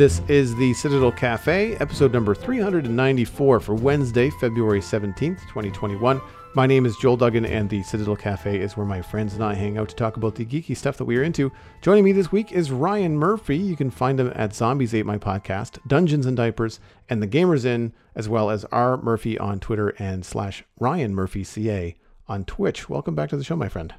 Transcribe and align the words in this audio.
This 0.00 0.22
is 0.28 0.56
the 0.56 0.72
Citadel 0.72 1.12
Cafe, 1.12 1.76
episode 1.76 2.10
number 2.10 2.34
394 2.34 3.60
for 3.60 3.74
Wednesday, 3.74 4.30
February 4.30 4.80
17th, 4.80 5.42
2021. 5.42 6.22
My 6.54 6.66
name 6.66 6.86
is 6.86 6.96
Joel 6.96 7.18
Duggan, 7.18 7.44
and 7.44 7.68
the 7.68 7.82
Citadel 7.82 8.16
Cafe 8.16 8.58
is 8.58 8.78
where 8.78 8.86
my 8.86 9.02
friends 9.02 9.34
and 9.34 9.44
I 9.44 9.52
hang 9.52 9.76
out 9.76 9.90
to 9.90 9.94
talk 9.94 10.16
about 10.16 10.36
the 10.36 10.46
geeky 10.46 10.74
stuff 10.74 10.96
that 10.96 11.04
we 11.04 11.18
are 11.18 11.22
into. 11.22 11.52
Joining 11.82 12.02
me 12.02 12.12
this 12.12 12.32
week 12.32 12.50
is 12.50 12.72
Ryan 12.72 13.18
Murphy. 13.18 13.58
You 13.58 13.76
can 13.76 13.90
find 13.90 14.18
him 14.18 14.32
at 14.34 14.54
Zombies 14.54 14.94
Ate 14.94 15.04
My 15.04 15.18
Podcast, 15.18 15.86
Dungeons 15.86 16.24
and 16.24 16.34
Diapers, 16.34 16.80
and 17.10 17.22
The 17.22 17.28
Gamers 17.28 17.66
Inn, 17.66 17.92
as 18.14 18.26
well 18.26 18.48
as 18.48 18.64
R 18.72 18.96
Murphy 18.96 19.38
on 19.38 19.60
Twitter 19.60 19.90
and 19.98 20.24
slash 20.24 20.64
Ryan 20.78 21.14
Murphy 21.14 21.44
CA 21.44 21.94
on 22.26 22.46
Twitch. 22.46 22.88
Welcome 22.88 23.14
back 23.14 23.28
to 23.28 23.36
the 23.36 23.44
show, 23.44 23.54
my 23.54 23.68
friend. 23.68 23.92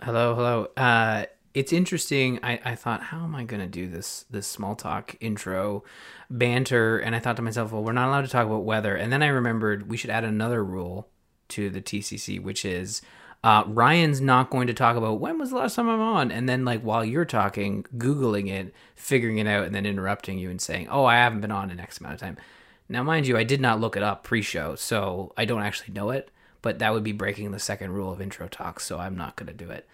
Hello, 0.00 0.34
hello. 0.34 0.68
Uh, 0.74 1.26
it's 1.54 1.72
interesting. 1.72 2.38
I, 2.42 2.60
I 2.64 2.74
thought, 2.74 3.04
how 3.04 3.24
am 3.24 3.34
I 3.34 3.44
going 3.44 3.60
to 3.60 3.66
do 3.66 3.88
this 3.88 4.24
this 4.30 4.46
small 4.46 4.74
talk 4.74 5.16
intro 5.20 5.84
banter? 6.30 6.98
And 6.98 7.14
I 7.14 7.20
thought 7.20 7.36
to 7.36 7.42
myself, 7.42 7.72
well, 7.72 7.82
we're 7.82 7.92
not 7.92 8.08
allowed 8.08 8.22
to 8.22 8.28
talk 8.28 8.46
about 8.46 8.64
weather. 8.64 8.94
And 8.94 9.12
then 9.12 9.22
I 9.22 9.28
remembered 9.28 9.88
we 9.88 9.96
should 9.96 10.10
add 10.10 10.24
another 10.24 10.64
rule 10.64 11.08
to 11.48 11.70
the 11.70 11.80
TCC, 11.80 12.40
which 12.40 12.64
is 12.64 13.02
uh, 13.44 13.64
Ryan's 13.66 14.20
not 14.20 14.50
going 14.50 14.66
to 14.66 14.74
talk 14.74 14.96
about 14.96 15.20
when 15.20 15.38
was 15.38 15.50
the 15.50 15.56
last 15.56 15.76
time 15.76 15.88
I'm 15.88 16.00
on, 16.00 16.32
and 16.32 16.48
then 16.48 16.64
like 16.64 16.82
while 16.82 17.04
you're 17.04 17.24
talking, 17.24 17.84
googling 17.96 18.48
it, 18.48 18.74
figuring 18.96 19.38
it 19.38 19.46
out, 19.46 19.64
and 19.64 19.74
then 19.74 19.86
interrupting 19.86 20.38
you 20.38 20.50
and 20.50 20.60
saying, 20.60 20.88
"Oh, 20.88 21.04
I 21.04 21.16
haven't 21.16 21.40
been 21.40 21.52
on 21.52 21.70
in 21.70 21.78
X 21.78 21.98
amount 21.98 22.14
of 22.14 22.20
time." 22.20 22.36
Now, 22.88 23.02
mind 23.02 23.26
you, 23.26 23.36
I 23.36 23.44
did 23.44 23.60
not 23.60 23.80
look 23.80 23.96
it 23.96 24.02
up 24.02 24.24
pre-show, 24.24 24.74
so 24.74 25.32
I 25.36 25.44
don't 25.44 25.62
actually 25.62 25.92
know 25.92 26.10
it. 26.10 26.30
But 26.62 26.80
that 26.80 26.92
would 26.92 27.04
be 27.04 27.12
breaking 27.12 27.52
the 27.52 27.60
second 27.60 27.92
rule 27.92 28.12
of 28.12 28.20
intro 28.20 28.48
talks, 28.48 28.84
so 28.84 28.98
I'm 28.98 29.16
not 29.16 29.36
going 29.36 29.46
to 29.46 29.52
do 29.52 29.70
it. 29.70 29.86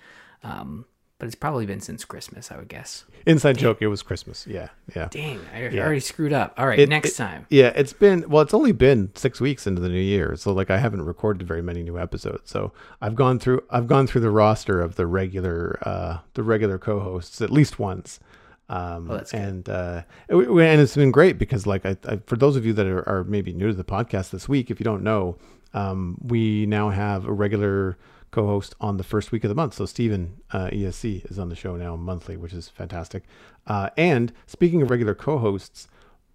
Um, 0.42 0.86
but 1.18 1.26
it's 1.26 1.34
probably 1.34 1.64
been 1.66 1.80
since 1.80 2.04
Christmas, 2.04 2.50
I 2.50 2.56
would 2.56 2.68
guess. 2.68 3.04
Inside 3.26 3.56
joke, 3.56 3.78
it 3.80 3.86
was 3.86 4.02
Christmas. 4.02 4.46
Yeah, 4.46 4.68
yeah. 4.94 5.08
Dang, 5.10 5.40
I 5.54 5.64
already 5.78 6.00
screwed 6.00 6.32
up. 6.32 6.54
All 6.58 6.66
right, 6.66 6.78
It- 6.78 6.88
next 6.90 7.10
it- 7.10 7.16
time. 7.16 7.46
Yeah, 7.48 7.72
it's 7.74 7.92
been 7.94 8.28
well, 8.28 8.42
it's 8.42 8.52
only 8.52 8.72
been 8.72 9.10
six 9.14 9.40
weeks 9.40 9.66
into 9.66 9.80
the 9.80 9.88
new 9.88 10.00
year, 10.00 10.36
so 10.36 10.52
like 10.52 10.70
I 10.70 10.76
haven't 10.78 11.02
recorded 11.02 11.46
very 11.46 11.62
many 11.62 11.82
new 11.82 11.98
episodes. 11.98 12.50
So 12.50 12.72
I've 13.00 13.14
gone 13.14 13.38
through 13.38 13.62
I've 13.70 13.86
gone 13.86 14.06
through 14.06 14.20
the 14.22 14.30
roster 14.30 14.80
of 14.82 14.96
the 14.96 15.06
regular 15.06 15.78
uh 15.82 16.18
the 16.34 16.42
regular 16.42 16.78
co-hosts 16.78 17.40
at 17.40 17.50
least 17.50 17.78
once. 17.78 18.20
Um, 18.68 19.10
Oh, 19.10 19.22
and 19.34 19.68
uh, 19.68 20.02
it, 20.28 20.34
and 20.36 20.80
it's 20.80 20.96
been 20.96 21.10
great 21.10 21.38
because 21.38 21.66
like 21.66 21.84
I, 21.86 21.96
I 22.08 22.16
for 22.26 22.36
those 22.36 22.56
of 22.56 22.64
you 22.66 22.72
that 22.74 22.86
are, 22.86 23.06
are 23.08 23.24
maybe 23.24 23.52
new 23.52 23.68
to 23.68 23.74
the 23.74 23.84
podcast 23.84 24.30
this 24.30 24.48
week, 24.48 24.70
if 24.70 24.80
you 24.80 24.84
don't 24.84 25.02
know, 25.02 25.36
um, 25.74 26.16
we 26.22 26.64
now 26.66 26.88
have 26.90 27.26
a 27.26 27.32
regular 27.32 27.96
co-host 28.34 28.74
on 28.80 28.96
the 28.96 29.04
first 29.04 29.30
week 29.30 29.44
of 29.44 29.48
the 29.48 29.54
month. 29.54 29.74
So 29.74 29.86
Stephen 29.86 30.40
uh, 30.50 30.68
ESC 30.70 31.30
is 31.30 31.38
on 31.38 31.48
the 31.48 31.54
show 31.54 31.76
now 31.76 31.94
monthly, 31.94 32.36
which 32.36 32.52
is 32.52 32.68
fantastic. 32.68 33.22
Uh, 33.66 33.90
and 33.96 34.32
speaking 34.46 34.82
of 34.82 34.90
regular 34.90 35.14
co-hosts, 35.14 35.86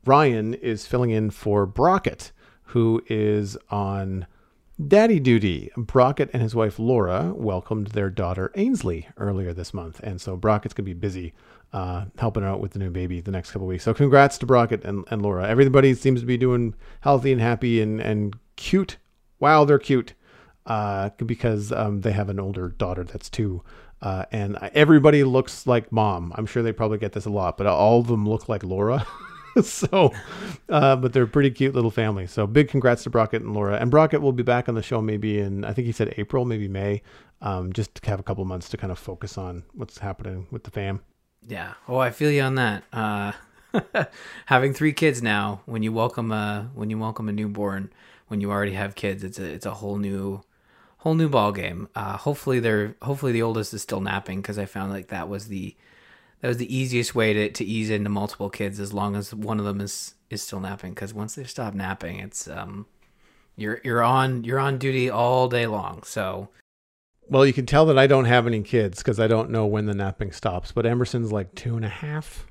Ryan 0.05 0.53
is 0.53 0.87
filling 0.87 1.11
in 1.11 1.29
for 1.29 1.65
Brockett, 1.65 2.31
who 2.63 3.03
is 3.07 3.57
on 3.69 4.27
daddy 4.87 5.19
duty. 5.19 5.71
Brockett 5.75 6.29
and 6.31 6.41
his 6.41 6.55
wife 6.55 6.79
Laura 6.79 7.33
welcomed 7.35 7.87
their 7.87 8.09
daughter 8.09 8.49
Ainsley 8.55 9.09
earlier 9.17 9.51
this 9.51 9.73
month, 9.73 9.99
and 9.99 10.21
so 10.21 10.37
Brockett's 10.37 10.73
gonna 10.73 10.85
be 10.85 10.93
busy 10.93 11.33
uh, 11.73 12.05
helping 12.17 12.45
out 12.45 12.61
with 12.61 12.71
the 12.71 12.79
new 12.79 12.89
baby 12.89 13.19
the 13.19 13.29
next 13.29 13.51
couple 13.51 13.67
weeks. 13.67 13.83
So 13.83 13.93
congrats 13.93 14.37
to 14.37 14.45
Brockett 14.45 14.85
and, 14.85 15.03
and 15.11 15.21
Laura. 15.21 15.47
Everybody 15.49 15.93
seems 15.95 16.21
to 16.21 16.25
be 16.25 16.37
doing 16.37 16.75
healthy 17.01 17.33
and 17.33 17.41
happy 17.41 17.81
and 17.81 17.99
and 17.99 18.35
cute. 18.55 18.95
Wow, 19.41 19.65
they're 19.65 19.79
cute 19.79 20.13
uh, 20.65 21.09
because 21.25 21.71
um, 21.71 22.01
they 22.01 22.11
have 22.11 22.29
an 22.29 22.39
older 22.39 22.69
daughter 22.69 23.03
that's 23.03 23.29
two. 23.29 23.63
Uh, 24.01 24.25
and 24.31 24.57
everybody 24.73 25.23
looks 25.23 25.67
like 25.67 25.91
mom. 25.91 26.31
I'm 26.35 26.45
sure 26.45 26.63
they 26.63 26.71
probably 26.71 26.99
get 26.99 27.11
this 27.11 27.25
a 27.25 27.29
lot, 27.29 27.57
but 27.57 27.67
all 27.67 27.99
of 27.99 28.07
them 28.07 28.27
look 28.27 28.47
like 28.47 28.63
Laura. 28.63 29.05
so, 29.63 30.13
uh, 30.69 30.95
but 30.95 31.11
they're 31.11 31.23
a 31.23 31.27
pretty 31.27 31.51
cute 31.51 31.75
little 31.75 31.91
family. 31.91 32.25
So 32.27 32.47
big 32.47 32.69
congrats 32.69 33.03
to 33.03 33.09
Brockett 33.09 33.41
and 33.41 33.53
Laura. 33.53 33.77
And 33.77 33.91
Brockett 33.91 34.21
will 34.21 34.31
be 34.31 34.43
back 34.43 34.69
on 34.69 34.75
the 34.75 34.83
show 34.83 35.01
maybe 35.01 35.39
in, 35.39 35.65
I 35.65 35.73
think 35.73 35.85
he 35.85 35.91
said 35.91 36.13
April, 36.17 36.45
maybe 36.45 36.67
May, 36.67 37.01
um, 37.41 37.73
just 37.73 37.95
to 37.95 38.09
have 38.09 38.19
a 38.19 38.23
couple 38.23 38.45
months 38.45 38.69
to 38.69 38.77
kind 38.77 38.91
of 38.91 38.99
focus 38.99 39.37
on 39.37 39.63
what's 39.73 39.97
happening 39.97 40.47
with 40.51 40.63
the 40.63 40.71
fam. 40.71 41.01
Yeah. 41.47 41.73
Oh, 41.87 41.97
I 41.97 42.11
feel 42.11 42.31
you 42.31 42.41
on 42.41 42.55
that. 42.55 42.83
Uh, 42.93 43.31
having 44.45 44.73
three 44.73 44.93
kids 44.93 45.21
now, 45.21 45.61
when 45.65 45.83
you 45.83 45.91
welcome 45.91 46.31
a 46.31 46.69
when 46.73 46.89
you 46.89 46.97
welcome 46.97 47.29
a 47.29 47.31
newborn, 47.31 47.91
when 48.27 48.41
you 48.41 48.51
already 48.51 48.73
have 48.73 48.95
kids, 48.95 49.23
it's 49.23 49.39
a 49.39 49.45
it's 49.45 49.65
a 49.65 49.75
whole 49.75 49.97
new 49.97 50.41
whole 50.99 51.15
new 51.15 51.29
ball 51.29 51.51
game. 51.51 51.89
Uh, 51.95 52.17
hopefully 52.17 52.59
they're 52.59 52.95
hopefully 53.01 53.31
the 53.31 53.41
oldest 53.41 53.73
is 53.73 53.81
still 53.81 54.01
napping 54.01 54.41
because 54.41 54.59
I 54.59 54.65
found 54.65 54.91
like 54.91 55.07
that 55.07 55.27
was 55.27 55.47
the 55.47 55.75
that 56.41 56.47
was 56.47 56.57
the 56.57 56.73
easiest 56.73 57.15
way 57.15 57.33
to, 57.33 57.49
to 57.51 57.65
ease 57.65 57.89
into 57.89 58.09
multiple 58.09 58.49
kids 58.49 58.79
as 58.79 58.93
long 58.93 59.15
as 59.15 59.33
one 59.33 59.59
of 59.59 59.65
them 59.65 59.81
is 59.81 60.15
is 60.29 60.41
still 60.41 60.59
napping 60.59 60.93
because 60.93 61.13
once 61.13 61.35
they 61.35 61.43
stop 61.43 61.73
napping, 61.73 62.19
it's 62.19 62.47
um 62.47 62.85
you're 63.55 63.81
you're 63.83 64.03
on 64.03 64.43
you're 64.43 64.59
on 64.59 64.77
duty 64.77 65.09
all 65.09 65.47
day 65.47 65.67
long. 65.67 66.03
So 66.03 66.49
Well, 67.29 67.45
you 67.45 67.53
can 67.53 67.65
tell 67.65 67.85
that 67.87 67.97
I 67.97 68.07
don't 68.07 68.25
have 68.25 68.45
any 68.45 68.61
kids 68.61 68.99
because 68.99 69.19
I 69.19 69.27
don't 69.27 69.49
know 69.49 69.65
when 69.65 69.85
the 69.85 69.93
napping 69.95 70.31
stops, 70.31 70.71
but 70.71 70.85
Emerson's 70.85 71.31
like 71.31 71.55
two 71.55 71.75
and 71.75 71.85
a 71.85 71.89
half 71.89 72.45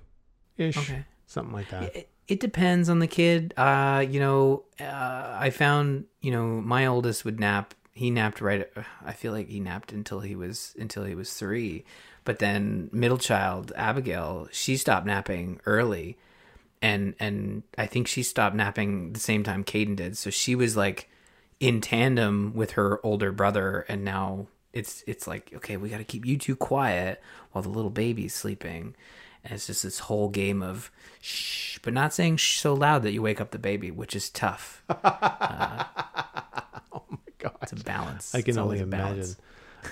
ish, 0.57 0.77
okay. 0.79 1.05
something 1.27 1.53
like 1.53 1.69
that. 1.71 1.95
It, 1.95 2.11
it 2.29 2.41
depends 2.41 2.89
on 2.89 2.99
the 2.99 3.07
kid. 3.07 3.55
Uh, 3.57 4.05
you 4.09 4.21
know, 4.21 4.65
uh, 4.81 5.37
I 5.39 5.51
found 5.51 6.05
you 6.23 6.31
know 6.31 6.47
my 6.47 6.87
oldest 6.87 7.25
would 7.25 7.41
nap. 7.41 7.75
He 7.99 8.13
napped 8.13 8.41
right. 8.41 8.71
I 9.05 9.13
feel 9.13 9.33
like 9.33 9.49
he 9.49 9.59
napped 9.59 9.93
until 9.93 10.21
he 10.21 10.37
was 10.37 10.73
until 10.79 11.03
he 11.03 11.17
was 11.17 11.33
three, 11.35 11.85
but 12.25 12.39
then 12.39 12.89
middle 12.93 13.19
child 13.19 13.73
Abigail, 13.75 14.47
she 14.53 14.77
stopped 14.77 15.05
napping 15.05 15.61
early, 15.67 16.17
and 16.81 17.17
and 17.19 17.65
I 17.77 17.87
think 17.87 18.07
she 18.07 18.23
stopped 18.23 18.55
napping 18.55 19.15
the 19.15 19.19
same 19.19 19.43
time 19.43 19.65
Caden 19.65 19.97
did. 19.97 20.17
So 20.17 20.31
she 20.31 20.55
was 20.55 20.77
like 20.77 21.11
in 21.59 21.81
tandem 21.81 22.53
with 22.55 22.73
her 22.73 23.05
older 23.05 23.33
brother, 23.33 23.85
and 23.89 24.05
now 24.05 24.47
it's 24.73 25.03
it's 25.09 25.27
like 25.27 25.53
okay, 25.57 25.77
we 25.77 25.89
got 25.89 25.99
to 25.99 26.05
keep 26.05 26.25
you 26.25 26.39
two 26.39 26.55
quiet 26.55 27.21
while 27.51 27.63
the 27.63 27.69
little 27.69 27.91
baby's 27.91 28.33
sleeping. 28.33 28.95
And 29.43 29.55
it's 29.55 29.67
just 29.67 29.83
this 29.83 29.99
whole 29.99 30.29
game 30.29 30.63
of 30.63 30.93
shh, 31.21 31.79
but 31.83 31.93
not 31.93 32.13
saying 32.15 32.37
shh 32.37 32.61
so 32.61 32.75
loud 32.75 33.03
that 33.03 33.13
you 33.13 33.23
wake 33.23 33.41
up 33.41 33.51
the 33.51 33.59
baby, 33.59 33.91
which 33.91 34.15
is 34.15 34.31
tough. 34.31 34.85
Uh, 35.05 35.85
oh 36.93 37.03
my 37.11 37.19
god. 37.38 37.56
It's 37.62 37.72
a 37.72 37.76
balance. 37.76 38.34
I 38.34 38.41
can 38.43 38.50
It's 38.50 38.59
only 38.59 38.78
always 38.78 38.81
a 38.82 38.87
balance. 38.87 39.37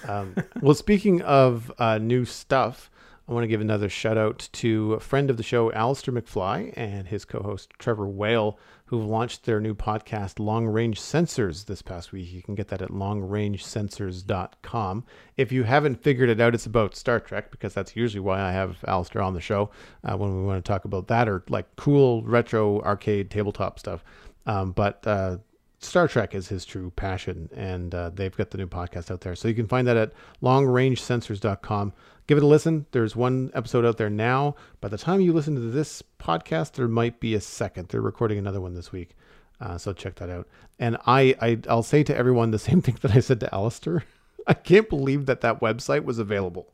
imagine. 0.02 0.10
um, 0.10 0.34
well, 0.62 0.74
speaking 0.74 1.22
of 1.22 1.70
uh, 1.78 1.98
new 1.98 2.24
stuff, 2.24 2.90
I 3.28 3.32
want 3.32 3.42
to 3.44 3.48
give 3.48 3.60
another 3.60 3.88
shout 3.88 4.16
out 4.18 4.48
to 4.52 4.94
a 4.94 5.00
friend 5.00 5.30
of 5.30 5.36
the 5.36 5.42
show, 5.42 5.72
Alistair 5.72 6.14
McFly, 6.14 6.72
and 6.76 7.08
his 7.08 7.24
co 7.24 7.42
host, 7.42 7.70
Trevor 7.78 8.06
Whale, 8.06 8.56
who've 8.86 9.04
launched 9.04 9.44
their 9.44 9.60
new 9.60 9.74
podcast, 9.74 10.38
Long 10.38 10.66
Range 10.68 11.00
Sensors, 11.00 11.66
this 11.66 11.82
past 11.82 12.12
week. 12.12 12.32
You 12.32 12.40
can 12.42 12.54
get 12.54 12.68
that 12.68 12.82
at 12.82 12.90
longrangesensors.com. 12.90 15.04
If 15.36 15.50
you 15.52 15.64
haven't 15.64 16.02
figured 16.02 16.28
it 16.30 16.40
out, 16.40 16.54
it's 16.54 16.66
about 16.66 16.94
Star 16.94 17.18
Trek, 17.20 17.50
because 17.50 17.75
that's 17.75 17.96
usually 17.96 18.20
why 18.20 18.40
I 18.40 18.52
have 18.52 18.76
Alistair 18.87 19.22
on 19.22 19.34
the 19.34 19.40
show 19.40 19.70
uh, 20.04 20.16
when 20.16 20.37
we 20.37 20.42
want 20.44 20.64
to 20.64 20.69
talk 20.69 20.84
about 20.84 21.08
that 21.08 21.28
or 21.28 21.42
like 21.49 21.66
cool 21.76 22.22
retro 22.22 22.81
arcade 22.82 23.31
tabletop 23.31 23.78
stuff. 23.78 24.04
Um, 24.46 24.72
but 24.72 25.04
uh, 25.06 25.38
Star 25.78 26.08
Trek 26.08 26.34
is 26.34 26.49
his 26.49 26.64
true 26.64 26.90
passion, 26.96 27.50
and 27.55 27.94
uh, 27.94 28.11
they've 28.11 28.34
got 28.37 28.50
the 28.50 28.58
new 28.58 28.67
podcast 28.67 29.11
out 29.11 29.20
there. 29.20 29.34
So 29.37 29.46
you 29.49 29.55
can 29.55 29.67
find 29.67 29.87
that 29.87 29.96
at 29.96 30.12
longrangesensors.com. 30.43 31.93
Give 32.26 32.38
it 32.38 32.44
a 32.44 32.46
listen. 32.46 32.87
There's 32.93 33.14
one 33.14 33.50
episode 33.55 33.84
out 33.84 33.99
there 33.99 34.11
now. 34.11 34.56
By 34.81 34.88
the 34.88 34.99
time 34.99 35.20
you 35.20 35.32
listen 35.32 35.55
to 35.55 35.61
this 35.61 36.02
podcast, 36.19 36.73
there 36.73 36.88
might 36.88 37.20
be 37.20 37.34
a 37.34 37.40
second. 37.40 37.88
They're 37.88 38.00
recording 38.00 38.38
another 38.38 38.61
one 38.61 38.75
this 38.75 38.90
week. 38.90 39.17
Uh, 39.61 39.78
so 39.78 39.93
check 39.93 40.17
that 40.17 40.28
out. 40.31 40.49
And 40.78 40.96
I, 41.06 41.34
I, 41.40 41.58
I'll 41.69 41.82
say 41.82 42.02
to 42.05 42.17
everyone 42.17 42.50
the 42.50 42.58
same 42.70 42.81
thing 42.82 42.99
that 43.02 43.12
I 43.14 43.20
said 43.20 43.40
to 43.40 43.55
Alistair. 43.55 44.05
I 44.46 44.55
can't 44.55 44.88
believe 44.88 45.26
that 45.26 45.40
that 45.43 45.61
website 45.61 46.05
was 46.05 46.19
available. 46.19 46.73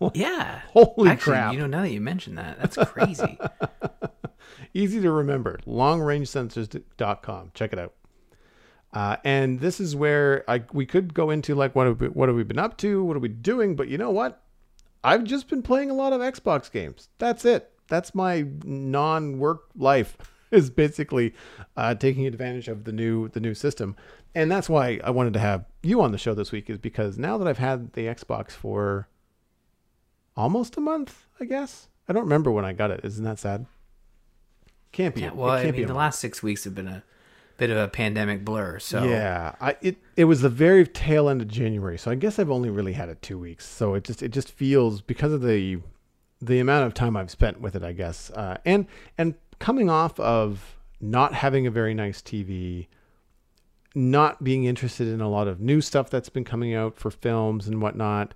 Yeah. 0.14 0.60
Holy 0.68 1.10
Actually, 1.10 1.32
crap. 1.32 1.52
you 1.54 1.58
know, 1.58 1.66
now 1.66 1.82
that 1.82 1.90
you 1.90 2.00
mention 2.00 2.36
that, 2.36 2.56
that's 2.60 2.76
crazy. 2.92 3.36
Easy 4.72 5.00
to 5.00 5.10
remember. 5.10 5.58
Longrangesensors.com. 5.66 7.50
Check 7.52 7.72
it 7.72 7.80
out. 7.80 7.94
Uh, 8.92 9.16
and 9.22 9.60
this 9.60 9.80
is 9.80 9.94
where 9.94 10.44
I, 10.48 10.62
we 10.72 10.86
could 10.86 11.12
go 11.12 11.30
into 11.30 11.54
like 11.54 11.74
what 11.74 11.86
have 11.86 12.00
we, 12.00 12.08
what 12.08 12.28
have 12.28 12.36
we 12.36 12.44
been 12.44 12.58
up 12.58 12.76
to, 12.78 13.04
what 13.04 13.16
are 13.16 13.20
we 13.20 13.28
doing? 13.28 13.76
But 13.76 13.88
you 13.88 13.98
know 13.98 14.10
what? 14.10 14.42
I've 15.04 15.24
just 15.24 15.48
been 15.48 15.62
playing 15.62 15.90
a 15.90 15.94
lot 15.94 16.12
of 16.12 16.20
Xbox 16.20 16.70
games. 16.70 17.08
That's 17.18 17.44
it. 17.44 17.70
That's 17.88 18.14
my 18.14 18.46
non-work 18.64 19.64
life 19.76 20.16
is 20.50 20.70
basically 20.70 21.34
uh, 21.76 21.94
taking 21.94 22.26
advantage 22.26 22.68
of 22.68 22.84
the 22.84 22.92
new 22.92 23.28
the 23.28 23.40
new 23.40 23.54
system, 23.54 23.96
and 24.34 24.50
that's 24.50 24.68
why 24.68 25.00
I 25.04 25.10
wanted 25.10 25.34
to 25.34 25.38
have 25.38 25.64
you 25.82 26.00
on 26.00 26.12
the 26.12 26.18
show 26.18 26.34
this 26.34 26.52
week. 26.52 26.68
Is 26.70 26.78
because 26.78 27.18
now 27.18 27.38
that 27.38 27.48
I've 27.48 27.58
had 27.58 27.92
the 27.92 28.02
Xbox 28.02 28.52
for 28.52 29.08
almost 30.36 30.76
a 30.76 30.80
month, 30.80 31.26
I 31.40 31.44
guess 31.44 31.88
I 32.08 32.12
don't 32.12 32.24
remember 32.24 32.50
when 32.50 32.64
I 32.64 32.72
got 32.72 32.90
it. 32.90 33.00
Isn't 33.04 33.24
that 33.24 33.38
sad? 33.38 33.66
Can't 34.92 35.14
be. 35.14 35.22
Yeah, 35.22 35.32
well, 35.32 35.50
I 35.50 35.70
mean, 35.70 35.86
the 35.86 35.94
last 35.94 36.18
six 36.18 36.42
weeks 36.42 36.64
have 36.64 36.74
been 36.74 36.88
a 36.88 37.02
bit 37.58 37.70
of 37.70 37.76
a 37.76 37.88
pandemic 37.88 38.44
blur. 38.44 38.78
So 38.78 39.04
yeah, 39.04 39.54
I, 39.60 39.76
it 39.82 39.98
it 40.16 40.24
was 40.24 40.40
the 40.40 40.48
very 40.48 40.86
tail 40.86 41.28
end 41.28 41.42
of 41.42 41.48
January, 41.48 41.98
so 41.98 42.10
I 42.10 42.14
guess 42.14 42.38
I've 42.38 42.50
only 42.50 42.70
really 42.70 42.94
had 42.94 43.10
it 43.10 43.20
two 43.20 43.38
weeks. 43.38 43.66
So 43.66 43.94
it 43.94 44.04
just 44.04 44.22
it 44.22 44.30
just 44.30 44.50
feels 44.50 45.02
because 45.02 45.32
of 45.32 45.42
the 45.42 45.80
the 46.40 46.60
amount 46.60 46.86
of 46.86 46.94
time 46.94 47.16
I've 47.16 47.30
spent 47.30 47.60
with 47.60 47.76
it, 47.76 47.82
I 47.82 47.92
guess, 47.92 48.30
uh, 48.30 48.56
and 48.64 48.86
and 49.18 49.34
coming 49.58 49.90
off 49.90 50.18
of 50.18 50.76
not 51.00 51.34
having 51.34 51.66
a 51.66 51.70
very 51.70 51.94
nice 51.94 52.22
TV, 52.22 52.86
not 53.94 54.42
being 54.42 54.64
interested 54.64 55.08
in 55.08 55.20
a 55.20 55.28
lot 55.28 55.48
of 55.48 55.60
new 55.60 55.80
stuff 55.80 56.08
that's 56.08 56.28
been 56.28 56.44
coming 56.44 56.74
out 56.74 56.96
for 56.96 57.10
films 57.10 57.66
and 57.66 57.82
whatnot. 57.82 58.34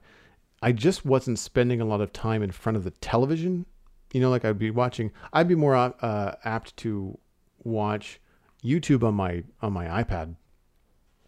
I 0.64 0.72
just 0.72 1.04
wasn't 1.04 1.38
spending 1.38 1.80
a 1.80 1.84
lot 1.84 2.00
of 2.00 2.12
time 2.12 2.42
in 2.42 2.50
front 2.50 2.76
of 2.76 2.84
the 2.84 2.90
television. 2.90 3.66
You 4.12 4.20
know, 4.20 4.30
like 4.30 4.44
I'd 4.44 4.58
be 4.58 4.70
watching. 4.70 5.12
I'd 5.32 5.48
be 5.48 5.54
more 5.54 5.74
uh, 5.76 6.34
apt 6.44 6.76
to 6.78 7.18
watch 7.64 8.20
YouTube 8.64 9.02
on 9.02 9.14
my 9.14 9.42
on 9.60 9.72
my 9.72 10.02
iPad, 10.02 10.36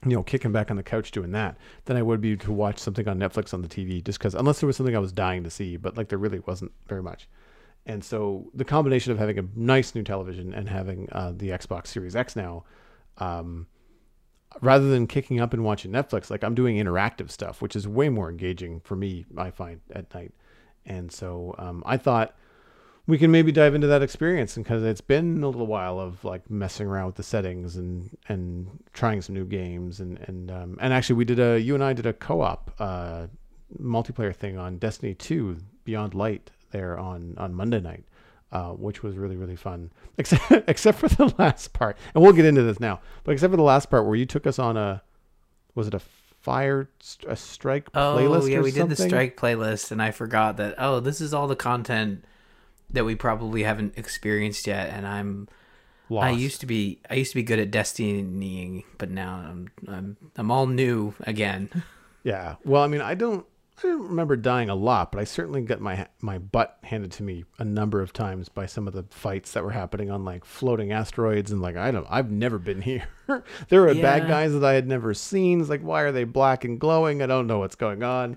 you 0.05 0.13
know, 0.13 0.23
kicking 0.23 0.53
back 0.53 0.71
on 0.71 0.77
the 0.77 0.83
couch 0.83 1.11
doing 1.11 1.33
that, 1.33 1.57
than 1.85 1.97
I 1.97 2.03
would 2.03 2.21
be 2.21 2.37
to 2.37 2.53
watch 2.53 2.79
something 2.79 3.09
on 3.09 3.19
Netflix 3.19 3.53
on 3.53 3.63
the 3.63 3.69
TV. 3.69 4.03
Just 4.05 4.19
because, 4.19 4.35
unless 4.35 4.61
there 4.61 4.67
was 4.67 4.77
something 4.77 4.97
I 4.97 5.01
was 5.01 5.13
dying 5.13 5.45
to 5.45 5.51
see, 5.51 5.77
but 5.77 5.97
like 5.97 6.09
there 6.09 6.19
really 6.19 6.41
wasn't 6.41 6.73
very 6.89 7.03
much. 7.03 7.29
And 7.87 8.03
so 8.03 8.51
the 8.55 8.65
combination 8.65 9.13
of 9.13 9.19
having 9.19 9.39
a 9.39 9.45
nice 9.55 9.95
new 9.95 10.03
television 10.03 10.55
and 10.55 10.69
having 10.69 11.09
uh, 11.13 11.33
the 11.37 11.51
Xbox 11.51 11.89
Series 11.89 12.17
X 12.17 12.35
now, 12.35 12.65
um, 13.19 13.67
rather 14.63 14.89
than 14.89 15.07
kicking 15.07 15.41
up 15.41 15.53
and 15.53 15.65
watching 15.65 15.93
Netflix, 15.93 16.31
like 16.31 16.43
I'm 16.43 16.55
doing 16.55 16.77
interactive 16.77 17.31
stuff, 17.31 17.61
which 17.61 17.77
is 17.77 17.87
way 17.87 18.09
more 18.09 18.31
engaging 18.31 18.81
for 18.81 18.97
me, 18.97 19.27
I 19.37 19.51
find 19.51 19.81
at 19.93 20.13
night. 20.15 20.33
And 20.87 21.13
so 21.13 21.55
um, 21.59 21.83
I 21.85 21.97
thought 21.97 22.35
we 23.07 23.19
can 23.19 23.31
maybe 23.31 23.53
dive 23.53 23.75
into 23.75 23.87
that 23.87 24.03
experience 24.03 24.55
because 24.55 24.83
it's 24.83 25.01
been 25.01 25.43
a 25.43 25.49
little 25.49 25.67
while 25.67 26.01
of 26.01 26.25
like 26.25 26.49
messing 26.51 26.87
around 26.87 27.07
with 27.07 27.17
the 27.17 27.23
settings 27.23 27.77
and 27.77 28.17
and 28.29 28.83
trying 28.93 29.21
some 29.21 29.35
new 29.35 29.45
games 29.45 30.01
and 30.01 30.19
and 30.21 30.51
um, 30.51 30.79
and 30.81 30.93
actually 30.93 31.17
we 31.17 31.25
did 31.25 31.39
a 31.39 31.61
you 31.61 31.75
and 31.75 31.85
I 31.85 31.93
did 31.93 32.07
a 32.07 32.13
co-op 32.13 32.71
uh, 32.79 33.27
multiplayer 33.81 34.35
thing 34.35 34.57
on 34.57 34.79
Destiny 34.79 35.15
2 35.15 35.59
Beyond 35.85 36.15
Light 36.15 36.51
there 36.71 36.99
on 36.99 37.35
on 37.39 37.55
Monday 37.55 37.81
night. 37.81 38.05
Uh, 38.53 38.71
which 38.71 39.03
was 39.03 39.17
really 39.17 39.35
really 39.35 39.57
fun, 39.57 39.91
except 40.19 40.49
except 40.69 40.97
for 40.97 41.09
the 41.09 41.35
last 41.39 41.73
part, 41.73 41.97
and 42.15 42.23
we'll 42.23 42.33
get 42.33 42.45
into 42.45 42.63
this 42.63 42.79
now. 42.79 43.01
But 43.25 43.33
except 43.33 43.51
for 43.51 43.57
the 43.57 43.65
last 43.65 43.91
part 43.91 44.07
where 44.07 44.15
you 44.15 44.27
took 44.27 44.47
us 44.47 44.61
on 44.61 44.77
a, 44.77 45.03
was 45.75 45.89
it 45.89 45.95
a 45.95 45.99
fire 45.99 46.89
a 47.27 47.35
strike 47.35 47.91
playlist? 47.91 48.43
Oh 48.43 48.47
yeah, 48.47 48.61
we 48.61 48.71
something? 48.71 48.89
did 48.91 48.97
the 48.97 49.03
strike 49.09 49.37
playlist, 49.37 49.91
and 49.91 50.01
I 50.01 50.13
forgot 50.13 50.59
that. 50.59 50.77
Oh, 50.79 51.01
this 51.01 51.21
is 51.21 51.35
all 51.35 51.49
the 51.49 51.57
content 51.57 52.25
that 52.95 53.05
we 53.05 53.15
probably 53.15 53.63
haven't 53.63 53.97
experienced 53.97 54.67
yet, 54.67 54.91
and 54.91 55.07
I'm. 55.07 55.49
Lost. 56.11 56.27
I 56.27 56.31
used 56.33 56.61
to 56.61 56.67
be 56.67 57.01
I 57.09 57.15
used 57.15 57.31
to 57.31 57.37
be 57.37 57.43
good 57.43 57.59
at 57.59 57.71
destinying, 57.71 58.85
but 58.99 59.11
now 59.11 59.37
I'm 59.37 59.71
I'm 59.89 60.17
I'm 60.37 60.51
all 60.51 60.67
new 60.67 61.15
again. 61.21 61.71
Yeah. 62.25 62.57
Well, 62.65 62.83
I 62.83 62.87
mean, 62.87 63.03
I 63.03 63.15
don't 63.15 63.47
I 63.79 63.83
don't 63.83 64.09
remember 64.09 64.37
dying 64.37 64.71
a 64.71 64.75
lot, 64.75 65.13
but 65.13 65.21
I 65.21 65.25
certainly 65.25 65.61
got 65.61 65.81
my 65.81 66.07
my 66.21 66.39
butt 66.39 66.79
handed 66.83 67.13
to 67.13 67.23
me 67.23 67.45
a 67.59 67.65
number 67.65 68.01
of 68.01 68.13
times 68.13 68.49
by 68.49 68.67
some 68.67 68.89
of 68.89 68.95
the 68.95 69.05
fights 69.11 69.53
that 69.53 69.63
were 69.63 69.73
happening 69.73 70.11
on 70.11 70.25
like 70.25 70.45
floating 70.45 70.93
asteroids 70.93 71.51
and 71.51 71.61
like 71.61 71.77
I 71.77 71.91
don't 71.91 72.07
I've 72.09 72.31
never 72.31 72.59
been 72.59 72.81
here. 72.81 73.07
there 73.69 73.83
were 73.83 73.93
yeah. 73.93 74.03
bad 74.03 74.29
guys 74.29 74.53
that 74.53 74.65
I 74.65 74.73
had 74.73 74.89
never 74.89 75.13
seen. 75.13 75.61
It's 75.61 75.69
like 75.69 75.83
why 75.83 76.03
are 76.03 76.13
they 76.13 76.25
black 76.25 76.65
and 76.65 76.81
glowing? 76.81 77.23
I 77.23 77.27
don't 77.27 77.47
know 77.47 77.59
what's 77.59 77.77
going 77.77 78.03
on. 78.03 78.37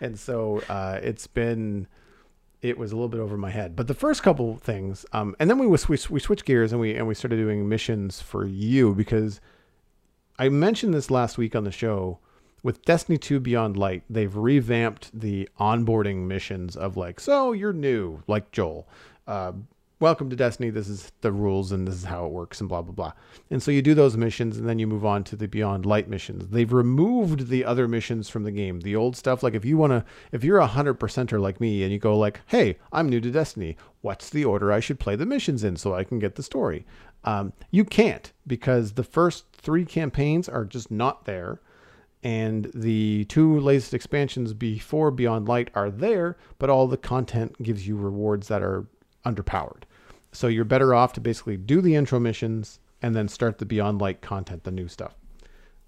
And 0.00 0.18
so 0.18 0.62
uh, 0.68 1.00
it's 1.02 1.26
been 1.26 1.86
it 2.62 2.78
was 2.78 2.92
a 2.92 2.96
little 2.96 3.08
bit 3.08 3.20
over 3.20 3.36
my 3.36 3.50
head. 3.50 3.76
But 3.76 3.88
the 3.88 3.94
first 3.94 4.22
couple 4.22 4.56
things, 4.56 5.06
um, 5.12 5.36
and 5.38 5.48
then 5.48 5.58
we 5.58 5.66
we 5.66 5.98
we 6.10 6.20
switched 6.20 6.44
gears 6.44 6.72
and 6.72 6.80
we 6.80 6.94
and 6.94 7.06
we 7.06 7.14
started 7.14 7.36
doing 7.36 7.68
missions 7.68 8.20
for 8.20 8.46
you 8.46 8.94
because 8.94 9.40
I 10.38 10.48
mentioned 10.48 10.94
this 10.94 11.10
last 11.10 11.38
week 11.38 11.54
on 11.56 11.64
the 11.64 11.72
show 11.72 12.18
with 12.62 12.84
Destiny 12.84 13.16
2 13.16 13.38
Beyond 13.38 13.76
Light, 13.76 14.02
they've 14.10 14.34
revamped 14.34 15.18
the 15.18 15.48
onboarding 15.60 16.26
missions 16.26 16.76
of 16.76 16.96
like, 16.96 17.20
so 17.20 17.52
you're 17.52 17.72
new, 17.72 18.22
like 18.26 18.50
Joel. 18.50 18.88
Uh, 19.26 19.52
welcome 19.98 20.28
to 20.28 20.36
Destiny. 20.36 20.68
This 20.68 20.88
is 20.88 21.10
the 21.22 21.32
rules 21.32 21.72
and 21.72 21.88
this 21.88 21.94
is 21.94 22.04
how 22.04 22.26
it 22.26 22.32
works 22.32 22.60
and 22.60 22.68
blah, 22.68 22.82
blah, 22.82 22.92
blah. 22.92 23.12
And 23.50 23.62
so 23.62 23.70
you 23.70 23.80
do 23.80 23.94
those 23.94 24.16
missions 24.16 24.58
and 24.58 24.68
then 24.68 24.78
you 24.78 24.86
move 24.86 25.06
on 25.06 25.24
to 25.24 25.36
the 25.36 25.48
Beyond 25.48 25.86
Light 25.86 26.08
missions. 26.08 26.48
They've 26.48 26.72
removed 26.72 27.48
the 27.48 27.64
other 27.64 27.88
missions 27.88 28.28
from 28.28 28.44
the 28.44 28.50
game. 28.50 28.80
The 28.80 28.94
old 28.94 29.16
stuff, 29.16 29.42
like 29.42 29.54
if 29.54 29.64
you 29.64 29.78
want 29.78 29.92
to, 29.92 30.04
if 30.32 30.44
you're 30.44 30.58
a 30.58 30.66
hundred 30.66 31.00
percenter 31.00 31.40
like 31.40 31.60
me 31.60 31.82
and 31.82 31.92
you 31.92 31.98
go 31.98 32.16
like, 32.18 32.40
hey, 32.46 32.78
I'm 32.92 33.08
new 33.08 33.20
to 33.22 33.30
Destiny. 33.30 33.76
What's 34.02 34.28
the 34.28 34.44
order 34.44 34.70
I 34.70 34.80
should 34.80 35.00
play 35.00 35.16
the 35.16 35.26
missions 35.26 35.64
in 35.64 35.76
so 35.76 35.94
I 35.94 36.04
can 36.04 36.18
get 36.18 36.34
the 36.34 36.42
story? 36.42 36.84
Um, 37.24 37.54
you 37.70 37.84
can't 37.84 38.32
because 38.46 38.92
the 38.92 39.04
first 39.04 39.46
three 39.52 39.84
campaigns 39.84 40.48
are 40.48 40.64
just 40.64 40.90
not 40.90 41.24
there 41.24 41.60
and 42.22 42.70
the 42.74 43.24
two 43.26 43.58
latest 43.60 43.94
expansions 43.94 44.52
before 44.52 45.10
Beyond 45.10 45.48
Light 45.48 45.70
are 45.74 45.90
there, 45.90 46.36
but 46.58 46.68
all 46.68 46.86
the 46.86 46.96
content 46.96 47.62
gives 47.62 47.86
you 47.86 47.96
rewards 47.96 48.48
that 48.48 48.62
are 48.62 48.86
underpowered. 49.24 49.82
So 50.36 50.48
you're 50.48 50.64
better 50.64 50.94
off 50.94 51.12
to 51.14 51.20
basically 51.20 51.56
do 51.56 51.80
the 51.80 51.94
intro 51.94 52.20
missions 52.20 52.78
and 53.00 53.14
then 53.14 53.28
start 53.28 53.58
the 53.58 53.64
Beyond 53.64 54.00
Light 54.00 54.20
content, 54.20 54.64
the 54.64 54.70
new 54.70 54.88
stuff. 54.88 55.14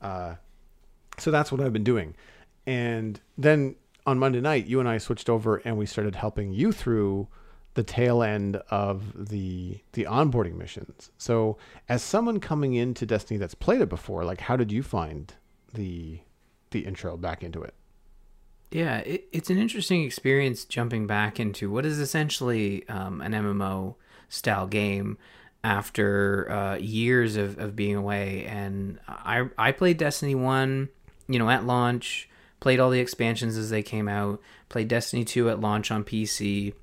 Uh, 0.00 0.36
so 1.18 1.30
that's 1.30 1.52
what 1.52 1.60
I've 1.60 1.72
been 1.72 1.84
doing. 1.84 2.14
And 2.66 3.20
then 3.36 3.76
on 4.06 4.18
Monday 4.18 4.40
night, 4.40 4.66
you 4.66 4.80
and 4.80 4.88
I 4.88 4.98
switched 4.98 5.28
over 5.28 5.56
and 5.58 5.76
we 5.76 5.86
started 5.86 6.14
helping 6.14 6.52
you 6.52 6.72
through 6.72 7.28
the 7.74 7.82
tail 7.82 8.22
end 8.22 8.56
of 8.70 9.28
the 9.28 9.80
the 9.92 10.04
onboarding 10.04 10.56
missions. 10.56 11.10
So 11.18 11.58
as 11.88 12.02
someone 12.02 12.40
coming 12.40 12.74
into 12.74 13.06
Destiny 13.06 13.38
that's 13.38 13.54
played 13.54 13.80
it 13.80 13.88
before, 13.88 14.24
like 14.24 14.40
how 14.40 14.56
did 14.56 14.72
you 14.72 14.82
find 14.82 15.34
the 15.72 16.20
the 16.70 16.80
intro 16.80 17.16
back 17.16 17.42
into 17.42 17.62
it. 17.62 17.74
Yeah, 18.70 18.98
it, 18.98 19.28
it's 19.32 19.50
an 19.50 19.58
interesting 19.58 20.04
experience 20.04 20.64
jumping 20.64 21.06
back 21.06 21.40
into 21.40 21.70
what 21.70 21.86
is 21.86 21.98
essentially 21.98 22.86
um, 22.88 23.20
an 23.20 23.32
MMO 23.32 23.94
style 24.28 24.66
game 24.66 25.18
after 25.64 26.50
uh, 26.50 26.76
years 26.76 27.36
of, 27.36 27.58
of 27.58 27.76
being 27.76 27.96
away. 27.96 28.44
And 28.46 28.98
I 29.08 29.48
I 29.56 29.72
played 29.72 29.98
Destiny 29.98 30.34
one, 30.34 30.88
you 31.28 31.38
know, 31.38 31.50
at 31.50 31.64
launch. 31.64 32.28
Played 32.60 32.80
all 32.80 32.90
the 32.90 33.00
expansions 33.00 33.56
as 33.56 33.70
they 33.70 33.82
came 33.82 34.08
out. 34.08 34.40
Played 34.68 34.88
Destiny 34.88 35.24
two 35.24 35.48
at 35.48 35.60
launch 35.60 35.90
on 35.90 36.04
PC. 36.04 36.74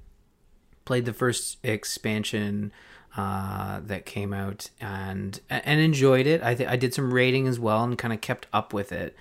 Played 0.86 1.06
the 1.06 1.14
first 1.14 1.58
expansion 1.64 2.72
uh, 3.18 3.82
that 3.84 4.06
came 4.06 4.34
out 4.34 4.70
and 4.80 5.40
and 5.50 5.80
enjoyed 5.82 6.28
it. 6.28 6.44
I 6.44 6.56
th- 6.56 6.70
I 6.70 6.76
did 6.76 6.94
some 6.94 7.14
raiding 7.14 7.48
as 7.48 7.60
well 7.60 7.84
and 7.84 7.98
kind 7.98 8.14
of 8.14 8.22
kept 8.22 8.48
up 8.54 8.74
with 8.74 8.92
it 8.92 9.16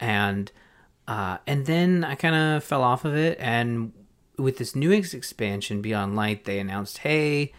and 0.00 0.50
uh, 1.06 1.38
and 1.46 1.66
then 1.66 2.04
I 2.04 2.14
kind 2.14 2.34
of 2.34 2.64
fell 2.64 2.82
off 2.82 3.04
of 3.04 3.16
it. 3.16 3.36
And 3.40 3.92
with 4.38 4.58
this 4.58 4.74
new 4.74 4.92
expansion, 4.92 5.82
Beyond 5.82 6.16
Light, 6.16 6.44
they 6.44 6.58
announced, 6.58 6.98
hey, 6.98 7.52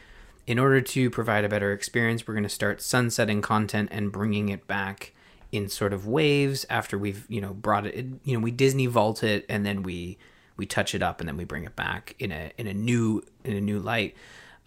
in 0.52 0.60
order 0.60 0.82
to 0.82 1.10
provide 1.10 1.46
a 1.46 1.50
better 1.50 1.72
experience, 1.72 2.28
we're 2.28 2.34
going 2.34 2.44
to 2.44 2.50
start 2.50 2.82
sunsetting 2.82 3.42
content 3.42 3.88
and 3.90 4.12
bringing 4.12 4.50
it 4.50 4.68
back 4.68 5.14
in 5.50 5.70
sort 5.70 5.94
of 5.94 6.06
waves 6.06 6.66
after 6.70 6.98
we've 6.98 7.26
you 7.30 7.40
know 7.40 7.54
brought 7.54 7.86
it 7.86 8.06
you 8.26 8.34
know 8.34 8.40
we 8.40 8.52
disney 8.52 8.86
vault 8.86 9.24
it 9.24 9.46
and 9.48 9.66
then 9.66 9.82
we 9.82 10.18
we 10.58 10.66
touch 10.66 10.94
it 10.94 11.02
up 11.02 11.22
and 11.22 11.28
then 11.30 11.38
we 11.38 11.46
bring 11.46 11.64
it 11.64 11.76
back 11.78 12.16
in 12.20 12.34
a 12.34 12.52
in 12.58 12.68
a 12.68 12.74
new 12.74 13.24
in 13.46 13.56
a 13.56 13.62
new 13.62 13.80
light. 13.80 14.14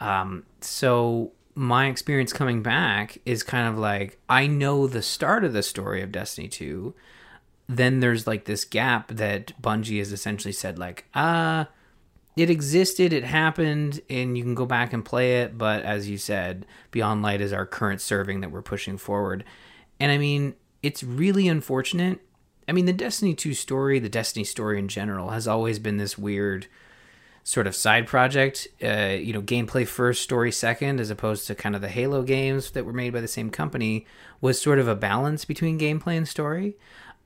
Um, 0.01 0.45
so 0.63 1.33
my 1.55 1.89
experience 1.89 2.33
coming 2.33 2.63
back 2.63 3.19
is 3.27 3.43
kind 3.43 3.69
of 3.69 3.79
like 3.79 4.19
i 4.29 4.45
know 4.47 4.89
the 4.89 5.03
start 5.03 5.45
of 5.45 5.53
the 5.53 5.63
story 5.63 6.03
of 6.03 6.11
destiny 6.11 6.49
2 6.49 6.93
then 7.69 8.01
there's 8.01 8.27
like 8.27 8.45
this 8.47 8.65
gap 8.65 9.07
that 9.09 9.53
Bungie 9.63 9.99
has 9.99 10.11
essentially 10.13 10.51
said 10.51 10.79
like 10.79 11.05
ah 11.15 11.61
uh, 11.61 11.65
it 12.37 12.51
existed 12.51 13.13
it 13.13 13.25
happened 13.25 14.01
and 14.11 14.37
you 14.37 14.43
can 14.43 14.55
go 14.55 14.67
back 14.67 14.93
and 14.93 15.05
play 15.05 15.41
it 15.41 15.57
but 15.57 15.83
as 15.83 16.09
you 16.09 16.19
said 16.19 16.67
Beyond 16.91 17.23
Light 17.23 17.41
is 17.41 17.53
our 17.53 17.67
current 17.67 18.01
serving 18.01 18.41
that 18.41 18.51
we're 18.51 18.63
pushing 18.63 18.97
forward. 18.97 19.45
And 20.01 20.11
I 20.11 20.19
mean 20.19 20.55
it's 20.83 21.03
really 21.03 21.49
unfortunate. 21.49 22.21
I 22.69 22.73
mean 22.73 22.87
the 22.87 22.93
Destiny 22.93 23.35
2 23.35 23.55
story 23.55 23.99
the 23.99 24.09
Destiny 24.09 24.45
story 24.45 24.79
in 24.79 24.89
general 24.89 25.31
has 25.31 25.47
always 25.47 25.79
been 25.79 25.97
this 25.97 26.19
weird 26.19 26.67
sort 27.47 27.67
of 27.67 27.77
side 27.77 28.07
project, 28.07 28.67
uh, 28.83 29.17
you 29.21 29.33
know, 29.33 29.43
gameplay 29.43 29.87
first, 29.87 30.23
story 30.23 30.51
second, 30.51 30.99
as 30.99 31.11
opposed 31.11 31.47
to 31.47 31.55
kind 31.55 31.77
of 31.77 31.83
the 31.83 31.89
Halo 31.89 32.23
games 32.23 32.71
that 32.71 32.87
were 32.87 32.93
made 32.93 33.13
by 33.13 33.21
the 33.21 33.29
same 33.29 33.51
company, 33.51 34.07
was 34.41 34.61
sort 34.61 34.79
of 34.79 34.89
a 34.89 34.97
balance 34.97 35.45
between 35.45 35.79
gameplay 35.79 36.17
and 36.17 36.27
story, 36.27 36.75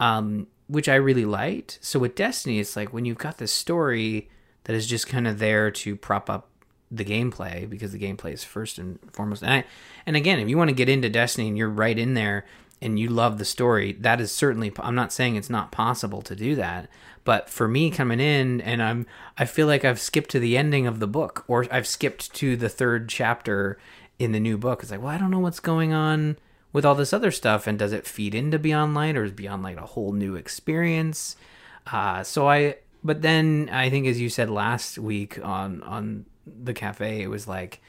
um, 0.01 0.49
which 0.67 0.89
I 0.89 0.97
really 0.97 1.25
liked. 1.25 1.79
So 1.81 2.01
with 2.01 2.17
Destiny, 2.17 2.59
it's 2.59 2.75
like 2.75 2.93
when 2.93 3.05
you've 3.05 3.17
got 3.17 3.39
this 3.39 3.53
story 3.53 4.29
that 4.69 4.77
is 4.77 4.87
just 4.87 5.09
kind 5.09 5.27
of 5.27 5.39
there 5.39 5.71
to 5.71 5.97
prop 5.97 6.29
up 6.29 6.51
the 6.91 7.05
gameplay 7.05 7.69
because 7.69 7.91
the 7.91 7.99
gameplay 7.99 8.35
is 8.35 8.45
first 8.45 8.79
and 8.79 8.99
foremost. 9.13 9.43
And 9.43 9.51
I, 9.51 9.65
and 10.05 10.15
again, 10.15 10.39
if 10.39 10.49
you 10.51 10.59
want 10.59 10.69
to 10.69 10.77
get 10.77 10.91
into 10.91 11.09
Destiny 11.09 11.49
and 11.49 11.57
you're 11.57 11.71
right 11.71 11.99
in 11.99 12.13
there 12.13 12.45
and 12.83 12.99
you 12.99 13.09
love 13.09 13.39
the 13.39 13.47
story, 13.47 13.95
that 14.01 14.21
is 14.21 14.31
certainly. 14.31 14.71
I'm 14.79 14.95
not 14.95 15.11
saying 15.11 15.37
it's 15.37 15.49
not 15.49 15.73
possible 15.73 16.21
to 16.21 16.37
do 16.37 16.55
that, 16.57 16.91
but 17.25 17.49
for 17.49 17.67
me 17.67 17.91
coming 17.91 18.21
in 18.21 18.61
and 18.61 18.83
I'm 18.83 19.07
I 19.39 19.47
feel 19.47 19.67
like 19.67 19.87
I've 19.87 20.01
skipped 20.01 20.31
to 20.33 20.39
the 20.39 20.59
ending 20.59 20.87
of 20.87 21.01
the 21.01 21.07
book 21.07 21.45
or 21.49 21.65
I've 21.71 21.87
skipped 21.87 22.35
to 22.35 22.55
the 22.55 22.69
third 22.69 23.09
chapter 23.09 23.79
in 24.19 24.33
the 24.33 24.41
new 24.41 24.59
book. 24.59 24.83
It's 24.83 24.91
like, 24.91 25.01
well, 25.01 25.15
I 25.15 25.17
don't 25.17 25.31
know 25.31 25.39
what's 25.39 25.61
going 25.61 25.95
on 25.95 26.37
with 26.75 26.85
all 26.85 26.95
this 26.95 27.15
other 27.15 27.31
stuff 27.31 27.67
and 27.67 27.79
does 27.79 27.95
it 27.95 28.07
feed 28.07 28.35
into 28.35 28.59
Beyond 28.59 28.93
Light 28.93 29.17
or 29.17 29.25
is 29.25 29.33
Beyond 29.33 29.63
Light 29.63 29.79
a 29.79 29.87
whole 29.87 30.13
new 30.13 30.35
experience? 30.35 31.37
Uh, 31.91 32.23
so 32.23 32.51
I 32.51 32.77
but 33.03 33.23
then 33.23 33.69
I 33.73 33.91
think 33.91 34.07
as 34.07 34.21
you 34.21 34.29
said 34.29 34.51
last 34.51 34.99
week 34.99 35.39
on 35.45 35.83
on 35.83 36.27
the 36.47 36.75
cafe, 36.75 37.23
it 37.23 37.29
was 37.29 37.47
like 37.47 37.81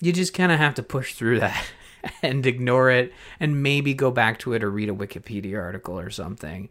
you 0.00 0.12
just 0.12 0.34
kind 0.34 0.50
of 0.50 0.58
have 0.58 0.74
to 0.74 0.82
push 0.82 1.14
through 1.14 1.40
that 1.40 1.64
and 2.22 2.44
ignore 2.44 2.90
it 2.90 3.12
and 3.38 3.62
maybe 3.62 3.94
go 3.94 4.10
back 4.10 4.38
to 4.40 4.52
it 4.52 4.64
or 4.64 4.70
read 4.70 4.88
a 4.88 4.94
Wikipedia 4.94 5.60
article 5.60 5.98
or 5.98 6.10
something. 6.10 6.68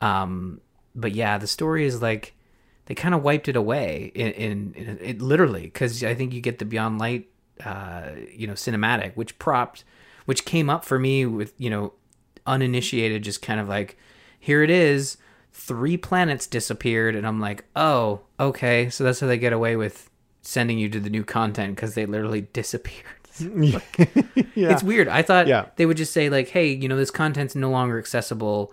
Um, 0.00 0.60
but 0.94 1.12
yeah, 1.12 1.38
the 1.38 1.46
story 1.46 1.86
is 1.86 2.02
like 2.02 2.34
they 2.86 2.94
kind 2.94 3.14
of 3.14 3.22
wiped 3.22 3.48
it 3.48 3.56
away 3.56 4.12
in, 4.14 4.32
in, 4.32 4.74
in 4.74 4.98
it 5.00 5.22
literally 5.22 5.62
because 5.62 6.04
I 6.04 6.14
think 6.14 6.34
you 6.34 6.40
get 6.40 6.58
the 6.58 6.64
Beyond 6.64 6.98
Light, 6.98 7.28
uh, 7.64 8.10
you 8.30 8.46
know, 8.46 8.52
cinematic, 8.52 9.14
which 9.14 9.38
propped, 9.38 9.84
which 10.26 10.44
came 10.44 10.68
up 10.68 10.84
for 10.84 10.98
me 10.98 11.24
with 11.24 11.54
you 11.56 11.70
know, 11.70 11.94
uninitiated, 12.46 13.22
just 13.24 13.40
kind 13.40 13.60
of 13.60 13.68
like, 13.68 13.96
here 14.38 14.62
it 14.62 14.70
is, 14.70 15.16
three 15.54 15.96
planets 15.96 16.46
disappeared, 16.46 17.14
and 17.14 17.26
I'm 17.26 17.40
like, 17.40 17.64
oh, 17.74 18.20
okay, 18.38 18.90
so 18.90 19.04
that's 19.04 19.20
how 19.20 19.26
they 19.26 19.38
get 19.38 19.52
away 19.52 19.76
with 19.76 20.10
sending 20.42 20.78
you 20.78 20.90
to 20.90 21.00
the 21.00 21.08
new 21.08 21.24
content 21.24 21.74
because 21.74 21.94
they 21.94 22.04
literally 22.04 22.42
disappeared. 22.52 23.04
like, 23.40 23.98
yeah. 24.54 24.70
It's 24.70 24.82
weird. 24.82 25.08
I 25.08 25.22
thought 25.22 25.46
yeah. 25.46 25.66
they 25.76 25.86
would 25.86 25.96
just 25.96 26.12
say 26.12 26.28
like, 26.28 26.48
"Hey, 26.48 26.68
you 26.68 26.88
know, 26.88 26.96
this 26.96 27.10
content's 27.10 27.54
no 27.56 27.70
longer 27.70 27.98
accessible 27.98 28.72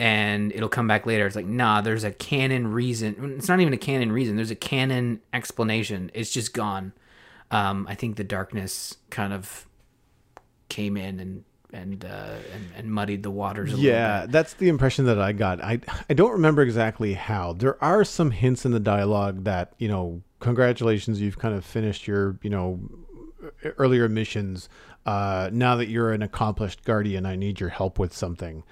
and 0.00 0.50
it'll 0.52 0.70
come 0.70 0.88
back 0.88 1.04
later. 1.04 1.26
It's 1.26 1.36
like, 1.36 1.46
nah, 1.46 1.82
there's 1.82 2.04
a 2.04 2.10
canon 2.10 2.72
reason. 2.72 3.34
It's 3.36 3.48
not 3.48 3.60
even 3.60 3.74
a 3.74 3.76
canon 3.76 4.10
reason. 4.10 4.34
There's 4.34 4.50
a 4.50 4.56
canon 4.56 5.20
explanation. 5.34 6.10
It's 6.14 6.32
just 6.32 6.54
gone. 6.54 6.94
Um, 7.50 7.86
I 7.86 7.94
think 7.94 8.16
the 8.16 8.24
darkness 8.24 8.96
kind 9.10 9.34
of 9.34 9.66
came 10.70 10.96
in 10.96 11.20
and 11.20 11.44
and 11.72 12.04
uh, 12.04 12.34
and, 12.54 12.68
and 12.76 12.92
muddied 12.92 13.22
the 13.22 13.30
waters. 13.30 13.72
A 13.72 13.76
little 13.76 13.84
bit. 13.84 13.90
Yeah, 13.90 14.26
that's 14.28 14.54
the 14.54 14.68
impression 14.68 15.04
that 15.06 15.20
I 15.20 15.32
got. 15.32 15.62
I 15.62 15.80
I 16.08 16.14
don't 16.14 16.32
remember 16.32 16.62
exactly 16.62 17.14
how. 17.14 17.52
There 17.52 17.82
are 17.82 18.04
some 18.04 18.30
hints 18.30 18.64
in 18.64 18.72
the 18.72 18.80
dialogue 18.80 19.44
that 19.44 19.72
you 19.78 19.88
know, 19.88 20.22
congratulations, 20.40 21.20
you've 21.20 21.38
kind 21.38 21.54
of 21.54 21.64
finished 21.64 22.06
your 22.06 22.38
you 22.42 22.50
know 22.50 22.80
earlier 23.78 24.08
missions. 24.08 24.68
Uh, 25.06 25.48
now 25.52 25.76
that 25.76 25.88
you're 25.88 26.12
an 26.12 26.22
accomplished 26.22 26.84
guardian, 26.84 27.24
I 27.24 27.34
need 27.36 27.58
your 27.58 27.70
help 27.70 27.98
with 27.98 28.14
something 28.14 28.62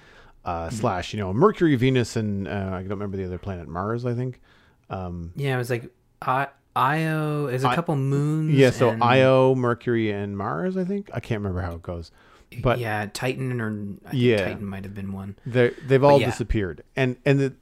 uh, 0.45 0.67
mm-hmm. 0.67 0.75
slash 0.75 1.13
you 1.13 1.19
know 1.19 1.33
Mercury, 1.33 1.75
Venus, 1.75 2.15
and 2.15 2.47
uh, 2.47 2.71
I 2.73 2.81
don't 2.81 2.89
remember 2.89 3.17
the 3.17 3.25
other 3.25 3.37
planet, 3.37 3.67
Mars, 3.67 4.05
I 4.05 4.13
think. 4.13 4.39
Um, 4.89 5.31
yeah, 5.35 5.55
it 5.55 5.57
was 5.57 5.69
like 5.69 5.91
I, 6.21 6.47
Io. 6.75 7.47
is 7.47 7.63
a 7.63 7.69
I, 7.69 7.75
couple 7.75 7.95
moons. 7.95 8.53
Yeah, 8.53 8.71
so 8.71 8.89
and... 8.89 9.03
Io, 9.03 9.55
Mercury, 9.55 10.11
and 10.11 10.37
Mars. 10.37 10.77
I 10.77 10.83
think 10.83 11.09
I 11.13 11.19
can't 11.19 11.41
remember 11.41 11.61
how 11.61 11.75
it 11.75 11.81
goes. 11.81 12.11
But 12.61 12.79
yeah, 12.79 13.07
Titan 13.13 13.61
or 13.61 14.13
yeah, 14.13 14.45
Titan 14.45 14.65
might 14.65 14.83
have 14.83 14.95
been 14.95 15.13
one. 15.13 15.37
They 15.45 15.69
they've 15.85 16.03
all 16.03 16.19
yeah. 16.19 16.25
disappeared, 16.25 16.83
and 16.95 17.17
and 17.25 17.39
the 17.39 17.53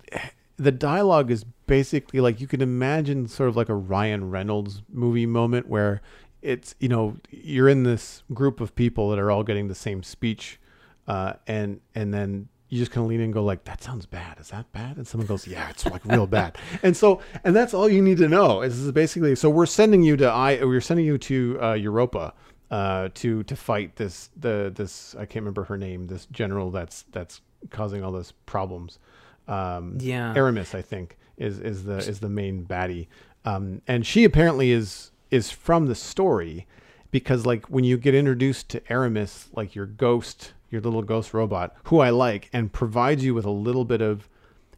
the 0.58 0.72
dialogue 0.72 1.30
is 1.30 1.44
basically 1.68 2.20
like 2.20 2.40
you 2.40 2.48
can 2.48 2.62
imagine 2.62 3.28
sort 3.28 3.50
of 3.50 3.58
like 3.58 3.70
a 3.70 3.76
Ryan 3.76 4.30
Reynolds 4.30 4.82
movie 4.92 5.26
moment 5.26 5.68
where 5.68 6.02
it's 6.42 6.74
you 6.80 6.90
know 6.90 7.18
you're 7.30 7.70
in 7.70 7.84
this 7.84 8.24
group 8.34 8.62
of 8.62 8.76
people 8.76 9.10
that 9.10 9.20
are 9.20 9.30
all 9.30 9.44
getting 9.44 9.68
the 9.68 9.76
same 9.76 10.04
speech, 10.04 10.60
uh, 11.08 11.34
and 11.48 11.82
and 11.94 12.14
then 12.14 12.48
you 12.70 12.80
just 12.80 12.92
kind 12.92 13.06
of 13.06 13.10
lean 13.10 13.20
in 13.20 13.26
and 13.26 13.34
go 13.34 13.44
like, 13.44 13.64
that 13.64 13.82
sounds 13.82 14.06
bad. 14.06 14.40
Is 14.40 14.50
that 14.50 14.72
bad? 14.74 14.98
And 14.98 15.08
someone 15.08 15.26
goes, 15.26 15.48
yeah, 15.48 15.70
it's 15.70 15.86
like 15.86 16.04
real 16.06 16.28
bad. 16.28 16.58
And 16.84 16.96
so, 16.96 17.22
and 17.44 17.56
that's 17.56 17.74
all 17.74 17.88
you 17.88 18.02
need 18.02 18.18
to 18.18 18.28
know 18.28 18.62
is 18.62 18.92
basically, 18.92 19.36
so 19.36 19.50
we're 19.50 19.66
sending 19.66 20.04
you 20.04 20.18
to 20.18 20.28
I, 20.30 20.64
we're 20.64 20.82
sending 20.82 21.06
you 21.06 21.18
to 21.18 21.60
uh, 21.62 21.74
Europa, 21.74 22.34
uh, 22.72 23.10
to, 23.16 23.44
to 23.44 23.56
fight 23.56 23.96
this, 23.96 24.30
the, 24.36 24.72
this, 24.76 25.16
I 25.16 25.26
can't 25.26 25.44
remember 25.44 25.64
her 25.66 25.78
name, 25.78 26.08
this 26.08 26.26
general 26.32 26.72
that's, 26.72 27.06
that's 27.12 27.42
causing 27.70 28.04
all 28.04 28.12
those 28.12 28.34
problems. 28.46 29.00
Um, 29.48 29.98
yeah. 30.00 30.34
Eramis, 30.36 30.76
I 30.76 30.82
think 30.82 31.18
is, 31.38 31.60
is 31.60 31.84
the, 31.84 31.98
is 31.98 32.20
the 32.20 32.30
main 32.30 32.66
baddie. 32.66 33.08
Um, 33.46 33.82
and 33.88 34.06
she 34.06 34.24
apparently 34.24 34.72
is, 34.72 35.12
is 35.32 35.52
from 35.52 35.88
the 35.88 35.96
story 35.96 36.68
because 37.12 37.46
like 37.46 37.66
when 37.68 37.84
you 37.84 37.98
get 37.98 38.14
introduced 38.14 38.70
to 38.70 38.80
Eramis, 38.82 39.48
like 39.54 39.76
your 39.76 39.86
ghost, 39.86 40.54
your 40.70 40.82
little 40.82 41.02
ghost 41.02 41.34
robot, 41.34 41.76
who 41.86 42.00
I 42.00 42.10
like, 42.10 42.50
and 42.52 42.72
provides 42.72 43.24
you 43.24 43.34
with 43.34 43.46
a 43.46 43.52
little 43.52 43.86
bit 43.86 44.02
of 44.02 44.30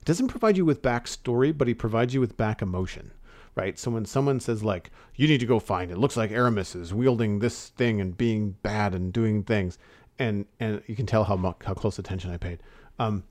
doesn't 0.06 0.30
provide 0.30 0.58
you 0.58 0.66
with 0.66 0.82
backstory, 0.82 1.56
but 1.56 1.68
he 1.68 1.74
provides 1.74 2.14
you 2.14 2.20
with 2.20 2.36
back 2.38 2.62
emotion, 2.62 3.12
right? 3.56 3.78
So 3.78 3.92
when 3.92 4.06
someone 4.06 4.40
says 4.40 4.64
like, 4.64 4.92
"You 5.16 5.28
need 5.28 5.40
to 5.40 5.46
go 5.46 5.60
find 5.60 5.92
it," 5.92 5.98
looks 5.98 6.18
like 6.18 6.32
Eramis 6.32 6.76
is 6.76 6.94
wielding 6.94 7.40
this 7.40 7.70
thing 7.70 8.02
and 8.02 8.18
being 8.18 8.52
bad 8.64 8.94
and 8.94 9.12
doing 9.14 9.44
things, 9.44 9.78
and 10.18 10.46
and 10.60 10.82
you 10.88 10.96
can 10.96 11.06
tell 11.06 11.24
how 11.24 11.36
much, 11.36 11.58
how 11.66 11.74
close 11.74 12.00
attention 12.00 12.32
I 12.32 12.38
paid. 12.38 12.62
Um, 12.98 13.24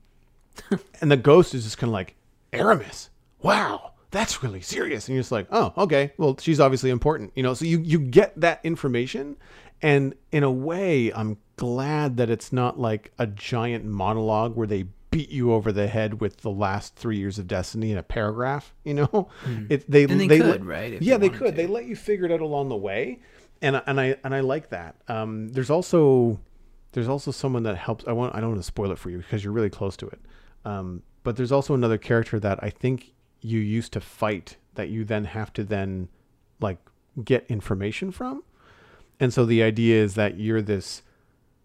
and 1.01 1.11
the 1.11 1.17
ghost 1.17 1.53
is 1.53 1.63
just 1.63 1.77
kind 1.77 1.89
of 1.89 1.93
like, 1.93 2.15
"Eramis, 2.53 3.09
wow." 3.41 3.93
That's 4.11 4.41
really 4.41 4.61
serious, 4.61 5.07
and 5.07 5.13
you're 5.13 5.21
just 5.21 5.31
like, 5.31 5.45
oh, 5.51 5.71
okay. 5.77 6.13
Well, 6.17 6.35
she's 6.39 6.59
obviously 6.59 6.89
important, 6.89 7.31
you 7.35 7.43
know. 7.43 7.53
So 7.53 7.65
you 7.65 7.79
you 7.79 7.99
get 7.99 8.39
that 8.41 8.59
information, 8.63 9.37
and 9.83 10.15
in 10.31 10.43
a 10.43 10.51
way, 10.51 11.13
I'm 11.13 11.37
glad 11.57 12.17
that 12.17 12.29
it's 12.29 12.51
not 12.51 12.79
like 12.79 13.11
a 13.19 13.27
giant 13.27 13.85
monologue 13.85 14.55
where 14.55 14.65
they 14.65 14.85
beat 15.11 15.29
you 15.29 15.53
over 15.53 15.71
the 15.71 15.87
head 15.87 16.21
with 16.21 16.37
the 16.37 16.49
last 16.49 16.95
three 16.95 17.17
years 17.17 17.39
of 17.39 17.47
Destiny 17.47 17.91
in 17.91 17.97
a 17.97 18.03
paragraph. 18.03 18.73
You 18.83 18.93
know, 18.95 19.29
mm. 19.43 19.67
it, 19.69 19.89
they 19.89 20.03
and 20.03 20.19
they, 20.19 20.27
they 20.27 20.39
could 20.39 20.65
right. 20.65 21.01
yeah, 21.01 21.17
they, 21.17 21.29
they 21.29 21.37
could. 21.37 21.55
To. 21.55 21.61
They 21.61 21.67
let 21.67 21.85
you 21.85 21.95
figure 21.95 22.25
it 22.25 22.31
out 22.31 22.41
along 22.41 22.69
the 22.69 22.77
way, 22.77 23.19
and 23.61 23.81
and 23.85 23.99
I 23.99 24.17
and 24.23 24.33
I 24.33 24.39
like 24.41 24.69
that. 24.69 24.95
Um, 25.07 25.49
there's 25.49 25.69
also 25.69 26.39
there's 26.93 27.07
also 27.07 27.31
someone 27.31 27.63
that 27.63 27.77
helps. 27.77 28.05
I 28.07 28.11
want 28.11 28.35
I 28.35 28.39
don't 28.39 28.49
want 28.49 28.61
to 28.61 28.67
spoil 28.67 28.91
it 28.91 28.97
for 28.97 29.09
you 29.09 29.17
because 29.19 29.43
you're 29.43 29.53
really 29.53 29.69
close 29.69 29.95
to 29.97 30.07
it. 30.07 30.19
Um, 30.65 31.03
but 31.23 31.35
there's 31.35 31.51
also 31.51 31.73
another 31.73 31.97
character 31.97 32.39
that 32.39 32.59
I 32.63 32.69
think 32.69 33.13
you 33.41 33.59
used 33.59 33.93
to 33.93 34.01
fight 34.01 34.57
that 34.75 34.89
you 34.89 35.05
then 35.05 35.25
have 35.25 35.53
to 35.53 35.63
then 35.63 36.09
like 36.59 36.77
get 37.23 37.45
information 37.49 38.11
from 38.11 38.43
and 39.19 39.33
so 39.33 39.45
the 39.45 39.61
idea 39.61 40.01
is 40.01 40.15
that 40.15 40.39
you're 40.39 40.61
this 40.61 41.01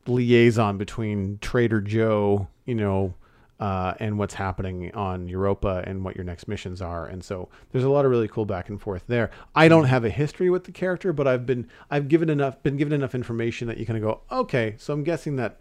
liaison 0.06 0.76
between 0.76 1.38
Trader 1.40 1.80
Joe, 1.80 2.48
you 2.64 2.74
know, 2.74 3.14
uh, 3.64 3.94
and 3.98 4.18
what's 4.18 4.34
happening 4.34 4.94
on 4.94 5.26
Europa 5.26 5.82
and 5.86 6.04
what 6.04 6.14
your 6.14 6.24
next 6.24 6.48
missions 6.48 6.82
are. 6.82 7.06
And 7.06 7.24
so 7.24 7.48
there's 7.72 7.84
a 7.84 7.88
lot 7.88 8.04
of 8.04 8.10
really 8.10 8.28
cool 8.28 8.44
back 8.44 8.68
and 8.68 8.78
forth 8.78 9.04
there. 9.06 9.30
I 9.54 9.68
don't 9.68 9.86
have 9.86 10.04
a 10.04 10.10
history 10.10 10.50
with 10.50 10.64
the 10.64 10.70
character, 10.70 11.14
but 11.14 11.26
I've 11.26 11.46
been 11.46 11.66
I've 11.90 12.08
given 12.08 12.28
enough 12.28 12.62
been 12.62 12.76
given 12.76 12.92
enough 12.92 13.14
information 13.14 13.66
that 13.68 13.78
you 13.78 13.86
kind 13.86 13.96
of 13.96 14.02
go, 14.02 14.20
okay, 14.30 14.74
so 14.76 14.92
I'm 14.92 15.02
guessing 15.02 15.36
that 15.36 15.60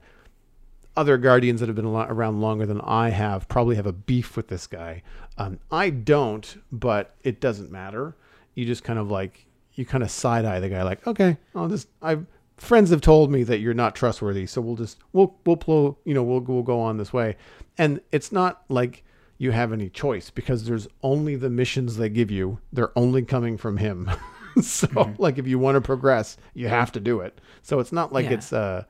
other 0.98 1.18
guardians 1.18 1.62
that 1.62 1.68
have 1.68 1.78
been 1.78 1.86
around 1.86 2.42
longer 2.42 2.66
than 2.66 2.82
I 2.82 3.08
have 3.08 3.48
probably 3.48 3.78
have 3.78 3.88
a 3.88 3.94
beef 3.94 4.36
with 4.36 4.50
this 4.50 4.68
guy. 4.68 5.02
Um, 5.38 5.62
I 5.72 5.90
don't, 5.90 6.62
but 6.74 7.16
it 7.24 7.40
doesn't 7.40 7.72
matter. 7.72 8.18
You 8.54 8.66
just 8.66 8.84
kind 8.84 9.00
of 9.00 9.10
like 9.10 9.46
you 9.76 9.86
kind 9.86 10.04
of 10.04 10.12
side 10.12 10.44
eye 10.44 10.60
the 10.60 10.68
guy 10.68 10.84
like, 10.84 11.08
okay, 11.08 11.38
I'll 11.56 11.70
just 11.70 11.88
I've 12.02 12.26
friends 12.58 12.90
have 12.90 13.02
told 13.02 13.32
me 13.32 13.44
that 13.44 13.60
you're 13.60 13.74
not 13.74 13.96
trustworthy, 13.96 14.46
so 14.46 14.62
we'll 14.62 14.76
just 14.76 15.00
we'll 15.12 15.36
we'll 15.46 15.56
blow 15.56 15.98
you 16.06 16.14
know 16.14 16.24
we'll 16.24 16.42
we'll 16.42 16.64
go 16.64 16.80
on 16.80 16.98
this 16.98 17.14
way, 17.14 17.36
and 17.78 18.02
it's 18.12 18.32
not 18.32 18.64
like 18.70 19.04
you 19.38 19.52
have 19.52 19.74
any 19.74 19.90
choice 19.90 20.30
because 20.30 20.66
there's 20.66 20.88
only 21.02 21.36
the 21.36 21.50
missions 21.50 21.98
they 21.98 22.10
give 22.10 22.32
you. 22.32 22.60
They're 22.72 22.98
only 22.98 23.24
coming 23.24 23.58
from 23.58 23.78
him. 23.78 24.10
so 24.62 24.88
mm-hmm. 24.88 25.22
like 25.22 25.38
if 25.38 25.48
you 25.48 25.60
want 25.60 25.76
to 25.76 25.82
progress, 25.82 26.38
you 26.54 26.68
have 26.68 26.92
to 26.94 27.00
do 27.00 27.20
it. 27.20 27.40
So 27.62 27.80
it's 27.80 27.92
not 27.92 28.14
like 28.14 28.26
yeah. 28.26 28.34
it's 28.34 28.54
a 28.54 28.88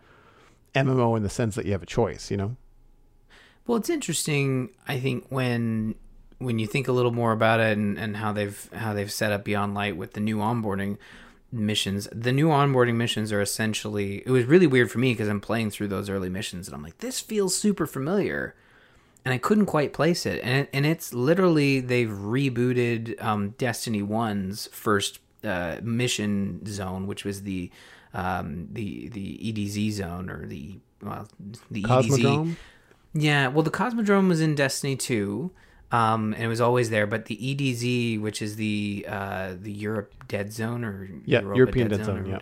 MMO 0.75 1.15
in 1.17 1.23
the 1.23 1.29
sense 1.29 1.55
that 1.55 1.65
you 1.65 1.71
have 1.71 1.83
a 1.83 1.87
choice, 1.87 2.29
you 2.29 2.37
know. 2.37 2.55
Well, 3.65 3.77
it's 3.77 3.89
interesting. 3.89 4.69
I 4.87 4.99
think 4.99 5.25
when 5.29 5.95
when 6.39 6.59
you 6.59 6.67
think 6.67 6.87
a 6.87 6.91
little 6.91 7.11
more 7.11 7.31
about 7.31 7.61
it 7.61 7.77
and, 7.77 7.97
and 7.97 8.17
how 8.17 8.33
they've 8.33 8.69
how 8.73 8.93
they've 8.93 9.11
set 9.11 9.31
up 9.31 9.45
Beyond 9.45 9.73
Light 9.73 9.95
with 9.95 10.13
the 10.13 10.19
new 10.19 10.37
onboarding 10.37 10.97
missions, 11.53 12.07
the 12.11 12.31
new 12.31 12.49
onboarding 12.49 12.95
missions 12.95 13.31
are 13.31 13.41
essentially. 13.41 14.23
It 14.25 14.31
was 14.31 14.45
really 14.45 14.67
weird 14.67 14.91
for 14.91 14.99
me 14.99 15.13
because 15.13 15.29
I'm 15.29 15.39
playing 15.39 15.71
through 15.71 15.87
those 15.87 16.09
early 16.09 16.29
missions 16.29 16.67
and 16.67 16.75
I'm 16.75 16.83
like, 16.83 16.97
this 16.97 17.19
feels 17.19 17.55
super 17.55 17.85
familiar, 17.85 18.55
and 19.23 19.33
I 19.33 19.37
couldn't 19.37 19.67
quite 19.67 19.93
place 19.93 20.25
it. 20.25 20.41
And 20.43 20.61
it, 20.61 20.69
and 20.73 20.85
it's 20.85 21.13
literally 21.13 21.79
they've 21.79 22.09
rebooted 22.09 23.23
um, 23.23 23.51
Destiny 23.51 24.01
One's 24.01 24.67
first 24.67 25.19
uh, 25.43 25.77
mission 25.83 26.65
zone, 26.65 27.07
which 27.07 27.23
was 27.23 27.43
the 27.43 27.71
um, 28.13 28.67
the 28.71 29.09
the 29.09 29.39
EDZ 29.43 29.91
zone 29.91 30.29
or 30.29 30.45
the 30.45 30.79
well 31.01 31.27
the 31.71 31.83
Cosmodrome. 31.83 32.49
EDZ. 32.49 32.55
Yeah, 33.15 33.47
well, 33.47 33.63
the 33.63 33.71
Cosmodrome 33.71 34.27
was 34.27 34.41
in 34.41 34.55
Destiny 34.55 34.95
Two. 34.95 35.51
Um, 35.93 36.33
and 36.33 36.41
it 36.41 36.47
was 36.47 36.59
always 36.59 36.89
there, 36.89 37.05
but 37.05 37.25
the 37.25 37.37
EDZ, 37.37 38.19
which 38.19 38.41
is 38.41 38.55
the 38.55 39.05
uh, 39.07 39.53
the 39.61 39.71
Europe 39.71 40.15
Dead 40.27 40.51
Zone 40.51 40.83
or 40.83 41.07
Yeah, 41.23 41.41
Europa 41.41 41.57
European 41.57 41.87
Dead 41.89 42.05
Zone, 42.05 42.17
or 42.17 42.27
yeah. 42.27 42.39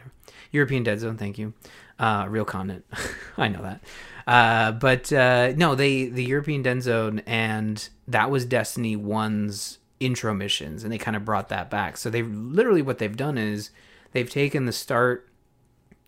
European 0.53 0.83
Dead 0.83 0.99
Zone. 1.01 1.17
Thank 1.17 1.37
you. 1.37 1.53
Uh, 1.99 2.27
real 2.29 2.45
continent. 2.45 2.85
I 3.37 3.49
know 3.49 3.61
that. 3.61 3.83
Uh, 4.25 4.71
but 4.71 5.11
uh, 5.11 5.51
no, 5.57 5.75
they 5.75 6.05
the 6.05 6.23
European 6.23 6.61
Dead 6.61 6.81
Zone, 6.81 7.19
and 7.25 7.89
that 8.07 8.31
was 8.31 8.45
Destiny 8.45 8.95
One's 8.95 9.79
intro 9.99 10.33
missions, 10.33 10.85
and 10.85 10.93
they 10.93 10.97
kind 10.97 11.17
of 11.17 11.25
brought 11.25 11.49
that 11.49 11.69
back. 11.69 11.97
So 11.97 12.09
they 12.09 12.23
literally 12.23 12.81
what 12.81 12.99
they've 12.99 13.17
done 13.17 13.37
is 13.37 13.71
they've 14.13 14.29
taken 14.29 14.65
the 14.65 14.71
start 14.71 15.27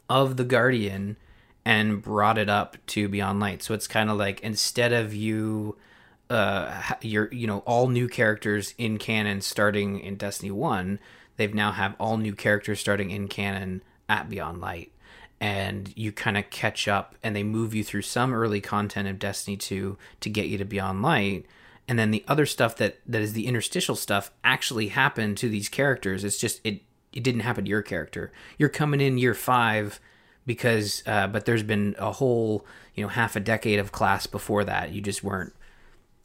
of 0.09 0.37
the 0.37 0.45
Guardian 0.45 1.17
and 1.65 2.01
brought 2.01 2.37
it 2.37 2.49
up 2.49 2.77
to 2.87 3.09
Beyond 3.09 3.41
Light. 3.41 3.61
So 3.61 3.73
it's 3.73 3.87
kind 3.87 4.09
of 4.09 4.17
like 4.17 4.39
instead 4.39 4.93
of 4.93 5.13
you 5.13 5.75
uh 6.33 6.95
your 7.01 7.31
you 7.33 7.47
know 7.47 7.59
all 7.59 7.87
new 7.87 8.07
characters 8.07 8.73
in 8.77 8.97
canon 8.97 9.41
starting 9.41 9.99
in 9.99 10.15
Destiny 10.15 10.51
1, 10.51 10.99
they've 11.37 11.53
now 11.53 11.71
have 11.71 11.95
all 11.99 12.17
new 12.17 12.33
characters 12.33 12.79
starting 12.79 13.11
in 13.11 13.27
canon 13.27 13.81
at 14.09 14.29
Beyond 14.29 14.61
Light. 14.61 14.91
And 15.39 15.93
you 15.97 16.11
kind 16.11 16.37
of 16.37 16.49
catch 16.49 16.87
up 16.87 17.15
and 17.21 17.35
they 17.35 17.43
move 17.43 17.73
you 17.73 17.83
through 17.83 18.03
some 18.03 18.33
early 18.33 18.61
content 18.61 19.09
of 19.09 19.19
Destiny 19.19 19.57
2 19.57 19.97
to 20.21 20.29
get 20.29 20.47
you 20.47 20.57
to 20.57 20.65
Beyond 20.65 21.01
Light. 21.01 21.45
And 21.87 21.99
then 21.99 22.11
the 22.11 22.23
other 22.27 22.45
stuff 22.45 22.77
that 22.77 22.99
that 23.05 23.21
is 23.21 23.33
the 23.33 23.47
interstitial 23.47 23.95
stuff 23.95 24.31
actually 24.43 24.87
happened 24.89 25.37
to 25.37 25.49
these 25.49 25.69
characters. 25.69 26.23
It's 26.23 26.39
just 26.39 26.61
it 26.63 26.81
it 27.11 27.23
didn't 27.23 27.41
happen 27.41 27.65
to 27.65 27.69
your 27.69 27.81
character. 27.81 28.31
You're 28.57 28.69
coming 28.69 29.01
in 29.01 29.17
year 29.17 29.33
5 29.33 29.99
because 30.45 31.03
uh, 31.05 31.27
but 31.27 31.45
there's 31.45 31.63
been 31.63 31.95
a 31.99 32.13
whole 32.13 32.65
you 32.95 33.03
know 33.03 33.09
half 33.09 33.35
a 33.35 33.39
decade 33.39 33.79
of 33.79 33.91
class 33.91 34.27
before 34.27 34.63
that 34.63 34.91
you 34.91 35.01
just 35.01 35.23
weren't 35.23 35.53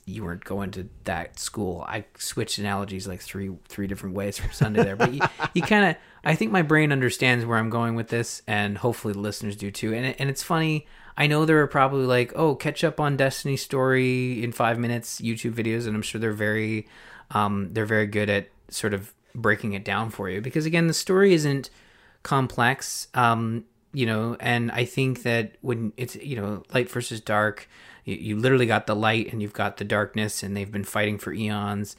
you 0.08 0.24
weren't 0.24 0.44
going 0.44 0.70
to 0.72 0.88
that 1.04 1.38
school. 1.38 1.84
I 1.86 2.04
switched 2.16 2.58
analogies 2.58 3.06
like 3.06 3.20
three 3.20 3.50
three 3.68 3.86
different 3.86 4.14
ways 4.14 4.38
from 4.38 4.50
sunday 4.52 4.82
there 4.82 4.96
but 4.96 5.12
you, 5.12 5.20
you 5.54 5.62
kind 5.62 5.84
of 5.84 5.96
i 6.24 6.34
think 6.34 6.50
my 6.52 6.62
brain 6.62 6.92
understands 6.92 7.44
where 7.44 7.58
i'm 7.58 7.70
going 7.70 7.94
with 7.94 8.08
this 8.08 8.42
and 8.46 8.78
hopefully 8.78 9.12
the 9.12 9.20
listeners 9.20 9.56
do 9.56 9.70
too 9.70 9.94
and, 9.94 10.06
it, 10.06 10.16
and 10.18 10.30
it's 10.30 10.42
funny 10.42 10.86
i 11.16 11.26
know 11.26 11.44
there 11.44 11.60
are 11.60 11.66
probably 11.66 12.06
like 12.06 12.32
oh 12.36 12.54
catch 12.54 12.84
up 12.84 13.00
on 13.00 13.16
destiny 13.16 13.56
story 13.56 14.42
in 14.42 14.52
five 14.52 14.78
minutes 14.78 15.20
youtube 15.20 15.54
videos 15.54 15.86
and 15.86 15.94
i'm 15.94 16.02
sure 16.02 16.20
they're 16.20 16.32
very 16.32 16.86
um, 17.30 17.68
they're 17.74 17.84
very 17.84 18.06
good 18.06 18.30
at 18.30 18.48
sort 18.70 18.94
of 18.94 19.12
breaking 19.34 19.74
it 19.74 19.84
down 19.84 20.08
for 20.10 20.30
you 20.30 20.40
because 20.40 20.64
again 20.64 20.86
the 20.86 20.94
story 20.94 21.34
isn't 21.34 21.70
complex 22.22 23.08
um 23.14 23.64
you 23.92 24.06
know 24.06 24.36
and 24.40 24.70
i 24.72 24.84
think 24.84 25.22
that 25.22 25.52
when 25.60 25.92
it's 25.96 26.16
you 26.16 26.36
know 26.36 26.62
light 26.72 26.90
versus 26.90 27.20
dark 27.20 27.68
you, 28.08 28.16
you 28.16 28.36
literally 28.36 28.66
got 28.66 28.86
the 28.86 28.96
light 28.96 29.32
and 29.32 29.42
you've 29.42 29.52
got 29.52 29.76
the 29.76 29.84
darkness 29.84 30.42
and 30.42 30.56
they've 30.56 30.72
been 30.72 30.84
fighting 30.84 31.18
for 31.18 31.32
eons. 31.32 31.96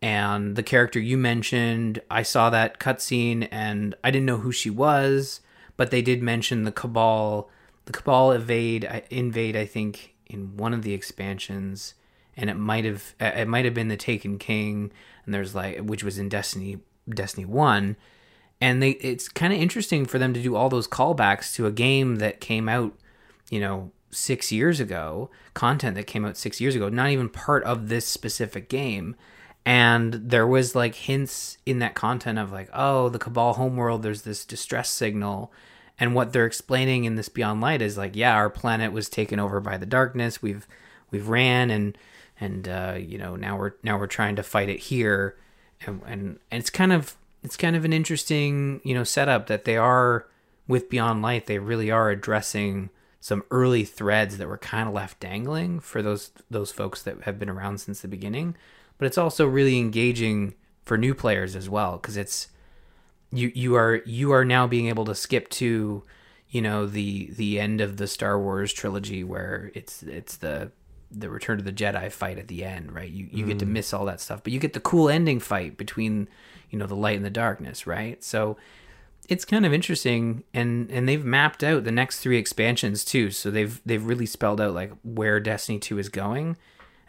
And 0.00 0.54
the 0.54 0.62
character 0.62 1.00
you 1.00 1.18
mentioned 1.18 2.00
i 2.08 2.22
saw 2.22 2.50
that 2.50 2.78
cutscene 2.78 3.48
and 3.50 3.96
i 4.04 4.12
didn't 4.12 4.26
know 4.26 4.36
who 4.36 4.52
she 4.52 4.70
was 4.70 5.40
but 5.76 5.90
they 5.90 6.02
did 6.02 6.22
mention 6.22 6.62
the 6.62 6.70
cabal 6.70 7.50
the 7.86 7.92
cabal 7.92 8.30
evade 8.30 8.88
invade 9.10 9.56
i 9.56 9.66
think 9.66 10.14
in 10.28 10.56
one 10.56 10.74
of 10.74 10.82
the 10.82 10.92
expansions. 10.92 11.94
And 12.36 12.48
it 12.48 12.54
might 12.54 12.84
have 12.84 13.14
it 13.18 13.48
might 13.48 13.64
have 13.64 13.74
been 13.74 13.88
the 13.88 13.96
taken 13.96 14.38
king 14.38 14.92
and 15.24 15.34
there's 15.34 15.56
like 15.56 15.78
which 15.80 16.04
was 16.04 16.18
in 16.18 16.28
destiny 16.28 16.78
destiny 17.08 17.44
1 17.44 17.96
and 18.60 18.82
they 18.82 18.90
it's 18.90 19.28
kind 19.28 19.52
of 19.52 19.58
interesting 19.58 20.06
for 20.06 20.20
them 20.20 20.32
to 20.34 20.42
do 20.42 20.54
all 20.54 20.68
those 20.68 20.86
callbacks 20.86 21.52
to 21.54 21.66
a 21.66 21.72
game 21.72 22.16
that 22.16 22.40
came 22.40 22.68
out 22.68 22.94
you 23.50 23.58
know 23.58 23.90
six 24.10 24.50
years 24.50 24.80
ago 24.80 25.30
content 25.54 25.94
that 25.94 26.06
came 26.06 26.24
out 26.24 26.36
six 26.36 26.60
years 26.60 26.74
ago 26.74 26.88
not 26.88 27.10
even 27.10 27.28
part 27.28 27.62
of 27.64 27.88
this 27.88 28.06
specific 28.06 28.68
game. 28.68 29.16
And 29.66 30.14
there 30.14 30.46
was 30.46 30.74
like 30.74 30.94
hints 30.94 31.58
in 31.66 31.78
that 31.80 31.94
content 31.94 32.38
of 32.38 32.52
like 32.52 32.70
oh 32.72 33.08
the 33.08 33.18
cabal 33.18 33.54
homeworld 33.54 34.02
there's 34.02 34.22
this 34.22 34.44
distress 34.44 34.90
signal. 34.90 35.52
And 36.00 36.14
what 36.14 36.32
they're 36.32 36.46
explaining 36.46 37.04
in 37.04 37.16
this 37.16 37.28
beyond 37.28 37.60
light 37.60 37.82
is 37.82 37.98
like 37.98 38.16
yeah 38.16 38.34
our 38.34 38.50
planet 38.50 38.92
was 38.92 39.08
taken 39.08 39.38
over 39.38 39.60
by 39.60 39.76
the 39.76 39.86
darkness. 39.86 40.42
We've 40.42 40.66
we've 41.10 41.28
ran 41.28 41.70
and 41.70 41.98
and 42.40 42.68
uh, 42.68 42.96
you 42.98 43.18
know 43.18 43.36
now 43.36 43.58
we're 43.58 43.72
now 43.82 43.98
we're 43.98 44.06
trying 44.06 44.36
to 44.36 44.42
fight 44.42 44.68
it 44.68 44.80
here. 44.80 45.36
And, 45.86 46.02
and 46.06 46.38
and 46.50 46.60
it's 46.60 46.70
kind 46.70 46.92
of 46.92 47.16
it's 47.42 47.56
kind 47.56 47.76
of 47.76 47.84
an 47.84 47.92
interesting 47.92 48.80
you 48.84 48.94
know 48.94 49.04
setup 49.04 49.46
that 49.46 49.64
they 49.64 49.76
are 49.76 50.26
with 50.66 50.90
beyond 50.90 51.22
light 51.22 51.46
they 51.46 51.58
really 51.58 51.90
are 51.90 52.10
addressing 52.10 52.90
some 53.20 53.42
early 53.50 53.84
threads 53.84 54.38
that 54.38 54.48
were 54.48 54.58
kind 54.58 54.88
of 54.88 54.94
left 54.94 55.18
dangling 55.20 55.80
for 55.80 56.02
those 56.02 56.30
those 56.50 56.72
folks 56.72 57.02
that 57.02 57.22
have 57.22 57.38
been 57.38 57.50
around 57.50 57.78
since 57.78 58.00
the 58.00 58.08
beginning 58.08 58.54
but 58.96 59.06
it's 59.06 59.18
also 59.18 59.46
really 59.46 59.78
engaging 59.78 60.54
for 60.84 60.96
new 60.96 61.14
players 61.14 61.54
as 61.54 61.68
well 61.68 61.96
because 61.96 62.16
it's 62.16 62.48
you 63.30 63.50
you 63.54 63.74
are 63.76 64.02
you 64.06 64.32
are 64.32 64.44
now 64.44 64.66
being 64.66 64.88
able 64.88 65.04
to 65.04 65.14
skip 65.14 65.48
to 65.48 66.02
you 66.48 66.62
know 66.62 66.86
the 66.86 67.30
the 67.32 67.60
end 67.60 67.80
of 67.80 67.96
the 67.96 68.06
Star 68.06 68.40
Wars 68.40 68.72
trilogy 68.72 69.22
where 69.22 69.70
it's 69.74 70.02
it's 70.02 70.36
the 70.36 70.72
the 71.10 71.30
Return 71.30 71.58
of 71.58 71.64
the 71.64 71.72
Jedi 71.72 72.12
fight 72.12 72.38
at 72.38 72.48
the 72.48 72.64
end, 72.64 72.92
right? 72.92 73.10
You 73.10 73.28
you 73.30 73.46
get 73.46 73.58
to 73.60 73.66
mm. 73.66 73.70
miss 73.70 73.92
all 73.92 74.04
that 74.06 74.20
stuff, 74.20 74.42
but 74.42 74.52
you 74.52 74.58
get 74.58 74.72
the 74.72 74.80
cool 74.80 75.08
ending 75.08 75.40
fight 75.40 75.76
between 75.76 76.28
you 76.70 76.78
know 76.78 76.86
the 76.86 76.96
light 76.96 77.16
and 77.16 77.24
the 77.24 77.30
darkness, 77.30 77.86
right? 77.86 78.22
So 78.22 78.56
it's 79.28 79.44
kind 79.44 79.64
of 79.66 79.72
interesting 79.72 80.42
and 80.54 80.90
and 80.90 81.08
they've 81.08 81.24
mapped 81.24 81.62
out 81.62 81.84
the 81.84 81.92
next 81.92 82.20
three 82.20 82.38
expansions 82.38 83.04
too 83.04 83.30
so 83.30 83.50
they've 83.50 83.80
they've 83.86 84.04
really 84.04 84.26
spelled 84.26 84.60
out 84.60 84.74
like 84.74 84.90
where 85.02 85.38
destiny 85.38 85.78
2 85.78 85.98
is 85.98 86.08
going 86.08 86.56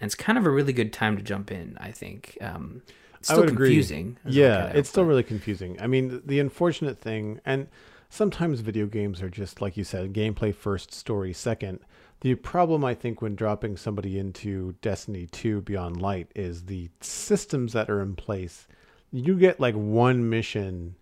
and 0.02 0.08
it's 0.08 0.16
kind 0.16 0.38
of 0.38 0.46
a 0.46 0.50
really 0.50 0.74
good 0.74 0.92
time 0.94 1.16
to 1.18 1.24
jump 1.24 1.52
in 1.52 1.78
i 1.80 1.92
think 1.92 2.38
um 2.42 2.82
it's 3.20 3.30
I 3.30 3.34
still 3.34 3.48
confusing 3.48 4.18
Yeah, 4.26 4.68
out, 4.68 4.76
it's 4.78 4.88
still 4.90 5.04
but- 5.04 5.10
really 5.10 5.24
confusing. 5.24 5.76
I 5.82 5.88
mean, 5.88 6.10
th- 6.10 6.22
the 6.26 6.40
unfortunate 6.40 6.98
thing, 7.00 7.42
and 7.46 7.68
sometimes 8.10 8.62
video 8.62 8.86
games 8.86 9.22
are 9.22 9.30
just 9.30 9.60
like 9.60 9.76
you 9.76 9.84
said, 9.84 10.14
gameplay 10.14 10.56
first, 10.56 10.94
story 10.94 11.34
second. 11.34 11.80
The 12.22 12.36
problem 12.36 12.86
I 12.86 12.94
think 12.96 13.22
when 13.22 13.36
dropping 13.36 13.76
somebody 13.76 14.18
into 14.18 14.74
Destiny 14.82 15.26
2 15.26 15.64
Beyond 15.64 16.00
Light 16.02 16.32
is 16.34 16.64
the 16.68 16.90
systems 17.02 17.74
that 17.74 17.90
are 17.90 18.02
in 18.02 18.16
place. 18.16 18.68
You 19.12 19.38
get 19.38 19.60
like 19.60 19.76
one 19.76 20.30
mission 20.30 20.96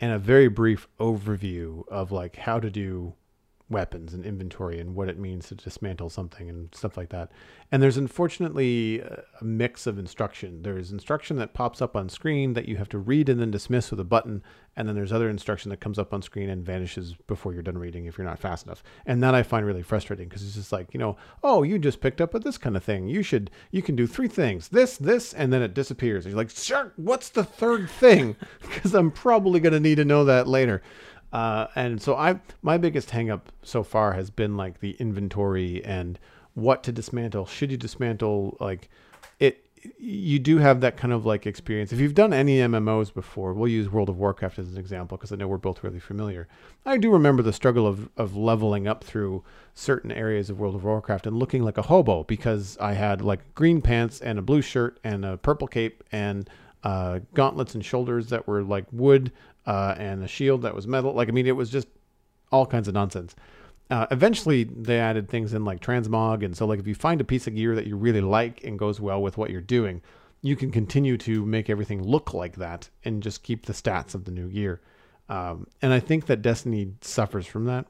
and 0.00 0.12
a 0.12 0.18
very 0.18 0.48
brief 0.48 0.88
overview 0.98 1.86
of 1.88 2.10
like 2.10 2.36
how 2.36 2.58
to 2.58 2.70
do 2.70 3.14
weapons 3.70 4.12
and 4.12 4.24
inventory 4.24 4.80
and 4.80 4.94
what 4.94 5.08
it 5.08 5.18
means 5.18 5.48
to 5.48 5.54
dismantle 5.54 6.10
something 6.10 6.50
and 6.50 6.74
stuff 6.74 6.96
like 6.96 7.08
that. 7.10 7.30
And 7.72 7.80
there's 7.80 7.96
unfortunately 7.96 9.00
a 9.00 9.44
mix 9.44 9.86
of 9.86 9.98
instruction. 9.98 10.62
There's 10.62 10.90
instruction 10.90 11.36
that 11.36 11.54
pops 11.54 11.80
up 11.80 11.94
on 11.96 12.08
screen 12.08 12.54
that 12.54 12.66
you 12.66 12.76
have 12.76 12.88
to 12.88 12.98
read 12.98 13.28
and 13.28 13.40
then 13.40 13.52
dismiss 13.52 13.92
with 13.92 14.00
a 14.00 14.04
button, 14.04 14.42
and 14.76 14.88
then 14.88 14.96
there's 14.96 15.12
other 15.12 15.30
instruction 15.30 15.70
that 15.70 15.80
comes 15.80 15.98
up 15.98 16.12
on 16.12 16.20
screen 16.20 16.50
and 16.50 16.66
vanishes 16.66 17.14
before 17.28 17.52
you're 17.52 17.62
done 17.62 17.78
reading 17.78 18.06
if 18.06 18.18
you're 18.18 18.26
not 18.26 18.40
fast 18.40 18.66
enough. 18.66 18.82
And 19.06 19.22
that 19.22 19.36
I 19.36 19.44
find 19.44 19.64
really 19.64 19.82
frustrating 19.82 20.28
because 20.28 20.44
it's 20.44 20.56
just 20.56 20.72
like, 20.72 20.92
you 20.92 20.98
know, 20.98 21.16
oh, 21.44 21.62
you 21.62 21.78
just 21.78 22.00
picked 22.00 22.20
up 22.20 22.34
with 22.34 22.42
this 22.42 22.58
kind 22.58 22.76
of 22.76 22.82
thing. 22.82 23.06
You 23.06 23.22
should 23.22 23.50
you 23.70 23.82
can 23.82 23.94
do 23.94 24.06
three 24.06 24.28
things. 24.28 24.68
This, 24.68 24.96
this, 24.96 25.32
and 25.32 25.52
then 25.52 25.62
it 25.62 25.74
disappears. 25.74 26.24
And 26.24 26.32
you're 26.32 26.42
like, 26.42 26.50
sure, 26.50 26.92
what's 26.96 27.28
the 27.28 27.44
third 27.44 27.88
thing? 27.88 28.36
Because 28.60 28.94
I'm 28.94 29.10
probably 29.10 29.60
gonna 29.60 29.80
need 29.80 29.96
to 29.96 30.04
know 30.04 30.24
that 30.24 30.48
later. 30.48 30.80
Uh, 31.32 31.68
and 31.74 32.02
so 32.02 32.16
I 32.16 32.40
my 32.62 32.76
biggest 32.78 33.10
hangup 33.10 33.42
so 33.62 33.82
far 33.82 34.12
has 34.12 34.30
been 34.30 34.56
like 34.56 34.80
the 34.80 34.92
inventory 34.98 35.84
and 35.84 36.18
what 36.54 36.82
to 36.84 36.92
dismantle. 36.92 37.46
Should 37.46 37.70
you 37.70 37.76
dismantle 37.76 38.56
like 38.60 38.88
it 39.38 39.64
you 39.98 40.38
do 40.38 40.58
have 40.58 40.80
that 40.80 40.96
kind 40.96 41.12
of 41.12 41.24
like 41.24 41.46
experience. 41.46 41.92
If 41.92 42.00
you've 42.00 42.14
done 42.14 42.32
any 42.32 42.58
MMOs 42.58 43.12
before, 43.12 43.54
we'll 43.54 43.68
use 43.68 43.88
World 43.90 44.08
of 44.08 44.18
Warcraft 44.18 44.58
as 44.58 44.70
an 44.70 44.78
example 44.78 45.16
because 45.16 45.32
I 45.32 45.36
know 45.36 45.48
we're 45.48 45.56
both 45.56 45.82
really 45.82 46.00
familiar. 46.00 46.48
I 46.84 46.98
do 46.98 47.10
remember 47.10 47.42
the 47.42 47.52
struggle 47.52 47.86
of, 47.86 48.08
of 48.16 48.36
leveling 48.36 48.86
up 48.86 49.02
through 49.02 49.42
certain 49.74 50.12
areas 50.12 50.50
of 50.50 50.60
World 50.60 50.74
of 50.74 50.84
Warcraft 50.84 51.26
and 51.26 51.38
looking 51.38 51.62
like 51.62 51.78
a 51.78 51.82
hobo 51.82 52.24
because 52.24 52.76
I 52.78 52.92
had 52.92 53.22
like 53.22 53.54
green 53.54 53.80
pants 53.80 54.20
and 54.20 54.38
a 54.38 54.42
blue 54.42 54.62
shirt 54.62 55.00
and 55.02 55.24
a 55.24 55.38
purple 55.38 55.66
cape 55.66 56.04
and 56.12 56.48
uh, 56.84 57.20
gauntlets 57.34 57.74
and 57.74 57.84
shoulders 57.84 58.28
that 58.28 58.46
were 58.46 58.62
like 58.62 58.84
wood 58.92 59.32
uh, 59.66 59.94
and 59.98 60.22
a 60.22 60.28
shield 60.28 60.62
that 60.62 60.74
was 60.74 60.86
metal. 60.86 61.12
Like, 61.12 61.28
I 61.28 61.32
mean, 61.32 61.46
it 61.46 61.56
was 61.56 61.70
just 61.70 61.88
all 62.50 62.66
kinds 62.66 62.88
of 62.88 62.94
nonsense. 62.94 63.34
Uh, 63.90 64.06
eventually, 64.10 64.64
they 64.64 65.00
added 65.00 65.28
things 65.28 65.52
in 65.52 65.64
like 65.64 65.80
transmog, 65.80 66.44
and 66.44 66.56
so 66.56 66.64
like 66.64 66.78
if 66.78 66.86
you 66.86 66.94
find 66.94 67.20
a 67.20 67.24
piece 67.24 67.46
of 67.46 67.54
gear 67.54 67.74
that 67.74 67.86
you 67.86 67.96
really 67.96 68.20
like 68.20 68.62
and 68.64 68.78
goes 68.78 69.00
well 69.00 69.20
with 69.20 69.36
what 69.36 69.50
you're 69.50 69.60
doing, 69.60 70.00
you 70.42 70.56
can 70.56 70.70
continue 70.70 71.16
to 71.18 71.44
make 71.44 71.68
everything 71.68 72.02
look 72.02 72.32
like 72.32 72.56
that 72.56 72.88
and 73.04 73.22
just 73.22 73.42
keep 73.42 73.66
the 73.66 73.72
stats 73.72 74.14
of 74.14 74.24
the 74.24 74.30
new 74.30 74.48
gear. 74.48 74.80
Um, 75.28 75.66
and 75.82 75.92
I 75.92 76.00
think 76.00 76.26
that 76.26 76.42
Destiny 76.42 76.92
suffers 77.02 77.46
from 77.46 77.66
that 77.66 77.86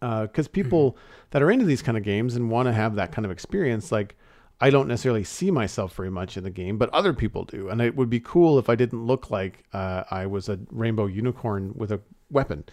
because 0.00 0.48
people 0.48 0.96
that 1.30 1.42
are 1.42 1.50
into 1.50 1.64
these 1.64 1.82
kind 1.82 1.98
of 1.98 2.04
games 2.04 2.36
and 2.36 2.50
want 2.50 2.66
to 2.66 2.72
have 2.72 2.94
that 2.94 3.12
kind 3.12 3.24
of 3.24 3.32
experience, 3.32 3.90
like 3.90 4.16
I 4.60 4.70
don't 4.70 4.88
necessarily 4.88 5.24
see 5.24 5.50
myself 5.50 5.94
very 5.94 6.10
much 6.10 6.36
in 6.36 6.44
the 6.44 6.50
game, 6.50 6.78
but 6.78 6.90
other 6.90 7.12
people 7.12 7.44
do. 7.44 7.68
And 7.68 7.80
it 7.80 7.94
would 7.94 8.10
be 8.10 8.20
cool 8.20 8.58
if 8.58 8.68
I 8.68 8.74
didn't 8.74 9.06
look 9.06 9.30
like 9.30 9.64
uh, 9.72 10.04
I 10.10 10.26
was 10.26 10.48
a 10.48 10.58
rainbow 10.70 11.06
unicorn 11.06 11.72
with 11.76 11.92
a 11.92 12.00
weapon. 12.30 12.64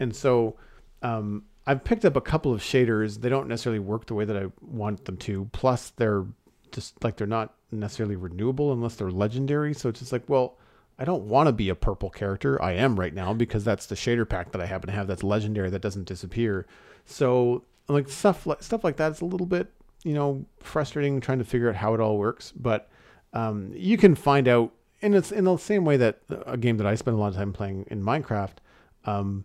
And 0.00 0.16
so 0.16 0.56
um, 1.02 1.44
I've 1.66 1.84
picked 1.84 2.06
up 2.06 2.16
a 2.16 2.22
couple 2.22 2.54
of 2.54 2.62
shaders. 2.62 3.20
They 3.20 3.28
don't 3.28 3.48
necessarily 3.48 3.80
work 3.80 4.06
the 4.06 4.14
way 4.14 4.24
that 4.24 4.36
I 4.36 4.46
want 4.62 5.04
them 5.04 5.18
to. 5.18 5.48
Plus, 5.52 5.90
they're 5.90 6.24
just 6.72 7.02
like 7.04 7.16
they're 7.16 7.26
not 7.26 7.54
necessarily 7.70 8.16
renewable 8.16 8.72
unless 8.72 8.96
they're 8.96 9.10
legendary. 9.10 9.74
So 9.74 9.90
it's 9.90 10.00
just 10.00 10.12
like, 10.12 10.28
well, 10.28 10.56
I 10.98 11.04
don't 11.04 11.24
want 11.24 11.48
to 11.48 11.52
be 11.52 11.68
a 11.68 11.74
purple 11.74 12.08
character. 12.08 12.60
I 12.62 12.72
am 12.72 12.98
right 12.98 13.12
now 13.12 13.34
because 13.34 13.64
that's 13.64 13.86
the 13.86 13.94
shader 13.94 14.26
pack 14.26 14.52
that 14.52 14.62
I 14.62 14.66
happen 14.66 14.88
to 14.88 14.94
have 14.94 15.06
that's 15.06 15.22
legendary 15.22 15.68
that 15.68 15.82
doesn't 15.82 16.08
disappear. 16.08 16.66
So 17.04 17.64
like 17.88 18.08
stuff 18.08 18.46
like 18.46 18.62
stuff 18.62 18.84
like 18.84 18.96
that 18.96 19.12
is 19.12 19.20
a 19.20 19.26
little 19.26 19.46
bit 19.46 19.70
you 20.06 20.14
know 20.14 20.44
frustrating 20.60 21.20
trying 21.20 21.38
to 21.38 21.44
figure 21.44 21.68
out 21.68 21.74
how 21.74 21.92
it 21.92 22.00
all 22.00 22.16
works. 22.16 22.52
But 22.52 22.88
um, 23.32 23.72
you 23.74 23.96
can 23.96 24.14
find 24.14 24.46
out, 24.46 24.72
and 25.02 25.14
it's 25.14 25.32
in 25.32 25.44
the 25.44 25.56
same 25.56 25.84
way 25.84 25.96
that 25.96 26.20
a 26.46 26.56
game 26.56 26.76
that 26.76 26.86
I 26.86 26.94
spend 26.94 27.16
a 27.16 27.20
lot 27.20 27.28
of 27.28 27.34
time 27.34 27.52
playing 27.52 27.86
in 27.90 28.02
Minecraft. 28.02 28.58
Um, 29.04 29.44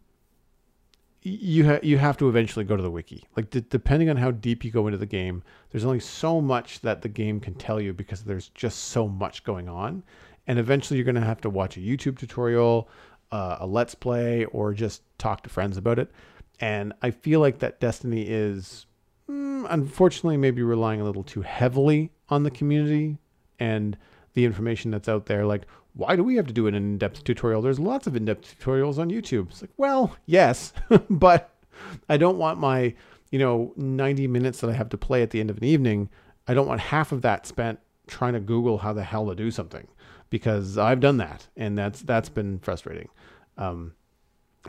you 1.23 1.65
ha- 1.65 1.79
you 1.81 1.97
have 1.97 2.17
to 2.17 2.29
eventually 2.29 2.65
go 2.65 2.75
to 2.75 2.83
the 2.83 2.91
wiki. 2.91 3.25
Like 3.35 3.49
d- 3.49 3.65
depending 3.69 4.09
on 4.09 4.17
how 4.17 4.31
deep 4.31 4.63
you 4.63 4.71
go 4.71 4.87
into 4.87 4.97
the 4.97 5.05
game, 5.05 5.43
there's 5.71 5.85
only 5.85 5.99
so 5.99 6.41
much 6.41 6.81
that 6.81 7.01
the 7.01 7.09
game 7.09 7.39
can 7.39 7.55
tell 7.55 7.81
you 7.81 7.93
because 7.93 8.23
there's 8.23 8.49
just 8.49 8.85
so 8.85 9.07
much 9.07 9.43
going 9.43 9.67
on, 9.67 10.03
and 10.47 10.59
eventually 10.59 10.97
you're 10.97 11.05
going 11.05 11.15
to 11.15 11.21
have 11.21 11.41
to 11.41 11.49
watch 11.49 11.75
a 11.75 11.79
YouTube 11.79 12.17
tutorial, 12.17 12.87
uh, 13.31 13.57
a 13.59 13.67
let's 13.67 13.95
play, 13.95 14.45
or 14.45 14.73
just 14.73 15.01
talk 15.17 15.41
to 15.43 15.49
friends 15.49 15.77
about 15.77 15.97
it. 15.99 16.11
And 16.59 16.93
I 17.01 17.09
feel 17.09 17.39
like 17.39 17.59
that 17.59 17.79
Destiny 17.79 18.25
is, 18.27 18.85
unfortunately, 19.69 20.37
maybe 20.37 20.61
relying 20.63 21.01
a 21.01 21.03
little 21.03 21.23
too 21.23 21.41
heavily 21.41 22.11
on 22.29 22.43
the 22.43 22.51
community 22.51 23.17
and 23.59 23.97
the 24.33 24.45
information 24.45 24.91
that's 24.91 25.09
out 25.09 25.25
there. 25.25 25.45
Like, 25.45 25.63
why 25.93 26.15
do 26.15 26.23
we 26.23 26.35
have 26.35 26.47
to 26.47 26.53
do 26.53 26.67
an 26.67 26.75
in 26.75 26.97
depth 26.97 27.23
tutorial? 27.23 27.61
There's 27.61 27.79
lots 27.79 28.07
of 28.07 28.15
in 28.15 28.25
depth 28.25 28.57
tutorials 28.59 28.97
on 28.97 29.09
YouTube. 29.09 29.49
It's 29.49 29.61
like, 29.61 29.71
well, 29.77 30.15
yes, 30.25 30.73
but 31.09 31.53
I 32.07 32.17
don't 32.17 32.37
want 32.37 32.59
my, 32.59 32.93
you 33.29 33.39
know, 33.39 33.73
90 33.75 34.27
minutes 34.27 34.61
that 34.61 34.69
I 34.69 34.73
have 34.73 34.89
to 34.89 34.97
play 34.97 35.21
at 35.21 35.31
the 35.31 35.39
end 35.39 35.49
of 35.49 35.57
an 35.57 35.63
evening. 35.63 36.09
I 36.47 36.53
don't 36.53 36.67
want 36.67 36.81
half 36.81 37.11
of 37.11 37.21
that 37.23 37.45
spent 37.45 37.79
trying 38.07 38.33
to 38.33 38.39
Google 38.39 38.79
how 38.79 38.93
the 38.93 39.03
hell 39.03 39.27
to 39.27 39.35
do 39.35 39.51
something 39.51 39.87
because 40.29 40.77
I've 40.77 40.99
done 40.99 41.17
that 41.17 41.47
and 41.55 41.77
that's 41.77 42.01
that's 42.01 42.29
been 42.29 42.59
frustrating. 42.59 43.09
Um, 43.57 43.93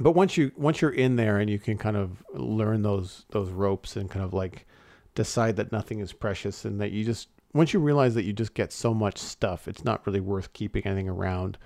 but 0.01 0.13
once 0.13 0.37
you 0.37 0.53
once 0.57 0.81
you're 0.81 0.91
in 0.91 1.17
there 1.17 1.39
and 1.39 1.51
you 1.51 1.59
can 1.59 1.77
kind 1.77 1.97
of 1.97 2.23
learn 2.35 2.83
those 2.83 3.27
those 3.31 3.51
ropes 3.51 3.97
and 3.97 4.11
kind 4.11 4.25
of 4.25 4.33
like 4.33 4.67
decide 5.15 5.57
that 5.57 5.73
nothing 5.73 6.01
is 6.01 6.13
precious 6.13 6.65
and 6.65 6.81
that 6.81 6.93
you 6.93 7.05
just 7.05 7.29
once 7.53 7.73
you 7.73 7.81
realize 7.81 8.15
that 8.15 8.25
you 8.25 8.33
just 8.33 8.55
get 8.55 8.73
so 8.73 8.95
much 8.95 9.19
stuff, 9.19 9.69
it's 9.69 9.85
not 9.85 10.07
really 10.07 10.21
worth 10.21 10.53
keeping 10.55 10.87
anything 10.87 11.09
around 11.09 11.59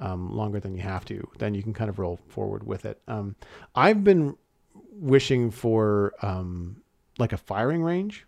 um, 0.00 0.34
longer 0.34 0.58
than 0.58 0.74
you 0.74 0.82
have 0.82 1.04
to. 1.06 1.28
Then 1.38 1.54
you 1.54 1.62
can 1.62 1.74
kind 1.74 1.90
of 1.90 1.98
roll 1.98 2.18
forward 2.28 2.66
with 2.66 2.84
it. 2.84 3.00
Um, 3.06 3.36
I've 3.74 4.02
been 4.02 4.36
wishing 4.92 5.50
for 5.50 6.14
um, 6.22 6.82
like 7.18 7.32
a 7.32 7.36
firing 7.36 7.82
range. 7.82 8.26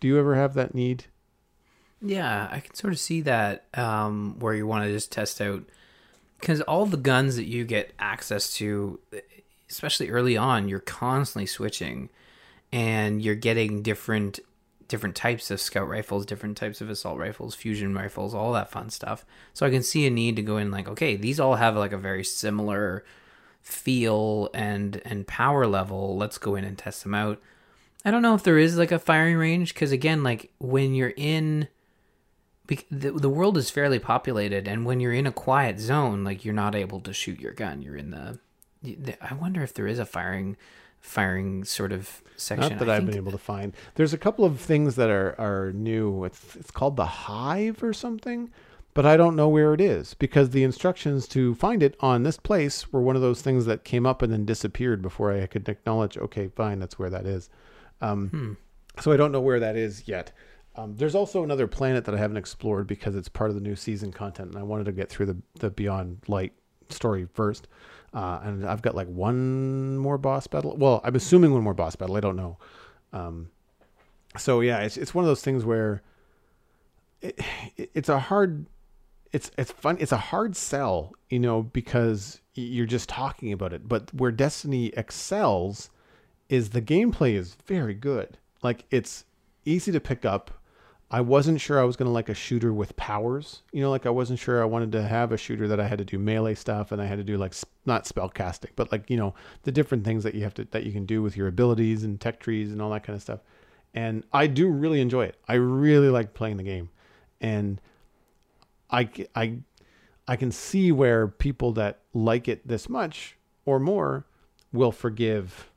Do 0.00 0.06
you 0.06 0.18
ever 0.18 0.36
have 0.36 0.54
that 0.54 0.74
need? 0.74 1.06
Yeah, 2.00 2.48
I 2.50 2.60
can 2.60 2.74
sort 2.74 2.92
of 2.92 3.00
see 3.00 3.22
that 3.22 3.64
um, 3.74 4.36
where 4.38 4.54
you 4.54 4.66
want 4.66 4.84
to 4.84 4.92
just 4.92 5.10
test 5.10 5.40
out 5.40 5.64
because 6.40 6.60
all 6.62 6.86
the 6.86 6.96
guns 6.96 7.36
that 7.36 7.46
you 7.46 7.64
get 7.64 7.92
access 7.98 8.54
to, 8.54 9.00
especially 9.68 10.10
early 10.10 10.36
on, 10.36 10.68
you're 10.68 10.80
constantly 10.80 11.46
switching, 11.46 12.10
and 12.72 13.22
you're 13.22 13.34
getting 13.34 13.82
different 13.82 14.40
different 14.88 15.14
types 15.14 15.50
of 15.50 15.60
scout 15.60 15.86
rifles, 15.86 16.24
different 16.24 16.56
types 16.56 16.80
of 16.80 16.88
assault 16.88 17.18
rifles, 17.18 17.54
fusion 17.54 17.94
rifles, 17.94 18.34
all 18.34 18.54
that 18.54 18.70
fun 18.70 18.88
stuff. 18.88 19.26
So 19.52 19.66
I 19.66 19.70
can 19.70 19.82
see 19.82 20.06
a 20.06 20.10
need 20.10 20.34
to 20.36 20.42
go 20.42 20.56
in 20.56 20.70
like, 20.70 20.88
okay, 20.88 21.14
these 21.14 21.38
all 21.38 21.56
have 21.56 21.76
like 21.76 21.92
a 21.92 21.98
very 21.98 22.24
similar 22.24 23.04
feel 23.60 24.48
and 24.54 25.00
and 25.04 25.26
power 25.26 25.66
level. 25.66 26.16
Let's 26.16 26.38
go 26.38 26.54
in 26.54 26.64
and 26.64 26.78
test 26.78 27.02
them 27.02 27.14
out. 27.14 27.40
I 28.04 28.10
don't 28.10 28.22
know 28.22 28.34
if 28.34 28.42
there 28.42 28.58
is 28.58 28.78
like 28.78 28.92
a 28.92 28.98
firing 28.98 29.36
range 29.36 29.74
because 29.74 29.92
again, 29.92 30.22
like 30.22 30.50
when 30.58 30.94
you're 30.94 31.12
in 31.16 31.68
the, 32.90 33.10
the 33.12 33.28
world 33.30 33.56
is 33.56 33.70
fairly 33.70 33.98
populated 33.98 34.68
and 34.68 34.84
when 34.84 35.00
you're 35.00 35.12
in 35.12 35.26
a 35.26 35.32
quiet 35.32 35.78
zone 35.80 36.22
like 36.24 36.44
you're 36.44 36.54
not 36.54 36.74
able 36.74 37.00
to 37.00 37.12
shoot 37.12 37.40
your 37.40 37.52
gun. 37.52 37.82
You're 37.82 37.96
in 37.96 38.10
the 38.10 38.38
i 39.20 39.34
wonder 39.34 39.62
if 39.62 39.74
there 39.74 39.86
is 39.88 39.98
a 39.98 40.06
firing 40.06 40.56
firing 41.00 41.64
sort 41.64 41.92
of 41.92 42.22
section. 42.36 42.70
Not 42.70 42.78
that 42.78 42.90
I 42.90 42.96
i've 42.96 43.06
been 43.06 43.16
able 43.16 43.32
to 43.32 43.38
find. 43.38 43.74
There's 43.96 44.12
a 44.12 44.18
couple 44.18 44.44
of 44.44 44.60
things 44.60 44.94
that 44.96 45.10
are 45.10 45.34
are 45.38 45.72
new. 45.72 46.24
It's 46.24 46.56
it's 46.56 46.70
called 46.70 46.96
the 46.96 47.06
hive 47.06 47.82
or 47.82 47.92
something 47.92 48.50
but 48.94 49.04
i 49.06 49.16
don't 49.16 49.36
know 49.36 49.48
where 49.48 49.74
it 49.74 49.80
is 49.80 50.14
because 50.14 50.50
the 50.50 50.64
instructions 50.64 51.28
to 51.28 51.54
find 51.54 51.82
it 51.82 51.94
on 52.00 52.22
this 52.24 52.36
place 52.38 52.90
were 52.92 53.00
one 53.02 53.14
of 53.14 53.22
those 53.22 53.42
things 53.42 53.64
that 53.66 53.84
came 53.84 54.04
up 54.06 54.22
and 54.22 54.32
then 54.32 54.44
disappeared 54.44 55.00
before 55.02 55.30
i 55.32 55.46
could 55.46 55.68
acknowledge 55.68 56.16
okay 56.18 56.48
fine 56.48 56.78
that's 56.80 56.98
where 56.98 57.10
that 57.10 57.24
is. 57.26 57.48
Um, 58.00 58.28
Hmm. 58.28 58.52
so 59.00 59.12
i 59.12 59.16
don't 59.16 59.30
know 59.30 59.40
where 59.42 59.60
that 59.60 59.76
is 59.76 60.08
yet 60.08 60.32
um, 60.78 60.94
there's 60.96 61.16
also 61.16 61.42
another 61.42 61.66
planet 61.66 62.04
that 62.04 62.14
I 62.14 62.18
haven't 62.18 62.36
explored 62.36 62.86
because 62.86 63.16
it's 63.16 63.28
part 63.28 63.50
of 63.50 63.56
the 63.56 63.60
new 63.60 63.74
season 63.74 64.12
content, 64.12 64.50
and 64.50 64.58
I 64.58 64.62
wanted 64.62 64.84
to 64.84 64.92
get 64.92 65.08
through 65.08 65.26
the 65.26 65.36
the 65.58 65.70
Beyond 65.70 66.20
Light 66.28 66.52
story 66.88 67.26
first. 67.34 67.66
Uh, 68.14 68.40
and 68.44 68.64
I've 68.64 68.80
got 68.80 68.94
like 68.94 69.08
one 69.08 69.98
more 69.98 70.18
boss 70.18 70.46
battle. 70.46 70.76
Well, 70.76 71.00
I'm 71.02 71.16
assuming 71.16 71.52
one 71.52 71.62
more 71.62 71.74
boss 71.74 71.96
battle. 71.96 72.16
I 72.16 72.20
don't 72.20 72.36
know. 72.36 72.58
Um, 73.12 73.50
so 74.36 74.60
yeah, 74.60 74.78
it's 74.78 74.96
it's 74.96 75.12
one 75.12 75.24
of 75.24 75.28
those 75.28 75.42
things 75.42 75.64
where 75.64 76.02
it, 77.22 77.38
it, 77.76 77.90
it's 77.94 78.08
a 78.08 78.20
hard, 78.20 78.66
it's 79.32 79.50
it's 79.58 79.72
fun. 79.72 79.96
It's 79.98 80.12
a 80.12 80.16
hard 80.16 80.56
sell, 80.56 81.12
you 81.28 81.40
know, 81.40 81.62
because 81.62 82.40
you're 82.54 82.86
just 82.86 83.08
talking 83.08 83.52
about 83.52 83.72
it. 83.72 83.88
But 83.88 84.14
where 84.14 84.30
Destiny 84.30 84.92
excels 84.96 85.90
is 86.48 86.70
the 86.70 86.82
gameplay 86.82 87.34
is 87.34 87.56
very 87.66 87.94
good. 87.94 88.38
Like 88.62 88.84
it's 88.92 89.24
easy 89.64 89.90
to 89.90 90.00
pick 90.00 90.24
up. 90.24 90.52
I 91.10 91.22
wasn't 91.22 91.60
sure 91.60 91.80
I 91.80 91.84
was 91.84 91.96
going 91.96 92.06
to 92.06 92.12
like 92.12 92.28
a 92.28 92.34
shooter 92.34 92.72
with 92.72 92.94
powers. 92.96 93.62
You 93.72 93.80
know, 93.80 93.90
like 93.90 94.04
I 94.04 94.10
wasn't 94.10 94.38
sure 94.38 94.62
I 94.62 94.66
wanted 94.66 94.92
to 94.92 95.02
have 95.02 95.32
a 95.32 95.38
shooter 95.38 95.66
that 95.68 95.80
I 95.80 95.88
had 95.88 95.98
to 95.98 96.04
do 96.04 96.18
melee 96.18 96.54
stuff 96.54 96.92
and 96.92 97.00
I 97.00 97.06
had 97.06 97.16
to 97.16 97.24
do 97.24 97.38
like 97.38 97.54
not 97.86 98.06
spell 98.06 98.28
casting, 98.28 98.72
but 98.76 98.92
like, 98.92 99.08
you 99.08 99.16
know, 99.16 99.34
the 99.62 99.72
different 99.72 100.04
things 100.04 100.22
that 100.24 100.34
you 100.34 100.42
have 100.42 100.52
to 100.54 100.64
that 100.66 100.84
you 100.84 100.92
can 100.92 101.06
do 101.06 101.22
with 101.22 101.36
your 101.36 101.48
abilities 101.48 102.04
and 102.04 102.20
tech 102.20 102.40
trees 102.40 102.72
and 102.72 102.82
all 102.82 102.90
that 102.90 103.04
kind 103.04 103.16
of 103.16 103.22
stuff. 103.22 103.40
And 103.94 104.24
I 104.34 104.46
do 104.48 104.68
really 104.68 105.00
enjoy 105.00 105.24
it. 105.24 105.36
I 105.48 105.54
really 105.54 106.10
like 106.10 106.34
playing 106.34 106.58
the 106.58 106.62
game. 106.62 106.90
And 107.40 107.80
I 108.90 109.08
I 109.34 109.58
I 110.26 110.36
can 110.36 110.52
see 110.52 110.92
where 110.92 111.26
people 111.26 111.72
that 111.72 112.00
like 112.12 112.48
it 112.48 112.68
this 112.68 112.86
much 112.86 113.38
or 113.64 113.80
more 113.80 114.26
will 114.74 114.92
forgive 114.92 115.70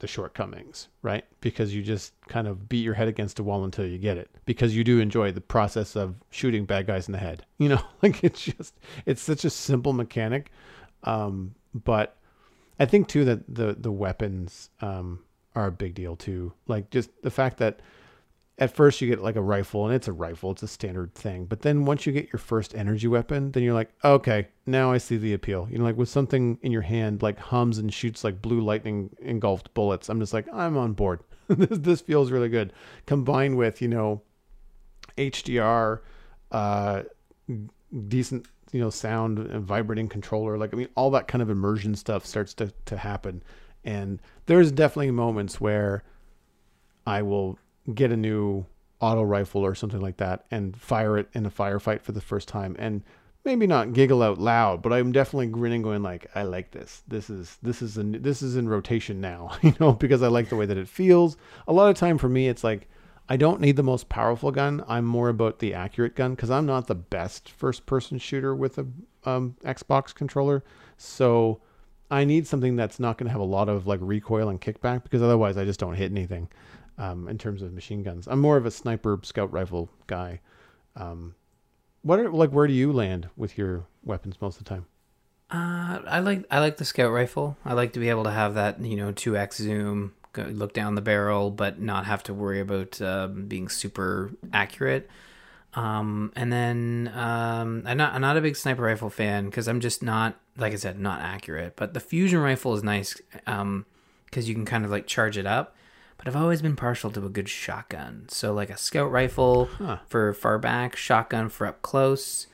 the 0.00 0.06
shortcomings, 0.06 0.88
right? 1.02 1.24
Because 1.40 1.74
you 1.74 1.82
just 1.82 2.12
kind 2.28 2.48
of 2.48 2.68
beat 2.68 2.84
your 2.84 2.94
head 2.94 3.08
against 3.08 3.38
a 3.38 3.42
wall 3.42 3.64
until 3.64 3.86
you 3.86 3.98
get 3.98 4.18
it. 4.18 4.30
Because 4.44 4.74
you 4.74 4.82
do 4.82 4.98
enjoy 4.98 5.32
the 5.32 5.40
process 5.40 5.96
of 5.96 6.16
shooting 6.30 6.64
bad 6.64 6.86
guys 6.86 7.06
in 7.06 7.12
the 7.12 7.18
head. 7.18 7.44
You 7.58 7.68
know, 7.68 7.82
like 8.02 8.24
it's 8.24 8.42
just 8.42 8.74
it's 9.04 9.20
such 9.20 9.44
a 9.44 9.50
simple 9.50 9.92
mechanic. 9.92 10.50
Um, 11.04 11.54
but 11.74 12.16
I 12.78 12.86
think 12.86 13.06
too 13.06 13.26
that 13.26 13.54
the 13.54 13.76
the 13.78 13.92
weapons 13.92 14.70
um, 14.80 15.20
are 15.54 15.66
a 15.66 15.70
big 15.72 15.94
deal 15.94 16.16
too. 16.16 16.54
Like 16.66 16.88
just 16.88 17.10
the 17.22 17.30
fact 17.30 17.58
that 17.58 17.80
at 18.60 18.70
first 18.70 19.00
you 19.00 19.08
get 19.08 19.22
like 19.22 19.36
a 19.36 19.42
rifle 19.42 19.86
and 19.86 19.94
it's 19.94 20.06
a 20.06 20.12
rifle 20.12 20.52
it's 20.52 20.62
a 20.62 20.68
standard 20.68 21.14
thing 21.14 21.46
but 21.46 21.62
then 21.62 21.86
once 21.86 22.04
you 22.04 22.12
get 22.12 22.30
your 22.30 22.38
first 22.38 22.74
energy 22.74 23.08
weapon 23.08 23.50
then 23.52 23.62
you're 23.62 23.74
like 23.74 23.90
okay 24.04 24.46
now 24.66 24.92
i 24.92 24.98
see 24.98 25.16
the 25.16 25.32
appeal. 25.32 25.66
You 25.70 25.78
know 25.78 25.84
like 25.84 25.96
with 25.96 26.08
something 26.08 26.58
in 26.62 26.70
your 26.70 26.82
hand 26.82 27.22
like 27.22 27.38
hums 27.38 27.78
and 27.78 27.92
shoots 27.92 28.22
like 28.22 28.42
blue 28.42 28.60
lightning 28.60 29.10
engulfed 29.20 29.72
bullets 29.74 30.08
i'm 30.08 30.20
just 30.20 30.34
like 30.34 30.46
i'm 30.52 30.76
on 30.76 30.92
board. 30.92 31.20
This, 31.50 31.78
this 31.80 32.00
feels 32.00 32.30
really 32.30 32.48
good. 32.48 32.72
Combined 33.06 33.56
with 33.56 33.82
you 33.82 33.88
know 33.88 34.22
hdr 35.16 36.00
uh 36.52 37.02
decent 38.06 38.46
you 38.70 38.80
know 38.80 38.90
sound 38.90 39.38
and 39.40 39.64
vibrating 39.64 40.08
controller 40.08 40.56
like 40.56 40.72
i 40.72 40.76
mean 40.76 40.88
all 40.94 41.10
that 41.10 41.26
kind 41.26 41.42
of 41.42 41.50
immersion 41.50 41.96
stuff 41.96 42.24
starts 42.24 42.54
to, 42.54 42.72
to 42.84 42.96
happen. 42.96 43.42
And 43.82 44.20
there's 44.46 44.70
definitely 44.70 45.10
moments 45.10 45.60
where 45.60 46.04
i 47.06 47.22
will 47.22 47.58
get 47.94 48.12
a 48.12 48.16
new 48.16 48.66
auto 49.00 49.22
rifle 49.22 49.62
or 49.62 49.74
something 49.74 50.00
like 50.00 50.18
that 50.18 50.44
and 50.50 50.76
fire 50.76 51.16
it 51.16 51.28
in 51.32 51.46
a 51.46 51.50
firefight 51.50 52.02
for 52.02 52.12
the 52.12 52.20
first 52.20 52.48
time 52.48 52.76
and 52.78 53.02
maybe 53.44 53.66
not 53.66 53.94
giggle 53.94 54.22
out 54.22 54.38
loud 54.38 54.82
but 54.82 54.92
i'm 54.92 55.10
definitely 55.10 55.46
grinning 55.46 55.80
going 55.80 56.02
like 56.02 56.26
i 56.34 56.42
like 56.42 56.70
this. 56.70 57.02
This 57.08 57.30
is 57.30 57.56
this 57.62 57.80
is 57.80 57.96
in 57.96 58.20
this 58.22 58.42
is 58.42 58.56
in 58.56 58.68
rotation 58.68 59.20
now 59.20 59.52
you 59.62 59.74
know 59.80 59.92
because 59.92 60.22
i 60.22 60.28
like 60.28 60.48
the 60.50 60.56
way 60.56 60.66
that 60.66 60.76
it 60.76 60.88
feels. 60.88 61.36
A 61.66 61.72
lot 61.72 61.88
of 61.88 61.96
time 61.96 62.18
for 62.18 62.28
me 62.28 62.48
it's 62.48 62.62
like 62.62 62.88
i 63.28 63.36
don't 63.36 63.60
need 63.60 63.76
the 63.76 63.82
most 63.82 64.08
powerful 64.10 64.50
gun. 64.50 64.84
I'm 64.86 65.06
more 65.06 65.30
about 65.30 65.58
the 65.58 65.72
accurate 65.72 66.14
gun 66.14 66.34
because 66.34 66.50
i'm 66.50 66.66
not 66.66 66.86
the 66.86 66.94
best 66.94 67.50
first 67.50 67.86
person 67.86 68.18
shooter 68.18 68.54
with 68.54 68.78
a 68.78 68.86
um, 69.24 69.56
xbox 69.64 70.14
controller. 70.14 70.62
So 70.98 71.62
i 72.10 72.24
need 72.24 72.46
something 72.46 72.76
that's 72.76 73.00
not 73.00 73.16
going 73.16 73.26
to 73.26 73.32
have 73.32 73.40
a 73.40 73.44
lot 73.44 73.70
of 73.70 73.86
like 73.86 74.00
recoil 74.02 74.50
and 74.50 74.60
kickback 74.60 75.02
because 75.04 75.22
otherwise 75.22 75.56
i 75.56 75.64
just 75.64 75.80
don't 75.80 75.94
hit 75.94 76.10
anything 76.10 76.48
um, 77.00 77.28
in 77.28 77.38
terms 77.38 77.62
of 77.62 77.72
machine 77.72 78.02
guns. 78.02 78.28
I'm 78.28 78.40
more 78.40 78.56
of 78.56 78.66
a 78.66 78.70
sniper 78.70 79.18
scout 79.22 79.50
rifle 79.52 79.88
guy. 80.06 80.40
Um, 80.94 81.34
what 82.02 82.20
are 82.20 82.30
like 82.30 82.50
where 82.50 82.66
do 82.66 82.74
you 82.74 82.92
land 82.92 83.28
with 83.36 83.58
your 83.58 83.86
weapons 84.04 84.36
most 84.40 84.58
of 84.58 84.64
the 84.64 84.68
time? 84.68 84.86
Uh, 85.50 86.00
I 86.06 86.20
like 86.20 86.44
I 86.50 86.60
like 86.60 86.76
the 86.76 86.84
scout 86.84 87.10
rifle. 87.10 87.56
I 87.64 87.72
like 87.72 87.94
to 87.94 88.00
be 88.00 88.10
able 88.10 88.24
to 88.24 88.30
have 88.30 88.54
that 88.54 88.80
you 88.80 88.96
know 88.96 89.12
two 89.12 89.36
x 89.36 89.56
zoom, 89.56 90.12
go, 90.32 90.42
look 90.42 90.74
down 90.74 90.94
the 90.94 91.00
barrel, 91.00 91.50
but 91.50 91.80
not 91.80 92.04
have 92.04 92.22
to 92.24 92.34
worry 92.34 92.60
about 92.60 93.00
uh, 93.00 93.26
being 93.26 93.68
super 93.68 94.30
accurate. 94.52 95.08
Um, 95.74 96.32
and 96.34 96.52
then 96.52 97.12
um, 97.14 97.84
I'm 97.86 97.96
not 97.96 98.14
I'm 98.14 98.20
not 98.20 98.36
a 98.36 98.40
big 98.42 98.56
sniper 98.56 98.82
rifle 98.82 99.10
fan 99.10 99.46
because 99.46 99.68
I'm 99.68 99.80
just 99.80 100.02
not 100.02 100.38
like 100.56 100.74
I 100.74 100.76
said 100.76 100.98
not 100.98 101.20
accurate. 101.22 101.76
But 101.76 101.94
the 101.94 102.00
fusion 102.00 102.40
rifle 102.40 102.74
is 102.74 102.82
nice 102.82 103.18
um, 103.46 103.86
because 104.26 104.48
you 104.48 104.54
can 104.54 104.66
kind 104.66 104.84
of 104.84 104.90
like 104.90 105.06
charge 105.06 105.38
it 105.38 105.46
up. 105.46 105.74
But 106.20 106.28
I've 106.28 106.36
always 106.36 106.60
been 106.60 106.76
partial 106.76 107.10
to 107.12 107.24
a 107.24 107.30
good 107.30 107.48
shotgun. 107.48 108.26
So 108.28 108.52
like 108.52 108.68
a 108.68 108.76
scout 108.76 109.10
rifle 109.10 109.66
Huh. 109.78 109.98
for 110.06 110.34
far 110.34 110.58
back, 110.58 110.94
shotgun 110.94 111.48
for 111.48 111.66
up 111.66 111.80
close. 111.80 112.46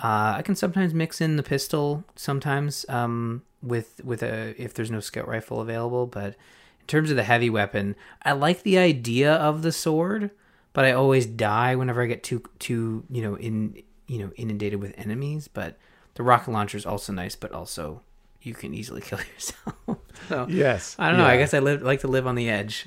Uh, 0.00 0.34
I 0.38 0.42
can 0.42 0.54
sometimes 0.54 0.94
mix 0.94 1.20
in 1.20 1.34
the 1.36 1.42
pistol 1.42 2.04
sometimes 2.14 2.86
um, 2.88 3.42
with 3.60 4.00
with 4.04 4.22
a 4.22 4.54
if 4.56 4.72
there's 4.72 4.92
no 4.92 5.00
scout 5.00 5.26
rifle 5.26 5.60
available. 5.60 6.06
But 6.06 6.36
in 6.80 6.86
terms 6.86 7.10
of 7.10 7.16
the 7.16 7.24
heavy 7.24 7.50
weapon, 7.50 7.96
I 8.22 8.32
like 8.32 8.62
the 8.62 8.78
idea 8.78 9.34
of 9.34 9.62
the 9.62 9.72
sword, 9.72 10.30
but 10.72 10.84
I 10.84 10.92
always 10.92 11.26
die 11.26 11.74
whenever 11.74 12.00
I 12.00 12.06
get 12.06 12.22
too 12.22 12.44
too 12.60 13.02
you 13.10 13.22
know 13.22 13.34
in 13.34 13.82
you 14.06 14.20
know 14.20 14.30
inundated 14.36 14.80
with 14.80 14.94
enemies. 14.96 15.48
But 15.48 15.76
the 16.14 16.22
rocket 16.22 16.52
launcher 16.52 16.76
is 16.78 16.86
also 16.86 17.12
nice, 17.12 17.34
but 17.34 17.50
also 17.50 18.02
you 18.42 18.54
can 18.54 18.74
easily 18.74 19.00
kill 19.08 19.18
yourself. 19.18 19.98
so 20.28 20.46
Yes, 20.48 20.96
I 20.98 21.08
don't 21.08 21.18
know. 21.18 21.26
I 21.26 21.36
guess 21.36 21.54
I 21.54 21.58
live 21.58 21.82
like 21.82 22.00
to 22.00 22.08
live 22.08 22.26
on 22.26 22.34
the 22.34 22.48
edge. 22.48 22.86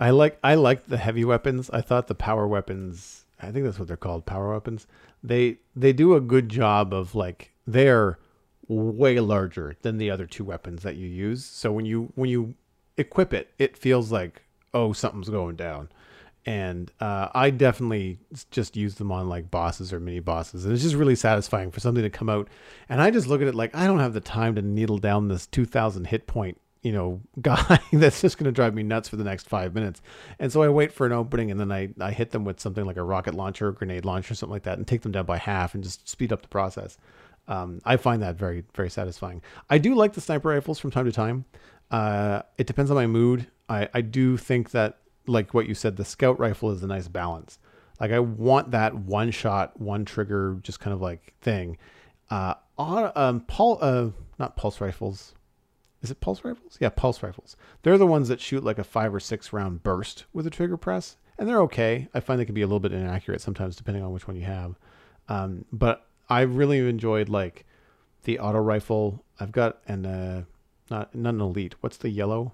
I 0.00 0.10
like 0.10 0.38
I 0.42 0.54
like 0.54 0.86
the 0.86 0.96
heavy 0.96 1.24
weapons. 1.24 1.70
I 1.72 1.80
thought 1.80 2.08
the 2.08 2.14
power 2.14 2.46
weapons, 2.46 3.24
I 3.40 3.50
think 3.50 3.64
that's 3.64 3.78
what 3.78 3.88
they're 3.88 3.96
called, 3.96 4.26
power 4.26 4.52
weapons. 4.52 4.86
They 5.22 5.58
they 5.76 5.92
do 5.92 6.14
a 6.14 6.20
good 6.20 6.48
job 6.48 6.92
of 6.92 7.14
like 7.14 7.52
they're 7.66 8.18
way 8.68 9.20
larger 9.20 9.76
than 9.82 9.98
the 9.98 10.10
other 10.10 10.26
two 10.26 10.44
weapons 10.44 10.82
that 10.82 10.96
you 10.96 11.06
use. 11.06 11.44
So 11.44 11.72
when 11.72 11.84
you 11.84 12.12
when 12.14 12.30
you 12.30 12.54
equip 12.96 13.32
it, 13.32 13.50
it 13.58 13.76
feels 13.76 14.10
like 14.10 14.42
oh 14.74 14.92
something's 14.92 15.28
going 15.28 15.56
down. 15.56 15.88
And 16.44 16.90
uh, 16.98 17.28
I 17.32 17.50
definitely 17.50 18.18
just 18.50 18.76
use 18.76 18.96
them 18.96 19.12
on 19.12 19.28
like 19.28 19.50
bosses 19.50 19.92
or 19.92 20.00
mini 20.00 20.18
bosses, 20.18 20.64
and 20.64 20.74
it's 20.74 20.82
just 20.82 20.96
really 20.96 21.14
satisfying 21.14 21.70
for 21.70 21.78
something 21.78 22.02
to 22.02 22.10
come 22.10 22.28
out. 22.28 22.48
And 22.88 23.00
I 23.00 23.12
just 23.12 23.28
look 23.28 23.40
at 23.40 23.46
it 23.46 23.54
like 23.54 23.74
I 23.76 23.86
don't 23.86 24.00
have 24.00 24.12
the 24.12 24.20
time 24.20 24.56
to 24.56 24.62
needle 24.62 24.98
down 24.98 25.28
this 25.28 25.46
two 25.46 25.64
thousand 25.64 26.08
hit 26.08 26.26
point 26.26 26.58
you 26.82 26.92
know 26.92 27.20
guy 27.40 27.78
that's 27.92 28.20
just 28.20 28.38
going 28.38 28.44
to 28.44 28.52
drive 28.52 28.74
me 28.74 28.82
nuts 28.82 29.08
for 29.08 29.16
the 29.16 29.24
next 29.24 29.48
five 29.48 29.74
minutes. 29.74 30.02
And 30.38 30.52
so 30.52 30.62
i 30.62 30.68
wait 30.68 30.92
for 30.92 31.06
an 31.06 31.12
opening 31.12 31.50
and 31.50 31.58
then 31.58 31.72
I, 31.72 31.90
I 32.00 32.10
hit 32.10 32.30
them 32.30 32.44
with 32.44 32.60
something 32.60 32.84
like 32.84 32.96
a 32.96 33.02
rocket 33.02 33.34
launcher 33.34 33.68
or 33.68 33.72
grenade 33.72 34.04
launcher 34.04 34.34
something 34.34 34.52
like 34.52 34.64
that 34.64 34.78
and 34.78 34.86
take 34.86 35.02
them 35.02 35.12
down 35.12 35.24
by 35.24 35.38
half 35.38 35.74
and 35.74 35.82
just 35.82 36.08
speed 36.08 36.32
up 36.32 36.42
the 36.42 36.48
process. 36.48 36.98
Um, 37.48 37.80
i 37.84 37.96
find 37.96 38.22
that 38.22 38.36
very 38.36 38.64
very 38.74 38.90
satisfying. 38.90 39.42
I 39.70 39.78
do 39.78 39.94
like 39.94 40.12
the 40.12 40.20
sniper 40.20 40.48
rifles 40.48 40.78
from 40.78 40.90
time 40.90 41.06
to 41.06 41.12
time. 41.12 41.44
Uh, 41.90 42.42
it 42.58 42.66
depends 42.66 42.90
on 42.90 42.96
my 42.96 43.06
mood. 43.06 43.46
I, 43.68 43.88
I 43.94 44.00
do 44.00 44.36
think 44.36 44.70
that 44.70 44.98
like 45.26 45.54
what 45.54 45.66
you 45.66 45.74
said 45.74 45.96
the 45.96 46.04
scout 46.04 46.38
rifle 46.38 46.70
is 46.70 46.82
a 46.82 46.86
nice 46.86 47.08
balance 47.08 47.58
like 48.00 48.10
i 48.10 48.18
want 48.18 48.70
that 48.70 48.94
one 48.94 49.30
shot 49.30 49.78
one 49.80 50.04
trigger 50.04 50.58
just 50.62 50.80
kind 50.80 50.94
of 50.94 51.00
like 51.00 51.34
thing 51.40 51.76
uh, 52.30 52.54
on 52.78 53.12
um, 53.14 53.40
pul- 53.40 53.78
uh, 53.82 54.08
not 54.38 54.56
pulse 54.56 54.80
rifles 54.80 55.34
is 56.02 56.10
it 56.10 56.20
pulse 56.20 56.44
rifles? 56.44 56.76
Yeah, 56.80 56.88
pulse 56.88 57.22
rifles. 57.22 57.56
They're 57.82 57.96
the 57.96 58.06
ones 58.06 58.28
that 58.28 58.40
shoot 58.40 58.64
like 58.64 58.78
a 58.78 58.84
five 58.84 59.14
or 59.14 59.20
six 59.20 59.52
round 59.52 59.82
burst 59.84 60.24
with 60.32 60.46
a 60.46 60.50
trigger 60.50 60.76
press, 60.76 61.16
and 61.38 61.48
they're 61.48 61.62
okay. 61.62 62.08
I 62.12 62.20
find 62.20 62.40
they 62.40 62.44
can 62.44 62.56
be 62.56 62.62
a 62.62 62.66
little 62.66 62.80
bit 62.80 62.92
inaccurate 62.92 63.40
sometimes 63.40 63.76
depending 63.76 64.02
on 64.02 64.12
which 64.12 64.26
one 64.26 64.36
you 64.36 64.44
have. 64.44 64.78
Um, 65.28 65.64
but 65.72 66.06
I 66.28 66.40
really 66.40 66.78
enjoyed 66.88 67.28
like 67.28 67.64
the 68.24 68.40
auto 68.40 68.58
rifle. 68.58 69.24
I've 69.38 69.52
got 69.52 69.78
an 69.86 70.04
uh, 70.04 70.44
not 70.90 71.14
not 71.14 71.34
an 71.34 71.40
elite. 71.40 71.76
What's 71.80 71.96
the 71.96 72.10
yellow? 72.10 72.52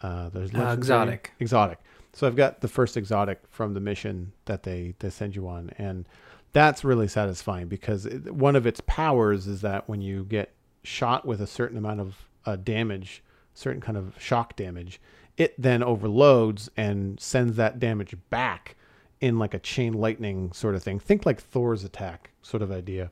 Uh, 0.00 0.28
there's 0.30 0.52
legendary- 0.52 0.78
exotic. 0.78 1.32
Exotic. 1.40 1.78
So 2.12 2.26
I've 2.26 2.36
got 2.36 2.60
the 2.60 2.68
first 2.68 2.96
exotic 2.96 3.40
from 3.50 3.74
the 3.74 3.80
mission 3.80 4.32
that 4.46 4.64
they 4.64 4.94
they 4.98 5.10
send 5.10 5.36
you 5.36 5.46
on, 5.48 5.70
and 5.78 6.08
that's 6.52 6.82
really 6.84 7.06
satisfying 7.08 7.68
because 7.68 8.06
it, 8.06 8.34
one 8.34 8.56
of 8.56 8.66
its 8.66 8.80
powers 8.86 9.46
is 9.46 9.60
that 9.60 9.88
when 9.88 10.00
you 10.00 10.24
get 10.24 10.52
shot 10.82 11.24
with 11.24 11.40
a 11.40 11.46
certain 11.46 11.78
amount 11.78 12.00
of 12.00 12.28
uh, 12.46 12.56
damage, 12.56 13.22
certain 13.54 13.80
kind 13.80 13.96
of 13.96 14.14
shock 14.18 14.56
damage, 14.56 15.00
it 15.36 15.54
then 15.60 15.82
overloads 15.82 16.68
and 16.76 17.20
sends 17.20 17.56
that 17.56 17.78
damage 17.78 18.16
back 18.30 18.76
in 19.20 19.38
like 19.38 19.54
a 19.54 19.58
chain 19.58 19.92
lightning 19.92 20.50
sort 20.52 20.74
of 20.74 20.82
thing. 20.82 20.98
Think 20.98 21.24
like 21.24 21.40
Thor's 21.40 21.84
attack 21.84 22.30
sort 22.42 22.62
of 22.62 22.72
idea 22.72 23.10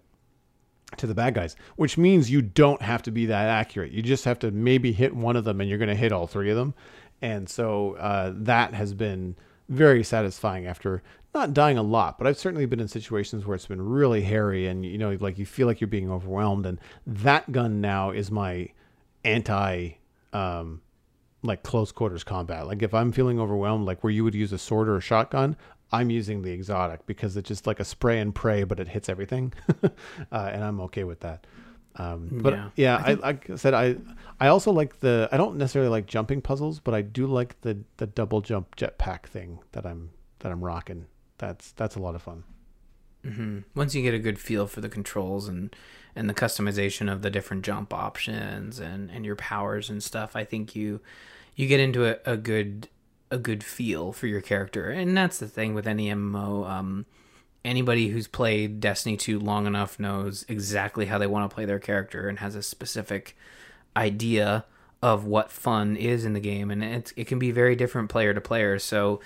to 0.97 1.07
the 1.07 1.15
bad 1.15 1.35
guys, 1.35 1.57
which 1.77 1.99
means 1.99 2.31
you 2.31 2.43
don't 2.43 2.83
have 2.83 3.03
to 3.03 3.11
be 3.11 3.27
that 3.27 3.49
accurate. 3.49 3.93
You 3.93 4.03
just 4.03 4.25
have 4.25 4.39
to 4.41 4.51
maybe 4.51 4.93
hit 4.93 5.15
one 5.15 5.37
of 5.37 5.45
them 5.45 5.61
and 5.61 5.69
you're 5.69 5.79
going 5.79 5.89
to 5.89 5.95
hit 5.95 6.13
all 6.13 6.27
three 6.27 6.51
of 6.51 6.57
them. 6.57 6.75
And 7.21 7.49
so 7.49 7.95
uh, 7.95 8.33
that 8.37 8.75
has 8.75 8.95
been 8.95 9.37
very 9.69 10.03
satisfying 10.03 10.67
after 10.67 11.03
not 11.35 11.53
dying 11.53 11.77
a 11.77 11.83
lot, 11.83 12.17
but 12.17 12.27
I've 12.27 12.39
certainly 12.39 12.65
been 12.65 12.81
in 12.81 12.89
situations 12.89 13.45
where 13.45 13.55
it's 13.55 13.67
been 13.67 13.83
really 13.83 14.23
hairy 14.23 14.67
and, 14.67 14.85
you 14.85 14.97
know, 14.97 15.17
like 15.21 15.39
you 15.39 15.45
feel 15.45 15.67
like 15.67 15.81
you're 15.81 15.89
being 15.89 16.11
overwhelmed. 16.11 16.65
And 16.65 16.81
that 17.07 17.53
gun 17.53 17.81
now 17.81 18.11
is 18.11 18.31
my 18.31 18.71
anti, 19.25 19.91
um, 20.33 20.81
like 21.43 21.63
close 21.63 21.93
quarters 21.93 22.25
combat. 22.25 22.67
Like 22.67 22.83
if 22.83 22.95
I'm 22.95 23.13
feeling 23.13 23.39
overwhelmed, 23.39 23.85
like 23.85 24.03
where 24.03 24.13
you 24.13 24.25
would 24.25 24.35
use 24.35 24.53
a 24.53 24.59
sword 24.59 24.89
or 24.89 24.97
a 24.97 25.03
shotgun, 25.03 25.57
I'm 25.93 26.11
using 26.11 26.43
the 26.43 26.51
exotic 26.53 27.07
because 27.07 27.37
it's 27.37 27.49
just 27.49 27.67
like 27.67 27.81
a 27.81 27.85
spray 27.85 28.21
and 28.21 28.35
pray, 28.35 28.65
but 28.65 28.81
it 28.81 28.89
hits 28.89 29.09
everything, 29.09 29.53
uh, 29.83 30.51
and 30.53 30.63
I'm 30.65 30.81
okay 30.83 31.05
with 31.05 31.21
that. 31.21 31.47
Um, 31.97 32.35
but 32.41 32.55
Yeah. 32.55 32.71
yeah, 32.77 33.03
I, 33.05 33.15
like 33.15 33.51
I 33.51 33.57
said, 33.57 33.75
I 33.75 33.97
I 34.39 34.49
also 34.49 34.71
like 34.73 35.01
the 35.01 35.29
I 35.33 35.37
don't 35.37 35.57
necessarily 35.57 35.91
like 35.91 36.07
jumping 36.07 36.43
puzzles, 36.43 36.79
but 36.81 36.95
I 36.95 37.03
do 37.03 37.27
like 37.27 37.61
the 37.63 37.79
the 37.97 38.07
double 38.07 38.41
jump 38.41 38.77
jetpack 38.77 39.27
thing 39.27 39.61
that 39.73 39.87
I'm 39.87 40.11
that 40.41 40.53
I'm 40.53 40.63
rocking. 40.65 41.07
That's 41.39 41.73
that's 41.73 41.97
a 41.97 42.01
lot 42.01 42.15
of 42.15 42.23
fun. 42.23 42.45
hmm 43.25 43.61
Once 43.75 43.95
you 43.95 44.03
get 44.03 44.15
a 44.15 44.19
good 44.19 44.39
feel 44.39 44.67
for 44.67 44.81
the 44.81 44.89
controls 44.89 45.49
and 45.49 45.75
and 46.15 46.29
the 46.29 46.35
customization 46.35 47.11
of 47.13 47.23
the 47.23 47.31
different 47.31 47.65
jump 47.65 47.93
options 47.93 48.79
and 48.79 49.11
and 49.11 49.25
your 49.25 49.37
powers 49.37 49.91
and 49.91 50.03
stuff, 50.03 50.37
I 50.37 50.45
think 50.45 50.77
you 50.77 51.01
you 51.57 51.67
get 51.67 51.81
into 51.81 52.07
a, 52.07 52.19
a 52.33 52.37
good 52.37 52.89
a 53.31 53.39
good 53.39 53.63
feel 53.63 54.13
for 54.13 54.27
your 54.27 54.41
character, 54.41 54.91
and 54.91 55.17
that's 55.17 55.39
the 55.39 55.49
thing 55.49 55.75
with 55.75 55.87
any 55.87 56.09
MMO. 56.09 56.69
Um, 56.69 57.07
anybody 57.65 58.09
who's 58.09 58.29
played 58.29 58.81
Destiny 58.81 59.17
2 59.17 59.39
long 59.39 59.67
enough 59.67 59.99
knows 59.99 60.45
exactly 60.49 61.07
how 61.07 61.19
they 61.19 61.27
want 61.27 61.49
to 61.49 61.55
play 61.55 61.65
their 61.65 61.79
character 61.79 62.29
and 62.29 62.39
has 62.39 62.55
a 62.55 62.63
specific 62.63 63.37
idea 63.97 64.65
of 65.03 65.25
what 65.25 65.51
fun 65.51 65.97
is 65.97 66.25
in 66.25 66.33
the 66.33 66.41
game, 66.41 66.71
and 66.71 66.83
it 66.83 67.13
it 67.17 67.27
can 67.27 67.39
be 67.39 67.51
very 67.51 67.77
different 67.77 68.09
player 68.09 68.35
to 68.35 68.41
player. 68.41 68.79
So. 68.79 69.21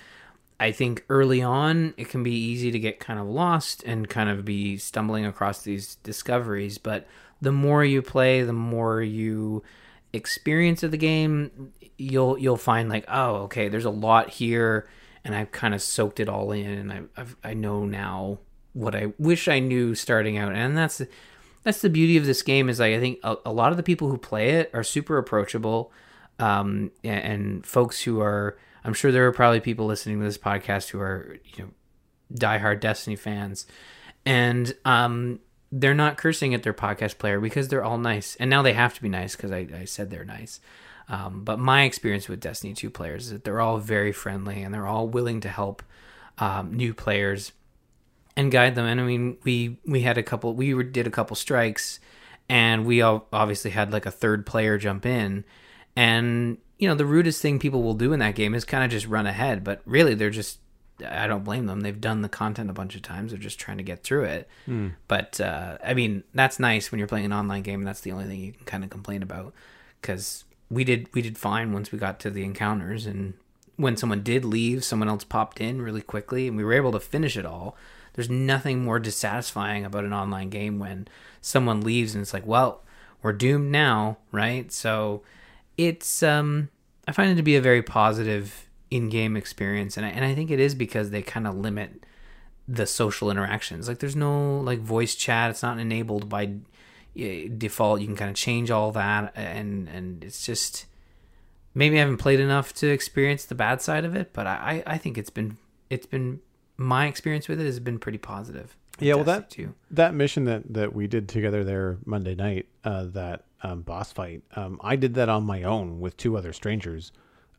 I 0.60 0.70
think 0.70 1.04
early 1.08 1.42
on 1.42 1.92
it 1.96 2.08
can 2.08 2.22
be 2.22 2.36
easy 2.36 2.70
to 2.70 2.78
get 2.78 3.00
kind 3.00 3.18
of 3.18 3.26
lost 3.26 3.82
and 3.82 4.08
kind 4.08 4.30
of 4.30 4.44
be 4.44 4.76
stumbling 4.76 5.26
across 5.26 5.62
these 5.62 5.96
discoveries, 6.04 6.78
but 6.78 7.08
the 7.40 7.50
more 7.50 7.84
you 7.84 8.00
play, 8.00 8.42
the 8.42 8.52
more 8.52 9.02
you 9.02 9.64
experience 10.12 10.84
of 10.84 10.92
the 10.92 10.96
game, 10.96 11.72
you'll 12.02 12.38
you'll 12.38 12.56
find 12.56 12.88
like, 12.88 13.04
oh, 13.08 13.36
okay, 13.44 13.68
there's 13.68 13.84
a 13.84 13.90
lot 13.90 14.30
here, 14.30 14.88
and 15.24 15.34
I've 15.34 15.52
kind 15.52 15.74
of 15.74 15.82
soaked 15.82 16.20
it 16.20 16.28
all 16.28 16.52
in, 16.52 16.66
and 16.66 16.92
I 16.92 17.00
I've, 17.16 17.36
I 17.44 17.54
know 17.54 17.84
now 17.84 18.38
what 18.72 18.94
I 18.94 19.12
wish 19.18 19.48
I 19.48 19.60
knew 19.60 19.94
starting 19.94 20.36
out, 20.36 20.52
and 20.52 20.76
that's 20.76 21.02
that's 21.62 21.80
the 21.80 21.90
beauty 21.90 22.16
of 22.16 22.26
this 22.26 22.42
game 22.42 22.68
is 22.68 22.80
like 22.80 22.94
I 22.94 23.00
think 23.00 23.18
a, 23.22 23.36
a 23.46 23.52
lot 23.52 23.70
of 23.70 23.76
the 23.76 23.82
people 23.82 24.08
who 24.08 24.18
play 24.18 24.50
it 24.50 24.70
are 24.74 24.82
super 24.82 25.16
approachable, 25.18 25.92
um, 26.38 26.90
and, 27.04 27.24
and 27.24 27.66
folks 27.66 28.02
who 28.02 28.20
are 28.20 28.58
I'm 28.84 28.94
sure 28.94 29.12
there 29.12 29.26
are 29.26 29.32
probably 29.32 29.60
people 29.60 29.86
listening 29.86 30.18
to 30.18 30.24
this 30.24 30.38
podcast 30.38 30.90
who 30.90 31.00
are 31.00 31.38
you 31.56 31.64
know 31.64 31.70
diehard 32.34 32.80
Destiny 32.80 33.16
fans, 33.16 33.66
and 34.26 34.74
um, 34.84 35.40
they're 35.70 35.94
not 35.94 36.18
cursing 36.18 36.52
at 36.54 36.62
their 36.62 36.74
podcast 36.74 37.18
player 37.18 37.40
because 37.40 37.68
they're 37.68 37.84
all 37.84 37.98
nice, 37.98 38.36
and 38.36 38.50
now 38.50 38.62
they 38.62 38.72
have 38.72 38.94
to 38.94 39.02
be 39.02 39.08
nice 39.08 39.36
because 39.36 39.52
I, 39.52 39.68
I 39.74 39.84
said 39.84 40.10
they're 40.10 40.24
nice. 40.24 40.60
Um, 41.08 41.44
but 41.44 41.58
my 41.58 41.82
experience 41.84 42.28
with 42.28 42.40
Destiny 42.40 42.74
2 42.74 42.90
players 42.90 43.26
is 43.26 43.32
that 43.32 43.44
they're 43.44 43.60
all 43.60 43.78
very 43.78 44.12
friendly 44.12 44.62
and 44.62 44.72
they're 44.72 44.86
all 44.86 45.08
willing 45.08 45.40
to 45.40 45.48
help 45.48 45.82
um, 46.38 46.74
new 46.74 46.94
players 46.94 47.52
and 48.36 48.50
guide 48.50 48.74
them. 48.74 48.86
And 48.86 49.00
I 49.00 49.04
mean, 49.04 49.36
we 49.44 49.78
we 49.84 50.02
had 50.02 50.18
a 50.18 50.22
couple, 50.22 50.54
we 50.54 50.74
were, 50.74 50.82
did 50.82 51.06
a 51.06 51.10
couple 51.10 51.36
strikes, 51.36 52.00
and 52.48 52.86
we 52.86 53.02
all 53.02 53.26
obviously 53.32 53.70
had 53.70 53.92
like 53.92 54.06
a 54.06 54.10
third 54.10 54.46
player 54.46 54.78
jump 54.78 55.04
in, 55.06 55.44
and 55.96 56.58
you 56.78 56.88
know 56.88 56.94
the 56.94 57.04
rudest 57.04 57.42
thing 57.42 57.58
people 57.58 57.82
will 57.82 57.94
do 57.94 58.12
in 58.12 58.20
that 58.20 58.34
game 58.34 58.54
is 58.54 58.64
kind 58.64 58.84
of 58.84 58.90
just 58.90 59.06
run 59.06 59.26
ahead. 59.26 59.64
But 59.64 59.82
really, 59.84 60.14
they're 60.14 60.30
just 60.30 60.58
I 61.06 61.26
don't 61.26 61.44
blame 61.44 61.66
them. 61.66 61.80
They've 61.80 62.00
done 62.00 62.22
the 62.22 62.28
content 62.28 62.70
a 62.70 62.74
bunch 62.74 62.94
of 62.94 63.02
times. 63.02 63.32
They're 63.32 63.40
just 63.40 63.58
trying 63.58 63.78
to 63.78 63.82
get 63.82 64.02
through 64.02 64.24
it. 64.24 64.48
But 65.08 65.40
uh, 65.40 65.78
I 65.84 65.94
mean, 65.94 66.24
that's 66.34 66.58
nice 66.58 66.90
when 66.90 66.98
you're 66.98 67.08
playing 67.08 67.26
an 67.26 67.32
online 67.32 67.62
game, 67.62 67.80
and 67.80 67.86
that's 67.86 68.00
the 68.00 68.12
only 68.12 68.24
thing 68.24 68.40
you 68.40 68.52
can 68.52 68.64
kind 68.64 68.84
of 68.84 68.90
complain 68.90 69.22
about 69.22 69.52
because 70.00 70.44
we 70.72 70.84
did 70.84 71.08
we 71.14 71.20
did 71.20 71.36
fine 71.36 71.72
once 71.72 71.92
we 71.92 71.98
got 71.98 72.18
to 72.20 72.30
the 72.30 72.44
encounters 72.44 73.04
and 73.04 73.34
when 73.76 73.96
someone 73.96 74.22
did 74.22 74.44
leave, 74.44 74.84
someone 74.84 75.08
else 75.08 75.24
popped 75.24 75.60
in 75.60 75.82
really 75.82 76.02
quickly, 76.02 76.46
and 76.46 76.56
we 76.56 76.64
were 76.64 76.74
able 76.74 76.92
to 76.92 77.00
finish 77.00 77.36
it 77.36 77.46
all. 77.46 77.76
There's 78.14 78.30
nothing 78.30 78.84
more 78.84 78.98
dissatisfying 78.98 79.84
about 79.84 80.04
an 80.04 80.12
online 80.12 80.50
game 80.50 80.78
when 80.78 81.08
someone 81.40 81.80
leaves 81.80 82.14
and 82.14 82.22
it's 82.22 82.34
like, 82.34 82.46
well, 82.46 82.82
we're 83.22 83.32
doomed 83.32 83.70
now, 83.70 84.18
right? 84.30 84.70
So 84.72 85.22
it's 85.76 86.22
um 86.22 86.70
I 87.06 87.12
find 87.12 87.30
it 87.30 87.34
to 87.36 87.42
be 87.42 87.56
a 87.56 87.60
very 87.60 87.82
positive 87.82 88.68
in-game 88.90 89.36
experience 89.36 89.96
and 89.96 90.06
I, 90.06 90.10
and 90.10 90.24
I 90.24 90.34
think 90.34 90.50
it 90.50 90.60
is 90.60 90.74
because 90.74 91.10
they 91.10 91.22
kind 91.22 91.46
of 91.46 91.56
limit 91.56 92.04
the 92.66 92.86
social 92.86 93.30
interactions. 93.30 93.88
Like 93.88 93.98
there's 93.98 94.16
no 94.16 94.60
like 94.60 94.78
voice 94.78 95.14
chat, 95.14 95.50
it's 95.50 95.62
not 95.62 95.78
enabled 95.78 96.28
by 96.28 96.54
default. 97.14 98.00
You 98.00 98.06
can 98.06 98.16
kind 98.16 98.30
of 98.30 98.36
change 98.36 98.70
all 98.70 98.92
that 98.92 99.32
and 99.36 99.88
and 99.88 100.24
it's 100.24 100.44
just 100.44 100.86
maybe 101.74 101.96
I 101.96 102.00
haven't 102.00 102.18
played 102.18 102.40
enough 102.40 102.72
to 102.74 102.88
experience 102.88 103.44
the 103.44 103.54
bad 103.54 103.82
side 103.82 104.04
of 104.04 104.14
it, 104.14 104.32
but 104.32 104.46
I 104.46 104.82
I 104.86 104.98
think 104.98 105.18
it's 105.18 105.30
been 105.30 105.58
it's 105.90 106.06
been 106.06 106.40
my 106.76 107.06
experience 107.06 107.48
with 107.48 107.60
it 107.60 107.64
has 107.64 107.80
been 107.80 107.98
pretty 107.98 108.18
positive. 108.18 108.76
Yeah, 108.98 109.14
well 109.14 109.24
that 109.24 109.50
too. 109.50 109.74
that 109.90 110.14
mission 110.14 110.44
that 110.44 110.72
that 110.72 110.94
we 110.94 111.06
did 111.06 111.28
together 111.28 111.64
there 111.64 111.98
Monday 112.04 112.34
night, 112.34 112.66
uh, 112.84 113.04
that 113.12 113.44
um, 113.62 113.82
boss 113.82 114.12
fight, 114.12 114.42
um, 114.56 114.80
I 114.82 114.96
did 114.96 115.14
that 115.14 115.28
on 115.28 115.44
my 115.44 115.62
own 115.62 116.00
with 116.00 116.16
two 116.16 116.36
other 116.36 116.52
strangers, 116.52 117.12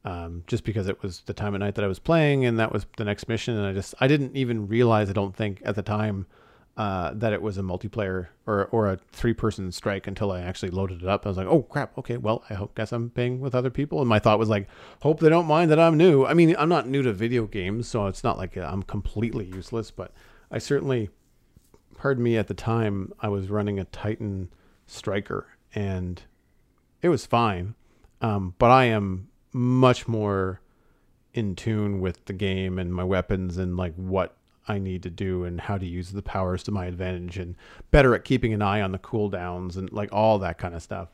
um, 0.06 0.44
just 0.48 0.64
because 0.64 0.88
it 0.88 1.02
was 1.02 1.22
the 1.22 1.34
time 1.34 1.54
of 1.54 1.60
night 1.60 1.76
that 1.76 1.84
I 1.84 1.88
was 1.88 2.00
playing, 2.00 2.46
and 2.46 2.60
that 2.60 2.72
was 2.72 2.86
the 2.98 3.06
next 3.06 3.28
mission, 3.28 3.58
and 3.58 3.66
I 3.66 3.74
just 3.74 3.96
I 4.00 4.08
didn't 4.08 4.36
even 4.36 4.68
realize 4.68 5.10
I 5.10 5.14
don't 5.14 5.36
think 5.36 5.62
at 5.66 5.76
the 5.76 5.82
time 5.82 6.28
uh, 6.76 7.12
that 7.14 7.34
it 7.34 7.42
was 7.42 7.58
a 7.58 7.62
multiplayer 7.62 8.28
or 8.48 8.66
or 8.66 8.88
a 8.88 8.98
three 9.12 9.34
person 9.34 9.72
strike 9.72 10.08
until 10.08 10.32
I 10.32 10.42
actually 10.42 10.72
loaded 10.72 11.04
it 11.04 11.08
up. 11.08 11.26
I 11.26 11.30
was 11.30 11.38
like, 11.38 11.48
oh 11.48 11.62
crap, 11.62 11.98
okay, 12.00 12.18
well 12.18 12.44
I 12.50 12.56
hope 12.56 12.76
guess 12.76 12.92
I'm 12.92 13.12
playing 13.12 13.42
with 13.42 13.54
other 13.54 13.70
people, 13.70 14.00
and 14.00 14.10
my 14.10 14.20
thought 14.20 14.40
was 14.40 14.50
like, 14.50 14.68
hope 15.02 15.20
they 15.20 15.30
don't 15.30 15.46
mind 15.46 15.70
that 15.72 15.80
I'm 15.80 15.98
new. 15.98 16.26
I 16.26 16.34
mean, 16.34 16.56
I'm 16.58 16.70
not 16.70 16.88
new 16.88 17.04
to 17.04 17.14
video 17.14 17.46
games, 17.46 17.88
so 17.88 18.08
it's 18.08 18.24
not 18.24 18.38
like 18.38 18.58
I'm 18.58 18.84
completely 18.84 19.46
useless, 19.46 19.92
but 19.92 20.14
I 20.50 20.58
certainly, 20.58 21.10
pardon 21.96 22.24
me, 22.24 22.38
at 22.38 22.48
the 22.48 22.54
time 22.54 23.14
I 23.20 23.30
was 23.30 23.50
running 23.50 23.80
a 23.80 23.86
Titan 23.86 24.50
Striker, 24.88 25.48
and 25.76 26.22
it 27.04 27.10
was 27.10 27.26
fine, 27.26 27.76
um, 28.22 28.56
but 28.58 28.72
I 28.72 28.86
am 28.86 29.30
much 29.52 30.08
more 30.08 30.60
in 31.34 31.56
tune 31.56 32.00
with 32.00 32.26
the 32.26 32.34
game 32.34 32.78
and 32.80 32.94
my 32.94 33.04
weapons 33.04 33.58
and 33.58 33.78
like 33.78 33.94
what 33.96 34.36
I 34.68 34.80
need 34.80 35.04
to 35.04 35.10
do 35.10 35.44
and 35.44 35.60
how 35.60 35.78
to 35.78 35.86
use 35.86 36.12
the 36.12 36.22
powers 36.22 36.64
to 36.64 36.72
my 36.72 36.86
advantage 36.86 37.38
and 37.38 37.56
better 37.92 38.16
at 38.16 38.24
keeping 38.24 38.54
an 38.54 38.62
eye 38.62 38.82
on 38.82 38.92
the 38.92 39.00
cooldowns 39.00 39.78
and 39.78 39.92
like 39.92 40.10
all 40.12 40.40
that 40.40 40.58
kind 40.58 40.74
of 40.74 40.82
stuff. 40.82 41.10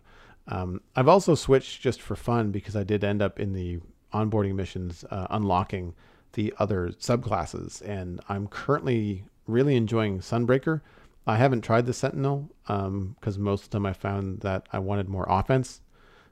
Um, 0.48 0.82
I've 0.96 1.08
also 1.08 1.36
switched 1.36 1.82
just 1.82 2.02
for 2.02 2.16
fun 2.16 2.52
because 2.52 2.76
I 2.76 2.84
did 2.84 3.04
end 3.04 3.22
up 3.22 3.40
in 3.40 3.54
the 3.54 3.80
onboarding 4.14 4.56
missions 4.56 5.06
uh, 5.12 5.28
unlocking 5.30 5.94
the 6.34 6.54
other 6.60 6.90
subclasses, 7.00 7.82
and 7.82 8.20
I'm 8.30 8.48
currently 8.48 9.26
really 9.48 9.76
enjoying 9.76 10.20
Sunbreaker. 10.20 10.82
I 11.28 11.38
haven't 11.38 11.62
tried 11.62 11.86
the 11.86 11.94
Sentinel 11.94 12.50
because 12.66 13.38
um, 13.38 13.44
most 13.44 13.64
of 13.64 13.70
the 13.70 13.78
time 13.78 13.86
I 13.86 13.94
found 13.94 14.42
that 14.42 14.68
I 14.72 14.80
wanted 14.80 15.10
more 15.10 15.26
offense, 15.30 15.82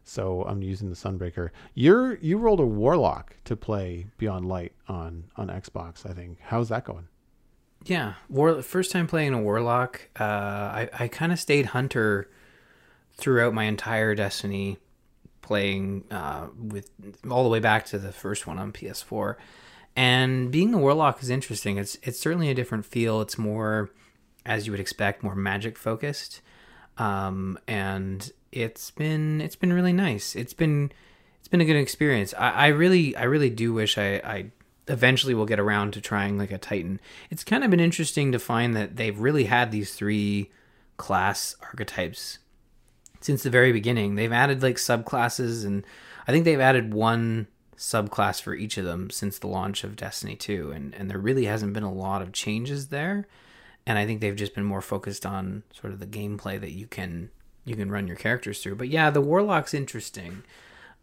so 0.07 0.43
I'm 0.43 0.61
using 0.61 0.89
the 0.89 0.95
Sunbreaker. 0.95 1.49
You're 1.73 2.15
you 2.15 2.37
rolled 2.37 2.59
a 2.59 2.65
Warlock 2.65 3.35
to 3.45 3.55
play 3.55 4.07
Beyond 4.17 4.47
Light 4.47 4.73
on 4.87 5.25
on 5.35 5.47
Xbox, 5.47 6.09
I 6.09 6.13
think. 6.13 6.39
How's 6.41 6.69
that 6.69 6.85
going? 6.85 7.07
Yeah, 7.85 8.13
war 8.29 8.61
first 8.61 8.91
time 8.91 9.07
playing 9.07 9.33
a 9.33 9.41
Warlock. 9.41 10.09
Uh, 10.19 10.23
I 10.23 10.89
I 10.93 11.07
kind 11.07 11.31
of 11.31 11.39
stayed 11.39 11.67
Hunter 11.67 12.29
throughout 13.13 13.53
my 13.53 13.65
entire 13.65 14.15
Destiny 14.15 14.77
playing 15.41 16.03
uh, 16.11 16.47
with 16.57 16.91
all 17.29 17.43
the 17.43 17.49
way 17.49 17.59
back 17.59 17.85
to 17.85 17.97
the 17.97 18.11
first 18.11 18.45
one 18.45 18.59
on 18.59 18.73
PS4. 18.73 19.35
And 19.95 20.51
being 20.51 20.73
a 20.73 20.77
warlock 20.77 21.23
is 21.23 21.29
interesting. 21.29 21.77
It's 21.77 21.97
it's 22.03 22.19
certainly 22.19 22.49
a 22.49 22.53
different 22.53 22.85
feel. 22.85 23.21
It's 23.21 23.37
more, 23.37 23.89
as 24.45 24.67
you 24.67 24.71
would 24.71 24.79
expect, 24.79 25.23
more 25.23 25.35
magic 25.35 25.77
focused, 25.77 26.41
um, 26.97 27.57
and 27.67 28.31
it's 28.51 28.91
been 28.91 29.41
it's 29.41 29.55
been 29.55 29.73
really 29.73 29.93
nice. 29.93 30.35
It's 30.35 30.53
been 30.53 30.91
it's 31.39 31.47
been 31.47 31.61
a 31.61 31.65
good 31.65 31.75
experience. 31.75 32.33
I, 32.37 32.49
I 32.49 32.67
really 32.67 33.15
I 33.15 33.23
really 33.23 33.49
do 33.49 33.73
wish 33.73 33.97
I, 33.97 34.15
I 34.15 34.51
eventually 34.87 35.33
will 35.33 35.45
get 35.45 35.59
around 35.59 35.93
to 35.93 36.01
trying 36.01 36.37
like 36.37 36.51
a 36.51 36.57
Titan. 36.57 36.99
It's 37.29 37.43
kind 37.43 37.63
of 37.63 37.71
been 37.71 37.79
interesting 37.79 38.31
to 38.31 38.39
find 38.39 38.75
that 38.75 38.95
they've 38.95 39.17
really 39.17 39.45
had 39.45 39.71
these 39.71 39.93
three 39.93 40.51
class 40.97 41.55
archetypes 41.61 42.39
since 43.19 43.43
the 43.43 43.49
very 43.49 43.71
beginning. 43.71 44.15
They've 44.15 44.31
added 44.31 44.63
like 44.63 44.75
subclasses, 44.75 45.65
and 45.65 45.85
I 46.27 46.31
think 46.31 46.45
they've 46.45 46.59
added 46.59 46.93
one 46.93 47.47
subclass 47.77 48.41
for 48.41 48.55
each 48.55 48.77
of 48.77 48.85
them 48.85 49.09
since 49.09 49.37
the 49.37 49.47
launch 49.47 49.83
of 49.83 49.95
Destiny 49.95 50.35
2, 50.35 50.71
and 50.71 50.93
and 50.95 51.09
there 51.09 51.19
really 51.19 51.45
hasn't 51.45 51.73
been 51.73 51.83
a 51.83 51.93
lot 51.93 52.21
of 52.21 52.31
changes 52.31 52.87
there. 52.87 53.27
And 53.85 53.97
I 53.97 54.05
think 54.05 54.19
they've 54.19 54.35
just 54.35 54.53
been 54.53 54.65
more 54.65 54.81
focused 54.81 55.25
on 55.25 55.63
sort 55.71 55.93
of 55.93 55.99
the 55.99 56.07
gameplay 56.07 56.59
that 56.59 56.71
you 56.71 56.87
can 56.87 57.29
you 57.67 57.75
can 57.75 57.91
run 57.91 58.07
your 58.07 58.15
characters 58.15 58.61
through. 58.61 58.75
But 58.75 58.89
yeah, 58.89 59.09
the 59.09 59.21
warlock's 59.21 59.73
interesting. 59.73 60.43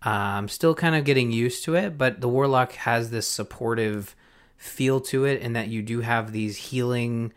Uh, 0.05 0.11
I'm 0.39 0.49
still 0.49 0.75
kind 0.75 0.95
of 0.95 1.05
getting 1.05 1.33
used 1.33 1.65
to 1.65 1.75
it, 1.75 1.97
but 1.97 2.21
the 2.21 2.29
warlock 2.29 2.73
has 2.73 3.11
this 3.11 3.27
supportive 3.27 4.15
feel 4.57 5.01
to 5.01 5.25
it, 5.25 5.43
and 5.43 5.55
that 5.57 5.69
you 5.69 5.83
do 5.83 6.01
have 6.01 6.33
these 6.33 6.57
healing 6.57 7.33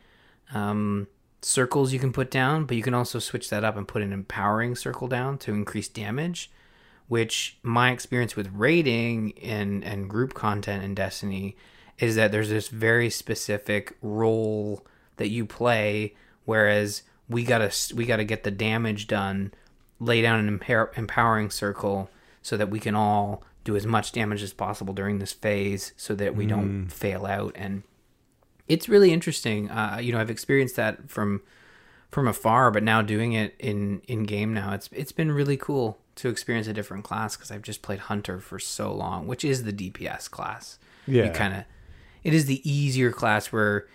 um, 0.54 1.08
circles 1.42 1.94
you 1.94 2.00
can 2.00 2.14
put 2.14 2.32
down, 2.32 2.66
but 2.66 2.78
you 2.78 2.84
can 2.84 2.94
also 2.94 3.20
switch 3.20 3.50
that 3.50 3.64
up 3.64 3.78
and 3.78 3.88
put 3.88 4.02
an 4.02 4.14
empowering 4.14 4.76
circle 4.76 5.08
down 5.08 5.38
to 5.40 5.54
increase 5.54 5.88
damage. 5.88 6.50
Which 7.08 7.58
my 7.64 7.92
experience 7.92 8.36
with 8.36 8.52
raiding 8.54 9.32
and 9.42 9.82
and 9.86 10.10
group 10.10 10.34
content 10.34 10.84
in 10.84 10.94
Destiny 10.94 11.56
is 12.00 12.16
that 12.16 12.34
there's 12.34 12.50
this 12.50 12.68
very 12.68 13.10
specific 13.10 13.96
role 14.02 14.86
that 15.16 15.30
you 15.30 15.46
play, 15.46 16.16
whereas 16.44 17.04
we 17.30 17.44
gotta 17.44 17.72
we 17.96 18.06
gotta 18.06 18.24
get 18.24 18.44
the 18.44 18.52
damage 18.52 19.08
done, 19.08 19.54
lay 20.00 20.22
down 20.22 20.40
an 20.40 20.48
empowering 20.96 21.50
circle 21.50 22.10
so 22.42 22.58
that 22.58 22.70
we 22.70 22.80
can 22.80 22.96
all 22.96 23.44
do 23.64 23.76
as 23.76 23.86
much 23.86 24.14
damage 24.14 24.42
as 24.42 24.54
possible 24.54 24.94
during 24.94 25.20
this 25.20 25.34
phase, 25.34 25.94
so 25.98 26.16
that 26.16 26.36
we 26.36 26.46
mm. 26.46 26.50
don't 26.50 26.88
fail 26.88 27.26
out 27.26 27.52
and 27.56 27.84
it's 28.68 28.90
really 28.90 29.12
interesting. 29.14 29.70
Uh, 29.70 30.00
you 30.02 30.12
know, 30.12 30.20
I've 30.20 30.30
experienced 30.30 30.76
that 30.76 31.10
from 31.10 31.42
from 32.10 32.28
afar, 32.28 32.72
but 32.72 32.84
now 32.84 33.02
doing 33.02 33.34
it 33.34 33.56
in 33.60 34.02
in 34.08 34.24
game 34.24 34.54
now, 34.54 34.74
it's 34.74 34.90
it's 34.92 35.12
been 35.12 35.32
really 35.32 35.58
cool 35.58 35.98
to 36.16 36.30
experience 36.30 36.68
a 36.68 36.74
different 36.74 37.04
class 37.04 37.36
because 37.36 37.52
I've 37.52 37.62
just 37.62 37.82
played 37.82 38.00
Hunter 38.00 38.40
for 38.40 38.60
so 38.60 38.94
long, 38.94 39.28
which 39.28 39.44
is 39.46 39.64
the 39.64 39.74
DPS 39.74 40.30
class. 40.30 40.80
Yeah, 41.06 41.26
you 41.26 41.32
kind 41.32 41.54
of 41.54 41.64
it 42.24 42.34
is 42.34 42.46
the 42.46 42.70
easier 42.70 43.12
class 43.12 43.48
where. 43.48 43.88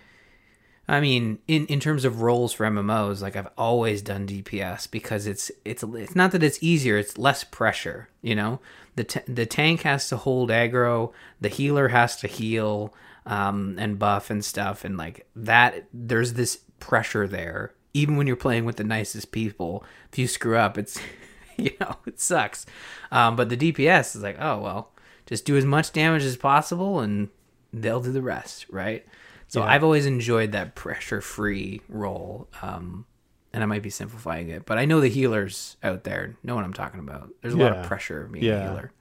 I 0.87 0.99
mean, 0.99 1.39
in, 1.47 1.65
in 1.67 1.79
terms 1.79 2.03
of 2.03 2.21
roles 2.21 2.51
for 2.51 2.65
MMOs, 2.65 3.21
like 3.21 3.37
I've 3.37 3.49
always 3.57 4.01
done 4.01 4.27
DPS 4.27 4.89
because 4.91 5.27
it's 5.27 5.49
it's 5.63 5.81
it's 5.81 6.15
not 6.15 6.31
that 6.31 6.43
it's 6.43 6.61
easier, 6.61 6.97
it's 6.97 7.17
less 7.17 7.45
pressure. 7.45 8.09
You 8.21 8.35
know, 8.35 8.59
the 8.95 9.05
t- 9.05 9.21
the 9.25 9.45
tank 9.45 9.83
has 9.83 10.09
to 10.09 10.17
hold 10.17 10.49
aggro, 10.49 11.13
the 11.39 11.47
healer 11.47 11.87
has 11.89 12.17
to 12.17 12.27
heal, 12.27 12.93
um, 13.25 13.77
and 13.79 13.97
buff 13.97 14.29
and 14.29 14.43
stuff, 14.43 14.83
and 14.83 14.97
like 14.97 15.25
that. 15.37 15.85
There's 15.93 16.33
this 16.33 16.59
pressure 16.79 17.29
there, 17.29 17.73
even 17.93 18.17
when 18.17 18.27
you're 18.27 18.35
playing 18.35 18.65
with 18.65 18.75
the 18.75 18.83
nicest 18.83 19.31
people. 19.31 19.85
If 20.11 20.19
you 20.19 20.27
screw 20.27 20.57
up, 20.57 20.77
it's 20.77 20.99
you 21.57 21.71
know 21.79 21.95
it 22.05 22.19
sucks. 22.19 22.65
Um, 23.09 23.37
but 23.37 23.47
the 23.47 23.57
DPS 23.57 24.17
is 24.17 24.21
like, 24.21 24.37
oh 24.37 24.59
well, 24.59 24.91
just 25.27 25.45
do 25.45 25.55
as 25.55 25.63
much 25.63 25.93
damage 25.93 26.23
as 26.23 26.35
possible, 26.35 26.99
and 26.99 27.29
they'll 27.71 28.01
do 28.01 28.11
the 28.11 28.21
rest, 28.21 28.65
right? 28.69 29.05
So 29.53 29.59
yeah. 29.59 29.67
I've 29.67 29.83
always 29.83 30.07
enjoyed 30.07 30.53
that 30.53 30.73
pressure-free 30.73 31.81
role. 31.87 32.47
Um, 32.63 33.05
and 33.53 33.61
I 33.61 33.67
might 33.67 33.83
be 33.83 33.91
simplifying 33.91 34.49
it, 34.49 34.65
but 34.65 34.79
I 34.79 34.85
know 34.85 34.99
the 34.99 35.09
healers 35.09 35.77
out 35.83 36.05
there 36.05 36.35
know 36.41 36.55
what 36.55 36.63
I'm 36.63 36.73
talking 36.73 36.99
about. 36.99 37.29
There's 37.39 37.53
a 37.53 37.57
yeah. 37.57 37.65
lot 37.65 37.77
of 37.77 37.85
pressure 37.85 38.27
being 38.31 38.45
yeah. 38.45 38.57
a 38.57 38.69
healer. 38.69 38.91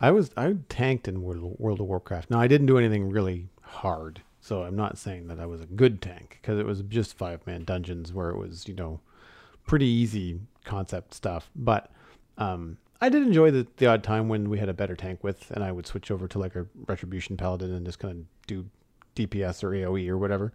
I 0.00 0.10
was 0.12 0.30
I 0.38 0.54
tanked 0.70 1.06
in 1.06 1.20
World, 1.20 1.56
World 1.58 1.80
of 1.80 1.86
Warcraft. 1.86 2.30
Now 2.30 2.40
I 2.40 2.48
didn't 2.48 2.66
do 2.66 2.78
anything 2.78 3.10
really 3.10 3.48
hard. 3.60 4.22
So 4.40 4.62
I'm 4.62 4.74
not 4.74 4.96
saying 4.96 5.28
that 5.28 5.38
I 5.38 5.44
was 5.44 5.60
a 5.60 5.66
good 5.66 6.00
tank 6.00 6.38
because 6.40 6.58
it 6.58 6.64
was 6.64 6.80
just 6.88 7.18
five 7.18 7.46
man 7.46 7.64
dungeons 7.64 8.10
where 8.10 8.30
it 8.30 8.38
was, 8.38 8.66
you 8.66 8.74
know, 8.74 9.00
pretty 9.66 9.84
easy 9.84 10.40
concept 10.64 11.12
stuff. 11.12 11.50
But 11.54 11.90
um, 12.38 12.78
I 13.02 13.10
did 13.10 13.20
enjoy 13.20 13.50
the, 13.50 13.66
the 13.76 13.88
odd 13.88 14.02
time 14.02 14.30
when 14.30 14.48
we 14.48 14.58
had 14.58 14.70
a 14.70 14.74
better 14.74 14.96
tank 14.96 15.22
with, 15.22 15.50
and 15.50 15.62
I 15.62 15.72
would 15.72 15.86
switch 15.86 16.10
over 16.10 16.26
to 16.28 16.38
like 16.38 16.56
a 16.56 16.66
Retribution 16.86 17.36
Paladin 17.36 17.70
and 17.74 17.84
just 17.84 17.98
kind 17.98 18.20
of 18.20 18.46
do 18.46 18.64
DPS 19.14 19.62
or 19.62 19.70
AoE 19.70 20.08
or 20.08 20.18
whatever. 20.18 20.52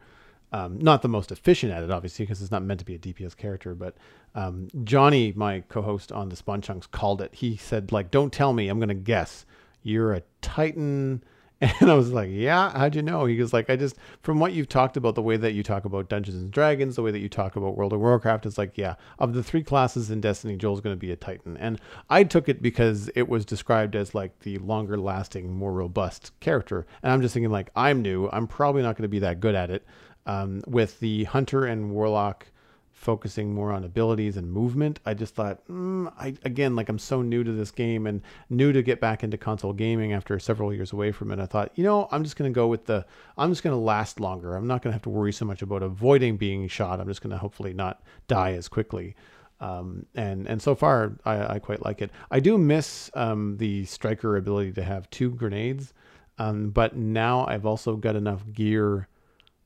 Um, 0.51 0.79
not 0.79 1.01
the 1.01 1.07
most 1.07 1.31
efficient 1.31 1.73
at 1.73 1.83
it, 1.83 1.91
obviously, 1.91 2.23
because 2.25 2.41
it's 2.41 2.51
not 2.51 2.63
meant 2.63 2.79
to 2.79 2.85
be 2.85 2.95
a 2.95 2.99
DPS 2.99 3.35
character. 3.35 3.75
But 3.75 3.95
um, 4.35 4.69
Johnny, 4.83 5.33
my 5.35 5.61
co-host 5.67 6.11
on 6.11 6.29
the 6.29 6.35
Spawn 6.35 6.61
Chunks, 6.61 6.87
called 6.87 7.21
it. 7.21 7.33
He 7.35 7.57
said, 7.57 7.91
like, 7.91 8.11
"Don't 8.11 8.31
tell 8.31 8.53
me. 8.53 8.69
I'm 8.69 8.79
to 8.87 8.93
guess. 8.93 9.45
You're 9.81 10.13
a 10.13 10.23
Titan 10.41 11.23
And 11.79 11.89
I 11.89 11.93
was 11.93 12.11
like, 12.11 12.29
yeah, 12.31 12.71
how'd 12.71 12.95
you 12.95 13.01
know? 13.01 13.25
He 13.25 13.37
goes 13.37 13.53
like, 13.53 13.69
I 13.69 13.75
just, 13.75 13.95
from 14.21 14.39
what 14.39 14.53
you've 14.53 14.67
talked 14.67 14.97
about, 14.97 15.15
the 15.15 15.21
way 15.21 15.37
that 15.37 15.53
you 15.53 15.63
talk 15.63 15.85
about 15.85 16.09
Dungeons 16.09 16.35
and 16.37 16.51
Dragons, 16.51 16.95
the 16.95 17.01
way 17.01 17.11
that 17.11 17.19
you 17.19 17.29
talk 17.29 17.55
about 17.55 17.77
World 17.77 17.93
of 17.93 18.01
Warcraft, 18.01 18.45
it's 18.45 18.57
like, 18.57 18.77
yeah, 18.77 18.95
of 19.19 19.33
the 19.33 19.43
three 19.43 19.63
classes 19.63 20.11
in 20.11 20.19
Destiny, 20.19 20.57
Joel's 20.57 20.81
going 20.81 20.95
to 20.95 20.99
be 20.99 21.11
a 21.11 21.15
Titan. 21.15 21.55
And 21.57 21.79
I 22.09 22.23
took 22.23 22.49
it 22.49 22.61
because 22.61 23.09
it 23.15 23.29
was 23.29 23.45
described 23.45 23.95
as 23.95 24.13
like 24.13 24.39
the 24.39 24.57
longer 24.57 24.97
lasting, 24.97 25.53
more 25.53 25.71
robust 25.71 26.37
character. 26.41 26.85
And 27.01 27.11
I'm 27.11 27.21
just 27.21 27.33
thinking 27.33 27.51
like, 27.51 27.69
I'm 27.75 28.01
new. 28.01 28.29
I'm 28.31 28.47
probably 28.47 28.81
not 28.81 28.95
going 28.97 29.03
to 29.03 29.09
be 29.09 29.19
that 29.19 29.39
good 29.39 29.55
at 29.55 29.69
it. 29.69 29.85
Um, 30.27 30.61
with 30.67 30.99
the 30.99 31.25
Hunter 31.25 31.65
and 31.65 31.91
Warlock 31.91 32.47
focusing 32.95 33.53
more 33.53 33.71
on 33.71 33.83
abilities 33.83 34.37
and 34.37 34.51
movement. 34.51 34.99
I 35.05 35.13
just 35.13 35.35
thought, 35.35 35.67
mm, 35.67 36.11
I 36.17 36.35
again, 36.43 36.75
like 36.75 36.89
I'm 36.89 36.97
so 36.97 37.21
new 37.21 37.43
to 37.43 37.51
this 37.51 37.69
game 37.69 38.07
and 38.07 38.21
new 38.49 38.71
to 38.71 38.81
get 38.81 38.99
back 38.99 39.23
into 39.23 39.37
console 39.37 39.73
gaming 39.73 40.13
after 40.13 40.39
several 40.39 40.73
years 40.73 40.93
away 40.93 41.11
from 41.11 41.31
it. 41.31 41.39
I 41.39 41.45
thought, 41.45 41.71
you 41.75 41.83
know, 41.83 42.07
I'm 42.11 42.23
just 42.23 42.37
going 42.37 42.51
to 42.51 42.55
go 42.55 42.67
with 42.67 42.85
the, 42.85 43.05
I'm 43.37 43.51
just 43.51 43.63
going 43.63 43.75
to 43.75 43.79
last 43.79 44.19
longer. 44.19 44.55
I'm 44.55 44.65
not 44.65 44.81
going 44.81 44.91
to 44.91 44.95
have 44.95 45.03
to 45.03 45.09
worry 45.09 45.33
so 45.33 45.45
much 45.45 45.61
about 45.61 45.83
avoiding 45.83 46.37
being 46.37 46.67
shot. 46.67 46.99
I'm 46.99 47.07
just 47.07 47.21
going 47.21 47.31
to 47.31 47.37
hopefully 47.37 47.73
not 47.73 48.01
die 48.27 48.53
as 48.53 48.67
quickly. 48.67 49.15
Um, 49.59 50.05
and 50.15 50.47
and 50.47 50.61
so 50.61 50.73
far, 50.73 51.17
I, 51.25 51.55
I 51.55 51.59
quite 51.59 51.83
like 51.83 52.01
it. 52.01 52.11
I 52.31 52.39
do 52.39 52.57
miss 52.57 53.09
um, 53.13 53.57
the 53.57 53.85
striker 53.85 54.35
ability 54.37 54.73
to 54.73 54.83
have 54.83 55.09
two 55.09 55.31
grenades, 55.31 55.93
um, 56.37 56.71
but 56.71 56.95
now 56.97 57.45
I've 57.45 57.65
also 57.65 57.95
got 57.95 58.15
enough 58.15 58.43
gear 58.51 59.07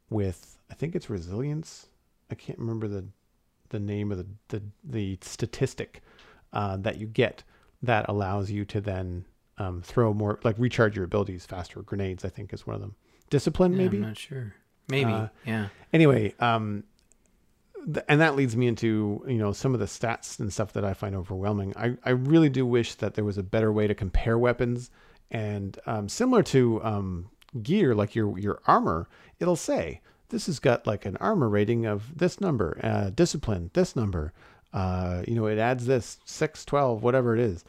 with 0.10 0.58
I 0.70 0.76
think 0.76 0.96
it's 0.96 1.10
resilience. 1.10 1.88
I 2.32 2.36
can't 2.36 2.60
remember 2.60 2.88
the 2.88 3.06
the 3.70 3.80
name 3.80 4.12
of 4.12 4.18
the 4.18 4.26
the, 4.50 4.64
the 4.84 5.18
statistic 5.22 6.02
uh, 6.54 6.78
that 6.78 6.98
you 6.98 7.08
get 7.08 7.44
that 7.82 8.08
allows 8.10 8.52
you 8.52 8.66
to 8.66 8.82
then 8.82 9.26
um, 9.58 9.82
throw 9.82 10.14
more 10.14 10.40
like 10.44 10.56
recharge 10.58 10.96
your 10.96 11.06
abilities 11.06 11.46
faster. 11.46 11.82
Grenades, 11.82 12.26
I 12.26 12.30
think, 12.30 12.54
is 12.54 12.66
one 12.66 12.76
of 12.76 12.82
them. 12.82 12.96
Discipline, 13.30 13.74
Yeah, 13.74 13.78
maybe. 13.78 13.98
I'm 13.98 14.04
not 14.04 14.18
sure. 14.18 14.54
Maybe. 14.88 15.12
Uh, 15.12 15.28
yeah. 15.46 15.68
Anyway, 15.94 16.34
um, 16.40 16.84
th- 17.86 18.06
and 18.10 18.20
that 18.22 18.36
leads 18.36 18.58
me 18.58 18.68
into 18.68 19.24
you 19.28 19.38
know 19.38 19.52
some 19.52 19.74
of 19.74 19.80
the 19.80 19.86
stats 19.86 20.40
and 20.40 20.52
stuff 20.52 20.74
that 20.74 20.84
I 20.84 20.94
find 20.94 21.16
overwhelming. 21.16 21.74
I 21.78 21.96
I 22.04 22.12
really 22.12 22.50
do 22.50 22.66
wish 22.66 22.96
that 22.96 23.14
there 23.14 23.26
was 23.26 23.38
a 23.38 23.44
better 23.44 23.72
way 23.72 23.88
to 23.88 23.96
compare 23.96 24.38
weapons 24.38 24.90
and 25.32 25.78
um, 25.86 26.10
similar 26.10 26.44
to 26.44 26.84
um, 26.84 27.30
gear, 27.62 27.94
like 27.94 28.16
your 28.16 28.38
your 28.40 28.62
armor, 28.68 29.08
it'll 29.40 29.56
say 29.56 30.02
this 30.30 30.46
has 30.46 30.60
got 30.60 30.88
like 30.88 31.06
an 31.06 31.18
armor 31.18 31.50
rating 31.50 31.86
of 31.86 32.18
this 32.18 32.40
number, 32.40 32.80
uh, 32.84 33.10
discipline 33.10 33.72
this 33.74 33.96
number. 33.96 34.34
Uh, 34.72 35.24
you 35.28 35.36
know, 35.36 35.48
it 35.48 35.58
adds 35.58 35.86
this 35.86 36.20
six, 36.26 36.64
twelve, 36.64 37.04
whatever 37.04 37.36
it 37.36 37.42
is. 37.42 37.64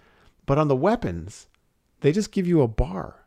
But 0.46 0.58
on 0.58 0.68
the 0.68 0.76
weapons, 0.76 1.48
they 2.00 2.12
just 2.12 2.32
give 2.32 2.46
you 2.46 2.62
a 2.62 2.68
bar. 2.68 3.26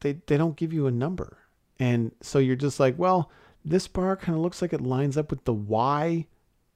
They 0.00 0.14
they 0.26 0.36
don't 0.36 0.56
give 0.56 0.72
you 0.72 0.86
a 0.86 0.90
number. 0.92 1.38
And 1.78 2.12
so 2.22 2.38
you're 2.38 2.56
just 2.56 2.80
like, 2.80 2.98
well, 2.98 3.30
this 3.64 3.88
bar 3.88 4.16
kind 4.16 4.36
of 4.36 4.42
looks 4.42 4.62
like 4.62 4.72
it 4.72 4.80
lines 4.80 5.16
up 5.16 5.30
with 5.30 5.44
the 5.44 5.52
Y 5.52 6.26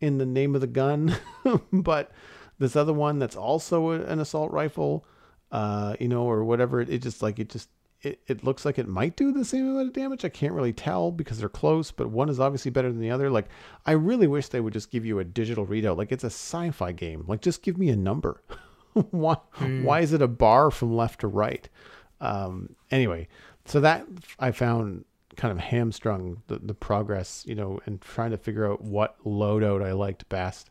in 0.00 0.18
the 0.18 0.26
name 0.26 0.54
of 0.54 0.60
the 0.60 0.66
gun, 0.66 1.14
but 1.72 2.10
this 2.58 2.76
other 2.76 2.92
one 2.92 3.18
that's 3.18 3.36
also 3.36 3.90
an 3.90 4.18
assault 4.18 4.50
rifle, 4.50 5.04
uh, 5.52 5.94
you 6.00 6.08
know, 6.08 6.22
or 6.22 6.44
whatever, 6.44 6.80
it, 6.80 6.88
it 6.88 7.02
just 7.02 7.22
like 7.22 7.38
it 7.38 7.48
just 7.48 7.68
it, 8.02 8.20
it 8.26 8.44
looks 8.44 8.64
like 8.64 8.78
it 8.78 8.88
might 8.88 9.16
do 9.16 9.32
the 9.32 9.44
same 9.44 9.68
amount 9.68 9.88
of 9.88 9.92
damage. 9.92 10.24
I 10.24 10.30
can't 10.30 10.54
really 10.54 10.72
tell 10.72 11.10
because 11.10 11.38
they're 11.38 11.48
close, 11.48 11.90
but 11.90 12.08
one 12.08 12.28
is 12.28 12.40
obviously 12.40 12.70
better 12.70 12.90
than 12.90 13.00
the 13.00 13.10
other. 13.10 13.30
Like 13.30 13.48
I 13.84 13.92
really 13.92 14.26
wish 14.26 14.48
they 14.48 14.60
would 14.60 14.72
just 14.72 14.90
give 14.90 15.04
you 15.04 15.18
a 15.18 15.24
digital 15.24 15.66
readout. 15.66 15.96
Like 15.96 16.12
it's 16.12 16.24
a 16.24 16.28
sci-fi 16.28 16.92
game. 16.92 17.24
Like 17.26 17.42
just 17.42 17.62
give 17.62 17.78
me 17.78 17.90
a 17.90 17.96
number. 17.96 18.42
why 19.10 19.36
why 19.82 20.00
is 20.00 20.12
it 20.12 20.22
a 20.22 20.28
bar 20.28 20.70
from 20.70 20.96
left 20.96 21.20
to 21.20 21.28
right? 21.28 21.68
Um, 22.20 22.74
anyway, 22.90 23.28
so 23.64 23.80
that 23.80 24.06
I 24.38 24.50
found 24.52 25.04
kind 25.36 25.52
of 25.52 25.58
hamstrung 25.58 26.42
the, 26.48 26.58
the 26.58 26.74
progress, 26.74 27.44
you 27.46 27.54
know, 27.54 27.80
and 27.86 28.00
trying 28.00 28.30
to 28.30 28.36
figure 28.36 28.70
out 28.70 28.82
what 28.82 29.22
loadout 29.24 29.84
I 29.84 29.92
liked 29.92 30.28
best. 30.28 30.70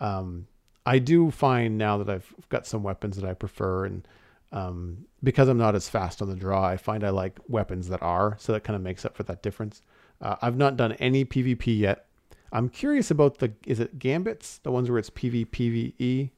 Um, 0.00 0.46
I 0.84 0.98
do 0.98 1.30
find 1.30 1.78
now 1.78 1.98
that 1.98 2.10
I've 2.10 2.34
got 2.48 2.66
some 2.66 2.82
weapons 2.82 3.16
that 3.16 3.28
I 3.28 3.34
prefer, 3.34 3.84
and 3.84 4.06
um, 4.52 5.06
because 5.22 5.48
I'm 5.48 5.58
not 5.58 5.74
as 5.74 5.88
fast 5.88 6.22
on 6.22 6.28
the 6.28 6.36
draw, 6.36 6.64
I 6.64 6.76
find 6.76 7.04
I 7.04 7.10
like 7.10 7.38
weapons 7.48 7.88
that 7.88 8.02
are, 8.02 8.36
so 8.38 8.52
that 8.52 8.64
kind 8.64 8.76
of 8.76 8.82
makes 8.82 9.04
up 9.04 9.16
for 9.16 9.22
that 9.24 9.42
difference. 9.42 9.82
Uh, 10.20 10.36
I've 10.42 10.56
not 10.56 10.76
done 10.76 10.92
any 10.92 11.24
PvP 11.24 11.78
yet. 11.78 12.06
I'm 12.52 12.68
curious 12.68 13.10
about 13.10 13.38
the 13.38 13.52
is 13.66 13.80
it 13.80 13.98
gambits, 13.98 14.58
the 14.58 14.70
ones 14.70 14.90
where 14.90 14.98
it's 14.98 15.10
PvPvE? 15.10 16.30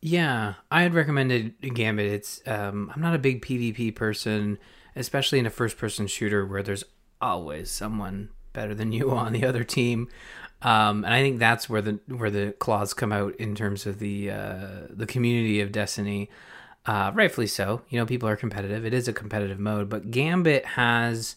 Yeah, 0.00 0.54
I 0.70 0.82
had 0.82 0.94
recommended 0.94 1.60
Gambit. 1.60 2.06
It's 2.06 2.42
um, 2.46 2.90
I'm 2.94 3.02
not 3.02 3.14
a 3.14 3.18
big 3.18 3.44
PvP 3.44 3.94
person, 3.94 4.58
especially 4.96 5.38
in 5.38 5.46
a 5.46 5.50
first-person 5.50 6.06
shooter 6.08 6.44
where 6.46 6.62
there's 6.62 6.84
always 7.20 7.70
someone 7.70 8.30
better 8.52 8.74
than 8.74 8.92
you 8.92 9.10
on 9.16 9.32
the 9.32 9.44
other 9.44 9.64
team, 9.64 10.08
um, 10.62 11.04
and 11.04 11.12
I 11.12 11.22
think 11.22 11.38
that's 11.38 11.68
where 11.68 11.82
the 11.82 12.00
where 12.08 12.30
the 12.30 12.54
claws 12.58 12.94
come 12.94 13.12
out 13.12 13.34
in 13.36 13.54
terms 13.54 13.86
of 13.86 13.98
the 13.98 14.30
uh, 14.30 14.66
the 14.90 15.06
community 15.06 15.60
of 15.60 15.72
Destiny. 15.72 16.30
Uh, 16.84 17.12
rightfully 17.14 17.46
so. 17.46 17.82
You 17.88 17.98
know, 18.00 18.06
people 18.06 18.28
are 18.28 18.36
competitive. 18.36 18.84
It 18.84 18.94
is 18.94 19.06
a 19.08 19.12
competitive 19.12 19.60
mode, 19.60 19.88
but 19.88 20.10
Gambit 20.10 20.64
has 20.64 21.36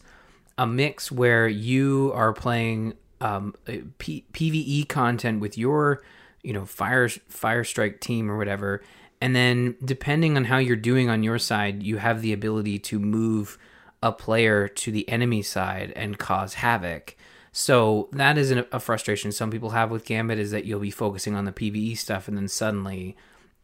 a 0.58 0.66
mix 0.66 1.12
where 1.12 1.46
you 1.46 2.10
are 2.14 2.32
playing 2.32 2.94
um, 3.20 3.54
P- 3.98 4.24
PVE 4.32 4.88
content 4.88 5.40
with 5.40 5.56
your, 5.56 6.02
you 6.42 6.52
know, 6.52 6.64
fire 6.64 7.08
fire 7.08 7.64
strike 7.64 8.00
team 8.00 8.30
or 8.30 8.36
whatever, 8.36 8.82
and 9.20 9.34
then 9.34 9.76
depending 9.84 10.36
on 10.36 10.44
how 10.44 10.58
you're 10.58 10.76
doing 10.76 11.08
on 11.08 11.22
your 11.22 11.38
side, 11.38 11.82
you 11.82 11.98
have 11.98 12.22
the 12.22 12.32
ability 12.32 12.78
to 12.80 12.98
move 12.98 13.58
a 14.02 14.12
player 14.12 14.68
to 14.68 14.92
the 14.92 15.08
enemy 15.08 15.42
side 15.42 15.92
and 15.96 16.18
cause 16.18 16.54
havoc. 16.54 17.16
So 17.52 18.10
that 18.12 18.36
is 18.36 18.50
a 18.50 18.78
frustration 18.78 19.32
some 19.32 19.50
people 19.50 19.70
have 19.70 19.90
with 19.90 20.04
Gambit 20.04 20.38
is 20.38 20.50
that 20.50 20.66
you'll 20.66 20.80
be 20.80 20.90
focusing 20.90 21.34
on 21.34 21.46
the 21.46 21.52
PVE 21.52 21.96
stuff 21.96 22.28
and 22.28 22.36
then 22.36 22.48
suddenly 22.48 23.16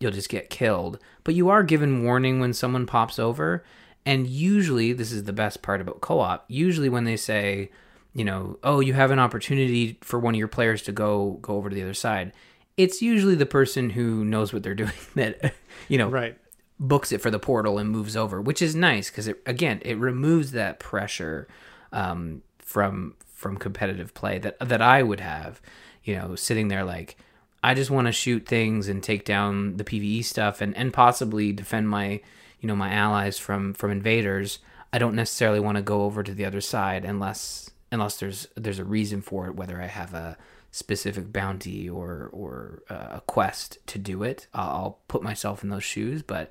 you'll 0.03 0.11
just 0.13 0.29
get 0.29 0.51
killed. 0.51 0.99
But 1.25 1.35
you 1.35 1.49
are 1.49 1.63
given 1.63 2.05
warning 2.05 2.41
when 2.41 2.53
someone 2.53 2.85
pops 2.87 3.19
over. 3.19 3.65
And 4.05 4.27
usually, 4.27 4.93
this 4.93 5.13
is 5.13 5.25
the 5.25 5.33
best 5.33 5.63
part 5.63 5.81
about 5.81 6.01
co 6.01 6.21
op. 6.21 6.45
Usually, 6.49 6.89
when 6.89 7.05
they 7.05 7.17
say, 7.17 7.71
you 8.13 8.25
know, 8.25 8.59
oh, 8.65 8.81
you 8.81 8.95
have 8.95 9.11
an 9.13 9.21
opportunity 9.21 9.99
for 10.03 10.19
one 10.19 10.35
of 10.35 10.39
your 10.39 10.49
players 10.49 10.83
to 10.83 10.93
go 10.93 11.39
go 11.41 11.55
over 11.55 11.71
to 11.71 11.75
the 11.75 11.83
other 11.83 11.95
side, 11.95 12.33
it's 12.77 13.01
usually 13.01 13.37
the 13.37 13.47
person 13.47 13.91
who 13.91 14.25
knows 14.25 14.53
what 14.53 14.63
they're 14.65 14.75
doing 14.85 14.91
that, 15.15 15.55
you 15.89 15.99
know, 15.99 16.09
Right. 16.09 16.37
books 16.81 17.13
it 17.13 17.21
for 17.21 17.31
the 17.31 17.39
portal 17.39 17.79
and 17.79 17.91
moves 17.91 18.17
over, 18.17 18.41
which 18.41 18.61
is 18.61 18.75
nice 18.75 19.09
because 19.09 19.29
it 19.29 19.41
again 19.47 19.81
it 19.85 19.97
removes 19.99 20.51
that 20.51 20.81
pressure 20.81 21.47
um, 21.93 22.43
from 22.59 23.15
from 23.33 23.57
competitive 23.57 24.15
play 24.15 24.39
that 24.39 24.59
that 24.59 24.83
I 24.83 25.05
would 25.05 25.21
have, 25.21 25.61
you 26.03 26.17
know, 26.17 26.35
sitting 26.35 26.67
there 26.69 26.85
like 26.85 27.17
I 27.63 27.75
just 27.75 27.91
want 27.91 28.07
to 28.09 28.13
shoot 28.13 28.47
things 28.47 28.89
and 28.89 29.03
take 29.03 29.25
down 29.25 29.77
the 29.77 29.85
PVE 29.85 30.25
stuff 30.25 30.61
and 30.61 30.77
and 30.77 30.93
possibly 30.93 31.53
defend 31.53 31.89
my 31.89 32.21
you 32.61 32.69
know 32.69 32.77
my 32.77 32.93
allies 32.93 33.39
from 33.39 33.75
from 33.75 33.91
invaders. 33.91 34.59
I 34.93 34.99
don't 34.99 35.15
necessarily 35.15 35.61
want 35.61 35.77
to 35.77 35.83
go 35.83 36.03
over 36.03 36.23
to 36.23 36.35
the 36.35 36.45
other 36.45 36.61
side 36.61 37.05
unless 37.05 37.71
unless 37.91 38.17
there's 38.17 38.49
there's 38.57 38.79
a 38.79 38.85
reason 38.85 39.23
for 39.23 39.47
it, 39.47 39.55
whether 39.55 39.81
I 39.81 39.87
have 39.87 40.15
a 40.15 40.37
specific 40.73 41.33
bounty 41.33 41.89
or 41.89 42.31
or 42.33 42.83
uh, 42.91 43.09
a 43.19 43.23
quest 43.27 43.79
to 43.89 43.99
do 43.99 44.23
it. 44.23 44.49
I'll, 44.53 44.69
I'll 44.69 44.99
put 45.07 45.23
myself 45.23 45.63
in 45.63 45.71
those 45.71 45.85
shoes, 45.85 46.23
but 46.23 46.51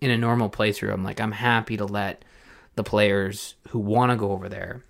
in 0.00 0.10
a 0.10 0.18
normal 0.18 0.50
playthrough, 0.50 0.92
I'm 0.92 1.04
like 1.04 1.20
I'm 1.20 1.32
happy 1.32 1.76
to 1.76 1.86
let 1.86 2.24
the 2.74 2.84
players 2.84 3.54
who 3.68 3.78
want 3.78 4.10
to 4.10 4.16
go 4.16 4.32
over 4.32 4.48
there 4.48 4.84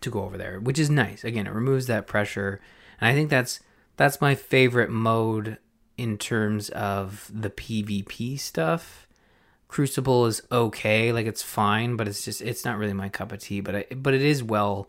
to 0.00 0.10
go 0.10 0.22
over 0.22 0.36
there, 0.36 0.60
which 0.60 0.78
is 0.78 0.90
nice. 0.90 1.24
Again, 1.24 1.46
it 1.46 1.52
removes 1.52 1.86
that 1.86 2.06
pressure, 2.06 2.60
and 3.00 3.08
I 3.08 3.14
think 3.14 3.30
that's 3.30 3.60
that's 3.96 4.20
my 4.20 4.34
favorite 4.34 4.90
mode 4.90 5.58
in 5.96 6.18
terms 6.18 6.68
of 6.70 7.30
the 7.32 7.50
PvP 7.50 8.38
stuff. 8.38 9.06
Crucible 9.68 10.26
is 10.26 10.42
okay, 10.52 11.12
like 11.12 11.26
it's 11.26 11.42
fine, 11.42 11.96
but 11.96 12.06
it's 12.06 12.24
just 12.24 12.40
it's 12.40 12.64
not 12.64 12.78
really 12.78 12.92
my 12.92 13.08
cup 13.08 13.32
of 13.32 13.40
tea. 13.40 13.60
But 13.60 13.76
I, 13.76 13.84
but 13.94 14.14
it 14.14 14.22
is 14.22 14.42
well, 14.42 14.88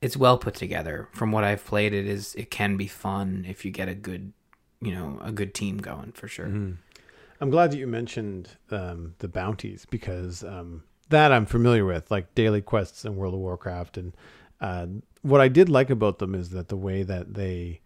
it's 0.00 0.16
well 0.16 0.38
put 0.38 0.54
together. 0.54 1.08
From 1.12 1.30
what 1.30 1.44
I've 1.44 1.64
played, 1.64 1.94
it 1.94 2.06
is 2.06 2.34
it 2.34 2.50
can 2.50 2.76
be 2.76 2.88
fun 2.88 3.44
if 3.48 3.64
you 3.64 3.70
get 3.70 3.88
a 3.88 3.94
good, 3.94 4.32
you 4.80 4.92
know, 4.92 5.20
a 5.22 5.30
good 5.30 5.54
team 5.54 5.78
going 5.78 6.12
for 6.12 6.26
sure. 6.26 6.46
I'm 7.40 7.50
glad 7.50 7.70
that 7.70 7.78
you 7.78 7.86
mentioned 7.86 8.48
um, 8.70 9.14
the 9.18 9.28
bounties 9.28 9.86
because 9.88 10.42
um, 10.42 10.82
that 11.08 11.32
I'm 11.32 11.46
familiar 11.46 11.84
with, 11.84 12.10
like 12.10 12.34
daily 12.34 12.60
quests 12.60 13.04
in 13.04 13.16
World 13.16 13.34
of 13.34 13.40
Warcraft. 13.40 13.96
And 13.96 14.16
uh, 14.60 14.86
what 15.22 15.40
I 15.40 15.48
did 15.48 15.68
like 15.68 15.90
about 15.90 16.18
them 16.18 16.34
is 16.34 16.50
that 16.50 16.68
the 16.68 16.76
way 16.76 17.02
that 17.02 17.34
they, 17.34 17.80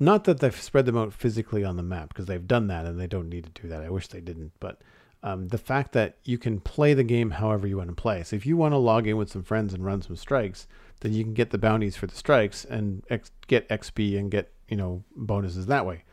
not 0.00 0.24
that 0.24 0.40
they've 0.40 0.60
spread 0.60 0.86
them 0.86 0.96
out 0.96 1.12
physically 1.12 1.62
on 1.62 1.76
the 1.76 1.82
map, 1.82 2.08
because 2.08 2.26
they've 2.26 2.46
done 2.46 2.66
that 2.68 2.86
and 2.86 2.98
they 2.98 3.06
don't 3.06 3.28
need 3.28 3.44
to 3.44 3.62
do 3.62 3.68
that. 3.68 3.82
I 3.82 3.90
wish 3.90 4.08
they 4.08 4.20
didn't. 4.20 4.52
But 4.58 4.80
um, 5.22 5.48
the 5.48 5.58
fact 5.58 5.92
that 5.92 6.16
you 6.24 6.38
can 6.38 6.60
play 6.60 6.94
the 6.94 7.04
game 7.04 7.30
however 7.30 7.66
you 7.66 7.76
want 7.76 7.90
to 7.90 7.94
play. 7.94 8.22
So 8.22 8.36
if 8.36 8.46
you 8.46 8.56
want 8.56 8.72
to 8.72 8.78
log 8.78 9.06
in 9.06 9.18
with 9.18 9.30
some 9.30 9.42
friends 9.42 9.74
and 9.74 9.84
run 9.84 10.00
some 10.00 10.16
strikes, 10.16 10.66
then 11.00 11.12
you 11.12 11.22
can 11.22 11.34
get 11.34 11.50
the 11.50 11.58
bounties 11.58 11.96
for 11.96 12.06
the 12.06 12.14
strikes 12.14 12.64
and 12.64 13.04
get 13.46 13.68
XP 13.68 14.18
and 14.18 14.30
get 14.30 14.52
you 14.68 14.76
know 14.76 15.04
bonuses 15.14 15.66
that 15.66 15.84
way. 15.84 16.04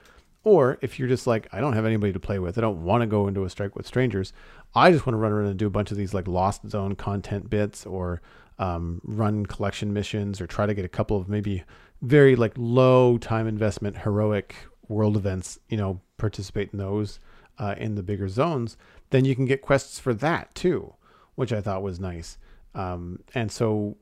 Or 0.44 0.78
if 0.82 0.98
you're 0.98 1.10
just 1.10 1.28
like, 1.28 1.48
I 1.52 1.60
don't 1.60 1.74
have 1.74 1.86
anybody 1.86 2.14
to 2.14 2.20
play 2.20 2.40
with, 2.40 2.58
I 2.58 2.62
don't 2.62 2.84
want 2.84 3.02
to 3.02 3.08
go 3.08 3.28
into 3.28 3.44
a 3.44 3.50
strike 3.50 3.76
with 3.76 3.86
strangers. 3.86 4.32
I 4.76 4.92
just 4.92 5.06
want 5.06 5.16
to 5.16 5.18
run 5.18 5.32
around 5.32 5.48
and 5.48 5.60
do 5.60 5.68
a 5.68 5.72
bunch 5.72 5.92
of 5.92 5.98
these 5.98 6.14
like 6.14 6.28
lost 6.28 6.70
zone 6.70 6.96
content 6.96 7.50
bits 7.50 7.86
or 7.86 8.22
um, 8.60 9.02
run 9.04 9.46
collection 9.46 9.94
missions 9.94 10.40
or 10.40 10.48
try 10.48 10.66
to 10.66 10.74
get 10.74 10.86
a 10.86 10.90
couple 10.90 11.18
of 11.18 11.28
maybe 11.28 11.64
very 12.02 12.36
like 12.36 12.54
low 12.58 13.18
time 13.18 13.48
investment 13.48 14.00
heroic 14.00 14.56
world 14.88 15.18
events, 15.18 15.60
you 15.70 15.78
know, 15.78 16.00
participate 16.18 16.70
in 16.72 16.80
those 16.80 17.20
uh, 17.60 17.76
in 17.78 17.96
the 17.96 18.04
bigger 18.04 18.30
zones, 18.30 18.78
then 19.10 19.26
you 19.26 19.36
can 19.36 19.46
get 19.46 19.62
quests 19.62 20.00
for 20.00 20.14
that 20.14 20.54
too, 20.54 20.94
which 21.36 21.52
I 21.52 21.62
thought 21.62 21.82
was 21.82 22.00
nice. 22.00 22.38
Um, 22.76 23.20
and 23.34 23.52
so 23.52 23.98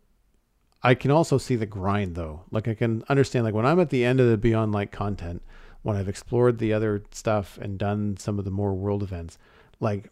I 0.84 0.94
can 0.94 1.12
also 1.12 1.38
see 1.38 1.56
the 1.56 1.66
grind 1.66 2.16
though. 2.16 2.44
Like 2.52 2.68
I 2.68 2.74
can 2.74 3.04
understand 3.10 3.46
like 3.46 3.54
when 3.54 3.66
I'm 3.66 3.80
at 3.80 3.90
the 3.90 4.06
end 4.06 4.20
of 4.20 4.30
the 4.30 4.38
Beyond 4.38 4.72
Light 4.72 4.92
content, 4.92 5.42
when 5.82 5.96
I've 5.96 6.10
explored 6.10 6.58
the 6.58 6.74
other 6.74 7.04
stuff 7.12 7.58
and 7.62 7.78
done 7.78 8.18
some 8.18 8.40
of 8.40 8.46
the 8.46 8.52
more 8.52 8.74
world 8.74 9.04
events, 9.04 9.38
like 9.80 10.10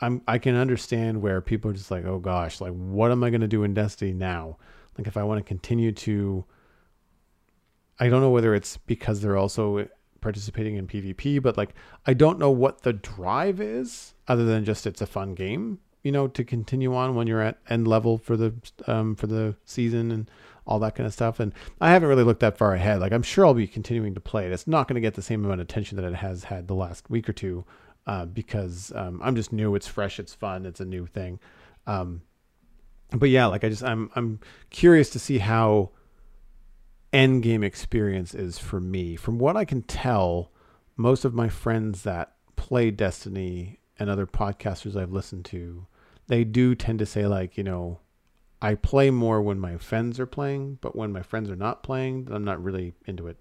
I'm 0.00 0.22
I 0.28 0.38
can 0.38 0.54
understand 0.54 1.22
where 1.22 1.40
people 1.40 1.70
are 1.70 1.74
just 1.74 1.90
like, 1.90 2.04
oh 2.04 2.18
gosh, 2.18 2.60
like 2.60 2.72
what 2.72 3.10
am 3.10 3.24
I 3.24 3.30
gonna 3.30 3.48
do 3.48 3.64
in 3.64 3.74
Destiny 3.74 4.12
now? 4.12 4.58
Like 4.96 5.06
if 5.06 5.16
I 5.16 5.22
want 5.22 5.38
to 5.38 5.44
continue 5.44 5.92
to 5.92 6.44
I 7.98 8.08
don't 8.08 8.20
know 8.20 8.30
whether 8.30 8.54
it's 8.54 8.76
because 8.76 9.20
they're 9.20 9.36
also 9.36 9.88
participating 10.20 10.76
in 10.76 10.86
PvP, 10.86 11.42
but 11.42 11.56
like 11.56 11.74
I 12.06 12.14
don't 12.14 12.38
know 12.38 12.50
what 12.50 12.82
the 12.82 12.92
drive 12.92 13.60
is 13.60 14.14
other 14.28 14.44
than 14.44 14.64
just 14.64 14.86
it's 14.86 15.00
a 15.00 15.06
fun 15.06 15.34
game, 15.34 15.78
you 16.02 16.12
know, 16.12 16.28
to 16.28 16.44
continue 16.44 16.94
on 16.94 17.14
when 17.14 17.26
you're 17.26 17.42
at 17.42 17.58
end 17.68 17.86
level 17.86 18.18
for 18.18 18.36
the 18.36 18.54
um 18.86 19.14
for 19.14 19.26
the 19.26 19.56
season 19.64 20.10
and 20.10 20.30
all 20.66 20.78
that 20.80 20.94
kind 20.94 21.06
of 21.06 21.12
stuff. 21.12 21.38
And 21.38 21.52
I 21.80 21.90
haven't 21.90 22.08
really 22.08 22.24
looked 22.24 22.40
that 22.40 22.58
far 22.58 22.74
ahead. 22.74 23.00
Like 23.00 23.12
I'm 23.12 23.22
sure 23.22 23.46
I'll 23.46 23.54
be 23.54 23.66
continuing 23.66 24.14
to 24.14 24.20
play 24.20 24.46
it. 24.46 24.52
It's 24.52 24.66
not 24.66 24.88
going 24.88 24.96
to 24.96 25.00
get 25.00 25.14
the 25.14 25.22
same 25.22 25.44
amount 25.44 25.60
of 25.60 25.66
attention 25.66 25.96
that 25.96 26.04
it 26.04 26.16
has 26.16 26.44
had 26.44 26.66
the 26.66 26.74
last 26.74 27.08
week 27.08 27.28
or 27.28 27.32
two 27.32 27.64
uh, 28.06 28.26
because 28.26 28.92
um, 28.94 29.20
I'm 29.22 29.36
just 29.36 29.52
new. 29.52 29.74
It's 29.74 29.86
fresh. 29.86 30.18
It's 30.18 30.34
fun. 30.34 30.66
It's 30.66 30.80
a 30.80 30.84
new 30.84 31.06
thing. 31.06 31.38
Um, 31.86 32.22
but 33.12 33.30
yeah, 33.30 33.46
like 33.46 33.64
I 33.64 33.68
just 33.68 33.84
I'm 33.84 34.10
I'm 34.16 34.40
curious 34.70 35.10
to 35.10 35.18
see 35.18 35.38
how 35.38 35.90
end 37.12 37.42
game 37.42 37.62
experience 37.62 38.34
is 38.34 38.58
for 38.58 38.80
me. 38.80 39.16
From 39.16 39.38
what 39.38 39.56
I 39.56 39.64
can 39.64 39.82
tell, 39.82 40.50
most 40.96 41.24
of 41.24 41.34
my 41.34 41.48
friends 41.48 42.02
that 42.02 42.34
play 42.56 42.90
Destiny 42.90 43.78
and 43.98 44.10
other 44.10 44.26
podcasters 44.26 44.96
I've 44.96 45.12
listened 45.12 45.44
to, 45.46 45.86
they 46.26 46.44
do 46.44 46.74
tend 46.74 46.98
to 46.98 47.06
say 47.06 47.26
like, 47.26 47.56
you 47.56 47.64
know, 47.64 48.00
I 48.60 48.74
play 48.74 49.10
more 49.10 49.42
when 49.42 49.58
my 49.60 49.76
friends 49.76 50.18
are 50.18 50.26
playing, 50.26 50.78
but 50.80 50.96
when 50.96 51.12
my 51.12 51.22
friends 51.22 51.50
are 51.50 51.56
not 51.56 51.82
playing, 51.82 52.28
I'm 52.30 52.44
not 52.44 52.62
really 52.62 52.94
into 53.06 53.26
it. 53.26 53.36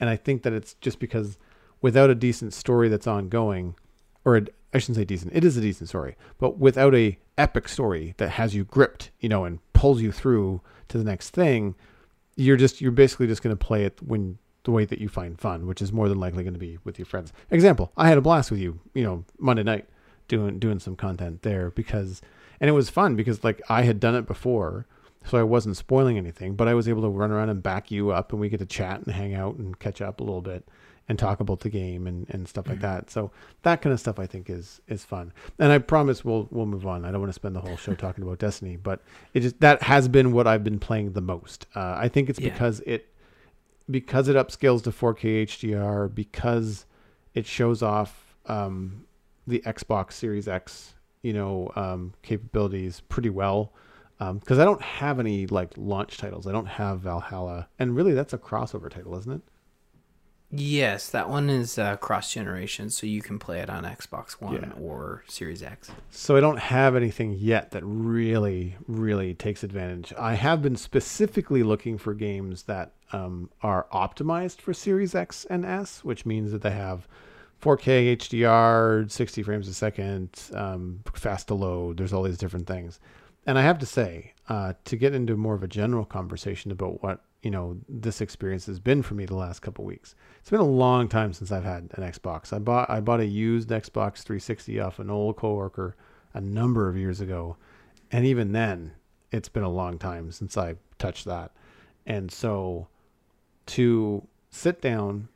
And 0.00 0.10
I 0.10 0.16
think 0.16 0.42
that 0.42 0.52
it's 0.52 0.74
just 0.74 0.98
because 0.98 1.38
without 1.80 2.10
a 2.10 2.14
decent 2.14 2.52
story 2.52 2.88
that's 2.88 3.06
ongoing, 3.06 3.76
or 4.24 4.36
a, 4.36 4.42
I 4.74 4.78
shouldn't 4.78 4.96
say 4.96 5.04
decent, 5.04 5.34
it 5.34 5.44
is 5.44 5.56
a 5.56 5.60
decent 5.60 5.88
story, 5.88 6.16
but 6.38 6.58
without 6.58 6.94
a 6.94 7.18
epic 7.36 7.68
story 7.68 8.14
that 8.18 8.30
has 8.30 8.54
you 8.54 8.64
gripped, 8.64 9.10
you 9.20 9.28
know, 9.28 9.44
and 9.44 9.60
pulls 9.72 10.02
you 10.02 10.12
through 10.12 10.60
to 10.88 10.98
the 10.98 11.04
next 11.04 11.30
thing, 11.30 11.74
you're 12.38 12.56
just 12.56 12.80
you're 12.80 12.92
basically 12.92 13.26
just 13.26 13.42
going 13.42 13.54
to 13.54 13.64
play 13.64 13.84
it 13.84 14.00
when 14.00 14.38
the 14.62 14.70
way 14.70 14.84
that 14.84 15.00
you 15.00 15.08
find 15.08 15.38
fun, 15.38 15.66
which 15.66 15.82
is 15.82 15.92
more 15.92 16.08
than 16.08 16.20
likely 16.20 16.44
going 16.44 16.54
to 16.54 16.60
be 16.60 16.78
with 16.84 16.98
your 16.98 17.06
friends. 17.06 17.32
Example: 17.50 17.92
I 17.96 18.08
had 18.08 18.16
a 18.16 18.22
blast 18.22 18.50
with 18.50 18.60
you, 18.60 18.78
you 18.94 19.02
know, 19.02 19.24
Monday 19.38 19.64
night 19.64 19.86
doing 20.28 20.58
doing 20.58 20.78
some 20.78 20.94
content 20.94 21.42
there 21.42 21.70
because, 21.70 22.22
and 22.60 22.70
it 22.70 22.72
was 22.72 22.88
fun 22.88 23.16
because 23.16 23.42
like 23.42 23.60
I 23.68 23.82
had 23.82 23.98
done 23.98 24.14
it 24.14 24.26
before, 24.26 24.86
so 25.24 25.36
I 25.36 25.42
wasn't 25.42 25.76
spoiling 25.76 26.16
anything, 26.16 26.54
but 26.54 26.68
I 26.68 26.74
was 26.74 26.88
able 26.88 27.02
to 27.02 27.08
run 27.08 27.32
around 27.32 27.48
and 27.48 27.62
back 27.62 27.90
you 27.90 28.10
up, 28.10 28.32
and 28.32 28.40
we 28.40 28.48
get 28.48 28.60
to 28.60 28.66
chat 28.66 29.02
and 29.04 29.14
hang 29.14 29.34
out 29.34 29.56
and 29.56 29.76
catch 29.78 30.00
up 30.00 30.20
a 30.20 30.24
little 30.24 30.42
bit 30.42 30.68
and 31.08 31.18
talk 31.18 31.40
about 31.40 31.60
the 31.60 31.70
game 31.70 32.06
and, 32.06 32.28
and 32.30 32.46
stuff 32.46 32.68
like 32.68 32.78
mm-hmm. 32.78 32.86
that. 32.86 33.10
So 33.10 33.30
that 33.62 33.80
kind 33.80 33.92
of 33.92 34.00
stuff 34.00 34.18
I 34.18 34.26
think 34.26 34.50
is 34.50 34.80
is 34.88 35.04
fun. 35.04 35.32
And 35.58 35.72
I 35.72 35.78
promise 35.78 36.24
we'll 36.24 36.48
we'll 36.50 36.66
move 36.66 36.86
on. 36.86 37.04
I 37.04 37.10
don't 37.10 37.20
want 37.20 37.30
to 37.30 37.34
spend 37.34 37.56
the 37.56 37.60
whole 37.60 37.76
show 37.76 37.94
talking 37.96 38.22
about 38.22 38.38
Destiny, 38.38 38.76
but 38.76 39.02
it 39.34 39.40
just 39.40 39.60
that 39.60 39.82
has 39.82 40.08
been 40.08 40.32
what 40.32 40.46
I've 40.46 40.64
been 40.64 40.78
playing 40.78 41.12
the 41.12 41.20
most. 41.20 41.66
Uh, 41.74 41.94
I 41.96 42.08
think 42.08 42.28
it's 42.28 42.38
yeah. 42.38 42.50
because 42.50 42.80
it 42.80 43.08
because 43.90 44.28
it 44.28 44.36
upscales 44.36 44.82
to 44.82 44.90
4K 44.90 45.44
HDR 45.44 46.14
because 46.14 46.84
it 47.34 47.46
shows 47.46 47.82
off 47.82 48.36
um, 48.46 49.06
the 49.46 49.62
Xbox 49.64 50.12
Series 50.12 50.46
X, 50.46 50.94
you 51.22 51.32
know, 51.32 51.72
um, 51.74 52.12
capabilities 52.22 53.00
pretty 53.08 53.30
well. 53.30 53.72
Because 54.18 54.58
um, 54.58 54.60
I 54.60 54.64
don't 54.64 54.82
have 54.82 55.20
any 55.20 55.46
like 55.46 55.72
launch 55.76 56.18
titles. 56.18 56.46
I 56.46 56.52
don't 56.52 56.66
have 56.66 57.00
Valhalla, 57.00 57.68
and 57.78 57.94
really 57.94 58.14
that's 58.14 58.32
a 58.32 58.38
crossover 58.38 58.90
title, 58.90 59.16
isn't 59.16 59.32
it? 59.32 59.42
Yes, 60.50 61.10
that 61.10 61.28
one 61.28 61.50
is 61.50 61.78
uh, 61.78 61.96
cross 61.96 62.32
generation, 62.32 62.88
so 62.88 63.06
you 63.06 63.20
can 63.20 63.38
play 63.38 63.60
it 63.60 63.68
on 63.68 63.84
Xbox 63.84 64.32
One 64.40 64.54
yeah. 64.54 64.82
or 64.82 65.22
Series 65.28 65.62
X. 65.62 65.90
So 66.10 66.36
I 66.36 66.40
don't 66.40 66.58
have 66.58 66.96
anything 66.96 67.34
yet 67.38 67.72
that 67.72 67.82
really, 67.84 68.76
really 68.86 69.34
takes 69.34 69.62
advantage. 69.62 70.14
I 70.18 70.34
have 70.34 70.62
been 70.62 70.76
specifically 70.76 71.62
looking 71.62 71.98
for 71.98 72.14
games 72.14 72.62
that 72.62 72.92
um, 73.12 73.50
are 73.62 73.86
optimized 73.92 74.62
for 74.62 74.72
Series 74.72 75.14
X 75.14 75.44
and 75.50 75.66
S, 75.66 76.02
which 76.02 76.24
means 76.24 76.50
that 76.52 76.62
they 76.62 76.70
have 76.70 77.06
4K 77.60 78.16
HDR, 78.16 79.10
60 79.10 79.42
frames 79.42 79.68
a 79.68 79.74
second, 79.74 80.30
um, 80.54 81.00
fast 81.12 81.48
to 81.48 81.54
load. 81.54 81.98
There's 81.98 82.14
all 82.14 82.22
these 82.22 82.38
different 82.38 82.66
things. 82.66 83.00
And 83.46 83.58
I 83.58 83.62
have 83.62 83.78
to 83.80 83.86
say, 83.86 84.32
uh, 84.48 84.74
to 84.86 84.96
get 84.96 85.14
into 85.14 85.36
more 85.36 85.54
of 85.54 85.62
a 85.62 85.68
general 85.68 86.04
conversation 86.04 86.70
about 86.70 87.02
what 87.02 87.20
you 87.42 87.50
know 87.50 87.78
this 87.88 88.20
experience 88.20 88.66
has 88.66 88.80
been 88.80 89.02
for 89.02 89.14
me 89.14 89.26
the 89.26 89.36
last 89.36 89.60
couple 89.60 89.84
weeks. 89.84 90.14
It's 90.40 90.50
been 90.50 90.60
a 90.60 90.64
long 90.64 91.08
time 91.08 91.32
since 91.32 91.52
I've 91.52 91.64
had 91.64 91.90
an 91.94 92.02
Xbox. 92.02 92.52
I 92.52 92.58
bought 92.58 92.90
I 92.90 93.00
bought 93.00 93.20
a 93.20 93.26
used 93.26 93.68
Xbox 93.68 94.22
360 94.22 94.80
off 94.80 94.98
an 94.98 95.10
old 95.10 95.36
coworker 95.36 95.96
a 96.34 96.40
number 96.40 96.88
of 96.88 96.96
years 96.96 97.20
ago, 97.20 97.56
and 98.10 98.24
even 98.24 98.52
then, 98.52 98.92
it's 99.32 99.48
been 99.48 99.62
a 99.62 99.70
long 99.70 99.98
time 99.98 100.32
since 100.32 100.56
I 100.56 100.76
touched 100.98 101.24
that. 101.26 101.52
And 102.06 102.30
so, 102.30 102.88
to 103.66 104.26
sit 104.50 104.80
down, 104.80 105.28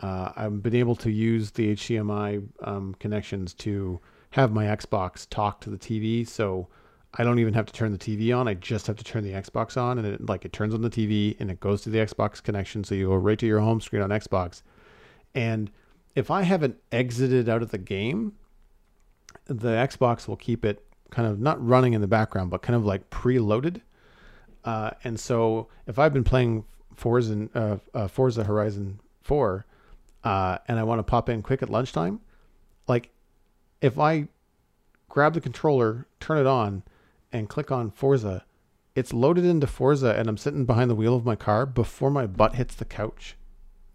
uh, 0.00 0.32
I've 0.36 0.62
been 0.62 0.74
able 0.74 0.96
to 0.96 1.10
use 1.10 1.50
the 1.50 1.74
HDMI 1.74 2.46
um, 2.62 2.94
connections 3.00 3.54
to 3.54 4.00
have 4.30 4.52
my 4.52 4.66
Xbox 4.66 5.28
talk 5.28 5.60
to 5.62 5.70
the 5.70 5.78
TV. 5.78 6.26
So 6.26 6.68
I 7.14 7.24
don't 7.24 7.38
even 7.38 7.54
have 7.54 7.66
to 7.66 7.72
turn 7.72 7.92
the 7.92 7.98
TV 7.98 8.36
on. 8.36 8.48
I 8.48 8.54
just 8.54 8.86
have 8.86 8.96
to 8.96 9.04
turn 9.04 9.24
the 9.24 9.32
Xbox 9.32 9.76
on, 9.76 9.98
and 9.98 10.06
it 10.06 10.26
like 10.26 10.44
it 10.44 10.52
turns 10.52 10.74
on 10.74 10.82
the 10.82 10.90
TV 10.90 11.36
and 11.40 11.50
it 11.50 11.58
goes 11.58 11.82
to 11.82 11.90
the 11.90 11.98
Xbox 11.98 12.42
connection. 12.42 12.84
So 12.84 12.94
you 12.94 13.08
go 13.08 13.14
right 13.16 13.38
to 13.38 13.46
your 13.46 13.60
home 13.60 13.80
screen 13.80 14.02
on 14.02 14.10
Xbox. 14.10 14.62
And 15.34 15.70
if 16.14 16.30
I 16.30 16.42
haven't 16.42 16.76
exited 16.92 17.48
out 17.48 17.62
of 17.62 17.70
the 17.70 17.78
game, 17.78 18.34
the 19.46 19.70
Xbox 19.70 20.28
will 20.28 20.36
keep 20.36 20.64
it 20.64 20.84
kind 21.10 21.26
of 21.26 21.40
not 21.40 21.64
running 21.64 21.94
in 21.94 22.00
the 22.00 22.08
background, 22.08 22.50
but 22.50 22.62
kind 22.62 22.76
of 22.76 22.84
like 22.84 23.08
preloaded. 23.10 23.80
Uh, 24.64 24.90
and 25.04 25.18
so 25.18 25.68
if 25.86 25.98
I've 25.98 26.12
been 26.12 26.24
playing 26.24 26.64
Forza, 26.94 27.48
uh, 27.54 27.76
uh, 27.94 28.08
Forza 28.08 28.44
Horizon 28.44 29.00
4, 29.22 29.64
uh, 30.24 30.58
and 30.66 30.78
I 30.78 30.82
want 30.82 30.98
to 30.98 31.02
pop 31.02 31.28
in 31.28 31.42
quick 31.42 31.62
at 31.62 31.70
lunchtime, 31.70 32.20
like 32.86 33.10
if 33.80 33.98
I 33.98 34.28
grab 35.08 35.34
the 35.34 35.40
controller, 35.40 36.06
turn 36.20 36.38
it 36.38 36.46
on, 36.46 36.82
and 37.32 37.48
click 37.48 37.70
on 37.70 37.90
Forza, 37.90 38.44
it's 38.94 39.12
loaded 39.12 39.44
into 39.44 39.66
Forza 39.66 40.14
and 40.14 40.28
I'm 40.28 40.36
sitting 40.36 40.64
behind 40.64 40.90
the 40.90 40.94
wheel 40.94 41.14
of 41.14 41.24
my 41.24 41.36
car 41.36 41.66
before 41.66 42.10
my 42.10 42.26
butt 42.26 42.54
hits 42.54 42.74
the 42.74 42.84
couch. 42.84 43.36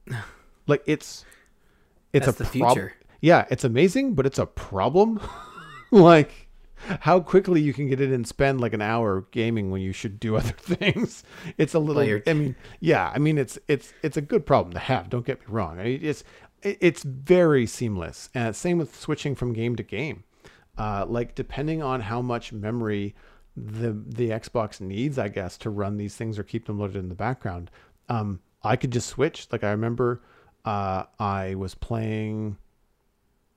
like 0.68 0.84
it's 0.86 1.26
it's 2.14 2.26
That's 2.26 2.40
a 2.40 2.44
the 2.44 2.60
prob- 2.60 2.74
future. 2.74 2.94
Yeah, 3.22 3.46
it's 3.50 3.64
amazing, 3.64 4.14
but 4.16 4.26
it's 4.26 4.40
a 4.40 4.46
problem. 4.46 5.20
like 5.92 6.48
how 7.00 7.20
quickly 7.20 7.62
you 7.62 7.74
can 7.74 7.88
get 7.88 8.02
in 8.02 8.12
and 8.12 8.28
spend 8.28 8.60
like 8.60 8.74
an 8.74 8.82
hour 8.82 9.26
gaming 9.32 9.72
when 9.72 9.82
you 9.82 9.94
should 9.94 10.20
do 10.20 10.36
other 10.38 10.52
things. 10.52 11.24
It's 11.58 11.74
a 11.74 11.80
little 11.80 12.04
well, 12.06 12.22
I 12.28 12.34
mean, 12.34 12.56
yeah, 12.80 13.12
I 13.14 13.20
mean 13.20 13.38
it's 13.38 13.58
it's 13.68 13.94
it's 14.04 14.18
a 14.18 14.22
good 14.22 14.46
problem 14.46 14.74
to 14.74 14.80
have, 14.80 15.10
don't 15.10 15.26
get 15.26 15.40
me 15.42 15.46
wrong. 15.50 15.80
I 15.80 15.84
mean, 15.84 16.00
it's 16.04 16.24
it's 16.62 17.04
very 17.04 17.66
seamless. 17.66 18.30
And 18.34 18.56
same 18.56 18.78
with 18.78 18.98
switching 18.98 19.36
from 19.36 19.54
game 19.54 19.76
to 19.76 19.84
game 19.84 20.24
uh, 20.78 21.06
like 21.08 21.36
depending 21.36 21.82
on 21.82 22.02
how 22.02 22.22
much 22.22 22.52
memory 22.52 23.16
the 23.56 23.92
the 24.08 24.30
Xbox 24.30 24.82
needs, 24.82 25.20
I 25.20 25.28
guess, 25.28 25.58
to 25.60 25.70
run 25.70 25.98
these 25.98 26.16
things 26.16 26.40
or 26.40 26.44
keep 26.44 26.66
them 26.66 26.80
loaded 26.80 26.98
in 26.98 27.10
the 27.10 27.16
background. 27.16 27.70
Um, 28.10 28.40
I 28.64 28.76
could 28.76 28.92
just 28.92 29.10
switch. 29.10 29.48
Like 29.52 29.64
I 29.64 29.72
remember, 29.72 30.22
uh, 30.66 31.04
I 31.20 31.56
was 31.56 31.76
playing 31.76 32.58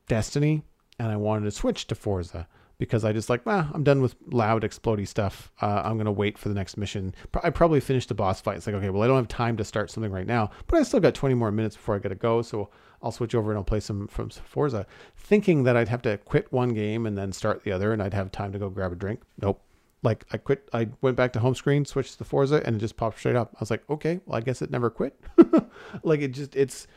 Destiny 0.08 0.62
and 0.98 1.08
I 1.08 1.16
wanted 1.16 1.44
to 1.44 1.50
switch 1.50 1.86
to 1.88 1.94
Forza 1.94 2.46
because 2.78 3.04
I 3.04 3.12
just 3.12 3.30
like, 3.30 3.46
well, 3.46 3.70
I'm 3.72 3.84
done 3.84 4.02
with 4.02 4.16
loud, 4.30 4.62
explody 4.62 5.08
stuff. 5.08 5.50
Uh, 5.62 5.82
I'm 5.84 5.96
gonna 5.96 6.12
wait 6.12 6.36
for 6.36 6.48
the 6.48 6.54
next 6.54 6.76
mission. 6.76 7.14
I 7.42 7.50
probably 7.50 7.80
finished 7.80 8.08
the 8.08 8.14
boss 8.14 8.40
fight. 8.40 8.58
It's 8.58 8.66
like, 8.66 8.76
okay, 8.76 8.90
well, 8.90 9.02
I 9.02 9.06
don't 9.06 9.16
have 9.16 9.28
time 9.28 9.56
to 9.56 9.64
start 9.64 9.90
something 9.90 10.12
right 10.12 10.26
now, 10.26 10.50
but 10.66 10.78
I 10.78 10.82
still 10.82 11.00
got 11.00 11.14
20 11.14 11.34
more 11.34 11.50
minutes 11.50 11.76
before 11.76 11.94
I 11.94 11.98
gotta 11.98 12.14
go, 12.14 12.42
so 12.42 12.68
I'll 13.06 13.12
switch 13.12 13.36
over 13.36 13.52
and 13.52 13.56
I'll 13.56 13.64
play 13.64 13.78
some 13.78 14.08
from 14.08 14.30
Forza, 14.30 14.84
thinking 15.16 15.62
that 15.62 15.76
I'd 15.76 15.88
have 15.88 16.02
to 16.02 16.18
quit 16.18 16.52
one 16.52 16.70
game 16.70 17.06
and 17.06 17.16
then 17.16 17.32
start 17.32 17.62
the 17.62 17.70
other, 17.70 17.92
and 17.92 18.02
I'd 18.02 18.14
have 18.14 18.32
time 18.32 18.52
to 18.52 18.58
go 18.58 18.68
grab 18.68 18.90
a 18.92 18.96
drink. 18.96 19.22
Nope. 19.40 19.62
Like 20.02 20.24
I 20.32 20.38
quit, 20.38 20.68
I 20.72 20.88
went 21.02 21.16
back 21.16 21.32
to 21.34 21.38
home 21.38 21.54
screen, 21.54 21.84
switched 21.84 22.18
to 22.18 22.24
Forza, 22.24 22.62
and 22.66 22.74
it 22.74 22.80
just 22.80 22.96
popped 22.96 23.18
straight 23.20 23.36
up. 23.36 23.52
I 23.54 23.58
was 23.60 23.70
like, 23.70 23.88
okay, 23.88 24.20
well, 24.26 24.36
I 24.36 24.40
guess 24.40 24.60
it 24.60 24.70
never 24.70 24.90
quit. 24.90 25.18
like 26.02 26.20
it 26.20 26.32
just, 26.32 26.56
it's 26.56 26.88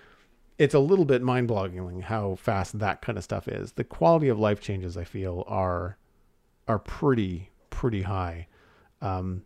it's 0.57 0.74
a 0.74 0.80
little 0.80 1.05
bit 1.05 1.22
mind-boggling 1.22 2.01
how 2.01 2.36
fast 2.36 2.78
that 2.80 3.01
kind 3.01 3.18
of 3.18 3.24
stuff 3.24 3.47
is. 3.47 3.72
The 3.74 3.86
quality 3.86 4.28
of 4.28 4.38
life 4.38 4.60
changes 4.60 4.97
I 4.97 5.03
feel 5.03 5.43
are 5.47 5.97
are 6.68 6.80
pretty 6.80 7.51
pretty 7.70 8.01
high. 8.01 8.47
Um, 8.99 9.43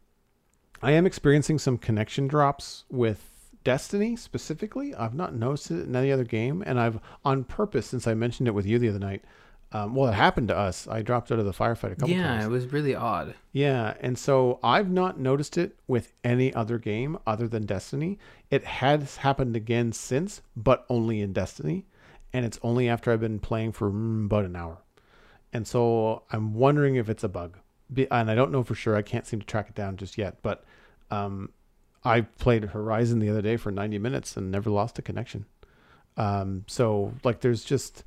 I 0.82 0.92
am 0.92 1.06
experiencing 1.06 1.60
some 1.60 1.78
connection 1.78 2.28
drops 2.28 2.86
with 2.90 3.33
Destiny 3.64 4.16
specifically. 4.16 4.94
I've 4.96 5.14
not 5.14 5.36
noticed 5.36 5.72
it 5.72 5.84
in 5.84 5.96
any 5.96 6.12
other 6.12 6.24
game, 6.24 6.64
and 6.66 6.80
I've 6.80 7.00
on 7.24 7.44
purpose 7.44 7.88
since 7.88 8.08
I 8.08 8.14
mentioned 8.14 8.48
it 8.48 8.54
with 8.54 8.66
you 8.66 8.80
the 8.80 8.90
other 8.90 9.00
night. 9.00 9.24
Um, 9.74 9.96
well, 9.96 10.10
it 10.10 10.14
happened 10.14 10.50
to 10.50 10.58
us. 10.58 10.88
I 10.88 11.02
dropped 11.02 11.32
out 11.32 11.40
of 11.40 11.46
the 11.46 11.52
firefight 11.52 11.94
a 11.94 11.96
couple 11.96 12.10
yeah, 12.10 12.28
times. 12.28 12.42
Yeah, 12.42 12.48
it 12.48 12.52
was 12.52 12.72
really 12.72 12.94
odd. 12.94 13.34
Yeah, 13.52 13.96
and 14.02 14.18
so 14.18 14.60
I've 14.64 14.92
not 14.92 15.20
noticed 15.20 15.58
it 15.58 15.76
with 15.88 16.14
any 16.24 16.54
other 16.54 16.78
game 16.78 17.18
other 17.26 17.48
than 17.48 17.66
Destiny. 17.66 18.20
It 18.52 18.64
has 18.66 19.18
happened 19.18 19.56
again 19.56 19.92
since, 19.92 20.42
but 20.56 20.86
only 20.90 21.22
in 21.22 21.34
Destiny, 21.34 21.88
and 22.32 22.46
it's 22.46 22.60
only 22.62 22.88
after 22.88 23.12
I've 23.12 23.20
been 23.20 23.40
playing 23.40 23.72
for 23.72 23.90
mm, 23.90 24.26
about 24.26 24.46
an 24.46 24.56
hour. 24.56 24.78
And 25.52 25.68
so 25.68 26.24
I'm 26.32 26.54
wondering 26.54 26.96
if 26.96 27.10
it's 27.10 27.24
a 27.24 27.30
bug, 27.30 27.58
and 28.12 28.30
I 28.30 28.36
don't 28.36 28.52
know 28.52 28.64
for 28.64 28.76
sure. 28.76 28.96
I 28.96 29.02
can't 29.02 29.26
seem 29.26 29.40
to 29.40 29.46
track 29.46 29.70
it 29.70 29.76
down 29.76 29.98
just 29.98 30.20
yet. 30.20 30.38
But 30.44 30.64
um, 31.10 31.50
I 32.06 32.22
played 32.22 32.66
Horizon 32.66 33.20
the 33.20 33.30
other 33.30 33.42
day 33.42 33.58
for 33.58 33.72
90 33.72 33.98
minutes 34.00 34.36
and 34.36 34.52
never 34.52 34.70
lost 34.70 35.00
a 35.00 35.02
connection. 35.02 35.46
Um, 36.18 36.66
so 36.68 37.14
like, 37.24 37.42
there's 37.42 37.64
just 37.64 38.04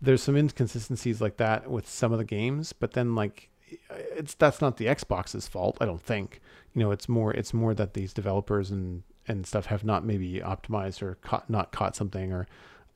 there's 0.00 0.22
some 0.22 0.36
inconsistencies 0.36 1.20
like 1.20 1.38
that 1.38 1.70
with 1.70 1.88
some 1.88 2.12
of 2.12 2.18
the 2.18 2.24
games, 2.24 2.72
but 2.72 2.92
then 2.92 3.14
like 3.14 3.50
it's 3.90 4.34
that's 4.34 4.60
not 4.60 4.76
the 4.76 4.86
Xbox's 4.86 5.48
fault, 5.48 5.76
I 5.80 5.86
don't 5.86 6.02
think. 6.02 6.40
You 6.74 6.80
know, 6.80 6.90
it's 6.90 7.08
more 7.08 7.32
it's 7.32 7.52
more 7.52 7.74
that 7.74 7.94
these 7.94 8.12
developers 8.12 8.70
and 8.70 9.02
and 9.26 9.46
stuff 9.46 9.66
have 9.66 9.84
not 9.84 10.04
maybe 10.04 10.40
optimized 10.40 11.02
or 11.02 11.16
caught 11.16 11.50
not 11.50 11.72
caught 11.72 11.96
something 11.96 12.32
or 12.32 12.46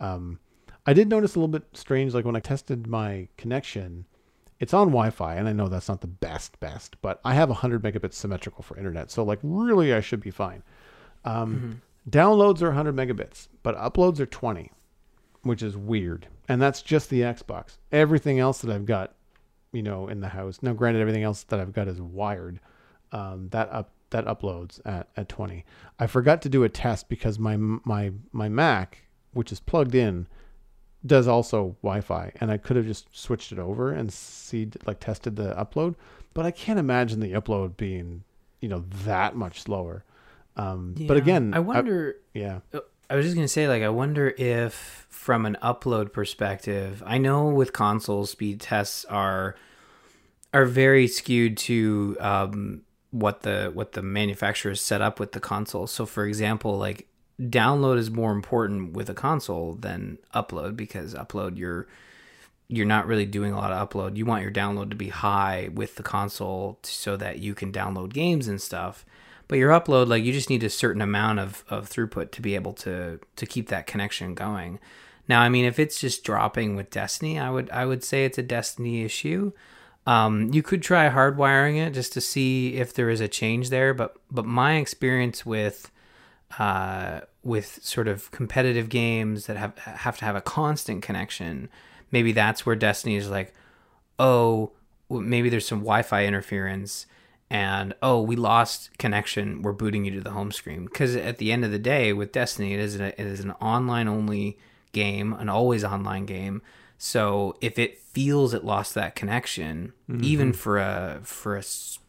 um 0.00 0.38
I 0.86 0.94
did 0.94 1.08
notice 1.08 1.34
a 1.34 1.38
little 1.38 1.48
bit 1.48 1.64
strange 1.74 2.14
like 2.14 2.24
when 2.24 2.36
I 2.36 2.40
tested 2.40 2.86
my 2.86 3.28
connection, 3.36 4.06
it's 4.62 4.72
on 4.72 4.86
Wi-Fi 4.86 5.34
and 5.34 5.48
I 5.48 5.52
know 5.52 5.66
that's 5.66 5.88
not 5.88 6.02
the 6.02 6.06
best 6.06 6.58
best, 6.60 6.94
but 7.02 7.20
I 7.24 7.34
have 7.34 7.48
100 7.48 7.82
megabits 7.82 8.14
symmetrical 8.14 8.62
for 8.62 8.76
internet. 8.78 9.10
So 9.10 9.24
like 9.24 9.40
really 9.42 9.92
I 9.92 10.00
should 10.00 10.20
be 10.20 10.30
fine. 10.30 10.62
Um 11.24 11.82
downloads 12.08 12.62
are 12.62 12.66
100 12.66 12.94
megabits, 12.94 13.48
but 13.64 13.76
uploads 13.76 14.20
are 14.20 14.26
20, 14.26 14.70
which 15.42 15.62
is 15.62 15.76
weird. 15.76 16.28
And 16.48 16.62
that's 16.62 16.80
just 16.80 17.10
the 17.10 17.22
Xbox. 17.22 17.78
Everything 17.90 18.38
else 18.38 18.60
that 18.60 18.72
I've 18.72 18.86
got, 18.86 19.14
you 19.72 19.82
know, 19.82 20.06
in 20.06 20.20
the 20.20 20.28
house. 20.28 20.60
Now, 20.62 20.74
granted, 20.74 21.00
everything 21.00 21.24
else 21.24 21.42
that 21.44 21.58
I've 21.58 21.72
got 21.72 21.88
is 21.88 22.00
wired. 22.00 22.60
Um, 23.10 23.48
that 23.50 23.68
up 23.72 23.90
that 24.10 24.26
uploads 24.26 24.80
at, 24.84 25.08
at 25.16 25.28
20. 25.28 25.64
I 25.98 26.06
forgot 26.06 26.40
to 26.42 26.48
do 26.48 26.62
a 26.62 26.68
test 26.68 27.08
because 27.08 27.36
my 27.36 27.56
my 27.56 28.12
my 28.30 28.48
Mac, 28.48 29.06
which 29.32 29.50
is 29.50 29.58
plugged 29.58 29.96
in, 29.96 30.28
does 31.04 31.26
also 31.26 31.76
Wi-Fi, 31.82 32.32
and 32.40 32.50
I 32.50 32.56
could 32.56 32.76
have 32.76 32.86
just 32.86 33.06
switched 33.16 33.52
it 33.52 33.58
over 33.58 33.90
and 33.92 34.12
see 34.12 34.70
like 34.86 35.00
tested 35.00 35.36
the 35.36 35.54
upload. 35.54 35.94
But 36.34 36.46
I 36.46 36.50
can't 36.50 36.78
imagine 36.78 37.20
the 37.20 37.32
upload 37.32 37.76
being, 37.76 38.24
you 38.60 38.68
know, 38.68 38.84
that 39.04 39.36
much 39.36 39.60
slower. 39.60 40.04
Um, 40.56 40.94
but 41.06 41.16
again, 41.16 41.52
I 41.54 41.58
wonder. 41.58 42.16
yeah, 42.34 42.60
I 43.10 43.16
was 43.16 43.26
just 43.26 43.34
gonna 43.34 43.48
say, 43.48 43.68
like, 43.68 43.82
I 43.82 43.88
wonder 43.88 44.34
if, 44.38 45.06
from 45.10 45.44
an 45.46 45.56
upload 45.62 46.12
perspective, 46.12 47.02
I 47.04 47.18
know 47.18 47.48
with 47.48 47.72
consoles, 47.72 48.30
speed 48.30 48.60
tests 48.60 49.04
are 49.06 49.56
are 50.54 50.64
very 50.66 51.06
skewed 51.08 51.56
to 51.56 52.16
um, 52.20 52.82
what 53.10 53.42
the 53.42 53.70
what 53.74 53.92
the 53.92 54.02
manufacturers 54.02 54.80
set 54.80 55.00
up 55.00 55.18
with 55.18 55.32
the 55.32 55.40
console. 55.40 55.86
So, 55.86 56.06
for 56.06 56.26
example, 56.26 56.78
like 56.78 57.08
download 57.48 57.98
is 57.98 58.10
more 58.10 58.32
important 58.32 58.92
with 58.92 59.08
a 59.10 59.14
console 59.14 59.74
than 59.74 60.18
upload 60.34 60.76
because 60.76 61.14
upload 61.14 61.56
you're 61.56 61.86
you're 62.68 62.86
not 62.86 63.06
really 63.06 63.26
doing 63.26 63.52
a 63.52 63.56
lot 63.56 63.70
of 63.70 63.88
upload. 63.88 64.16
You 64.16 64.24
want 64.24 64.42
your 64.42 64.52
download 64.52 64.88
to 64.90 64.96
be 64.96 65.10
high 65.10 65.68
with 65.74 65.96
the 65.96 66.02
console 66.02 66.78
so 66.82 67.18
that 67.18 67.38
you 67.38 67.54
can 67.54 67.70
download 67.70 68.14
games 68.14 68.48
and 68.48 68.62
stuff. 68.62 69.04
But 69.46 69.58
your 69.58 69.72
upload, 69.72 70.08
like 70.08 70.24
you 70.24 70.32
just 70.32 70.48
need 70.48 70.64
a 70.64 70.70
certain 70.70 71.02
amount 71.02 71.38
of, 71.38 71.64
of 71.68 71.90
throughput 71.90 72.30
to 72.30 72.40
be 72.40 72.54
able 72.54 72.72
to 72.74 73.20
to 73.36 73.46
keep 73.46 73.68
that 73.68 73.86
connection 73.86 74.34
going. 74.34 74.78
Now, 75.28 75.42
I 75.42 75.48
mean, 75.48 75.64
if 75.64 75.78
it's 75.78 76.00
just 76.00 76.24
dropping 76.24 76.74
with 76.74 76.90
Destiny, 76.90 77.38
I 77.38 77.50
would 77.50 77.70
I 77.70 77.84
would 77.84 78.02
say 78.02 78.24
it's 78.24 78.38
a 78.38 78.42
Destiny 78.42 79.04
issue. 79.04 79.52
Um, 80.06 80.52
you 80.52 80.62
could 80.62 80.82
try 80.82 81.08
hardwiring 81.10 81.76
it 81.76 81.92
just 81.92 82.12
to 82.14 82.20
see 82.20 82.74
if 82.74 82.94
there 82.94 83.10
is 83.10 83.20
a 83.20 83.28
change 83.28 83.68
there. 83.68 83.92
But 83.92 84.16
but 84.30 84.46
my 84.46 84.76
experience 84.76 85.44
with 85.44 85.90
uh, 86.58 87.20
with 87.44 87.80
sort 87.82 88.08
of 88.08 88.30
competitive 88.30 88.88
games 88.88 89.46
that 89.46 89.56
have 89.56 89.76
have 89.78 90.18
to 90.18 90.24
have 90.24 90.36
a 90.36 90.40
constant 90.40 91.02
connection, 91.02 91.68
maybe 92.10 92.32
that's 92.32 92.64
where 92.64 92.76
Destiny 92.76 93.16
is 93.16 93.28
like, 93.28 93.52
oh, 94.18 94.72
maybe 95.10 95.48
there's 95.48 95.66
some 95.66 95.80
Wi-Fi 95.80 96.24
interference, 96.24 97.06
and 97.50 97.94
oh, 98.02 98.22
we 98.22 98.36
lost 98.36 98.96
connection. 98.98 99.62
We're 99.62 99.72
booting 99.72 100.04
you 100.04 100.12
to 100.12 100.20
the 100.20 100.30
home 100.30 100.52
screen 100.52 100.84
because 100.84 101.16
at 101.16 101.38
the 101.38 101.52
end 101.52 101.64
of 101.64 101.72
the 101.72 101.78
day, 101.78 102.12
with 102.12 102.32
Destiny, 102.32 102.74
it 102.74 102.80
is 102.80 103.00
a, 103.00 103.08
it 103.20 103.26
is 103.26 103.40
an 103.40 103.52
online 103.52 104.08
only 104.08 104.58
game, 104.92 105.32
an 105.32 105.48
always 105.48 105.84
online 105.84 106.26
game. 106.26 106.62
So 107.04 107.56
if 107.60 107.80
it 107.80 107.98
feels 107.98 108.54
it 108.54 108.64
lost 108.64 108.94
that 108.94 109.16
connection, 109.16 109.92
even 110.22 110.52
for 110.52 110.78
a 110.78 111.18
for 111.24 111.56
a 111.56 111.64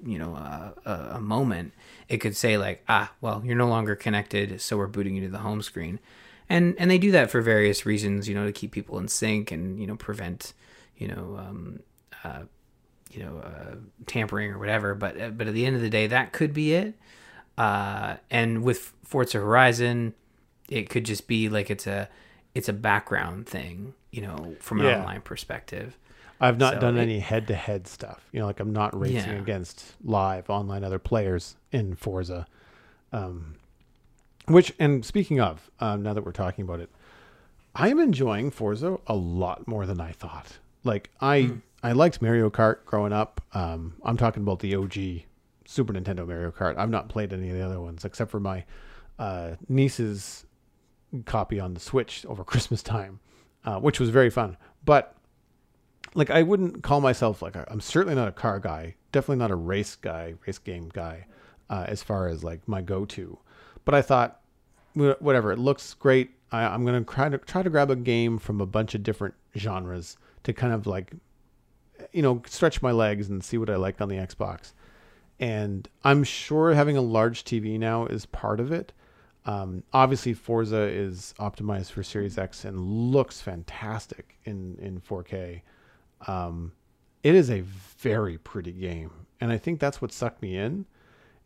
you 0.05 0.19
know 0.19 0.35
a, 0.35 0.75
a, 0.85 0.93
a 1.15 1.19
moment, 1.19 1.73
it 2.09 2.17
could 2.17 2.37
say 2.37 2.59
like 2.59 2.83
ah 2.87 3.11
well 3.19 3.41
you're 3.43 3.55
no 3.55 3.67
longer 3.67 3.95
connected, 3.95 4.61
so 4.61 4.77
we're 4.77 4.85
booting 4.85 5.15
you 5.15 5.23
to 5.23 5.29
the 5.29 5.39
home 5.39 5.63
screen, 5.63 5.99
and 6.47 6.75
and 6.77 6.91
they 6.91 6.99
do 6.99 7.09
that 7.09 7.31
for 7.31 7.41
various 7.41 7.87
reasons, 7.87 8.29
you 8.29 8.35
know, 8.35 8.45
to 8.45 8.51
keep 8.51 8.71
people 8.71 8.99
in 8.99 9.07
sync 9.07 9.51
and 9.51 9.79
you 9.79 9.87
know 9.87 9.95
prevent 9.95 10.53
you 10.95 11.07
know 11.07 11.39
um, 11.39 11.79
uh, 12.23 12.43
you 13.09 13.23
know 13.23 13.39
uh, 13.39 13.77
tampering 14.05 14.51
or 14.51 14.59
whatever. 14.59 14.93
But 14.93 15.19
uh, 15.19 15.29
but 15.29 15.47
at 15.47 15.55
the 15.55 15.65
end 15.65 15.75
of 15.75 15.81
the 15.81 15.89
day, 15.89 16.05
that 16.05 16.33
could 16.33 16.53
be 16.53 16.75
it. 16.75 16.93
Uh, 17.57 18.17
and 18.29 18.61
with 18.61 18.93
Forza 19.03 19.39
Horizon, 19.39 20.13
it 20.69 20.87
could 20.87 21.03
just 21.03 21.27
be 21.27 21.49
like 21.49 21.71
it's 21.71 21.87
a 21.87 22.09
it's 22.53 22.69
a 22.69 22.73
background 22.73 23.47
thing, 23.47 23.95
you 24.13 24.21
know, 24.21 24.55
from 24.59 24.79
an 24.79 24.85
Yeah. 24.85 24.99
online 24.99 25.21
perspective. 25.21 25.97
I've 26.39 26.57
not 26.57 26.75
So 26.75 26.79
done 26.81 26.97
it- 26.97 27.01
any 27.01 27.19
head-to-head 27.19 27.87
stuff. 27.87 28.27
You 28.31 28.39
know, 28.41 28.45
like 28.45 28.59
I'm 28.59 28.71
not 28.73 28.97
racing 28.99 29.31
Yeah. 29.31 29.39
against 29.41 29.95
live 30.03 30.49
online 30.49 30.83
other 30.83 30.99
players 30.99 31.55
in 31.71 31.95
Forza. 31.95 32.45
Um, 33.11 33.55
which, 34.47 34.73
and 34.79 35.05
speaking 35.05 35.39
of, 35.39 35.69
um, 35.79 36.03
now 36.03 36.13
that 36.13 36.25
we're 36.25 36.31
talking 36.31 36.63
about 36.63 36.79
it, 36.79 36.89
I 37.75 37.89
am 37.89 37.99
enjoying 37.99 38.51
Forza 38.51 38.99
a 39.07 39.15
lot 39.15 39.67
more 39.67 39.85
than 39.85 39.99
I 40.01 40.11
thought. 40.11 40.59
Like 40.83 41.09
I, 41.21 41.53
I 41.81 41.93
liked 41.93 42.21
Mario 42.21 42.49
Kart 42.49 42.85
growing 42.85 43.13
up. 43.13 43.41
Um, 43.53 43.93
I'm 44.03 44.17
talking 44.17 44.43
about 44.43 44.59
the 44.59 44.75
OG 44.75 45.25
Super 45.65 45.93
Nintendo 45.93 46.27
Mario 46.27 46.51
Kart. 46.51 46.77
I've 46.77 46.89
not 46.89 47.07
played 47.09 47.31
any 47.33 47.49
of 47.49 47.55
the 47.57 47.65
other 47.65 47.79
ones 47.81 48.03
except 48.05 48.29
for 48.31 48.39
my 48.39 48.65
uh, 49.17 49.51
niece's 49.69 50.45
copy 51.25 51.59
on 51.59 51.73
the 51.73 51.79
Switch 51.79 52.25
over 52.25 52.43
Christmas 52.53 52.83
time, 52.83 53.19
uh, 53.65 53.79
which 53.79 53.99
was 53.99 54.09
very 54.09 54.29
fun. 54.29 54.57
But 54.85 55.15
like 56.15 56.29
I 56.29 56.43
wouldn't 56.43 56.83
call 56.83 57.01
myself 57.01 57.41
like 57.41 57.55
I'm 57.55 57.81
certainly 57.81 58.15
not 58.15 58.27
a 58.27 58.31
car 58.33 58.59
guy, 58.59 58.95
definitely 59.11 59.37
not 59.37 59.51
a 59.51 59.55
race 59.55 59.95
guy, 59.95 60.35
race 60.45 60.57
game 60.57 60.89
guy, 60.93 61.25
uh, 61.69 61.85
as 61.87 62.03
far 62.03 62.27
as 62.27 62.43
like 62.43 62.67
my 62.67 62.81
go-to. 62.81 63.37
But 63.85 63.95
I 63.95 64.01
thought, 64.01 64.41
whatever, 64.93 65.51
it 65.51 65.59
looks 65.59 65.93
great. 65.93 66.31
I, 66.51 66.65
I'm 66.65 66.85
gonna 66.85 67.03
try 67.03 67.29
to 67.29 67.37
try 67.37 67.63
to 67.63 67.69
grab 67.69 67.89
a 67.89 67.95
game 67.95 68.37
from 68.37 68.61
a 68.61 68.65
bunch 68.65 68.95
of 68.95 69.03
different 69.03 69.35
genres 69.57 70.17
to 70.43 70.53
kind 70.53 70.73
of 70.73 70.85
like, 70.85 71.13
you 72.11 72.21
know, 72.21 72.41
stretch 72.47 72.81
my 72.81 72.91
legs 72.91 73.29
and 73.29 73.43
see 73.43 73.57
what 73.57 73.69
I 73.69 73.75
like 73.75 74.01
on 74.01 74.09
the 74.09 74.17
Xbox. 74.17 74.73
And 75.39 75.87
I'm 76.03 76.23
sure 76.23 76.73
having 76.73 76.95
a 76.95 77.01
large 77.01 77.43
TV 77.43 77.79
now 77.79 78.05
is 78.05 78.25
part 78.25 78.59
of 78.59 78.71
it. 78.71 78.93
Um, 79.45 79.83
obviously, 79.91 80.33
Forza 80.33 80.83
is 80.83 81.33
optimized 81.39 81.91
for 81.91 82.03
Series 82.03 82.37
X 82.37 82.63
and 82.63 82.79
looks 82.79 83.41
fantastic 83.41 84.37
in 84.45 84.77
in 84.81 85.01
4K. 85.01 85.61
Um, 86.27 86.71
it 87.23 87.35
is 87.35 87.49
a 87.49 87.61
very 87.61 88.37
pretty 88.37 88.71
game, 88.71 89.11
and 89.41 89.51
I 89.51 89.57
think 89.57 89.79
that's 89.79 90.01
what 90.01 90.11
sucked 90.11 90.41
me 90.41 90.57
in. 90.57 90.85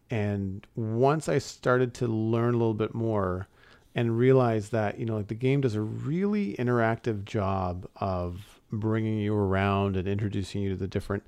And 0.10 0.66
once 0.76 1.28
I 1.28 1.40
started 1.40 1.94
to 1.96 2.08
learn 2.08 2.54
a 2.54 2.58
little 2.58 2.74
bit 2.74 2.94
more 2.94 3.48
and 3.96 4.18
realize 4.18 4.70
that 4.70 5.00
you 5.00 5.06
know 5.06 5.18
like 5.18 5.28
the 5.28 5.36
game 5.36 5.62
does 5.62 5.76
a 5.76 5.82
really 5.82 6.56
interactive 6.56 7.26
job 7.26 7.88
of 7.98 8.62
bringing 8.72 9.18
you 9.20 9.34
around 9.36 9.98
and 9.98 10.08
introducing 10.08 10.62
you 10.62 10.70
to 10.70 10.76
the 10.76 10.88
different 10.88 11.24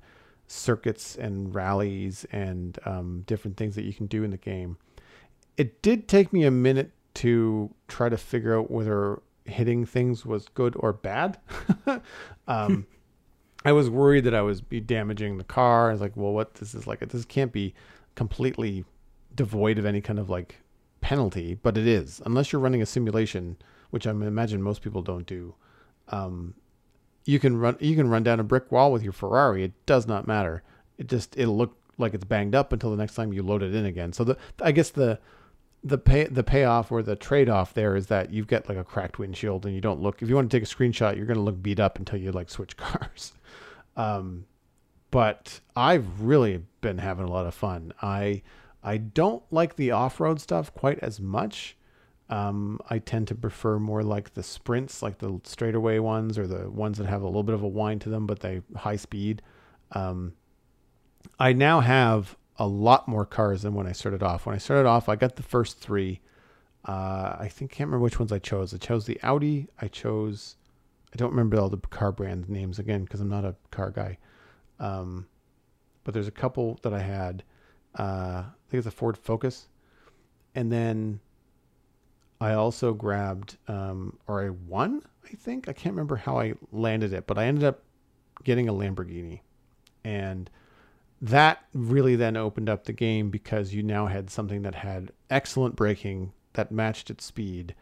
circuits 0.46 1.16
and 1.16 1.54
rallies 1.54 2.24
and 2.32 2.78
um, 2.84 3.22
different 3.26 3.56
things 3.56 3.74
that 3.74 3.84
you 3.84 3.92
can 3.92 4.06
do 4.06 4.24
in 4.24 4.30
the 4.30 4.36
game 4.36 4.76
it 5.56 5.82
did 5.82 6.08
take 6.08 6.32
me 6.32 6.44
a 6.44 6.50
minute 6.50 6.92
to 7.14 7.74
try 7.88 8.08
to 8.08 8.16
figure 8.16 8.58
out 8.58 8.70
whether 8.70 9.20
hitting 9.44 9.84
things 9.84 10.24
was 10.24 10.48
good 10.48 10.74
or 10.78 10.92
bad. 10.92 11.38
um, 12.48 12.86
I 13.64 13.72
was 13.72 13.90
worried 13.90 14.24
that 14.24 14.34
I 14.34 14.40
was 14.40 14.60
be 14.60 14.80
damaging 14.80 15.36
the 15.36 15.44
car. 15.44 15.90
I 15.90 15.92
was 15.92 16.00
like, 16.00 16.16
well, 16.16 16.32
what 16.32 16.54
this 16.54 16.74
is 16.74 16.86
like, 16.86 17.00
this 17.00 17.24
can't 17.24 17.52
be 17.52 17.74
completely 18.14 18.84
devoid 19.34 19.78
of 19.78 19.84
any 19.84 20.00
kind 20.00 20.18
of 20.18 20.30
like 20.30 20.56
penalty, 21.00 21.54
but 21.54 21.76
it 21.76 21.86
is. 21.86 22.22
Unless 22.24 22.52
you're 22.52 22.60
running 22.60 22.82
a 22.82 22.86
simulation, 22.86 23.56
which 23.90 24.06
I 24.06 24.10
imagine 24.10 24.62
most 24.62 24.82
people 24.82 25.02
don't 25.02 25.26
do, 25.26 25.54
um, 26.08 26.54
you 27.24 27.38
can 27.38 27.58
run 27.58 27.76
you 27.80 27.94
can 27.94 28.08
run 28.08 28.22
down 28.22 28.40
a 28.40 28.44
brick 28.44 28.72
wall 28.72 28.92
with 28.92 29.02
your 29.02 29.12
Ferrari. 29.12 29.62
It 29.62 29.86
does 29.86 30.06
not 30.06 30.26
matter. 30.26 30.62
It 30.96 31.06
just 31.06 31.38
it'll 31.38 31.56
look 31.56 31.76
like 31.98 32.14
it's 32.14 32.24
banged 32.24 32.54
up 32.54 32.72
until 32.72 32.90
the 32.90 32.96
next 32.96 33.14
time 33.14 33.32
you 33.32 33.42
load 33.42 33.62
it 33.62 33.74
in 33.74 33.84
again. 33.84 34.12
So 34.12 34.24
the 34.24 34.38
I 34.62 34.72
guess 34.72 34.90
the 34.90 35.18
the 35.82 35.98
pay 35.98 36.24
the 36.24 36.42
payoff 36.42 36.92
or 36.92 37.02
the 37.02 37.16
trade 37.16 37.48
off 37.48 37.72
there 37.72 37.96
is 37.96 38.08
that 38.08 38.30
you 38.30 38.44
get 38.44 38.68
like 38.68 38.76
a 38.76 38.84
cracked 38.84 39.18
windshield 39.18 39.64
and 39.64 39.74
you 39.74 39.80
don't 39.80 40.00
look 40.00 40.20
if 40.20 40.28
you 40.28 40.34
want 40.34 40.50
to 40.50 40.56
take 40.56 40.68
a 40.68 40.74
screenshot 40.74 41.16
you're 41.16 41.26
going 41.26 41.38
to 41.38 41.42
look 41.42 41.62
beat 41.62 41.80
up 41.80 41.98
until 41.98 42.18
you 42.18 42.30
like 42.32 42.50
switch 42.50 42.76
cars. 42.76 43.32
Um, 43.96 44.46
but 45.10 45.60
i've 45.74 46.20
really 46.20 46.62
been 46.80 46.98
having 46.98 47.26
a 47.26 47.30
lot 47.30 47.46
of 47.46 47.54
fun. 47.54 47.92
I 48.02 48.42
i 48.82 48.96
don't 48.96 49.42
like 49.50 49.76
the 49.76 49.90
off-road 49.90 50.40
stuff 50.40 50.72
quite 50.74 50.98
as 51.00 51.20
much. 51.20 51.76
Um, 52.28 52.78
i 52.88 52.98
tend 52.98 53.28
to 53.28 53.34
prefer 53.34 53.78
more 53.78 54.02
like 54.02 54.34
the 54.34 54.42
sprints 54.42 55.02
like 55.02 55.18
the 55.18 55.40
straightaway 55.44 55.98
ones 55.98 56.38
or 56.38 56.46
the 56.46 56.70
ones 56.70 56.98
that 56.98 57.06
have 57.06 57.22
a 57.22 57.26
little 57.26 57.42
bit 57.42 57.54
of 57.54 57.62
a 57.62 57.68
wind 57.68 58.02
to 58.02 58.10
them 58.10 58.26
but 58.26 58.40
they 58.40 58.60
high 58.76 58.96
speed. 58.96 59.40
Um, 59.92 60.34
i 61.38 61.52
now 61.54 61.80
have 61.80 62.36
a 62.60 62.66
lot 62.66 63.08
more 63.08 63.24
cars 63.24 63.62
than 63.62 63.72
when 63.72 63.86
I 63.86 63.92
started 63.92 64.22
off. 64.22 64.44
When 64.44 64.54
I 64.54 64.58
started 64.58 64.86
off, 64.86 65.08
I 65.08 65.16
got 65.16 65.36
the 65.36 65.42
first 65.42 65.78
three. 65.78 66.20
Uh, 66.84 67.34
I 67.40 67.48
think 67.50 67.70
can't 67.70 67.88
remember 67.88 68.04
which 68.04 68.18
ones 68.18 68.30
I 68.32 68.38
chose. 68.38 68.74
I 68.74 68.76
chose 68.76 69.06
the 69.06 69.18
Audi. 69.22 69.66
I 69.80 69.88
chose. 69.88 70.56
I 71.12 71.16
don't 71.16 71.30
remember 71.30 71.58
all 71.58 71.70
the 71.70 71.78
car 71.78 72.12
brand 72.12 72.50
names 72.50 72.78
again 72.78 73.04
because 73.04 73.22
I'm 73.22 73.30
not 73.30 73.46
a 73.46 73.56
car 73.70 73.90
guy. 73.90 74.18
Um, 74.78 75.26
but 76.04 76.12
there's 76.12 76.28
a 76.28 76.32
couple 76.32 76.78
that 76.82 76.92
I 76.92 77.00
had. 77.00 77.42
Uh, 77.98 78.44
I 78.44 78.44
think 78.68 78.78
it's 78.78 78.86
a 78.86 78.90
Ford 78.90 79.16
Focus, 79.16 79.68
and 80.54 80.70
then 80.70 81.18
I 82.42 82.52
also 82.52 82.92
grabbed, 82.92 83.56
um, 83.68 84.18
or 84.28 84.44
I 84.44 84.50
won. 84.50 85.02
I 85.24 85.34
think 85.34 85.68
I 85.68 85.72
can't 85.72 85.94
remember 85.94 86.16
how 86.16 86.38
I 86.38 86.54
landed 86.72 87.14
it, 87.14 87.26
but 87.26 87.38
I 87.38 87.46
ended 87.46 87.64
up 87.64 87.82
getting 88.44 88.68
a 88.68 88.72
Lamborghini, 88.72 89.40
and 90.04 90.50
that 91.20 91.64
really 91.74 92.16
then 92.16 92.36
opened 92.36 92.68
up 92.68 92.84
the 92.84 92.92
game 92.92 93.30
because 93.30 93.74
you 93.74 93.82
now 93.82 94.06
had 94.06 94.30
something 94.30 94.62
that 94.62 94.76
had 94.76 95.12
excellent 95.28 95.76
braking 95.76 96.32
that 96.54 96.72
matched 96.72 97.10
its 97.10 97.24
speed 97.24 97.74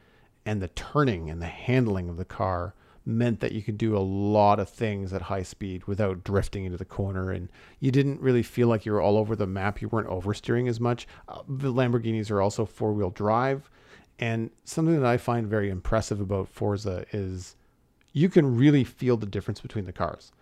and 0.45 0.61
the 0.61 0.68
turning 0.68 1.30
and 1.30 1.41
the 1.41 1.47
handling 1.47 2.09
of 2.09 2.16
the 2.16 2.24
car 2.24 2.74
meant 3.05 3.41
that 3.41 3.53
you 3.53 3.62
could 3.62 3.78
do 3.78 3.97
a 3.97 4.01
lot 4.01 4.61
of 4.61 4.68
things 4.68 5.12
at 5.12 5.22
high 5.22 5.43
speed 5.43 5.84
without 5.86 6.22
drifting 6.22 6.64
into 6.64 6.76
the 6.76 6.84
corner. 6.84 7.30
And 7.30 7.49
you 7.80 7.91
didn't 7.91 8.20
really 8.20 8.43
feel 8.43 8.68
like 8.68 8.84
you 8.84 8.93
were 8.93 9.01
all 9.01 9.16
over 9.16 9.34
the 9.34 9.47
map. 9.47 9.80
You 9.80 9.89
weren't 9.89 10.09
oversteering 10.09 10.68
as 10.68 10.78
much. 10.78 11.09
Uh, 11.26 11.41
the 11.49 11.72
lamborghinis 11.72 12.30
are 12.30 12.43
also 12.43 12.66
four-wheel 12.66 13.11
drive. 13.11 13.70
And 14.18 14.51
something 14.64 14.95
that 15.01 15.07
i 15.07 15.16
find 15.16 15.47
very 15.47 15.70
impressive 15.70 16.20
about 16.20 16.49
forza 16.49 17.07
is 17.12 17.57
you 18.12 18.28
can 18.28 18.57
really 18.57 18.84
feel 18.84 19.16
the 19.16 19.26
difference 19.26 19.61
between 19.61 19.84
the 19.86 19.93
cars. 19.93 20.32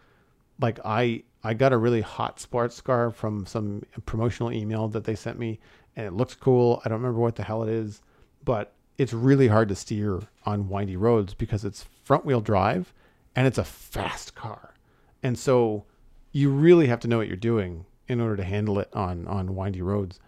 Like 0.60 0.80
i 0.84 1.22
I 1.46 1.54
got 1.54 1.72
a 1.72 1.78
really 1.78 2.00
hot 2.00 2.40
sports 2.40 2.80
car 2.80 3.12
from 3.12 3.46
some 3.46 3.84
promotional 4.04 4.52
email 4.52 4.88
that 4.88 5.04
they 5.04 5.14
sent 5.14 5.38
me, 5.38 5.60
and 5.94 6.04
it 6.04 6.12
looks 6.12 6.34
cool. 6.34 6.82
I 6.84 6.88
don't 6.88 6.98
remember 6.98 7.20
what 7.20 7.36
the 7.36 7.44
hell 7.44 7.62
it 7.62 7.68
is, 7.68 8.02
but 8.44 8.72
it's 8.98 9.12
really 9.12 9.46
hard 9.46 9.68
to 9.68 9.76
steer 9.76 10.22
on 10.44 10.68
windy 10.68 10.96
roads 10.96 11.34
because 11.34 11.64
it's 11.64 11.86
front 12.02 12.24
wheel 12.24 12.40
drive 12.40 12.92
and 13.36 13.46
it's 13.46 13.58
a 13.58 13.64
fast 13.64 14.34
car. 14.34 14.74
And 15.22 15.38
so 15.38 15.84
you 16.32 16.50
really 16.50 16.88
have 16.88 16.98
to 17.00 17.08
know 17.08 17.18
what 17.18 17.28
you're 17.28 17.36
doing 17.36 17.86
in 18.08 18.20
order 18.20 18.36
to 18.36 18.44
handle 18.44 18.80
it 18.80 18.88
on, 18.92 19.28
on 19.28 19.54
windy 19.54 19.82
roads. 19.82 20.18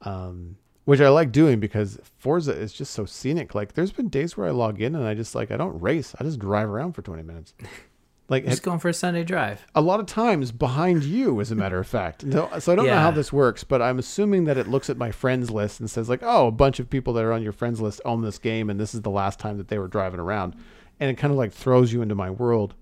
Um, 0.00 0.56
which 0.84 1.00
I 1.00 1.10
like 1.10 1.32
doing 1.32 1.60
because 1.60 2.00
Forza 2.18 2.52
is 2.52 2.72
just 2.72 2.92
so 2.92 3.04
scenic. 3.04 3.54
Like 3.54 3.74
there's 3.74 3.92
been 3.92 4.08
days 4.08 4.36
where 4.36 4.48
I 4.48 4.52
log 4.52 4.80
in 4.80 4.94
and 4.94 5.06
I 5.06 5.12
just 5.12 5.34
like 5.34 5.50
I 5.50 5.58
don't 5.58 5.80
race. 5.80 6.14
I 6.18 6.24
just 6.24 6.38
drive 6.38 6.68
around 6.68 6.94
for 6.94 7.02
20 7.02 7.22
minutes. 7.22 7.54
Like 8.32 8.46
just 8.46 8.62
going 8.62 8.78
for 8.78 8.88
a 8.88 8.94
Sunday 8.94 9.24
drive. 9.24 9.66
A 9.74 9.82
lot 9.82 10.00
of 10.00 10.06
times 10.06 10.52
behind 10.52 11.04
you, 11.04 11.38
as 11.42 11.50
a 11.50 11.54
matter 11.54 11.78
of 11.78 11.86
fact. 11.86 12.22
So, 12.22 12.48
so 12.60 12.72
I 12.72 12.74
don't 12.74 12.86
yeah. 12.86 12.94
know 12.94 13.00
how 13.02 13.10
this 13.10 13.30
works, 13.30 13.62
but 13.62 13.82
I'm 13.82 13.98
assuming 13.98 14.44
that 14.44 14.56
it 14.56 14.68
looks 14.68 14.88
at 14.88 14.96
my 14.96 15.10
friends 15.10 15.50
list 15.50 15.80
and 15.80 15.90
says 15.90 16.08
like, 16.08 16.20
oh, 16.22 16.46
a 16.46 16.50
bunch 16.50 16.80
of 16.80 16.88
people 16.88 17.12
that 17.12 17.24
are 17.24 17.32
on 17.34 17.42
your 17.42 17.52
friends 17.52 17.78
list 17.78 18.00
own 18.06 18.22
this 18.22 18.38
game, 18.38 18.70
and 18.70 18.80
this 18.80 18.94
is 18.94 19.02
the 19.02 19.10
last 19.10 19.38
time 19.38 19.58
that 19.58 19.68
they 19.68 19.76
were 19.76 19.86
driving 19.86 20.18
around, 20.18 20.56
and 20.98 21.10
it 21.10 21.18
kind 21.18 21.30
of 21.30 21.36
like 21.36 21.52
throws 21.52 21.92
you 21.92 22.00
into 22.00 22.14
my 22.14 22.30
world. 22.30 22.72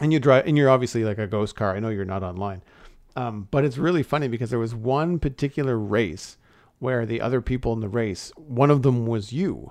And 0.00 0.10
you 0.10 0.18
drive, 0.18 0.46
and 0.46 0.56
you're 0.56 0.70
obviously 0.70 1.04
like 1.04 1.18
a 1.18 1.26
ghost 1.26 1.54
car. 1.54 1.76
I 1.76 1.78
know 1.78 1.90
you're 1.90 2.06
not 2.06 2.22
online, 2.22 2.62
um, 3.14 3.48
but 3.50 3.66
it's 3.66 3.76
really 3.76 4.02
funny 4.02 4.26
because 4.26 4.48
there 4.48 4.58
was 4.58 4.74
one 4.74 5.18
particular 5.18 5.78
race 5.78 6.38
where 6.78 7.04
the 7.04 7.20
other 7.20 7.42
people 7.42 7.74
in 7.74 7.80
the 7.80 7.90
race, 7.90 8.32
one 8.36 8.70
of 8.70 8.80
them 8.80 9.06
was 9.06 9.34
you, 9.34 9.70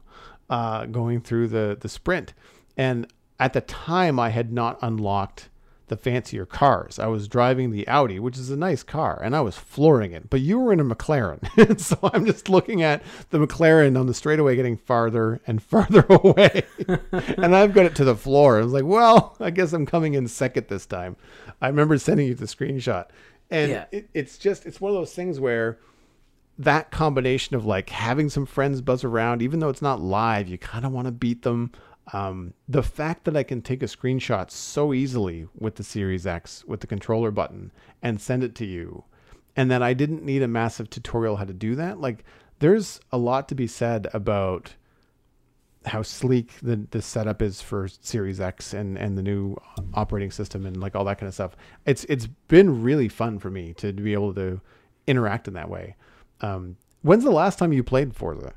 uh, 0.51 0.85
going 0.85 1.21
through 1.21 1.47
the 1.47 1.75
the 1.81 1.89
sprint, 1.89 2.35
and 2.77 3.11
at 3.41 3.53
the 3.53 3.61
time 3.61 4.19
I 4.19 4.29
had 4.29 4.53
not 4.53 4.77
unlocked 4.83 5.49
the 5.87 5.97
fancier 5.97 6.45
cars. 6.45 6.99
I 6.99 7.07
was 7.07 7.27
driving 7.27 7.71
the 7.71 7.85
Audi, 7.87 8.19
which 8.19 8.37
is 8.37 8.51
a 8.51 8.55
nice 8.55 8.83
car, 8.83 9.19
and 9.21 9.35
I 9.35 9.41
was 9.41 9.57
flooring 9.57 10.13
it. 10.13 10.29
But 10.29 10.39
you 10.39 10.59
were 10.59 10.71
in 10.71 10.79
a 10.79 10.85
McLaren. 10.85 11.79
so 11.81 11.99
I'm 12.13 12.25
just 12.25 12.47
looking 12.47 12.83
at 12.83 13.01
the 13.31 13.39
McLaren 13.39 13.99
on 13.99 14.05
the 14.05 14.13
straightaway 14.13 14.55
getting 14.55 14.77
farther 14.77 15.41
and 15.47 15.61
farther 15.63 16.05
away. 16.07 16.63
and 17.11 17.55
I've 17.55 17.73
got 17.73 17.87
it 17.87 17.95
to 17.95 18.05
the 18.05 18.15
floor. 18.15 18.59
I 18.59 18.63
was 18.63 18.73
like, 18.73 18.85
well, 18.85 19.35
I 19.39 19.49
guess 19.49 19.73
I'm 19.73 19.87
coming 19.87 20.13
in 20.13 20.27
second 20.27 20.67
this 20.69 20.85
time. 20.85 21.17
I 21.61 21.67
remember 21.67 21.97
sending 21.97 22.27
you 22.27 22.35
the 22.35 22.45
screenshot. 22.45 23.07
And 23.49 23.71
yeah. 23.71 23.85
it, 23.91 24.07
it's 24.13 24.37
just, 24.37 24.67
it's 24.67 24.79
one 24.79 24.91
of 24.91 24.97
those 24.97 25.13
things 25.13 25.39
where 25.39 25.79
that 26.59 26.91
combination 26.91 27.55
of 27.55 27.65
like 27.65 27.89
having 27.89 28.29
some 28.29 28.45
friends 28.45 28.81
buzz 28.81 29.03
around, 29.03 29.41
even 29.41 29.59
though 29.59 29.69
it's 29.69 29.81
not 29.81 29.99
live, 29.99 30.47
you 30.47 30.59
kind 30.59 30.85
of 30.85 30.91
want 30.91 31.07
to 31.07 31.11
beat 31.11 31.41
them 31.41 31.71
um, 32.14 32.53
the 32.68 32.84
fact 32.84 33.24
that 33.26 33.38
I 33.38 33.43
can 33.43 33.62
take 33.62 33.82
a 33.84 33.88
screenshot 33.88 34.51
so 34.51 34.93
easily 34.93 35.47
with 35.57 35.76
the 35.76 35.84
Series 35.84 36.28
X 36.28 36.64
with 36.66 36.82
the 36.82 36.88
controller 36.88 37.32
button 37.32 37.72
and 38.01 38.20
send 38.20 38.43
it 38.43 38.55
to 38.55 38.66
you, 38.66 39.03
and 39.55 39.72
that 39.72 39.82
I 39.82 39.93
didn't 39.93 40.24
need 40.24 40.41
a 40.41 40.47
massive 40.47 40.89
tutorial 40.89 41.38
how 41.38 41.45
to 41.45 41.53
do 41.53 41.76
that, 41.76 41.99
like 41.99 42.24
there's 42.59 42.99
a 43.12 43.18
lot 43.18 43.49
to 43.49 43.55
be 43.55 43.68
said 43.68 44.07
about 44.14 44.76
how 45.86 46.03
sleek 46.03 46.59
the, 46.62 46.86
the 46.91 47.01
setup 47.01 47.41
is 47.41 47.59
for 47.59 47.88
Series 47.88 48.39
X 48.39 48.74
and, 48.74 48.97
and 48.97 49.18
the 49.18 49.24
new 49.24 49.55
operating 49.95 50.30
system 50.30 50.66
and 50.66 50.78
like 50.78 50.95
all 50.95 51.03
that 51.05 51.18
kind 51.18 51.28
of 51.28 51.34
stuff. 51.34 51.55
It's 51.86 52.03
it's 52.05 52.28
been 52.47 52.84
really 52.84 53.09
fun 53.09 53.39
for 53.39 53.49
me 53.49 53.74
to 53.76 53.91
be 53.91 54.14
able 54.14 54.34
to 54.36 54.62
interact 55.07 55.47
in 55.47 55.55
that 55.55 55.70
way. 55.70 55.95
Um, 56.41 56.78
when's 57.01 57.24
the 57.24 57.32
last 57.32 57.57
time 57.57 57.74
you 57.74 57.84
played 57.84 58.16
Forza? 58.16 58.53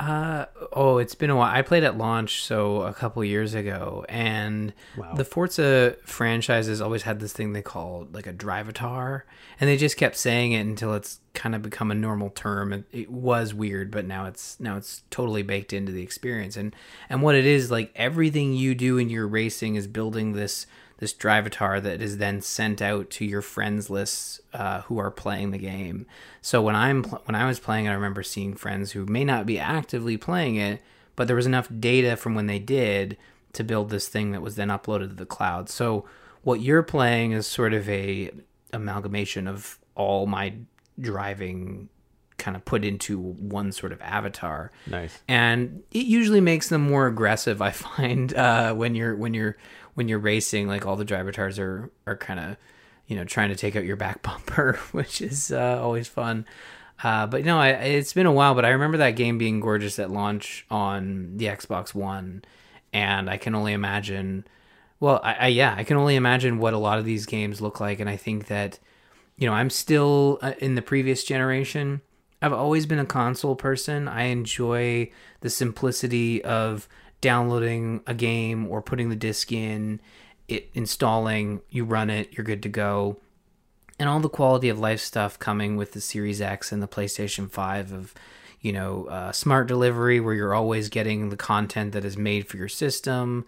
Uh 0.00 0.46
oh, 0.72 0.96
it's 0.96 1.14
been 1.14 1.28
a 1.28 1.36
while. 1.36 1.54
I 1.54 1.60
played 1.60 1.84
at 1.84 1.98
launch, 1.98 2.42
so 2.42 2.80
a 2.80 2.94
couple 2.94 3.22
years 3.22 3.52
ago, 3.52 4.06
and 4.08 4.72
wow. 4.96 5.12
the 5.12 5.26
Forza 5.26 5.94
franchises 6.06 6.80
always 6.80 7.02
had 7.02 7.20
this 7.20 7.34
thing 7.34 7.52
they 7.52 7.60
call 7.60 8.08
like 8.10 8.26
a 8.26 8.32
drivatar, 8.32 9.22
and 9.60 9.68
they 9.68 9.76
just 9.76 9.98
kept 9.98 10.16
saying 10.16 10.52
it 10.52 10.60
until 10.60 10.94
it's 10.94 11.20
kind 11.34 11.54
of 11.54 11.60
become 11.60 11.90
a 11.90 11.94
normal 11.94 12.30
term. 12.30 12.72
It, 12.72 12.84
it 12.90 13.10
was 13.10 13.52
weird, 13.52 13.90
but 13.90 14.06
now 14.06 14.24
it's 14.24 14.58
now 14.58 14.78
it's 14.78 15.02
totally 15.10 15.42
baked 15.42 15.74
into 15.74 15.92
the 15.92 16.02
experience. 16.02 16.56
And 16.56 16.74
and 17.10 17.20
what 17.20 17.34
it 17.34 17.44
is 17.44 17.70
like, 17.70 17.92
everything 17.94 18.54
you 18.54 18.74
do 18.74 18.96
in 18.96 19.10
your 19.10 19.28
racing 19.28 19.74
is 19.74 19.86
building 19.86 20.32
this 20.32 20.66
this 21.00 21.14
drivatar 21.14 21.82
that 21.82 22.00
is 22.00 22.18
then 22.18 22.40
sent 22.42 22.80
out 22.80 23.10
to 23.10 23.24
your 23.24 23.42
friends 23.42 23.88
lists 23.90 24.40
uh, 24.52 24.82
who 24.82 24.98
are 24.98 25.10
playing 25.10 25.50
the 25.50 25.58
game. 25.58 26.06
So 26.42 26.62
when 26.62 26.76
I'm 26.76 27.02
pl- 27.02 27.22
when 27.24 27.34
I 27.34 27.46
was 27.46 27.58
playing 27.58 27.86
it, 27.86 27.90
I 27.90 27.94
remember 27.94 28.22
seeing 28.22 28.54
friends 28.54 28.92
who 28.92 29.06
may 29.06 29.24
not 29.24 29.46
be 29.46 29.58
actively 29.58 30.18
playing 30.18 30.56
it, 30.56 30.82
but 31.16 31.26
there 31.26 31.36
was 31.36 31.46
enough 31.46 31.68
data 31.80 32.16
from 32.16 32.34
when 32.34 32.46
they 32.46 32.58
did 32.58 33.16
to 33.54 33.64
build 33.64 33.90
this 33.90 34.08
thing 34.08 34.32
that 34.32 34.42
was 34.42 34.56
then 34.56 34.68
uploaded 34.68 35.08
to 35.08 35.14
the 35.14 35.26
cloud. 35.26 35.68
So 35.70 36.04
what 36.42 36.60
you're 36.60 36.82
playing 36.82 37.32
is 37.32 37.46
sort 37.46 37.72
of 37.72 37.88
a 37.88 38.30
amalgamation 38.72 39.48
of 39.48 39.78
all 39.94 40.26
my 40.26 40.54
driving 41.00 41.88
kind 42.40 42.56
of 42.56 42.64
put 42.64 42.84
into 42.84 43.18
one 43.18 43.70
sort 43.70 43.92
of 43.92 44.00
avatar. 44.00 44.72
Nice. 44.86 45.18
And 45.28 45.82
it 45.92 46.06
usually 46.06 46.40
makes 46.40 46.68
them 46.68 46.80
more 46.80 47.06
aggressive. 47.06 47.62
I 47.62 47.70
find 47.70 48.34
uh, 48.34 48.74
when 48.74 48.94
you're 48.94 49.14
when 49.14 49.34
you're 49.34 49.56
when 49.94 50.08
you're 50.08 50.18
racing, 50.18 50.68
like 50.68 50.86
all 50.86 50.96
the 50.96 51.04
drivatars 51.04 51.58
are 51.58 51.90
are 52.06 52.16
kind 52.16 52.40
of 52.40 52.56
you 53.06 53.16
know 53.16 53.24
trying 53.24 53.48
to 53.50 53.56
take 53.56 53.76
out 53.76 53.84
your 53.84 53.96
back 53.96 54.22
bumper, 54.22 54.78
which 54.92 55.20
is 55.20 55.52
uh, 55.52 55.80
always 55.82 56.08
fun. 56.08 56.46
Uh, 57.02 57.26
but 57.26 57.44
no, 57.44 57.58
I, 57.58 57.70
it's 57.70 58.12
been 58.12 58.26
a 58.26 58.32
while. 58.32 58.54
But 58.54 58.64
I 58.64 58.70
remember 58.70 58.98
that 58.98 59.12
game 59.12 59.38
being 59.38 59.60
gorgeous 59.60 59.98
at 59.98 60.10
launch 60.10 60.66
on 60.70 61.36
the 61.36 61.46
Xbox 61.46 61.94
One, 61.94 62.44
and 62.92 63.28
I 63.28 63.36
can 63.36 63.54
only 63.54 63.72
imagine. 63.72 64.46
Well, 65.00 65.20
I, 65.24 65.34
I 65.34 65.46
yeah, 65.48 65.74
I 65.76 65.84
can 65.84 65.96
only 65.96 66.16
imagine 66.16 66.58
what 66.58 66.74
a 66.74 66.78
lot 66.78 66.98
of 66.98 67.04
these 67.04 67.26
games 67.26 67.60
look 67.60 67.80
like, 67.80 68.00
and 68.00 68.08
I 68.08 68.16
think 68.16 68.46
that 68.46 68.78
you 69.36 69.46
know 69.46 69.54
I'm 69.54 69.70
still 69.70 70.38
uh, 70.42 70.52
in 70.58 70.74
the 70.74 70.82
previous 70.82 71.24
generation. 71.24 72.02
I've 72.42 72.52
always 72.54 72.86
been 72.86 72.98
a 72.98 73.06
console 73.06 73.54
person. 73.54 74.08
I 74.08 74.24
enjoy 74.24 75.10
the 75.40 75.50
simplicity 75.50 76.42
of 76.42 76.88
downloading 77.20 78.02
a 78.06 78.14
game 78.14 78.66
or 78.66 78.82
putting 78.82 79.10
the 79.10 79.16
disc 79.16 79.52
in, 79.52 80.00
it 80.48 80.70
installing, 80.74 81.60
you 81.70 81.84
run 81.84 82.10
it, 82.10 82.32
you're 82.32 82.44
good 82.44 82.62
to 82.62 82.68
go. 82.68 83.18
And 83.98 84.08
all 84.08 84.20
the 84.20 84.28
quality 84.28 84.68
of 84.68 84.78
life 84.78 85.00
stuff 85.00 85.38
coming 85.38 85.76
with 85.76 85.92
the 85.92 86.00
Series 86.00 86.40
X 86.40 86.72
and 86.72 86.82
the 86.82 86.88
PlayStation 86.88 87.50
5 87.50 87.92
of 87.92 88.14
you 88.60 88.72
know, 88.72 89.06
uh, 89.06 89.32
smart 89.32 89.66
delivery 89.68 90.20
where 90.20 90.34
you're 90.34 90.54
always 90.54 90.88
getting 90.88 91.30
the 91.30 91.36
content 91.36 91.92
that 91.92 92.04
is 92.04 92.16
made 92.16 92.46
for 92.46 92.56
your 92.56 92.68
system, 92.68 93.46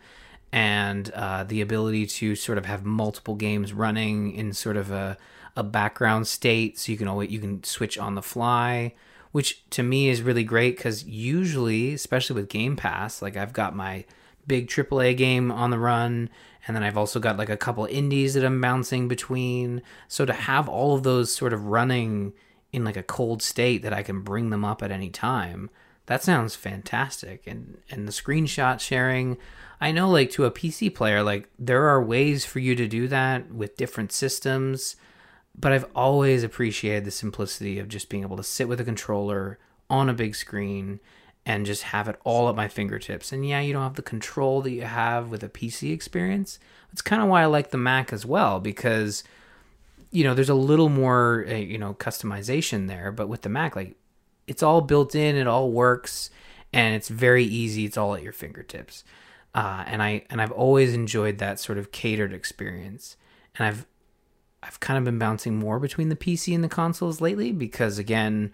and 0.53 1.11
uh, 1.11 1.45
the 1.45 1.61
ability 1.61 2.07
to 2.07 2.35
sort 2.35 2.59
of 2.59 2.67
have 2.67 2.85
multiple 2.85 3.35
games 3.35 3.73
running 3.73 4.35
in 4.35 4.53
sort 4.53 4.77
of 4.77 4.91
a, 4.91 5.19
a 5.57 5.63
background 5.63 6.27
state, 6.27 6.79
so 6.79 6.93
you 6.93 6.99
can 6.99 7.09
always 7.09 7.31
you 7.31 7.41
can 7.41 7.63
switch 7.63 7.99
on 7.99 8.15
the 8.15 8.23
fly, 8.23 8.95
which 9.33 9.69
to 9.71 9.83
me 9.83 10.09
is 10.09 10.23
really 10.23 10.45
great 10.45 10.77
because 10.77 11.05
usually, 11.05 11.95
especially 11.95 12.35
with 12.35 12.49
Game 12.49 12.77
Pass, 12.77 13.21
like 13.21 13.37
I've 13.37 13.53
got 13.53 13.75
my 13.75 14.05
big 14.47 14.69
AAA 14.69 15.17
game 15.17 15.51
on 15.51 15.71
the 15.71 15.79
run, 15.79 16.31
and 16.67 16.77
then 16.77 16.83
I've 16.83 16.99
also 16.99 17.19
got 17.19 17.39
like 17.39 17.49
a 17.49 17.57
couple 17.57 17.85
indies 17.87 18.35
that 18.35 18.45
I'm 18.45 18.61
bouncing 18.61 19.09
between. 19.09 19.83
So 20.09 20.25
to 20.25 20.33
have 20.33 20.69
all 20.69 20.95
of 20.95 21.03
those 21.03 21.35
sort 21.35 21.53
of 21.53 21.67
running 21.67 22.33
in 22.73 22.85
like 22.85 22.97
a 22.97 23.03
cold 23.03 23.43
state 23.43 23.83
that 23.83 23.93
I 23.93 24.03
can 24.03 24.21
bring 24.21 24.51
them 24.51 24.65
up 24.65 24.83
at 24.83 24.91
any 24.91 25.11
time, 25.11 25.71
that 26.07 26.23
sounds 26.23 26.55
fantastic. 26.55 27.47
And 27.47 27.79
and 27.91 28.07
the 28.07 28.13
screenshot 28.13 28.81
sharing, 28.81 29.39
I 29.81 29.93
know 29.93 30.11
like 30.11 30.31
to 30.33 30.45
a 30.45 30.51
PC 30.51 30.95
player, 30.95 31.23
like 31.23 31.49
there 31.59 31.89
are 31.89 32.03
ways 32.03 32.45
for 32.45 32.59
you 32.59 32.75
to 32.75 32.87
do 32.87 33.09
that 33.09 33.51
with 33.53 33.77
different 33.77 34.13
systems, 34.13 34.97
but 35.55 35.73
I've 35.73 35.87
always 35.95 36.43
appreciated 36.43 37.05
the 37.05 37.11
simplicity 37.11 37.79
of 37.79 37.89
just 37.89 38.09
being 38.09 38.23
able 38.23 38.37
to 38.37 38.43
sit 38.43 38.69
with 38.69 38.81
a 38.81 38.85
controller 38.85 39.59
on 39.91 40.09
a 40.09 40.15
big 40.15 40.35
screen 40.35 41.01
and 41.45 41.67
just 41.67 41.83
have 41.85 42.09
it 42.09 42.19
all 42.25 42.49
at 42.49 42.55
my 42.55 42.69
fingertips. 42.69 43.33
And 43.33 43.47
yeah, 43.47 43.61
you 43.61 43.73
don't 43.73 43.83
have 43.83 43.95
the 43.95 44.03
control 44.03 44.63
that 44.63 44.71
you 44.71 44.83
have 44.83 45.29
with 45.29 45.43
a 45.43 45.49
PC 45.49 45.93
experience. 45.93 46.59
It's 46.93 47.03
kind 47.03 47.23
of 47.23 47.29
why 47.29 47.43
I 47.43 47.47
like 47.47 47.71
the 47.71 47.79
Mac 47.79 48.13
as 48.13 48.25
well 48.25 48.61
because 48.61 49.25
you 50.11 50.25
know, 50.25 50.35
there's 50.35 50.51
a 50.51 50.55
little 50.55 50.91
more 50.91 51.47
uh, 51.49 51.55
you 51.55 51.79
know, 51.79 51.95
customization 51.95 52.87
there, 52.87 53.11
but 53.11 53.29
with 53.29 53.43
the 53.43 53.49
Mac 53.49 53.75
like 53.75 53.97
it's 54.47 54.63
all 54.63 54.81
built 54.81 55.15
in, 55.15 55.37
it 55.37 55.47
all 55.47 55.71
works 55.71 56.31
and 56.73 56.95
it's 56.95 57.09
very 57.09 57.45
easy. 57.45 57.85
It's 57.85 57.97
all 57.97 58.15
at 58.15 58.23
your 58.23 58.33
fingertips. 58.33 59.05
Uh, 59.55 59.85
and 59.87 60.03
I 60.03 60.25
and 60.31 60.41
I've 60.41 60.53
always 60.53 60.95
enjoyed 60.95 61.39
that 61.39 61.61
sort 61.61 61.79
of 61.79 61.93
catered 61.93 62.33
experience. 62.33 63.17
And 63.57 63.67
I've 63.67 63.87
I've 64.63 64.81
kind 64.81 64.99
of 64.99 65.05
been 65.05 65.19
bouncing 65.19 65.57
more 65.57 65.79
between 65.79 66.09
the 66.09 66.17
PC 66.17 66.55
and 66.55 66.63
the 66.63 66.69
consoles 66.69 67.21
lately 67.21 67.53
because 67.53 67.99
again, 67.99 68.53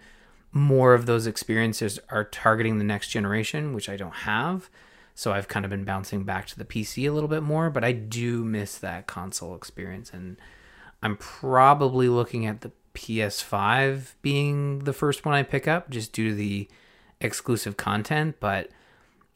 more 0.51 0.93
of 0.93 1.05
those 1.05 1.27
experiences 1.27 1.99
are 2.09 2.23
targeting 2.23 2.77
the 2.77 2.83
next 2.83 3.09
generation, 3.09 3.73
which 3.73 3.89
I 3.89 3.95
don't 3.95 4.11
have. 4.11 4.69
So 5.13 5.33
I've 5.33 5.47
kind 5.47 5.65
of 5.65 5.69
been 5.69 5.83
bouncing 5.83 6.23
back 6.23 6.47
to 6.47 6.57
the 6.57 6.65
PC 6.65 7.07
a 7.07 7.11
little 7.11 7.27
bit 7.27 7.43
more, 7.43 7.69
but 7.69 7.83
I 7.83 7.91
do 7.91 8.43
miss 8.43 8.77
that 8.77 9.05
console 9.05 9.53
experience. 9.53 10.11
And 10.11 10.37
I'm 11.03 11.17
probably 11.17 12.09
looking 12.09 12.45
at 12.45 12.61
the 12.61 12.71
PS5 12.95 14.13
being 14.21 14.79
the 14.79 14.93
first 14.93 15.25
one 15.25 15.35
I 15.35 15.43
pick 15.43 15.67
up 15.67 15.89
just 15.89 16.13
due 16.13 16.29
to 16.29 16.35
the 16.35 16.67
exclusive 17.21 17.77
content. 17.77 18.37
But 18.39 18.69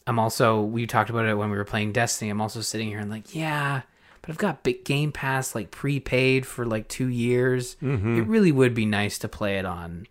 I'm 0.07 0.19
also, 0.19 0.61
we 0.61 0.87
talked 0.87 1.09
about 1.09 1.25
it 1.25 1.35
when 1.35 1.51
we 1.51 1.57
were 1.57 1.65
playing 1.65 1.91
Destiny. 1.91 2.31
I'm 2.31 2.41
also 2.41 2.61
sitting 2.61 2.87
here 2.87 2.99
and 2.99 3.11
like, 3.11 3.35
yeah, 3.35 3.81
but 4.23 4.31
I've 4.31 4.37
got 4.37 4.63
big 4.63 4.85
Game 4.85 5.11
Pass 5.11 5.53
like 5.53 5.69
prepaid 5.69 6.45
for 6.45 6.65
like 6.65 6.87
two 6.87 7.07
years. 7.07 7.75
Mm-hmm. 7.81 8.19
It 8.19 8.27
really 8.27 8.53
would 8.53 8.73
be 8.73 8.85
nice 8.85 9.19
to 9.19 9.27
play 9.27 9.57
it 9.57 9.65
on 9.65 10.07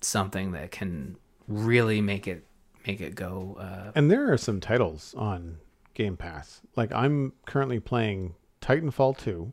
something 0.00 0.52
that 0.52 0.72
can 0.72 1.16
really 1.46 2.00
make 2.00 2.26
it 2.26 2.44
make 2.84 3.00
it 3.00 3.14
go. 3.14 3.56
Uh, 3.58 3.92
and 3.94 4.10
there 4.10 4.32
are 4.32 4.36
some 4.36 4.60
titles 4.60 5.14
on 5.16 5.58
Game 5.94 6.16
Pass. 6.16 6.62
Like 6.74 6.92
I'm 6.92 7.32
currently 7.46 7.78
playing 7.78 8.34
Titanfall 8.60 9.18
2, 9.18 9.52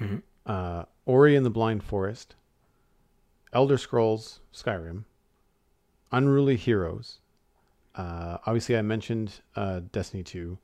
mm-hmm. 0.00 0.16
uh, 0.46 0.84
Ori 1.04 1.34
and 1.34 1.44
the 1.44 1.50
Blind 1.50 1.82
Forest, 1.82 2.36
Elder 3.52 3.78
Scrolls 3.78 4.38
Skyrim, 4.54 5.04
Unruly 6.12 6.56
Heroes. 6.56 7.18
Uh, 7.96 8.38
obviously, 8.46 8.76
I 8.76 8.82
mentioned 8.82 9.40
uh, 9.56 9.80
Destiny 9.90 10.22
2, 10.22 10.56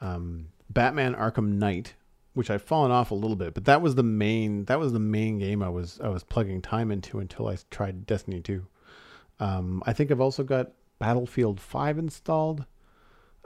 um, 0.00 0.48
Batman 0.70 1.14
Arkham 1.14 1.54
Knight, 1.54 1.94
which 2.36 2.50
I've 2.50 2.60
fallen 2.60 2.90
off 2.90 3.12
a 3.12 3.14
little 3.14 3.34
bit, 3.34 3.54
but 3.54 3.64
that 3.64 3.80
was 3.80 3.94
the 3.94 4.02
main 4.02 4.66
that 4.66 4.78
was 4.78 4.92
the 4.92 4.98
main 4.98 5.38
game 5.38 5.62
I 5.62 5.70
was 5.70 5.98
I 6.04 6.08
was 6.08 6.22
plugging 6.22 6.60
time 6.60 6.90
into 6.90 7.18
until 7.18 7.48
I 7.48 7.56
tried 7.70 8.06
Destiny 8.06 8.42
2. 8.42 8.66
Um, 9.40 9.82
I 9.86 9.94
think 9.94 10.10
I've 10.10 10.20
also 10.20 10.44
got 10.44 10.72
Battlefield 10.98 11.58
5 11.58 11.96
installed. 11.96 12.66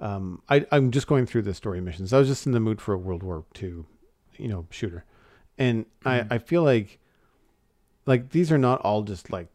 Um, 0.00 0.42
I, 0.48 0.66
I'm 0.72 0.90
just 0.90 1.06
going 1.06 1.26
through 1.26 1.42
the 1.42 1.54
story 1.54 1.80
missions. 1.80 2.12
I 2.12 2.18
was 2.18 2.26
just 2.26 2.46
in 2.46 2.52
the 2.52 2.58
mood 2.58 2.80
for 2.80 2.92
a 2.92 2.98
World 2.98 3.22
War 3.22 3.44
II, 3.62 3.84
you 4.38 4.48
know, 4.48 4.66
shooter, 4.70 5.04
and 5.56 5.84
mm-hmm. 5.84 6.32
I, 6.32 6.34
I 6.34 6.38
feel 6.38 6.64
like 6.64 6.98
like 8.06 8.30
these 8.30 8.50
are 8.50 8.58
not 8.58 8.80
all 8.80 9.02
just 9.02 9.30
like 9.30 9.46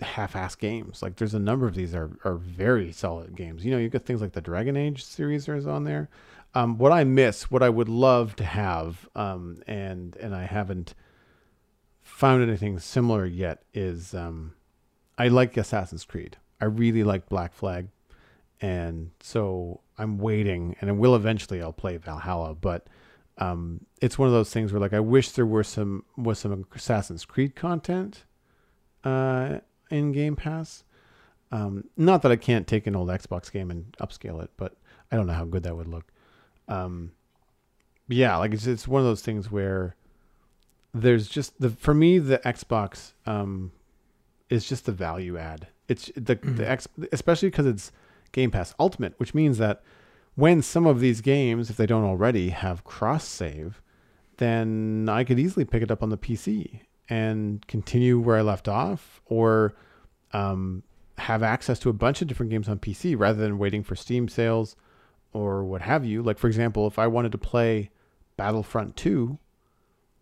half-ass 0.00 0.54
games. 0.54 1.02
Like 1.02 1.16
there's 1.16 1.34
a 1.34 1.38
number 1.38 1.66
of 1.66 1.74
these 1.74 1.94
are 1.94 2.16
are 2.24 2.36
very 2.36 2.90
solid 2.90 3.36
games. 3.36 3.66
You 3.66 3.72
know, 3.72 3.78
you 3.78 3.90
got 3.90 4.06
things 4.06 4.22
like 4.22 4.32
the 4.32 4.40
Dragon 4.40 4.78
Age 4.78 5.04
series 5.04 5.46
is 5.46 5.66
on 5.66 5.84
there. 5.84 6.08
Um, 6.54 6.78
what 6.78 6.92
I 6.92 7.04
miss, 7.04 7.50
what 7.50 7.62
I 7.62 7.68
would 7.68 7.88
love 7.88 8.34
to 8.36 8.44
have, 8.44 9.08
um, 9.14 9.62
and 9.66 10.16
and 10.16 10.34
I 10.34 10.44
haven't 10.44 10.94
found 12.02 12.42
anything 12.42 12.78
similar 12.80 13.24
yet, 13.24 13.62
is 13.72 14.14
um, 14.14 14.54
I 15.16 15.28
like 15.28 15.56
Assassin's 15.56 16.04
Creed. 16.04 16.36
I 16.60 16.64
really 16.64 17.04
like 17.04 17.28
Black 17.28 17.54
Flag, 17.54 17.88
and 18.60 19.12
so 19.20 19.80
I'm 19.96 20.18
waiting, 20.18 20.76
and 20.80 20.90
I 20.90 20.92
will 20.92 21.14
eventually. 21.14 21.62
I'll 21.62 21.72
play 21.72 21.96
Valhalla, 21.96 22.54
but 22.54 22.88
um, 23.38 23.86
it's 24.02 24.18
one 24.18 24.28
of 24.28 24.34
those 24.34 24.52
things 24.52 24.72
where 24.72 24.80
like 24.80 24.92
I 24.92 25.00
wish 25.00 25.30
there 25.30 25.46
were 25.46 25.64
some 25.64 26.04
was 26.16 26.40
some 26.40 26.66
Assassin's 26.74 27.24
Creed 27.24 27.54
content 27.54 28.24
uh, 29.04 29.58
in 29.90 30.12
Game 30.12 30.36
Pass. 30.36 30.84
Um, 31.52 31.84
not 31.96 32.22
that 32.22 32.30
I 32.32 32.36
can't 32.36 32.66
take 32.66 32.86
an 32.86 32.94
old 32.94 33.08
Xbox 33.08 33.50
game 33.50 33.70
and 33.70 33.92
upscale 34.00 34.42
it, 34.42 34.50
but 34.56 34.76
I 35.10 35.16
don't 35.16 35.26
know 35.26 35.32
how 35.32 35.44
good 35.44 35.64
that 35.64 35.76
would 35.76 35.88
look. 35.88 36.12
Um, 36.70 37.12
yeah, 38.08 38.36
like 38.36 38.52
it's 38.54 38.66
it's 38.66 38.88
one 38.88 39.00
of 39.00 39.06
those 39.06 39.22
things 39.22 39.50
where 39.50 39.96
there's 40.94 41.28
just 41.28 41.60
the 41.60 41.70
for 41.70 41.94
me 41.94 42.18
the 42.18 42.38
Xbox 42.38 43.12
um, 43.26 43.72
is 44.48 44.68
just 44.68 44.86
the 44.86 44.92
value 44.92 45.36
add. 45.36 45.68
It's 45.88 46.10
the 46.14 46.36
mm-hmm. 46.36 46.56
the 46.56 46.70
X 46.70 46.88
especially 47.12 47.50
because 47.50 47.66
it's 47.66 47.92
Game 48.32 48.50
Pass 48.50 48.74
Ultimate, 48.78 49.14
which 49.18 49.34
means 49.34 49.58
that 49.58 49.82
when 50.34 50.62
some 50.62 50.86
of 50.86 51.00
these 51.00 51.20
games, 51.20 51.70
if 51.70 51.76
they 51.76 51.86
don't 51.86 52.04
already 52.04 52.50
have 52.50 52.84
cross 52.84 53.24
save, 53.24 53.82
then 54.38 55.08
I 55.10 55.24
could 55.24 55.38
easily 55.38 55.64
pick 55.64 55.82
it 55.82 55.90
up 55.90 56.02
on 56.02 56.08
the 56.08 56.16
PC 56.16 56.80
and 57.08 57.66
continue 57.66 58.20
where 58.20 58.36
I 58.36 58.42
left 58.42 58.68
off, 58.68 59.20
or 59.26 59.74
um, 60.32 60.84
have 61.18 61.42
access 61.42 61.78
to 61.80 61.90
a 61.90 61.92
bunch 61.92 62.22
of 62.22 62.28
different 62.28 62.50
games 62.50 62.68
on 62.68 62.78
PC 62.78 63.18
rather 63.18 63.40
than 63.40 63.58
waiting 63.58 63.82
for 63.82 63.96
Steam 63.96 64.28
sales 64.28 64.76
or 65.32 65.64
what 65.64 65.82
have 65.82 66.04
you. 66.04 66.22
Like 66.22 66.38
for 66.38 66.46
example, 66.46 66.86
if 66.86 66.98
I 66.98 67.06
wanted 67.06 67.32
to 67.32 67.38
play 67.38 67.90
Battlefront 68.36 68.96
2, 68.96 69.38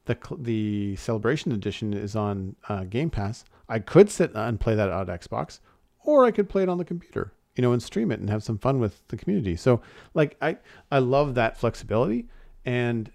the 0.06 0.16
the 0.38 0.96
Celebration 0.96 1.52
Edition 1.52 1.92
is 1.92 2.16
on 2.16 2.56
uh, 2.68 2.84
Game 2.84 3.10
Pass. 3.10 3.44
I 3.68 3.78
could 3.78 4.10
sit 4.10 4.32
and 4.34 4.58
play 4.58 4.74
that 4.74 4.90
on 4.90 5.06
Xbox, 5.06 5.60
or 6.04 6.24
I 6.24 6.30
could 6.30 6.48
play 6.48 6.62
it 6.62 6.68
on 6.68 6.78
the 6.78 6.84
computer, 6.84 7.32
you 7.54 7.62
know, 7.62 7.72
and 7.72 7.82
stream 7.82 8.10
it 8.10 8.20
and 8.20 8.30
have 8.30 8.42
some 8.42 8.58
fun 8.58 8.80
with 8.80 9.06
the 9.08 9.16
community. 9.16 9.56
So 9.56 9.80
like 10.14 10.36
I 10.40 10.58
I 10.90 10.98
love 10.98 11.34
that 11.34 11.58
flexibility 11.58 12.26
and 12.64 13.10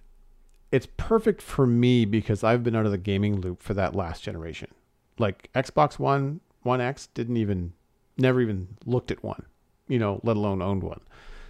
it's 0.71 0.87
perfect 0.97 1.39
for 1.39 1.67
me 1.67 2.03
because 2.03 2.43
I've 2.43 2.63
been 2.63 2.75
out 2.75 2.87
of 2.87 2.91
the 2.91 2.97
gaming 2.97 3.39
loop 3.39 3.61
for 3.61 3.75
that 3.75 3.95
last 3.95 4.23
generation. 4.23 4.71
Like 5.19 5.51
Xbox 5.53 5.99
One, 5.99 6.39
One 6.63 6.81
X 6.81 7.07
didn't 7.13 7.37
even 7.37 7.73
never 8.17 8.41
even 8.41 8.67
looked 8.85 9.11
at 9.11 9.23
one, 9.23 9.45
you 9.87 9.99
know, 9.99 10.19
let 10.23 10.35
alone 10.35 10.63
owned 10.63 10.81
one. 10.81 11.01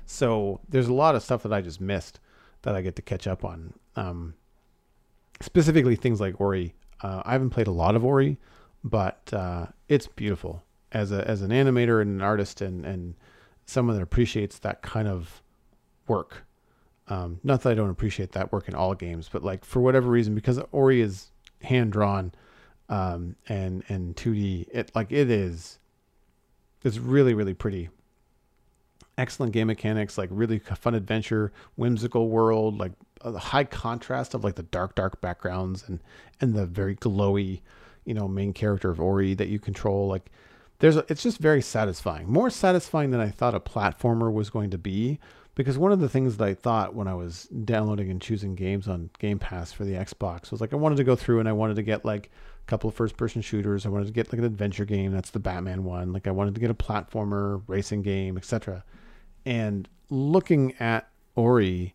So 0.05 0.59
there's 0.69 0.87
a 0.87 0.93
lot 0.93 1.15
of 1.15 1.23
stuff 1.23 1.43
that 1.43 1.53
I 1.53 1.61
just 1.61 1.81
missed 1.81 2.19
that 2.63 2.75
I 2.75 2.81
get 2.81 2.95
to 2.97 3.01
catch 3.01 3.27
up 3.27 3.45
on. 3.45 3.73
Um, 3.95 4.33
specifically 5.41 5.95
things 5.95 6.19
like 6.19 6.39
Ori. 6.39 6.73
Uh, 7.01 7.21
I 7.25 7.33
haven't 7.33 7.51
played 7.51 7.67
a 7.67 7.71
lot 7.71 7.95
of 7.95 8.05
Ori, 8.05 8.37
but 8.83 9.31
uh, 9.33 9.67
it's 9.87 10.07
beautiful 10.07 10.63
as 10.91 11.11
a 11.11 11.27
as 11.27 11.41
an 11.41 11.49
animator 11.51 12.01
and 12.01 12.11
an 12.11 12.21
artist 12.21 12.61
and 12.61 12.85
and 12.85 13.15
someone 13.65 13.95
that 13.95 14.03
appreciates 14.03 14.59
that 14.59 14.81
kind 14.81 15.07
of 15.07 15.41
work. 16.07 16.45
Um, 17.07 17.39
not 17.43 17.61
that 17.61 17.71
I 17.71 17.75
don't 17.75 17.89
appreciate 17.89 18.31
that 18.33 18.51
work 18.51 18.67
in 18.67 18.75
all 18.75 18.93
games, 18.93 19.29
but 19.31 19.43
like 19.43 19.65
for 19.65 19.81
whatever 19.81 20.09
reason, 20.09 20.35
because 20.35 20.59
Ori 20.71 21.01
is 21.01 21.31
hand 21.61 21.91
drawn 21.91 22.31
um, 22.89 23.35
and 23.47 23.83
and 23.89 24.15
2D, 24.15 24.67
it 24.71 24.91
like 24.95 25.11
it 25.11 25.29
is. 25.29 25.79
It's 26.83 26.97
really 26.97 27.33
really 27.33 27.53
pretty 27.53 27.89
excellent 29.17 29.53
game 29.53 29.67
mechanics, 29.67 30.17
like 30.17 30.29
really 30.31 30.59
fun 30.59 30.95
adventure, 30.95 31.51
whimsical 31.75 32.29
world, 32.29 32.77
like 32.77 32.93
a 33.21 33.37
high 33.37 33.63
contrast 33.63 34.33
of 34.33 34.43
like 34.43 34.55
the 34.55 34.63
dark, 34.63 34.95
dark 34.95 35.21
backgrounds 35.21 35.87
and 35.87 35.99
and 36.41 36.53
the 36.53 36.65
very 36.65 36.95
glowy, 36.95 37.61
you 38.05 38.13
know, 38.13 38.27
main 38.27 38.53
character 38.53 38.89
of 38.89 38.99
Ori 38.99 39.33
that 39.33 39.47
you 39.47 39.59
control. 39.59 40.07
Like 40.07 40.29
there's, 40.79 40.97
a, 40.97 41.05
it's 41.07 41.23
just 41.23 41.37
very 41.37 41.61
satisfying, 41.61 42.29
more 42.29 42.49
satisfying 42.49 43.11
than 43.11 43.21
I 43.21 43.29
thought 43.29 43.55
a 43.55 43.59
platformer 43.59 44.31
was 44.31 44.49
going 44.49 44.69
to 44.71 44.77
be. 44.77 45.19
Because 45.55 45.77
one 45.77 45.91
of 45.91 45.99
the 45.99 46.09
things 46.09 46.37
that 46.37 46.47
I 46.47 46.55
thought 46.55 46.95
when 46.95 47.07
I 47.07 47.13
was 47.13 47.43
downloading 47.43 48.09
and 48.09 48.19
choosing 48.19 48.55
games 48.55 48.87
on 48.87 49.11
Game 49.19 49.37
Pass 49.37 49.71
for 49.71 49.85
the 49.85 49.93
Xbox 49.93 50.49
was 50.49 50.59
like 50.59 50.73
I 50.73 50.77
wanted 50.77 50.95
to 50.95 51.03
go 51.03 51.15
through 51.15 51.39
and 51.39 51.47
I 51.47 51.51
wanted 51.51 51.75
to 51.75 51.83
get 51.83 52.03
like 52.03 52.31
a 52.63 52.65
couple 52.65 52.89
of 52.89 52.95
first 52.95 53.17
person 53.17 53.43
shooters. 53.43 53.85
I 53.85 53.89
wanted 53.89 54.07
to 54.07 54.13
get 54.13 54.33
like 54.33 54.39
an 54.39 54.45
adventure 54.45 54.83
game. 54.83 55.11
That's 55.11 55.29
the 55.29 55.39
Batman 55.39 55.83
one. 55.83 56.11
Like 56.11 56.27
I 56.27 56.31
wanted 56.31 56.55
to 56.55 56.59
get 56.59 56.71
a 56.71 56.73
platformer, 56.73 57.61
racing 57.67 58.01
game, 58.01 58.35
etc. 58.35 58.83
And 59.45 59.87
looking 60.09 60.73
at 60.79 61.09
Ori, 61.35 61.93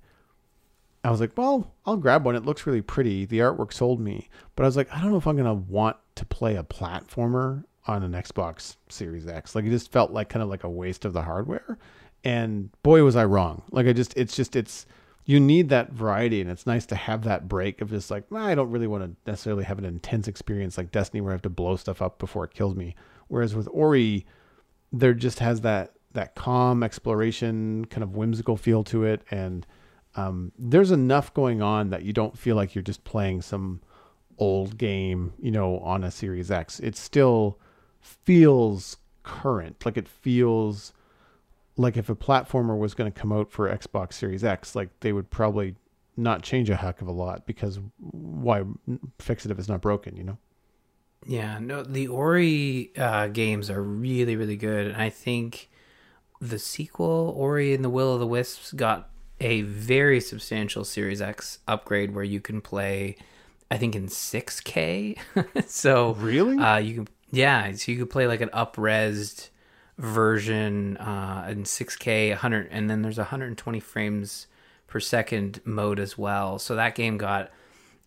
I 1.05 1.11
was 1.11 1.21
like, 1.21 1.37
well, 1.37 1.73
I'll 1.87 1.97
grab 1.97 2.25
one. 2.25 2.37
It 2.37 2.45
looks 2.45 2.67
really 2.67 2.83
pretty. 2.83 3.25
The 3.25 3.39
artwork 3.39 3.73
sold 3.73 4.01
me. 4.01 4.29
But 4.57 4.65
I 4.65 4.67
was 4.67 4.77
like, 4.77 4.93
I 4.93 5.01
don't 5.01 5.11
know 5.11 5.17
if 5.17 5.27
I'm 5.27 5.37
going 5.37 5.47
to 5.47 5.55
want 5.71 5.97
to 6.17 6.27
play 6.27 6.57
a 6.57 6.63
platformer 6.63 7.65
on 7.87 8.03
an 8.03 8.13
Xbox 8.13 8.77
Series 8.89 9.27
X. 9.27 9.55
Like 9.55 9.65
it 9.65 9.71
just 9.71 9.93
felt 9.93 10.11
like 10.11 10.29
kind 10.29 10.43
of 10.43 10.49
like 10.49 10.65
a 10.65 10.69
waste 10.69 11.05
of 11.05 11.13
the 11.13 11.23
hardware. 11.23 11.79
And 12.25 12.71
boy, 12.83 13.03
was 13.03 13.17
I 13.17 13.25
wrong. 13.25 13.63
Like 13.71 13.87
I 13.87 13.93
just, 13.93 14.17
it's 14.17 14.37
just, 14.37 14.57
it's, 14.57 14.87
you 15.29 15.39
need 15.39 15.69
that 15.69 15.93
variety 15.93 16.41
and 16.41 16.51
it's 16.51 16.67
nice 16.67 16.87
to 16.87 16.97
have 16.97 17.25
that 17.25 17.49
break 17.49 17.83
of 17.83 17.91
just 17.91 18.11
like 18.11 18.25
i 18.33 18.55
don't 18.55 18.71
really 18.71 18.87
want 18.87 19.05
to 19.05 19.31
necessarily 19.31 19.63
have 19.63 19.79
an 19.79 19.85
intense 19.85 20.27
experience 20.27 20.79
like 20.79 20.91
destiny 20.91 21.21
where 21.21 21.33
i 21.33 21.35
have 21.35 21.43
to 21.43 21.51
blow 21.51 21.77
stuff 21.77 22.01
up 22.01 22.19
before 22.19 22.45
it 22.45 22.55
kills 22.55 22.75
me 22.75 22.97
whereas 23.29 23.55
with 23.55 23.69
ori 23.71 24.27
there 24.91 25.13
just 25.13 25.39
has 25.39 25.61
that 25.61 25.93
that 26.13 26.35
calm 26.35 26.83
exploration 26.83 27.85
kind 27.87 28.03
of 28.03 28.17
whimsical 28.17 28.57
feel 28.57 28.83
to 28.85 29.05
it 29.05 29.23
and 29.31 29.67
um, 30.17 30.53
there's 30.59 30.91
enough 30.91 31.33
going 31.35 31.63
on 31.63 31.91
that 31.91 32.03
you 32.03 32.13
don't 32.13 32.37
feel 32.37 32.57
like 32.57 32.75
you're 32.75 32.83
just 32.83 33.05
playing 33.05 33.41
some 33.43 33.81
old 34.39 34.79
game 34.79 35.33
you 35.41 35.51
know 35.51 35.79
on 35.81 36.05
a 36.05 36.11
series 36.11 36.51
x 36.51 36.81
it 36.81 36.97
still 36.97 37.59
feels 38.01 38.97
current 39.23 39.85
like 39.85 39.97
it 39.97 40.09
feels 40.09 40.93
like 41.79 41.97
if 41.97 42.11
a 42.11 42.15
platformer 42.15 42.77
was 42.77 42.93
going 42.93 43.11
to 43.11 43.19
come 43.19 43.33
out 43.33 43.51
for 43.51 43.75
Xbox 43.75 44.15
Series 44.15 44.45
X, 44.45 44.75
like 44.75 44.91
they 45.01 45.13
would 45.13 45.31
probably 45.31 45.77
not 46.17 46.43
change 46.43 46.69
a 46.69 46.77
heck 46.77 47.01
of 47.01 47.07
a 47.07 47.13
lot 47.13 47.47
because 47.47 47.79
why 47.99 48.65
fix 49.19 49.47
it 49.47 49.53
if 49.53 49.59
it's 49.59 49.69
not 49.69 49.81
broken, 49.81 50.17
you 50.17 50.25
know? 50.25 50.39
Yeah, 51.25 51.59
no, 51.61 51.83
the 51.83 52.09
Ori 52.09 52.93
uh, 52.97 53.29
games 53.29 53.71
are 53.71 53.83
really, 53.83 54.35
really 54.37 54.57
good. 54.57 54.89
And 54.89 54.97
I 54.97 55.09
think 55.09 55.71
the 56.41 56.59
sequel, 56.59 57.34
Ori 57.36 57.74
and 57.74 57.84
the 57.84 57.91
Will 57.91 58.14
of 58.14 58.20
the 58.20 58.26
Wisps, 58.26 58.72
got 58.72 59.11
a 59.41 59.62
very 59.62 60.20
substantial 60.20 60.84
Series 60.84 61.20
X 61.20 61.59
upgrade 61.68 62.14
where 62.14 62.24
you 62.24 62.41
can 62.41 62.61
play, 62.61 63.16
I 63.70 63.78
think, 63.78 63.95
in 63.95 64.07
6K. 64.07 65.18
so, 65.66 66.14
really? 66.14 66.59
Uh, 66.59 66.78
you 66.78 66.95
can, 66.95 67.09
yeah, 67.30 67.72
so 67.72 67.93
you 67.93 67.99
could 67.99 68.11
play 68.11 68.26
like 68.26 68.41
an 68.41 68.51
upresed 68.51 69.49
version 69.99 70.97
uh, 70.99 71.47
in 71.51 71.64
6K, 71.64 72.30
100, 72.30 72.68
and 72.70 72.89
then 72.89 73.03
there's 73.03 73.18
120 73.18 73.80
frames 73.80 74.47
per 74.86 75.01
second 75.01 75.61
mode 75.64 76.01
as 76.01 76.16
well. 76.16 76.59
So 76.59 76.74
that 76.76 76.95
game 76.95 77.18
got 77.18 77.51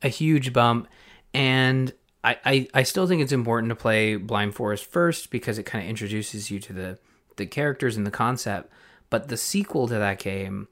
a 0.01 0.07
huge 0.07 0.53
bump, 0.53 0.88
and 1.34 1.93
I, 2.23 2.38
I, 2.45 2.67
I 2.73 2.84
still 2.84 3.07
think 3.07 3.21
it's 3.21 3.32
important 3.32 3.69
to 3.69 3.75
play 3.75 4.15
Blind 4.15 4.55
Forest 4.55 4.86
first 4.86 5.32
because 5.32 5.57
it 5.57 5.63
kind 5.63 5.84
of 5.84 5.89
introduces 5.89 6.49
you 6.49 6.59
to 6.59 6.73
the 6.73 6.99
the 7.38 7.45
characters 7.45 7.97
and 7.97 8.05
the 8.05 8.11
concept. 8.11 8.71
But 9.09 9.27
the 9.27 9.38
sequel 9.38 9.88
to 9.88 9.95
that 9.95 10.19
game 10.19 10.67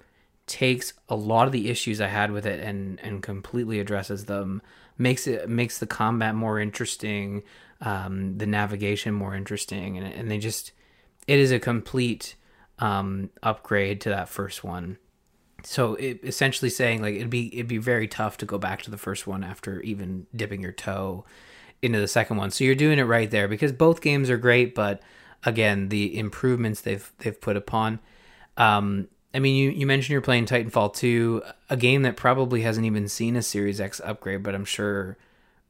takes 0.48 0.94
a 1.08 1.16
lot 1.16 1.46
of 1.46 1.52
the 1.52 1.70
issues 1.70 2.02
I 2.02 2.08
had 2.08 2.32
with 2.32 2.46
it 2.46 2.60
and 2.60 3.00
and 3.02 3.22
completely 3.22 3.80
addresses 3.80 4.26
them. 4.26 4.62
makes 4.98 5.28
it 5.28 5.50
makes 5.50 5.78
the 5.80 5.88
combat 5.88 6.36
more 6.36 6.60
interesting, 6.60 7.44
um, 7.82 8.38
the 8.38 8.48
navigation 8.48 9.14
more 9.14 9.36
interesting, 9.36 9.98
and 9.98 10.08
and 10.08 10.32
they 10.32 10.40
just 10.40 10.72
it 11.28 11.40
is 11.40 11.52
a 11.52 11.60
complete 11.60 12.36
um, 12.80 13.30
upgrade 13.44 14.02
to 14.02 14.10
that 14.10 14.30
first 14.30 14.64
one. 14.64 14.98
So 15.64 15.96
it, 15.96 16.22
essentially 16.24 16.70
saying 16.70 17.02
like 17.02 17.16
it'd 17.16 17.30
be 17.30 17.54
it'd 17.54 17.68
be 17.68 17.78
very 17.78 18.08
tough 18.08 18.38
to 18.38 18.46
go 18.46 18.58
back 18.58 18.82
to 18.84 18.92
the 18.92 18.98
first 18.98 19.28
one 19.28 19.44
after 19.44 19.82
even 19.82 20.26
dipping 20.36 20.62
your 20.62 20.72
toe 20.72 21.26
into 21.82 22.00
the 22.00 22.08
second 22.08 22.38
one. 22.38 22.52
So 22.52 22.64
you're 22.64 22.76
doing 22.76 23.00
it 23.00 23.04
right 23.04 23.30
there 23.30 23.48
because 23.48 23.72
both 23.72 24.02
games 24.02 24.30
are 24.30 24.38
great, 24.38 24.76
but 24.76 25.02
again 25.46 25.90
the 25.90 26.18
improvements 26.18 26.82
they've 26.82 27.12
they've 27.20 27.40
put 27.40 27.56
upon. 27.56 28.00
Um, 28.58 29.08
I 29.34 29.40
mean, 29.40 29.56
you, 29.56 29.70
you 29.70 29.86
mentioned 29.86 30.10
you're 30.10 30.22
playing 30.22 30.48
Titanfall 30.48 30.96
2, 30.96 31.44
a 31.70 31.78
game 31.78 32.02
that 32.02 32.18
probably 32.18 32.62
hasn't 32.62 32.88
even 32.88 33.08
seen 33.08 33.36
a 33.36 33.44
Series 33.44 33.80
X 33.80 34.02
upgrade, 34.04 34.42
but 34.42 34.56
I'm 34.56 34.66
sure 34.66 35.18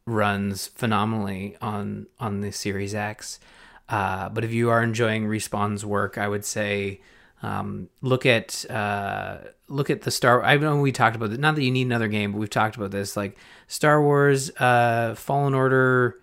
runs 0.05 0.67
phenomenally 0.67 1.57
on 1.61 2.07
on 2.19 2.41
the 2.41 2.51
Series 2.51 2.95
X. 2.95 3.39
Uh, 3.87 4.29
but 4.29 4.43
if 4.43 4.51
you 4.51 4.69
are 4.69 4.83
enjoying 4.83 5.25
Respawn's 5.25 5.85
work, 5.85 6.17
I 6.17 6.27
would 6.27 6.45
say 6.45 7.01
um, 7.41 7.89
look 8.01 8.25
at 8.25 8.69
uh, 8.69 9.39
look 9.67 9.89
at 9.89 10.01
the 10.01 10.11
Star. 10.11 10.43
I 10.43 10.57
know 10.57 10.79
we 10.79 10.91
talked 10.91 11.15
about 11.15 11.31
it. 11.31 11.39
Not 11.39 11.55
that 11.55 11.63
you 11.63 11.71
need 11.71 11.85
another 11.85 12.07
game, 12.07 12.31
but 12.31 12.39
we've 12.39 12.49
talked 12.49 12.75
about 12.75 12.91
this. 12.91 13.17
Like 13.17 13.37
Star 13.67 14.01
Wars, 14.01 14.51
uh, 14.57 15.15
Fallen 15.15 15.53
Order. 15.53 16.19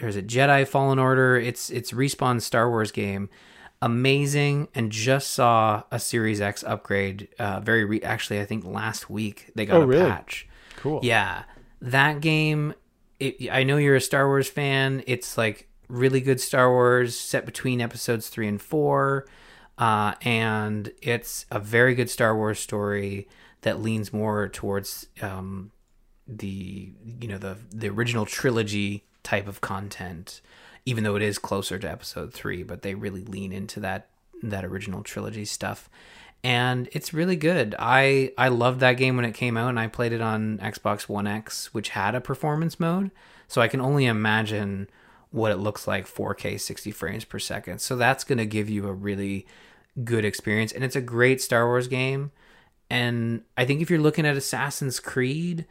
There's 0.00 0.16
a 0.16 0.22
Jedi 0.22 0.66
Fallen 0.66 0.98
Order. 0.98 1.36
It's 1.36 1.70
it's 1.70 1.92
Respawn's 1.92 2.44
Star 2.44 2.68
Wars 2.68 2.90
game. 2.90 3.28
Amazing, 3.82 4.68
and 4.74 4.92
just 4.92 5.30
saw 5.30 5.84
a 5.90 5.98
Series 5.98 6.40
X 6.40 6.62
upgrade. 6.64 7.28
Uh, 7.38 7.60
very 7.60 7.84
re- 7.86 8.02
actually, 8.02 8.38
I 8.40 8.44
think 8.44 8.64
last 8.64 9.08
week 9.08 9.50
they 9.54 9.64
got 9.64 9.76
Oh, 9.78 9.82
a 9.82 9.86
really? 9.86 10.10
patch. 10.10 10.46
Cool. 10.76 11.00
Yeah, 11.02 11.44
that 11.80 12.20
game. 12.20 12.74
It, 13.18 13.50
I 13.50 13.62
know 13.64 13.76
you're 13.78 13.96
a 13.96 14.00
Star 14.00 14.26
Wars 14.26 14.48
fan. 14.50 15.02
It's 15.06 15.38
like 15.38 15.68
really 15.88 16.20
good 16.20 16.40
Star 16.42 16.70
Wars 16.70 17.18
set 17.18 17.46
between 17.46 17.80
episodes 17.80 18.28
three 18.28 18.48
and 18.48 18.60
four, 18.60 19.26
uh, 19.78 20.14
and 20.22 20.92
it's 21.00 21.46
a 21.50 21.58
very 21.58 21.94
good 21.94 22.10
Star 22.10 22.36
Wars 22.36 22.58
story 22.58 23.28
that 23.62 23.80
leans 23.80 24.12
more 24.12 24.48
towards 24.48 25.06
um, 25.22 25.70
the 26.26 26.92
you 27.20 27.28
know 27.28 27.38
the 27.38 27.56
the 27.70 27.88
original 27.88 28.26
trilogy 28.26 29.04
type 29.30 29.48
of 29.48 29.60
content, 29.60 30.40
even 30.84 31.04
though 31.04 31.16
it 31.16 31.22
is 31.22 31.38
closer 31.38 31.78
to 31.78 31.90
episode 31.90 32.32
three. 32.32 32.62
But 32.62 32.82
they 32.82 32.94
really 32.94 33.24
lean 33.24 33.52
into 33.52 33.80
that 33.80 34.08
that 34.42 34.64
original 34.64 35.02
trilogy 35.02 35.44
stuff 35.44 35.90
and 36.42 36.88
it's 36.92 37.12
really 37.12 37.36
good. 37.36 37.74
I 37.78 38.32
I 38.38 38.48
loved 38.48 38.80
that 38.80 38.94
game 38.94 39.16
when 39.16 39.24
it 39.24 39.34
came 39.34 39.56
out, 39.56 39.68
and 39.68 39.78
I 39.78 39.88
played 39.88 40.12
it 40.12 40.20
on 40.20 40.58
Xbox 40.58 41.08
One 41.08 41.26
X, 41.26 41.74
which 41.74 41.90
had 41.90 42.14
a 42.14 42.20
performance 42.20 42.80
mode. 42.80 43.10
So 43.48 43.60
I 43.60 43.68
can 43.68 43.80
only 43.80 44.06
imagine 44.06 44.88
what 45.32 45.52
it 45.52 45.56
looks 45.56 45.86
like 45.86 46.06
4K 46.06 46.58
60 46.58 46.90
frames 46.92 47.24
per 47.24 47.38
second. 47.38 47.80
So 47.80 47.96
that's 47.96 48.24
going 48.24 48.38
to 48.38 48.46
give 48.46 48.70
you 48.70 48.86
a 48.86 48.92
really 48.92 49.46
good 50.02 50.24
experience, 50.24 50.72
and 50.72 50.82
it's 50.82 50.96
a 50.96 51.00
great 51.00 51.42
Star 51.42 51.66
Wars 51.66 51.88
game. 51.88 52.32
And 52.88 53.42
I 53.56 53.66
think 53.66 53.82
if 53.82 53.90
you're 53.90 54.00
looking 54.00 54.26
at 54.26 54.36
Assassin's 54.36 54.98
Creed, 54.98 55.66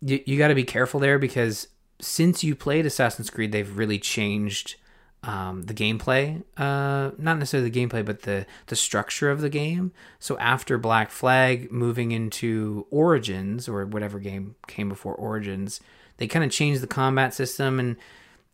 you, 0.00 0.20
you 0.24 0.38
got 0.38 0.48
to 0.48 0.54
be 0.54 0.64
careful 0.64 1.00
there 1.00 1.18
because 1.18 1.68
since 2.00 2.42
you 2.44 2.54
played 2.54 2.86
Assassin's 2.86 3.30
Creed, 3.30 3.52
they've 3.52 3.76
really 3.76 3.98
changed 3.98 4.76
um, 5.22 5.62
the 5.62 5.74
gameplay. 5.74 6.42
Uh, 6.56 7.12
not 7.18 7.38
necessarily 7.38 7.70
the 7.70 7.80
gameplay, 7.86 8.04
but 8.04 8.22
the 8.22 8.44
the 8.66 8.76
structure 8.76 9.30
of 9.30 9.40
the 9.40 9.48
game. 9.48 9.92
So 10.18 10.36
after 10.38 10.76
Black 10.76 11.10
Flag, 11.10 11.72
moving 11.72 12.12
into 12.12 12.86
Origins 12.90 13.68
or 13.68 13.86
whatever 13.86 14.18
game 14.18 14.56
came 14.66 14.88
before 14.88 15.14
Origins, 15.14 15.80
they 16.18 16.26
kind 16.26 16.44
of 16.44 16.50
changed 16.50 16.82
the 16.82 16.86
combat 16.86 17.32
system, 17.32 17.78
and 17.80 17.96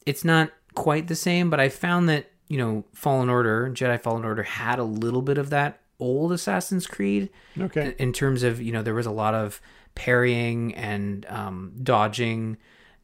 it's 0.06 0.24
not 0.24 0.50
quite 0.74 1.08
the 1.08 1.16
same. 1.16 1.50
But 1.50 1.58
I 1.58 1.68
found 1.70 2.08
that 2.08 2.30
you 2.48 2.58
know 2.58 2.84
Fallen 2.94 3.28
Order, 3.28 3.68
Jedi 3.74 4.00
Fallen 4.00 4.24
Order, 4.24 4.44
had 4.44 4.78
a 4.78 4.84
little 4.84 5.22
bit 5.22 5.38
of 5.38 5.50
that 5.50 5.80
old 5.98 6.32
Assassin's 6.32 6.86
Creed 6.86 7.28
Okay. 7.60 7.94
in 7.98 8.12
terms 8.12 8.42
of 8.42 8.62
you 8.62 8.70
know 8.72 8.82
there 8.82 8.94
was 8.94 9.06
a 9.06 9.10
lot 9.10 9.34
of 9.34 9.60
parrying 9.96 10.72
and 10.76 11.26
um, 11.28 11.72
dodging 11.82 12.56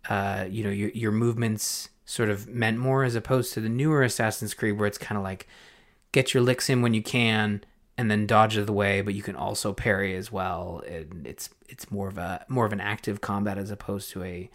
uh, 0.09 0.47
you 0.49 0.65
know 0.65 0.71
your, 0.71 0.91
your 0.91 1.13
movements 1.13 1.89
sort 2.05 2.29
of 2.29 2.47
meant 2.49 2.79
more 2.79 3.03
as 3.03 3.15
opposed 3.15 3.53
to 3.55 3.61
the 3.61 3.69
newer 3.69 4.03
assassin's 4.03 4.55
creed 4.55 4.79
where 4.79 4.87
it's 4.87 4.99
kind 4.99 5.19
of 5.19 5.25
like 5.25 5.49
get 6.13 6.33
your 6.33 6.43
licks 6.43 6.71
in 6.71 6.81
when 6.81 6.95
you 6.95 7.03
can 7.03 7.63
and 7.99 8.11
then 8.11 8.27
dodge 8.27 8.57
out 8.57 8.61
of 8.61 8.67
the 8.67 8.73
way 8.73 9.01
but 9.01 9.15
you 9.15 9.23
can 9.23 9.35
also 9.37 9.73
parry 9.73 10.15
as 10.15 10.31
well. 10.31 10.83
And 10.89 11.27
it's 11.27 11.51
it's 11.69 11.91
more 11.91 12.09
of 12.09 12.19
a 12.19 12.45
more 12.49 12.65
of 12.67 12.73
an 12.73 12.81
active 12.81 13.21
combat 13.21 13.59
as 13.59 13.71
opposed 13.71 14.11
to 14.11 14.23
a 14.23 14.49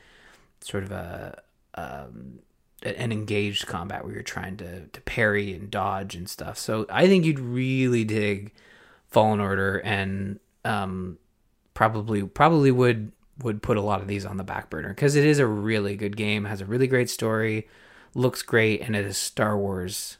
sort 0.61 0.83
of 0.83 0.91
a 0.91 1.41
um, 1.75 2.39
an 2.83 3.11
engaged 3.11 3.67
combat 3.67 4.03
where 4.03 4.13
you're 4.13 4.23
trying 4.23 4.57
to 4.57 4.87
to 4.87 5.01
parry 5.01 5.53
and 5.53 5.69
dodge 5.69 6.15
and 6.15 6.29
stuff. 6.29 6.57
So 6.57 6.85
i 6.89 7.07
think 7.07 7.25
you'd 7.25 7.39
really 7.39 8.03
dig 8.03 8.53
fallen 9.07 9.39
order 9.39 9.77
and 9.79 10.39
um 10.63 11.17
probably 11.73 12.23
probably 12.23 12.71
would 12.71 13.11
would 13.43 13.61
put 13.61 13.77
a 13.77 13.81
lot 13.81 14.01
of 14.01 14.07
these 14.07 14.25
on 14.25 14.37
the 14.37 14.43
back 14.43 14.69
burner 14.69 14.89
because 14.89 15.15
it 15.15 15.25
is 15.25 15.39
a 15.39 15.47
really 15.47 15.95
good 15.95 16.15
game 16.17 16.45
has 16.45 16.61
a 16.61 16.65
really 16.65 16.87
great 16.87 17.09
story 17.09 17.67
looks 18.13 18.41
great 18.41 18.81
and 18.81 18.95
it 18.95 19.05
is 19.05 19.17
star 19.17 19.57
wars 19.57 20.17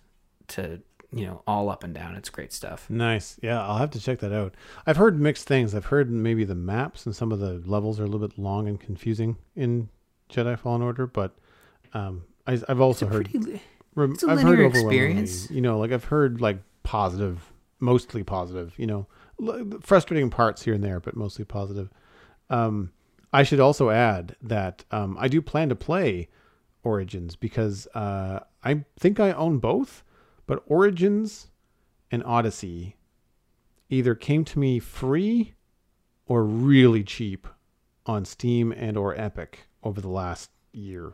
to 0.47 0.81
you 1.13 1.25
know 1.25 1.43
all 1.45 1.69
up 1.69 1.83
and 1.83 1.93
down 1.93 2.15
it's 2.15 2.29
great 2.29 2.53
stuff 2.53 2.89
Nice. 2.89 3.37
Yeah, 3.41 3.61
I'll 3.61 3.77
have 3.77 3.91
to 3.91 3.99
check 3.99 4.19
that 4.19 4.31
out. 4.31 4.53
I've 4.87 4.95
heard 4.97 5.19
mixed 5.19 5.45
things. 5.45 5.75
I've 5.75 5.85
heard 5.87 6.09
maybe 6.09 6.45
the 6.45 6.55
maps 6.55 7.05
and 7.05 7.13
some 7.15 7.31
of 7.33 7.39
the 7.39 7.61
levels 7.65 7.99
are 7.99 8.03
a 8.03 8.07
little 8.07 8.25
bit 8.25 8.37
long 8.39 8.67
and 8.67 8.79
confusing 8.79 9.35
in 9.55 9.89
Jedi 10.31 10.57
Fallen 10.57 10.81
Order, 10.81 11.05
but 11.07 11.35
um, 11.93 12.23
I, 12.47 12.59
I've 12.69 12.79
also 12.79 13.07
heard 13.07 13.29
Pretty- 13.29 13.61
rem- 13.95 14.13
it's 14.13 14.23
a 14.23 14.29
I've 14.29 14.37
linear 14.37 14.55
heard 14.55 14.65
experience. 14.67 15.51
You 15.51 15.59
know, 15.59 15.77
like 15.79 15.91
I've 15.91 16.05
heard 16.05 16.39
like 16.39 16.59
positive, 16.83 17.51
mostly 17.81 18.23
positive. 18.23 18.73
You 18.77 18.87
know, 18.87 19.07
frustrating 19.81 20.29
parts 20.29 20.63
here 20.63 20.73
and 20.73 20.83
there, 20.83 21.01
but 21.01 21.15
mostly 21.17 21.43
positive. 21.43 21.89
Um, 22.49 22.91
I 23.33 23.43
should 23.43 23.59
also 23.59 23.89
add 23.89 24.35
that 24.41 24.83
um, 24.91 25.15
I 25.19 25.27
do 25.27 25.41
plan 25.41 25.69
to 25.69 25.75
play 25.75 26.27
Origins 26.83 27.35
because 27.35 27.87
uh, 27.93 28.41
I 28.63 28.83
think 28.99 29.19
I 29.19 29.31
own 29.31 29.59
both, 29.59 30.03
but 30.47 30.63
Origins 30.67 31.47
and 32.11 32.23
Odyssey 32.25 32.97
either 33.89 34.15
came 34.15 34.43
to 34.45 34.59
me 34.59 34.79
free 34.79 35.53
or 36.25 36.43
really 36.43 37.03
cheap 37.03 37.47
on 38.05 38.25
Steam 38.25 38.71
and 38.71 38.97
or 38.97 39.15
Epic 39.19 39.67
over 39.83 40.01
the 40.01 40.09
last 40.09 40.49
year. 40.73 41.13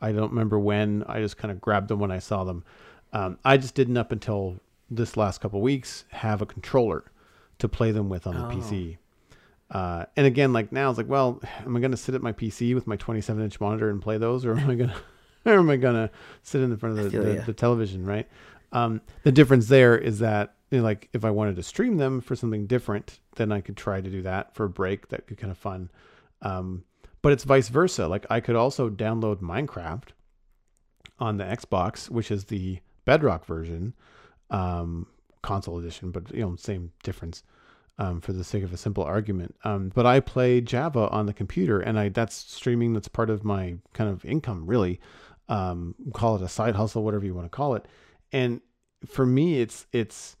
I 0.00 0.12
don't 0.12 0.30
remember 0.30 0.58
when. 0.58 1.02
I 1.06 1.20
just 1.20 1.38
kind 1.38 1.50
of 1.52 1.60
grabbed 1.60 1.88
them 1.88 1.98
when 1.98 2.10
I 2.10 2.18
saw 2.18 2.44
them. 2.44 2.64
Um, 3.12 3.38
I 3.44 3.56
just 3.56 3.74
didn't 3.74 3.96
up 3.96 4.12
until 4.12 4.60
this 4.90 5.16
last 5.16 5.40
couple 5.40 5.60
weeks 5.62 6.04
have 6.10 6.42
a 6.42 6.46
controller 6.46 7.10
to 7.58 7.68
play 7.68 7.90
them 7.90 8.08
with 8.08 8.26
on 8.26 8.34
the 8.34 8.46
Oh. 8.46 8.50
PC. 8.50 8.98
Uh, 9.74 10.06
and 10.16 10.24
again, 10.24 10.52
like 10.52 10.70
now, 10.70 10.88
it's 10.88 10.96
like, 10.96 11.08
well, 11.08 11.42
am 11.66 11.76
I 11.76 11.80
going 11.80 11.90
to 11.90 11.96
sit 11.96 12.14
at 12.14 12.22
my 12.22 12.32
PC 12.32 12.74
with 12.74 12.86
my 12.86 12.96
27 12.96 13.42
inch 13.42 13.60
monitor 13.60 13.90
and 13.90 14.00
play 14.00 14.16
those, 14.16 14.46
or 14.46 14.56
am 14.56 14.70
I 14.70 14.74
going 14.76 14.90
to, 15.44 15.52
or 15.52 15.58
am 15.58 15.68
I 15.68 15.76
going 15.76 15.96
to 15.96 16.10
sit 16.42 16.62
in 16.62 16.70
the 16.70 16.78
front 16.78 16.98
of 16.98 17.10
the, 17.10 17.18
the, 17.18 17.42
the 17.46 17.52
television, 17.52 18.06
right? 18.06 18.28
Um, 18.72 19.00
the 19.24 19.32
difference 19.32 19.68
there 19.68 19.98
is 19.98 20.20
that, 20.20 20.54
you 20.70 20.78
know, 20.78 20.84
like, 20.84 21.08
if 21.12 21.24
I 21.24 21.30
wanted 21.30 21.56
to 21.56 21.62
stream 21.62 21.96
them 21.96 22.20
for 22.20 22.34
something 22.34 22.66
different, 22.66 23.18
then 23.36 23.52
I 23.52 23.60
could 23.60 23.76
try 23.76 24.00
to 24.00 24.10
do 24.10 24.22
that 24.22 24.54
for 24.54 24.64
a 24.64 24.68
break. 24.70 25.08
That 25.08 25.26
could 25.26 25.38
kind 25.38 25.50
of 25.50 25.58
fun. 25.58 25.90
Um, 26.42 26.84
but 27.20 27.32
it's 27.32 27.44
vice 27.44 27.68
versa. 27.68 28.08
Like, 28.08 28.26
I 28.30 28.40
could 28.40 28.56
also 28.56 28.88
download 28.88 29.40
Minecraft 29.40 30.08
on 31.18 31.36
the 31.36 31.44
Xbox, 31.44 32.10
which 32.10 32.30
is 32.30 32.44
the 32.44 32.78
Bedrock 33.04 33.44
version, 33.44 33.94
um, 34.50 35.06
console 35.42 35.78
edition, 35.78 36.10
but 36.10 36.32
you 36.32 36.40
know, 36.40 36.56
same 36.56 36.92
difference. 37.02 37.42
Um, 37.96 38.20
for 38.20 38.32
the 38.32 38.42
sake 38.42 38.64
of 38.64 38.72
a 38.72 38.76
simple 38.76 39.04
argument, 39.04 39.54
um, 39.62 39.92
but 39.94 40.04
I 40.04 40.18
play 40.18 40.60
Java 40.60 41.08
on 41.10 41.26
the 41.26 41.32
computer, 41.32 41.78
and 41.78 41.96
I 41.96 42.08
that's 42.08 42.34
streaming. 42.34 42.92
That's 42.92 43.06
part 43.06 43.30
of 43.30 43.44
my 43.44 43.76
kind 43.92 44.10
of 44.10 44.24
income, 44.24 44.66
really. 44.66 44.98
Um, 45.48 45.94
call 46.12 46.34
it 46.34 46.42
a 46.42 46.48
side 46.48 46.74
hustle, 46.74 47.04
whatever 47.04 47.24
you 47.24 47.34
want 47.34 47.46
to 47.46 47.56
call 47.56 47.76
it. 47.76 47.86
And 48.32 48.60
for 49.06 49.24
me, 49.24 49.60
it's 49.60 49.86
it's. 49.92 50.36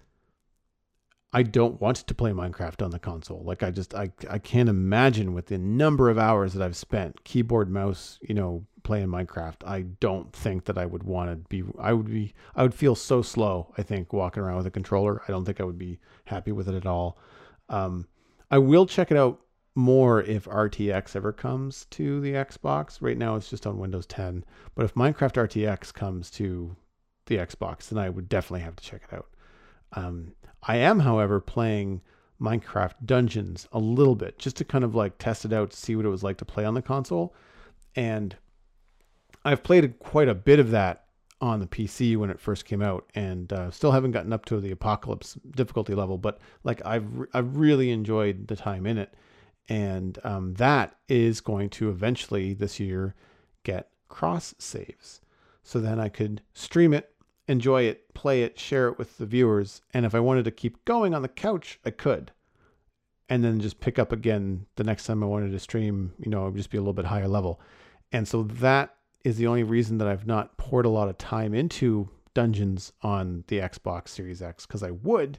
I 1.32 1.42
don't 1.42 1.80
want 1.80 1.96
to 1.98 2.14
play 2.14 2.30
Minecraft 2.30 2.82
on 2.82 2.90
the 2.90 2.98
console. 2.98 3.42
Like 3.44 3.62
I 3.62 3.70
just 3.70 3.94
I 3.94 4.10
I 4.28 4.38
can't 4.38 4.68
imagine 4.68 5.32
with 5.34 5.46
the 5.46 5.58
number 5.58 6.08
of 6.08 6.18
hours 6.18 6.54
that 6.54 6.64
I've 6.64 6.76
spent 6.76 7.24
keyboard 7.24 7.70
mouse, 7.70 8.18
you 8.22 8.34
know, 8.34 8.66
playing 8.84 9.08
Minecraft. 9.08 9.66
I 9.66 9.82
don't 9.82 10.32
think 10.32 10.66
that 10.66 10.78
I 10.78 10.86
would 10.86 11.02
want 11.02 11.30
to 11.30 11.36
be 11.48 11.64
I 11.78 11.92
would 11.92 12.06
be 12.06 12.34
I 12.54 12.62
would 12.62 12.74
feel 12.74 12.94
so 12.94 13.20
slow, 13.20 13.74
I 13.76 13.82
think, 13.82 14.12
walking 14.12 14.42
around 14.42 14.58
with 14.58 14.66
a 14.66 14.70
controller. 14.70 15.22
I 15.26 15.32
don't 15.32 15.44
think 15.44 15.60
I 15.60 15.64
would 15.64 15.78
be 15.78 15.98
happy 16.26 16.52
with 16.52 16.68
it 16.68 16.74
at 16.74 16.86
all. 16.86 17.18
Um 17.68 18.06
I 18.50 18.58
will 18.58 18.86
check 18.86 19.10
it 19.10 19.16
out 19.16 19.40
more 19.74 20.22
if 20.22 20.44
RTX 20.44 21.16
ever 21.16 21.32
comes 21.32 21.86
to 21.86 22.20
the 22.20 22.32
Xbox. 22.32 22.98
Right 23.00 23.18
now 23.18 23.36
it's 23.36 23.50
just 23.50 23.66
on 23.66 23.78
Windows 23.78 24.06
10. 24.06 24.44
But 24.74 24.84
if 24.84 24.94
Minecraft 24.94 25.48
RTX 25.48 25.92
comes 25.92 26.30
to 26.32 26.76
the 27.26 27.36
Xbox, 27.36 27.88
then 27.88 27.98
I 27.98 28.10
would 28.10 28.28
definitely 28.28 28.60
have 28.60 28.76
to 28.76 28.84
check 28.84 29.02
it 29.10 29.14
out. 29.14 29.26
Um, 29.94 30.34
I 30.62 30.76
am, 30.76 31.00
however, 31.00 31.40
playing 31.40 32.00
Minecraft 32.40 32.94
Dungeons 33.04 33.68
a 33.72 33.78
little 33.78 34.14
bit 34.14 34.38
just 34.38 34.56
to 34.56 34.64
kind 34.64 34.84
of 34.84 34.94
like 34.94 35.18
test 35.18 35.44
it 35.44 35.52
out 35.52 35.70
to 35.70 35.76
see 35.76 35.96
what 35.96 36.06
it 36.06 36.10
was 36.10 36.22
like 36.22 36.36
to 36.38 36.44
play 36.44 36.64
on 36.64 36.74
the 36.74 36.82
console. 36.82 37.34
And 37.96 38.36
I've 39.44 39.62
played 39.62 39.98
quite 39.98 40.28
a 40.28 40.34
bit 40.34 40.58
of 40.58 40.70
that 40.70 41.03
on 41.44 41.60
the 41.60 41.66
PC 41.66 42.16
when 42.16 42.30
it 42.30 42.40
first 42.40 42.64
came 42.64 42.80
out, 42.80 43.04
and 43.14 43.52
uh, 43.52 43.70
still 43.70 43.92
haven't 43.92 44.12
gotten 44.12 44.32
up 44.32 44.46
to 44.46 44.58
the 44.60 44.70
apocalypse 44.70 45.34
difficulty 45.54 45.94
level. 45.94 46.16
But 46.16 46.40
like 46.64 46.80
I've 46.86 47.18
re- 47.18 47.28
I've 47.34 47.56
really 47.56 47.90
enjoyed 47.90 48.48
the 48.48 48.56
time 48.56 48.86
in 48.86 48.96
it, 48.96 49.14
and 49.68 50.18
um, 50.24 50.54
that 50.54 50.96
is 51.06 51.42
going 51.42 51.68
to 51.70 51.90
eventually 51.90 52.54
this 52.54 52.80
year 52.80 53.14
get 53.62 53.90
cross 54.08 54.54
saves. 54.58 55.20
So 55.62 55.80
then 55.80 56.00
I 56.00 56.08
could 56.08 56.40
stream 56.54 56.94
it, 56.94 57.14
enjoy 57.46 57.82
it, 57.82 58.14
play 58.14 58.42
it, 58.42 58.58
share 58.58 58.88
it 58.88 58.98
with 58.98 59.18
the 59.18 59.26
viewers, 59.26 59.82
and 59.92 60.06
if 60.06 60.14
I 60.14 60.20
wanted 60.20 60.46
to 60.46 60.50
keep 60.50 60.82
going 60.86 61.14
on 61.14 61.20
the 61.20 61.28
couch, 61.28 61.78
I 61.84 61.90
could. 61.90 62.32
And 63.28 63.44
then 63.44 63.60
just 63.60 63.80
pick 63.80 63.98
up 63.98 64.12
again 64.12 64.66
the 64.76 64.84
next 64.84 65.04
time 65.04 65.22
I 65.22 65.26
wanted 65.26 65.52
to 65.52 65.58
stream, 65.58 66.14
you 66.18 66.30
know, 66.30 66.50
just 66.50 66.70
be 66.70 66.78
a 66.78 66.80
little 66.80 66.92
bit 66.94 67.06
higher 67.06 67.28
level. 67.28 67.60
And 68.12 68.26
so 68.28 68.44
that 68.44 68.94
is 69.24 69.36
the 69.36 69.46
only 69.46 69.62
reason 69.62 69.98
that 69.98 70.06
I've 70.06 70.26
not 70.26 70.56
poured 70.58 70.86
a 70.86 70.90
lot 70.90 71.08
of 71.08 71.18
time 71.18 71.54
into 71.54 72.10
dungeons 72.34 72.92
on 73.02 73.44
the 73.48 73.58
Xbox 73.58 74.08
Series 74.08 74.42
X 74.42 74.66
because 74.66 74.82
I 74.82 74.90
would, 74.90 75.38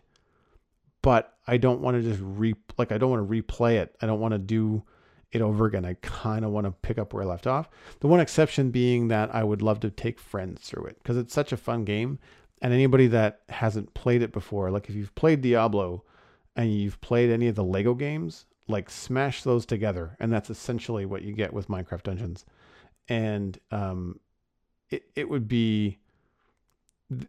but 1.01 1.37
I 1.47 1.57
don't 1.57 1.81
want 1.81 1.95
to 1.95 2.01
just 2.01 2.21
re 2.23 2.55
like 2.77 2.91
I 2.91 2.97
don't 2.97 3.11
want 3.11 3.29
to 3.29 3.41
replay 3.41 3.75
it. 3.75 3.95
I 4.01 4.07
don't 4.07 4.19
want 4.19 4.33
to 4.33 4.39
do 4.39 4.83
it 5.31 5.41
over 5.41 5.65
again. 5.65 5.85
I 5.85 5.95
kind 6.01 6.43
of 6.43 6.51
want 6.51 6.65
to 6.65 6.71
pick 6.71 6.97
up 6.97 7.13
where 7.13 7.23
I 7.23 7.27
left 7.27 7.45
off. 7.45 7.69
The 7.99 8.07
one 8.07 8.19
exception 8.19 8.71
being 8.71 9.09
that 9.09 9.33
I 9.33 9.43
would 9.43 9.61
love 9.61 9.79
to 9.81 9.91
take 9.91 10.19
friends 10.19 10.61
through 10.61 10.85
it 10.85 10.97
because 10.97 11.17
it's 11.17 11.33
such 11.33 11.51
a 11.51 11.57
fun 11.57 11.83
game. 11.83 12.19
And 12.61 12.73
anybody 12.73 13.07
that 13.07 13.41
hasn't 13.49 13.93
played 13.93 14.23
it 14.23 14.31
before, 14.31 14.71
like 14.71 14.89
if 14.89 14.95
you've 14.95 15.13
played 15.13 15.41
Diablo 15.41 16.03
and 16.55 16.73
you've 16.73 17.01
played 17.01 17.29
any 17.29 17.47
of 17.47 17.55
the 17.55 17.63
Lego 17.63 17.93
games, 17.93 18.45
like 18.67 18.89
smash 18.89 19.43
those 19.43 19.65
together. 19.65 20.15
And 20.19 20.31
that's 20.31 20.49
essentially 20.49 21.05
what 21.05 21.21
you 21.21 21.33
get 21.33 21.53
with 21.53 21.67
Minecraft 21.67 22.03
Dungeons. 22.03 22.45
And 23.07 23.57
um, 23.71 24.19
it, 24.89 25.03
it 25.15 25.29
would 25.29 25.47
be 25.47 25.99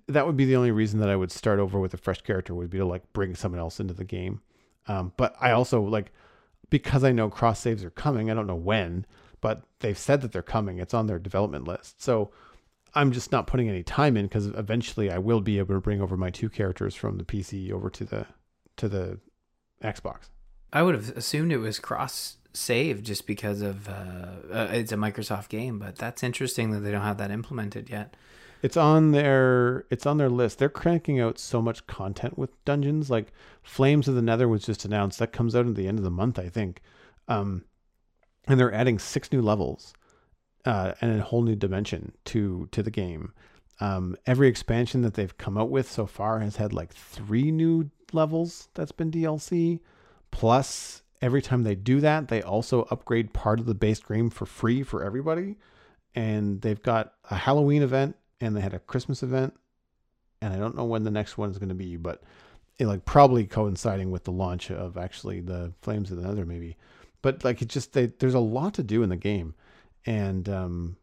that 0.09 0.27
would 0.27 0.37
be 0.37 0.47
the 0.47 0.57
only 0.57 0.71
reason 0.71 1.01
that 1.01 1.11
I 1.11 1.17
would 1.17 1.31
start 1.31 1.59
over 1.59 1.79
with 1.79 1.93
a 1.93 1.99
fresh 1.99 2.23
character 2.23 2.55
would 2.55 2.71
be 2.71 2.79
to 2.79 2.85
like 2.85 3.13
bring 3.13 3.35
someone 3.35 3.61
else 3.61 3.79
into 3.79 3.93
the 3.93 4.05
game. 4.05 4.41
Um, 4.89 5.13
but 5.17 5.37
I 5.41 5.51
also 5.51 5.83
like 5.83 6.13
because 6.71 7.05
I 7.05 7.13
know 7.13 7.29
cross 7.29 7.61
saves 7.61 7.85
are 7.85 7.91
coming. 7.91 8.31
I 8.31 8.35
don't 8.35 8.47
know 8.47 8.55
when, 8.55 9.07
but 9.41 9.63
they've 9.81 9.99
said 9.99 10.23
that 10.23 10.33
they're 10.33 10.43
coming. 10.43 10.79
It's 10.79 10.95
on 10.95 11.07
their 11.07 11.19
development 11.19 11.69
list. 11.69 12.03
So 12.03 12.31
I'm 12.95 13.13
just 13.13 13.31
not 13.31 13.47
putting 13.47 13.69
any 13.69 13.83
time 13.83 14.17
in 14.17 14.27
because 14.27 14.47
eventually 14.47 15.11
I 15.11 15.19
will 15.19 15.41
be 15.41 15.59
able 15.59 15.75
to 15.75 15.81
bring 15.81 16.01
over 16.01 16.17
my 16.17 16.31
two 16.31 16.49
characters 16.49 16.95
from 16.95 17.19
the 17.19 17.25
PC 17.25 17.71
over 17.71 17.91
to 17.91 18.05
the 18.05 18.27
to 18.77 18.89
the 18.89 19.19
Xbox. 19.83 20.31
I 20.73 20.83
would 20.83 20.95
have 20.95 21.17
assumed 21.17 21.53
it 21.53 21.59
was 21.59 21.79
cross 21.79 22.39
save 22.57 23.03
just 23.03 23.27
because 23.27 23.61
of 23.61 23.89
uh, 23.89 24.27
uh, 24.53 24.69
it's 24.73 24.93
a 24.93 24.97
Microsoft 24.97 25.49
game, 25.49 25.79
but 25.79 25.97
that's 25.97 26.23
interesting 26.23 26.71
that 26.71 26.81
they 26.81 26.91
don't 26.91 27.03
have 27.03 27.19
that 27.19 27.31
implemented 27.31 27.91
yet. 27.91 28.17
It's 28.63 28.77
on 28.77 29.13
their 29.13 29.85
it's 29.91 30.07
on 30.07 30.17
their 30.17 30.31
list. 30.31 30.59
They're 30.59 30.69
cranking 30.69 31.21
out 31.21 31.39
so 31.39 31.61
much 31.61 31.87
content 31.87 32.39
with 32.39 32.65
dungeons. 32.65 33.11
Like 33.11 33.33
Flames 33.63 34.09
of 34.09 34.15
the 34.15 34.23
Nether 34.23 34.49
was 34.49 34.65
just 34.65 34.85
announced. 34.85 35.19
That 35.19 35.33
comes 35.33 35.55
out 35.55 35.67
at 35.67 35.75
the 35.75 35.87
end 35.87 35.99
of 35.99 36.05
the 36.05 36.11
month, 36.11 36.39
I 36.39 36.49
think. 36.49 36.81
Um, 37.29 37.65
and 38.49 38.59
they're 38.59 38.73
adding 38.73 38.99
six 38.99 39.31
new 39.33 39.43
levels 39.43 39.93
uh, 40.65 40.93
and 41.01 41.21
a 41.21 41.25
whole 41.25 41.43
new 41.43 41.55
dimension 41.57 42.13
to 42.27 42.69
to 42.73 42.83
the 42.83 42.91
game. 42.91 43.33
Um, 43.79 44.17
every 44.27 44.49
expansion 44.49 45.03
that 45.03 45.15
they've 45.15 45.37
come 45.37 45.59
out 45.59 45.71
with 45.71 45.91
so 45.91 46.07
far 46.07 46.41
has 46.41 46.57
had 46.57 46.73
like 46.73 46.93
three 46.93 47.51
new 47.51 47.91
levels 48.13 48.69
that's 48.75 48.93
been 48.93 49.11
DLC. 49.11 49.81
Plus, 50.31 51.03
every 51.27 51.43
time 51.43 51.65
they 51.65 51.75
do 51.75 52.01
that, 52.01 52.29
they 52.29 52.41
also 52.41 52.87
upgrade 52.89 53.33
part 53.33 53.59
of 53.59 53.67
the 53.67 53.75
base 53.75 53.99
game 53.99 54.31
for 54.31 54.47
free 54.47 54.85
for 54.85 55.03
everybody. 55.03 55.57
And 56.15 56.61
they've 56.61 56.81
got 56.81 57.15
a 57.29 57.35
Halloween 57.35 57.83
event 57.83 58.15
and 58.41 58.57
they 58.57 58.61
had 58.61 58.75
a 58.75 58.79
Christmas 58.79 59.25
event. 59.25 59.53
And 60.41 60.55
I 60.55 60.57
don't 60.57 60.77
know 60.77 60.85
when 60.85 61.03
the 61.03 61.11
next 61.11 61.37
one 61.37 61.51
is 61.51 61.59
going 61.59 61.71
to 61.71 61.75
be, 61.75 61.97
but 61.97 62.23
it 62.79 62.87
like 62.87 63.05
probably 63.05 63.45
coinciding 63.45 64.13
with 64.13 64.23
the 64.23 64.31
launch 64.31 64.71
of 64.71 64.97
actually 64.97 65.41
the 65.41 65.73
Flames 65.83 66.13
of 66.13 66.19
the 66.19 66.23
Nether, 66.23 66.47
maybe. 66.47 66.77
But 67.23 67.43
like 67.43 67.61
it 67.61 67.69
just 67.69 67.93
they, 67.93 68.07
there's 68.07 68.35
a 68.35 68.39
lot 68.39 68.75
to 68.75 68.85
do 68.85 69.03
in 69.03 69.09
the 69.09 69.17
game, 69.17 69.55
and 70.05 70.49
um, 70.49 70.97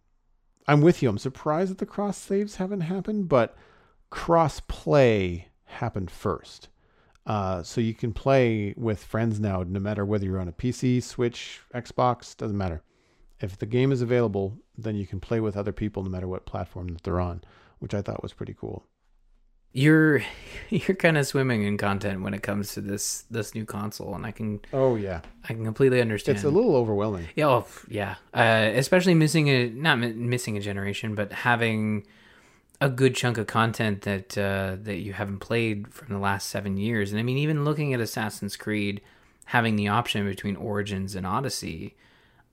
I'm 0.67 0.79
with 0.79 1.03
you. 1.03 1.09
I'm 1.09 1.17
surprised 1.17 1.71
that 1.71 1.79
the 1.79 1.85
cross 1.85 2.17
saves 2.17 2.55
haven't 2.55 2.81
happened, 2.81 3.27
but 3.27 3.57
cross 4.09 4.61
play 4.61 5.49
happened 5.65 6.11
first. 6.11 6.69
Uh, 7.25 7.63
so 7.63 7.79
you 7.79 7.93
can 7.93 8.11
play 8.11 8.73
with 8.75 9.03
friends 9.03 9.39
now, 9.39 9.63
no 9.65 9.79
matter 9.79 10.03
whether 10.05 10.25
you're 10.25 10.39
on 10.39 10.47
a 10.49 10.53
PC, 10.53 11.01
Switch, 11.01 11.61
Xbox, 11.73 12.35
doesn't 12.35 12.57
matter. 12.57 12.81
If 13.39 13.57
the 13.57 13.65
game 13.65 13.91
is 13.91 14.01
available, 14.01 14.57
then 14.77 14.95
you 14.95 15.07
can 15.07 15.19
play 15.19 15.39
with 15.39 15.55
other 15.55 15.71
people 15.71 16.03
no 16.03 16.09
matter 16.09 16.27
what 16.27 16.45
platform 16.45 16.89
that 16.89 17.03
they're 17.03 17.19
on, 17.21 17.41
which 17.79 17.93
I 17.93 18.01
thought 18.01 18.21
was 18.23 18.33
pretty 18.33 18.53
cool. 18.53 18.85
You're 19.75 20.21
you're 20.69 20.95
kind 20.95 21.17
of 21.17 21.25
swimming 21.25 21.63
in 21.63 21.77
content 21.77 22.21
when 22.21 22.33
it 22.33 22.43
comes 22.43 22.73
to 22.73 22.81
this 22.81 23.23
this 23.31 23.55
new 23.55 23.65
console, 23.65 24.13
and 24.15 24.25
I 24.25 24.31
can 24.31 24.59
Oh 24.71 24.95
yeah, 24.95 25.21
I 25.43 25.47
can 25.47 25.65
completely 25.65 25.99
understand. 25.99 26.35
it's 26.37 26.45
a 26.45 26.49
little 26.49 26.75
overwhelming. 26.75 27.27
Yeah, 27.35 27.47
oh, 27.47 27.67
yeah. 27.87 28.15
Uh, 28.33 28.69
especially 28.75 29.15
missing 29.15 29.47
a 29.47 29.69
not 29.69 29.97
mi- 29.97 30.13
missing 30.13 30.57
a 30.57 30.61
generation, 30.61 31.15
but 31.15 31.31
having 31.31 32.05
a 32.83 32.89
good 32.89 33.15
chunk 33.15 33.37
of 33.37 33.47
content 33.47 34.01
that 34.01 34.37
uh, 34.37 34.75
that 34.81 34.97
you 34.97 35.13
haven't 35.13 35.39
played 35.39 35.87
from 35.93 36.13
the 36.13 36.19
last 36.19 36.49
seven 36.49 36.75
years. 36.75 37.11
And 37.11 37.19
I 37.19 37.23
mean, 37.23 37.37
even 37.37 37.63
looking 37.63 37.93
at 37.93 38.01
Assassin's 38.01 38.57
Creed, 38.57 38.99
having 39.45 39.77
the 39.77 39.87
option 39.87 40.25
between 40.25 40.57
Origins 40.57 41.15
and 41.15 41.25
Odyssey, 41.25 41.95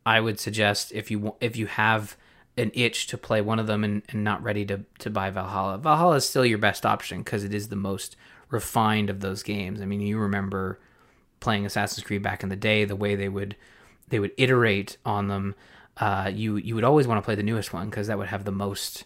I 0.07 0.21
would 0.21 0.39
suggest 0.39 0.93
if 0.93 1.11
you 1.11 1.35
if 1.41 1.57
you 1.57 1.67
have 1.67 2.17
an 2.57 2.71
itch 2.75 3.09
to 3.09 3.19
play 3.19 3.41
one 3.41 3.59
of 3.59 3.67
them 3.67 3.83
and, 3.83 4.03
and 4.11 4.23
not 4.23 4.43
ready 4.43 4.65
to, 4.67 4.85
to 4.99 5.11
buy 5.11 5.31
Valhalla, 5.31 5.79
Valhalla 5.79 6.17
is 6.17 6.29
still 6.29 6.45
your 6.45 6.59
best 6.59 6.85
option 6.85 7.23
because 7.23 7.43
it 7.45 7.55
is 7.55 7.69
the 7.69 7.77
most 7.77 8.17
refined 8.51 9.09
of 9.11 9.21
those 9.21 9.43
games. 9.43 9.81
I 9.81 9.87
mean, 9.87 10.01
you 10.01 10.19
remember 10.19 10.79
playing 11.41 11.67
Assassin's 11.67 12.05
Creed 12.05 12.23
back 12.23 12.43
in 12.43 12.51
the 12.51 12.57
day, 12.57 12.85
the 12.85 12.97
way 12.97 13.15
they 13.17 13.29
would 13.29 13.57
they 14.09 14.21
would 14.21 14.33
iterate 14.37 14.97
on 15.05 15.29
them. 15.29 15.55
uh, 15.97 16.31
you 16.33 16.57
you 16.57 16.75
would 16.77 16.85
always 16.85 17.07
want 17.07 17.19
to 17.19 17.25
play 17.25 17.35
the 17.35 17.43
newest 17.43 17.73
one 17.73 17.91
because 17.91 18.07
that 18.07 18.19
would 18.19 18.29
have 18.29 18.45
the 18.45 18.53
most, 18.53 19.05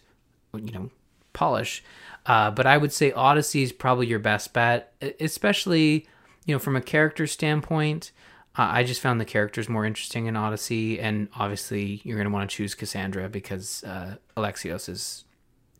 you 0.53 0.71
know, 0.71 0.89
polish. 1.35 1.83
Uh, 2.25 2.49
but 2.49 2.65
I 2.65 2.77
would 2.77 2.91
say 2.91 3.11
Odyssey 3.11 3.61
is 3.61 3.71
probably 3.71 4.07
your 4.07 4.19
best 4.19 4.51
bet, 4.53 4.93
especially 5.19 6.07
you 6.45 6.55
know 6.55 6.59
from 6.59 6.75
a 6.75 6.81
character 6.81 7.27
standpoint. 7.27 8.11
Uh, 8.57 8.69
I 8.71 8.83
just 8.83 9.01
found 9.01 9.19
the 9.19 9.25
characters 9.25 9.67
more 9.67 9.85
interesting 9.85 10.25
in 10.25 10.35
Odyssey, 10.35 10.99
and 10.99 11.27
obviously 11.35 12.01
you're 12.03 12.17
going 12.17 12.27
to 12.27 12.33
want 12.33 12.49
to 12.49 12.55
choose 12.55 12.73
Cassandra 12.73 13.29
because 13.29 13.83
uh, 13.83 14.15
Alexios 14.37 14.89
is 14.89 15.25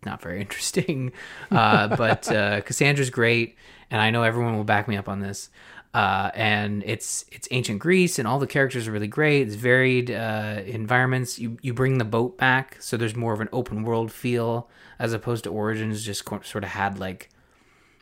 not 0.06 0.22
very 0.22 0.42
interesting. 0.42 1.12
Uh, 1.52 1.96
but 1.96 2.30
uh, 2.32 2.62
Cassandra's 2.62 3.10
great, 3.10 3.56
and 3.90 4.02
I 4.02 4.12
know 4.12 4.24
everyone 4.24 4.56
will 4.56 4.66
back 4.66 4.88
me 4.88 4.98
up 4.98 5.10
on 5.10 5.22
this. 5.22 5.50
Uh, 5.96 6.30
and 6.36 6.84
it's 6.86 7.24
it's 7.32 7.48
ancient 7.52 7.80
Greece, 7.80 8.20
and 8.20 8.28
all 8.28 8.38
the 8.38 8.46
characters 8.46 8.86
are 8.86 8.92
really 8.92 9.08
great. 9.08 9.48
It's 9.48 9.56
varied 9.56 10.12
uh, 10.12 10.62
environments. 10.66 11.40
You 11.40 11.58
you 11.62 11.74
bring 11.74 12.00
the 12.00 12.04
boat 12.04 12.38
back, 12.38 12.76
so 12.82 12.98
there's 12.98 13.16
more 13.16 13.32
of 13.32 13.40
an 13.40 13.48
open 13.54 13.84
world 13.84 14.12
feel 14.12 14.70
as 15.00 15.14
opposed 15.14 15.46
to 15.46 15.52
Origins. 15.52 16.04
Just 16.04 16.28
sort 16.28 16.66
of 16.66 16.72
had 16.72 17.00
like 17.00 17.30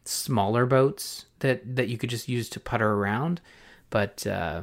smaller 0.06 0.65
boats 0.65 1.28
that 1.41 1.76
that 1.76 1.88
you 1.88 1.99
could 1.99 2.10
just 2.10 2.28
use 2.28 2.49
to 2.49 2.60
putter 2.60 2.94
around. 2.94 3.41
But 3.91 4.26
uh, 4.26 4.61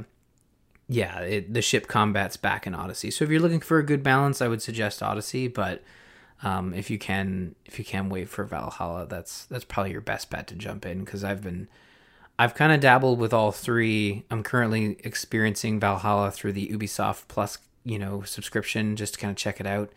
yeah, 0.89 1.19
it, 1.19 1.53
the 1.53 1.61
ship 1.61 1.87
combat's 1.87 2.35
back 2.35 2.67
in 2.67 2.75
Odyssey. 2.75 3.11
So 3.11 3.23
if 3.23 3.31
you're 3.31 3.39
looking 3.39 3.61
for 3.61 3.79
a 3.79 3.85
good 3.85 4.03
balance, 4.03 4.41
I 4.41 4.49
would 4.49 4.61
suggest 4.61 5.01
Odyssey. 5.01 5.47
But 5.47 5.81
um, 6.43 6.73
if 6.73 6.89
you 6.89 6.99
can 6.99 7.55
if 7.65 7.79
you 7.79 7.85
can 7.85 8.09
wait 8.09 8.27
for 8.27 8.43
Valhalla, 8.43 9.07
that's 9.07 9.45
that's 9.45 9.63
probably 9.63 9.93
your 9.93 10.01
best 10.01 10.29
bet 10.29 10.47
to 10.47 10.55
jump 10.55 10.85
in 10.85 11.05
because 11.05 11.23
I've 11.23 11.41
been 11.41 11.69
I've 12.41 12.55
kind 12.55 12.71
of 12.73 12.79
dabbled 12.79 13.19
with 13.19 13.33
all 13.33 13.51
three. 13.51 14.25
I'm 14.31 14.41
currently 14.41 14.97
experiencing 15.03 15.79
Valhalla 15.79 16.31
through 16.31 16.53
the 16.53 16.69
Ubisoft 16.69 17.27
Plus, 17.27 17.59
you 17.83 17.99
know, 17.99 18.23
subscription 18.23 18.95
just 18.95 19.13
to 19.13 19.19
kind 19.19 19.29
of 19.29 19.37
check 19.37 19.59
it 19.59 19.67
out 19.67 19.91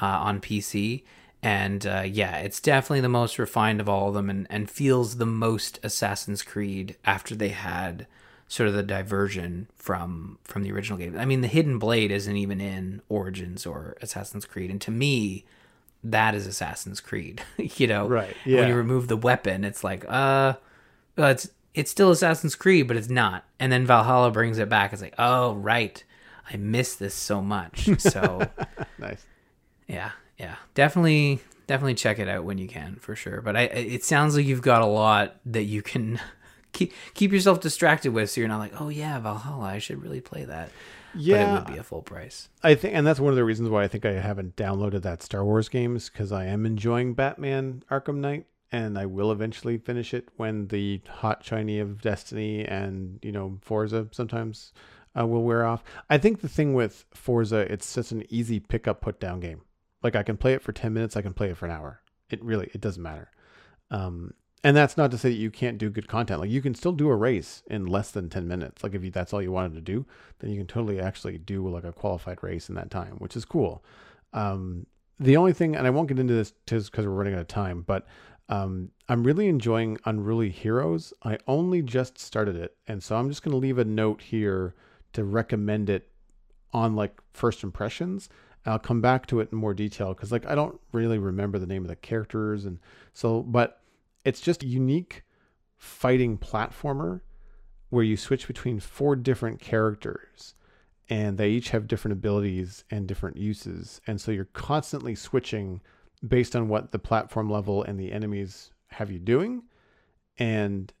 uh, 0.00 0.06
on 0.06 0.40
PC. 0.40 1.02
And 1.42 1.84
uh, 1.84 2.04
yeah, 2.06 2.36
it's 2.36 2.60
definitely 2.60 3.00
the 3.00 3.08
most 3.08 3.40
refined 3.40 3.80
of 3.80 3.88
all 3.88 4.06
of 4.06 4.14
them 4.14 4.30
and, 4.30 4.46
and 4.48 4.70
feels 4.70 5.16
the 5.16 5.26
most 5.26 5.80
Assassin's 5.82 6.44
Creed 6.44 6.94
after 7.04 7.34
they 7.34 7.48
had 7.48 8.06
sort 8.46 8.68
of 8.68 8.76
the 8.76 8.84
diversion 8.84 9.66
from 9.74 10.38
from 10.44 10.62
the 10.62 10.70
original 10.70 10.96
game. 10.96 11.18
I 11.18 11.24
mean, 11.24 11.40
the 11.40 11.48
Hidden 11.48 11.80
Blade 11.80 12.12
isn't 12.12 12.36
even 12.36 12.60
in 12.60 13.02
Origins 13.08 13.66
or 13.66 13.96
Assassin's 14.00 14.44
Creed, 14.44 14.70
and 14.70 14.80
to 14.82 14.92
me, 14.92 15.44
that 16.04 16.36
is 16.36 16.46
Assassin's 16.46 17.00
Creed. 17.00 17.42
you 17.58 17.88
know, 17.88 18.06
Right, 18.06 18.36
Yeah. 18.44 18.60
When 18.60 18.68
you 18.68 18.76
remove 18.76 19.08
the 19.08 19.16
weapon, 19.16 19.64
it's 19.64 19.82
like, 19.82 20.04
uh, 20.08 20.54
well, 21.16 21.30
it's 21.30 21.48
it's 21.74 21.90
still 21.90 22.10
Assassin's 22.10 22.54
Creed, 22.54 22.88
but 22.88 22.96
it's 22.96 23.08
not. 23.10 23.44
And 23.58 23.70
then 23.70 23.86
Valhalla 23.86 24.30
brings 24.30 24.58
it 24.58 24.68
back. 24.68 24.92
It's 24.92 25.02
like, 25.02 25.14
oh 25.18 25.54
right, 25.54 26.02
I 26.52 26.56
miss 26.56 26.94
this 26.96 27.14
so 27.14 27.40
much. 27.42 27.88
So 28.00 28.42
Nice. 28.98 29.24
yeah, 29.86 30.10
yeah, 30.38 30.56
definitely, 30.74 31.40
definitely 31.66 31.94
check 31.94 32.18
it 32.18 32.28
out 32.28 32.44
when 32.44 32.58
you 32.58 32.66
can 32.68 32.96
for 32.96 33.14
sure. 33.14 33.40
But 33.40 33.56
I, 33.56 33.62
it 33.62 34.04
sounds 34.04 34.36
like 34.36 34.46
you've 34.46 34.62
got 34.62 34.82
a 34.82 34.86
lot 34.86 35.36
that 35.46 35.64
you 35.64 35.82
can 35.82 36.20
keep 36.72 36.92
keep 37.14 37.32
yourself 37.32 37.60
distracted 37.60 38.12
with, 38.12 38.30
so 38.30 38.40
you're 38.40 38.48
not 38.48 38.58
like, 38.58 38.80
oh 38.80 38.88
yeah, 38.88 39.18
Valhalla, 39.20 39.66
I 39.66 39.78
should 39.78 40.02
really 40.02 40.20
play 40.20 40.44
that. 40.44 40.70
Yeah, 41.12 41.44
but 41.44 41.50
it 41.50 41.54
would 41.54 41.74
be 41.74 41.78
a 41.80 41.82
full 41.82 42.02
price. 42.02 42.48
I 42.62 42.76
think, 42.76 42.94
and 42.94 43.04
that's 43.04 43.18
one 43.18 43.30
of 43.32 43.36
the 43.36 43.44
reasons 43.44 43.68
why 43.68 43.82
I 43.82 43.88
think 43.88 44.04
I 44.06 44.12
haven't 44.12 44.54
downloaded 44.54 45.02
that 45.02 45.24
Star 45.24 45.44
Wars 45.44 45.68
games 45.68 46.08
because 46.08 46.30
I 46.30 46.44
am 46.46 46.64
enjoying 46.64 47.14
Batman 47.14 47.82
Arkham 47.90 48.18
Knight, 48.18 48.46
and 48.72 48.98
I 48.98 49.06
will 49.06 49.32
eventually 49.32 49.78
finish 49.78 50.14
it 50.14 50.28
when 50.36 50.68
the 50.68 51.00
hot 51.08 51.44
shiny 51.44 51.78
of 51.78 52.02
Destiny 52.02 52.64
and 52.64 53.18
you 53.22 53.32
know 53.32 53.58
Forza 53.62 54.08
sometimes 54.12 54.72
uh, 55.18 55.26
will 55.26 55.42
wear 55.42 55.66
off. 55.66 55.82
I 56.08 56.18
think 56.18 56.40
the 56.40 56.48
thing 56.48 56.74
with 56.74 57.04
Forza, 57.12 57.70
it's 57.72 57.86
such 57.86 58.12
an 58.12 58.24
easy 58.28 58.60
pick 58.60 58.86
up 58.86 59.00
put 59.00 59.18
down 59.18 59.40
game. 59.40 59.62
Like 60.02 60.16
I 60.16 60.22
can 60.22 60.36
play 60.36 60.54
it 60.54 60.62
for 60.62 60.72
ten 60.72 60.92
minutes, 60.92 61.16
I 61.16 61.22
can 61.22 61.34
play 61.34 61.50
it 61.50 61.56
for 61.56 61.66
an 61.66 61.72
hour. 61.72 62.00
It 62.28 62.42
really 62.44 62.70
it 62.72 62.80
doesn't 62.80 63.02
matter. 63.02 63.30
Um, 63.90 64.34
and 64.62 64.76
that's 64.76 64.96
not 64.96 65.10
to 65.10 65.18
say 65.18 65.30
that 65.30 65.36
you 65.36 65.50
can't 65.50 65.78
do 65.78 65.88
good 65.88 66.06
content. 66.06 66.40
Like 66.40 66.50
you 66.50 66.60
can 66.60 66.74
still 66.74 66.92
do 66.92 67.08
a 67.08 67.16
race 67.16 67.62
in 67.68 67.86
less 67.86 68.10
than 68.10 68.28
10 68.28 68.46
minutes. 68.46 68.82
Like 68.82 68.94
if 68.94 69.02
you, 69.02 69.10
that's 69.10 69.32
all 69.32 69.40
you 69.40 69.52
wanted 69.52 69.74
to 69.74 69.80
do, 69.80 70.04
then 70.38 70.50
you 70.50 70.58
can 70.58 70.66
totally 70.66 71.00
actually 71.00 71.38
do 71.38 71.66
like 71.66 71.84
a 71.84 71.92
qualified 71.92 72.42
race 72.42 72.68
in 72.68 72.74
that 72.74 72.90
time, 72.90 73.14
which 73.18 73.36
is 73.36 73.46
cool. 73.46 73.82
Um, 74.34 74.86
the 75.18 75.36
only 75.36 75.54
thing, 75.54 75.76
and 75.76 75.86
I 75.86 75.90
won't 75.90 76.08
get 76.08 76.18
into 76.18 76.34
this 76.34 76.52
because 76.66 77.06
we're 77.06 77.12
running 77.12 77.34
out 77.34 77.40
of 77.40 77.48
time, 77.48 77.84
but 77.86 78.06
um, 78.50 78.90
I'm 79.08 79.22
really 79.22 79.46
enjoying 79.46 79.96
Unruly 80.04 80.50
Heroes. 80.50 81.14
I 81.22 81.38
only 81.46 81.82
just 81.82 82.18
started 82.18 82.56
it, 82.56 82.76
and 82.88 83.00
so 83.02 83.16
I'm 83.16 83.28
just 83.28 83.42
going 83.42 83.52
to 83.52 83.58
leave 83.58 83.78
a 83.78 83.84
note 83.84 84.20
here 84.20 84.74
to 85.12 85.22
recommend 85.24 85.88
it 85.88 86.08
on 86.72 86.96
like 86.96 87.20
first 87.32 87.62
impressions. 87.62 88.28
I'll 88.66 88.80
come 88.80 89.00
back 89.00 89.26
to 89.26 89.40
it 89.40 89.50
in 89.52 89.58
more 89.58 89.72
detail 89.72 90.14
because 90.14 90.32
like 90.32 90.46
I 90.46 90.56
don't 90.56 90.80
really 90.92 91.18
remember 91.18 91.58
the 91.58 91.66
name 91.66 91.82
of 91.82 91.88
the 91.88 91.96
characters, 91.96 92.64
and 92.64 92.80
so 93.14 93.42
but 93.42 93.80
it's 94.24 94.40
just 94.40 94.64
a 94.64 94.66
unique 94.66 95.22
fighting 95.76 96.36
platformer 96.36 97.20
where 97.88 98.04
you 98.04 98.16
switch 98.16 98.48
between 98.48 98.80
four 98.80 99.16
different 99.16 99.60
characters 99.60 100.54
and 101.08 101.38
they 101.38 101.50
each 101.50 101.70
have 101.70 101.88
different 101.88 102.12
abilities 102.12 102.84
and 102.90 103.08
different 103.08 103.36
uses 103.36 104.00
and 104.06 104.20
so 104.20 104.30
you're 104.30 104.44
constantly 104.44 105.14
switching 105.14 105.80
based 106.26 106.54
on 106.54 106.68
what 106.68 106.92
the 106.92 106.98
platform 106.98 107.50
level 107.50 107.82
and 107.82 107.98
the 107.98 108.12
enemies 108.12 108.70
have 108.88 109.10
you 109.10 109.18
doing 109.18 109.62
and 110.38 110.92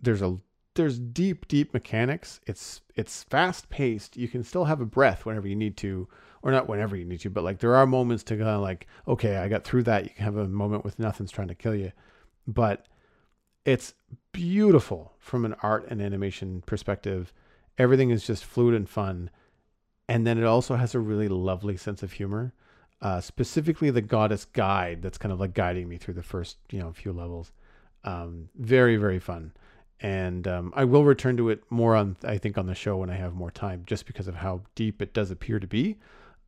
there's 0.00 0.22
a 0.22 0.36
there's 0.74 0.98
deep 0.98 1.46
deep 1.46 1.72
mechanics 1.72 2.40
it's 2.46 2.80
it's 2.96 3.22
fast 3.24 3.68
paced 3.68 4.16
you 4.16 4.26
can 4.26 4.42
still 4.42 4.64
have 4.64 4.80
a 4.80 4.86
breath 4.86 5.24
whenever 5.24 5.46
you 5.46 5.54
need 5.54 5.76
to 5.76 6.08
or 6.42 6.50
not 6.50 6.68
whenever 6.68 6.96
you 6.96 7.04
need 7.04 7.20
to 7.20 7.30
but 7.30 7.44
like 7.44 7.58
there 7.58 7.76
are 7.76 7.86
moments 7.86 8.24
to 8.24 8.36
kind 8.36 8.48
of 8.48 8.60
like 8.60 8.86
okay 9.06 9.36
i 9.36 9.46
got 9.46 9.62
through 9.62 9.82
that 9.82 10.04
you 10.04 10.10
can 10.10 10.24
have 10.24 10.36
a 10.36 10.48
moment 10.48 10.84
with 10.84 10.98
nothing's 10.98 11.30
trying 11.30 11.48
to 11.48 11.54
kill 11.54 11.74
you 11.74 11.92
but 12.46 12.86
it's 13.64 13.94
beautiful 14.32 15.14
from 15.18 15.44
an 15.44 15.54
art 15.62 15.86
and 15.88 16.02
animation 16.02 16.62
perspective. 16.66 17.32
Everything 17.78 18.10
is 18.10 18.26
just 18.26 18.44
fluid 18.44 18.74
and 18.74 18.88
fun. 18.88 19.30
And 20.08 20.26
then 20.26 20.38
it 20.38 20.44
also 20.44 20.76
has 20.76 20.94
a 20.94 21.00
really 21.00 21.28
lovely 21.28 21.76
sense 21.76 22.02
of 22.02 22.12
humor. 22.12 22.52
Uh, 23.04 23.20
specifically 23.20 23.90
the 23.90 24.00
goddess 24.00 24.46
guide 24.46 25.00
that's 25.00 25.18
kind 25.18 25.32
of 25.32 25.38
like 25.38 25.54
guiding 25.54 25.88
me 25.88 25.96
through 25.96 26.14
the 26.14 26.22
first, 26.22 26.56
you 26.72 26.80
know, 26.80 26.92
few 26.92 27.12
levels. 27.12 27.52
Um, 28.02 28.48
very, 28.56 28.96
very 28.96 29.20
fun. 29.20 29.52
And 30.00 30.48
um, 30.48 30.72
I 30.74 30.84
will 30.84 31.04
return 31.04 31.36
to 31.36 31.50
it 31.50 31.62
more 31.70 31.94
on, 31.94 32.16
I 32.24 32.38
think, 32.38 32.58
on 32.58 32.66
the 32.66 32.74
show 32.74 32.96
when 32.96 33.10
I 33.10 33.14
have 33.14 33.34
more 33.34 33.52
time, 33.52 33.84
just 33.86 34.06
because 34.06 34.26
of 34.26 34.34
how 34.34 34.62
deep 34.74 35.00
it 35.00 35.14
does 35.14 35.30
appear 35.30 35.60
to 35.60 35.66
be. 35.66 35.98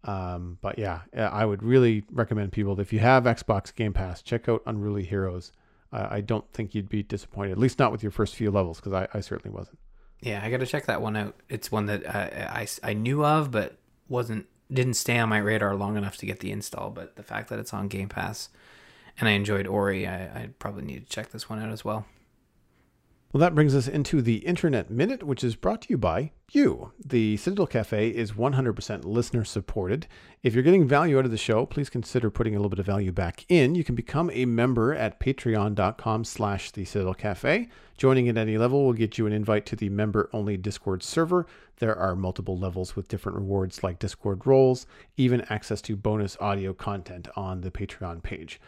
Um, 0.03 0.59
but 0.61 0.79
yeah, 0.79 1.03
I 1.17 1.45
would 1.45 1.63
really 1.63 2.05
recommend 2.11 2.51
people 2.53 2.81
if 2.81 2.93
you 2.93 2.99
have 2.99 3.25
Xbox 3.25 3.73
Game 3.73 3.93
Pass, 3.93 4.21
check 4.21 4.49
out 4.49 4.63
Unruly 4.67 5.05
Heroes 5.05 5.53
uh, 5.93 6.09
I 6.11 6.21
don't 6.21 6.51
think 6.53 6.75
you'd 6.75 6.89
be 6.89 7.03
disappointed, 7.03 7.53
at 7.53 7.59
least 7.59 7.79
not 7.79 7.93
with 7.93 8.03
your 8.03 8.13
first 8.13 8.35
few 8.35 8.51
levels, 8.51 8.79
because 8.79 8.93
I, 8.93 9.09
I 9.15 9.21
certainly 9.21 9.57
wasn't. 9.57 9.79
Yeah, 10.21 10.41
I 10.43 10.51
got 10.51 10.61
to 10.61 10.67
check 10.67 10.87
that 10.87 11.01
one 11.01 11.17
out. 11.17 11.37
It's 11.49 11.71
one 11.71 11.87
that 11.87 12.07
I, 12.15 12.67
I 12.83 12.91
I 12.91 12.93
knew 12.95 13.25
of, 13.25 13.51
but 13.51 13.79
wasn't 14.09 14.47
didn't 14.73 14.95
stay 14.95 15.19
on 15.19 15.29
my 15.29 15.39
radar 15.39 15.75
long 15.75 15.97
enough 15.97 16.17
to 16.19 16.27
get 16.27 16.41
the 16.41 16.51
install. 16.51 16.91
But 16.91 17.17
the 17.17 17.23
fact 17.23 17.49
that 17.51 17.59
it's 17.59 17.73
on 17.73 17.89
Game 17.89 18.09
Pass, 18.09 18.49
and 19.19 19.29
I 19.29 19.33
enjoyed 19.33 19.67
Ori, 19.67 20.07
I, 20.07 20.25
I 20.25 20.49
probably 20.59 20.85
need 20.85 21.07
to 21.07 21.13
check 21.13 21.31
this 21.31 21.49
one 21.49 21.63
out 21.63 21.71
as 21.71 21.85
well. 21.85 22.07
Well, 23.37 23.43
that 23.43 23.55
brings 23.55 23.75
us 23.75 23.87
into 23.87 24.23
the 24.23 24.37
Internet 24.37 24.89
Minute, 24.89 25.23
which 25.23 25.45
is 25.45 25.57
brought 25.57 25.83
to 25.83 25.91
you 25.91 25.99
by 25.99 26.31
you. 26.53 26.93
The 27.05 27.37
Citadel 27.37 27.67
Cafe 27.67 28.09
is 28.09 28.33
100% 28.33 29.05
listener 29.05 29.45
supported. 29.45 30.07
If 30.43 30.55
you're 30.55 30.63
getting 30.63 30.89
value 30.89 31.19
out 31.19 31.27
of 31.27 31.31
the 31.31 31.37
show, 31.37 31.67
please 31.67 31.91
consider 31.91 32.31
putting 32.31 32.55
a 32.55 32.57
little 32.57 32.71
bit 32.71 32.79
of 32.79 32.87
value 32.87 33.13
back 33.13 33.45
in. 33.51 33.75
You 33.75 33.85
can 33.85 33.95
become 33.95 34.31
a 34.33 34.47
member 34.47 34.95
at 34.95 35.21
patreon.com 35.21 36.25
slash 36.25 36.71
the 36.71 36.87
Citadel 36.87 37.13
Cafe. 37.13 37.69
Joining 37.99 38.27
at 38.31 38.39
any 38.39 38.57
level 38.57 38.87
will 38.87 38.95
get 38.95 39.19
you 39.19 39.27
an 39.27 39.35
invite 39.35 39.67
to 39.67 39.77
the 39.77 39.91
member-only 39.91 40.57
Discord 40.57 41.03
server. 41.03 41.45
There 41.77 41.95
are 41.95 42.17
multiple 42.17 42.57
levels 42.57 42.97
with 42.97 43.09
different 43.09 43.37
rewards 43.37 43.83
like 43.83 43.99
Discord 43.99 44.47
roles, 44.47 44.87
even 45.19 45.43
access 45.51 45.83
to 45.83 45.95
bonus 45.95 46.39
audio 46.41 46.73
content 46.73 47.29
on 47.37 47.61
the 47.61 47.71
Patreon 47.71 48.23
page. 48.23 48.59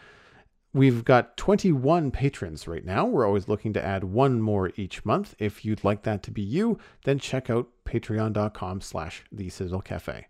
We've 0.71 1.03
got 1.03 1.35
21 1.35 2.11
patrons 2.11 2.67
right 2.67 2.85
now. 2.85 3.05
We're 3.05 3.25
always 3.25 3.47
looking 3.47 3.73
to 3.73 3.83
add 3.83 4.03
one 4.03 4.39
more 4.39 4.71
each 4.75 5.03
month. 5.03 5.33
If 5.39 5.65
you'd 5.65 5.83
like 5.83 6.03
that 6.03 6.21
to 6.23 6.31
be 6.31 6.43
you, 6.43 6.77
then 7.05 7.17
check 7.17 7.49
out 7.49 7.69
patreon.com 7.85 8.81
slash 8.81 9.23
the 9.31 9.49
Citadel 9.49 9.81
Cafe. 9.81 10.27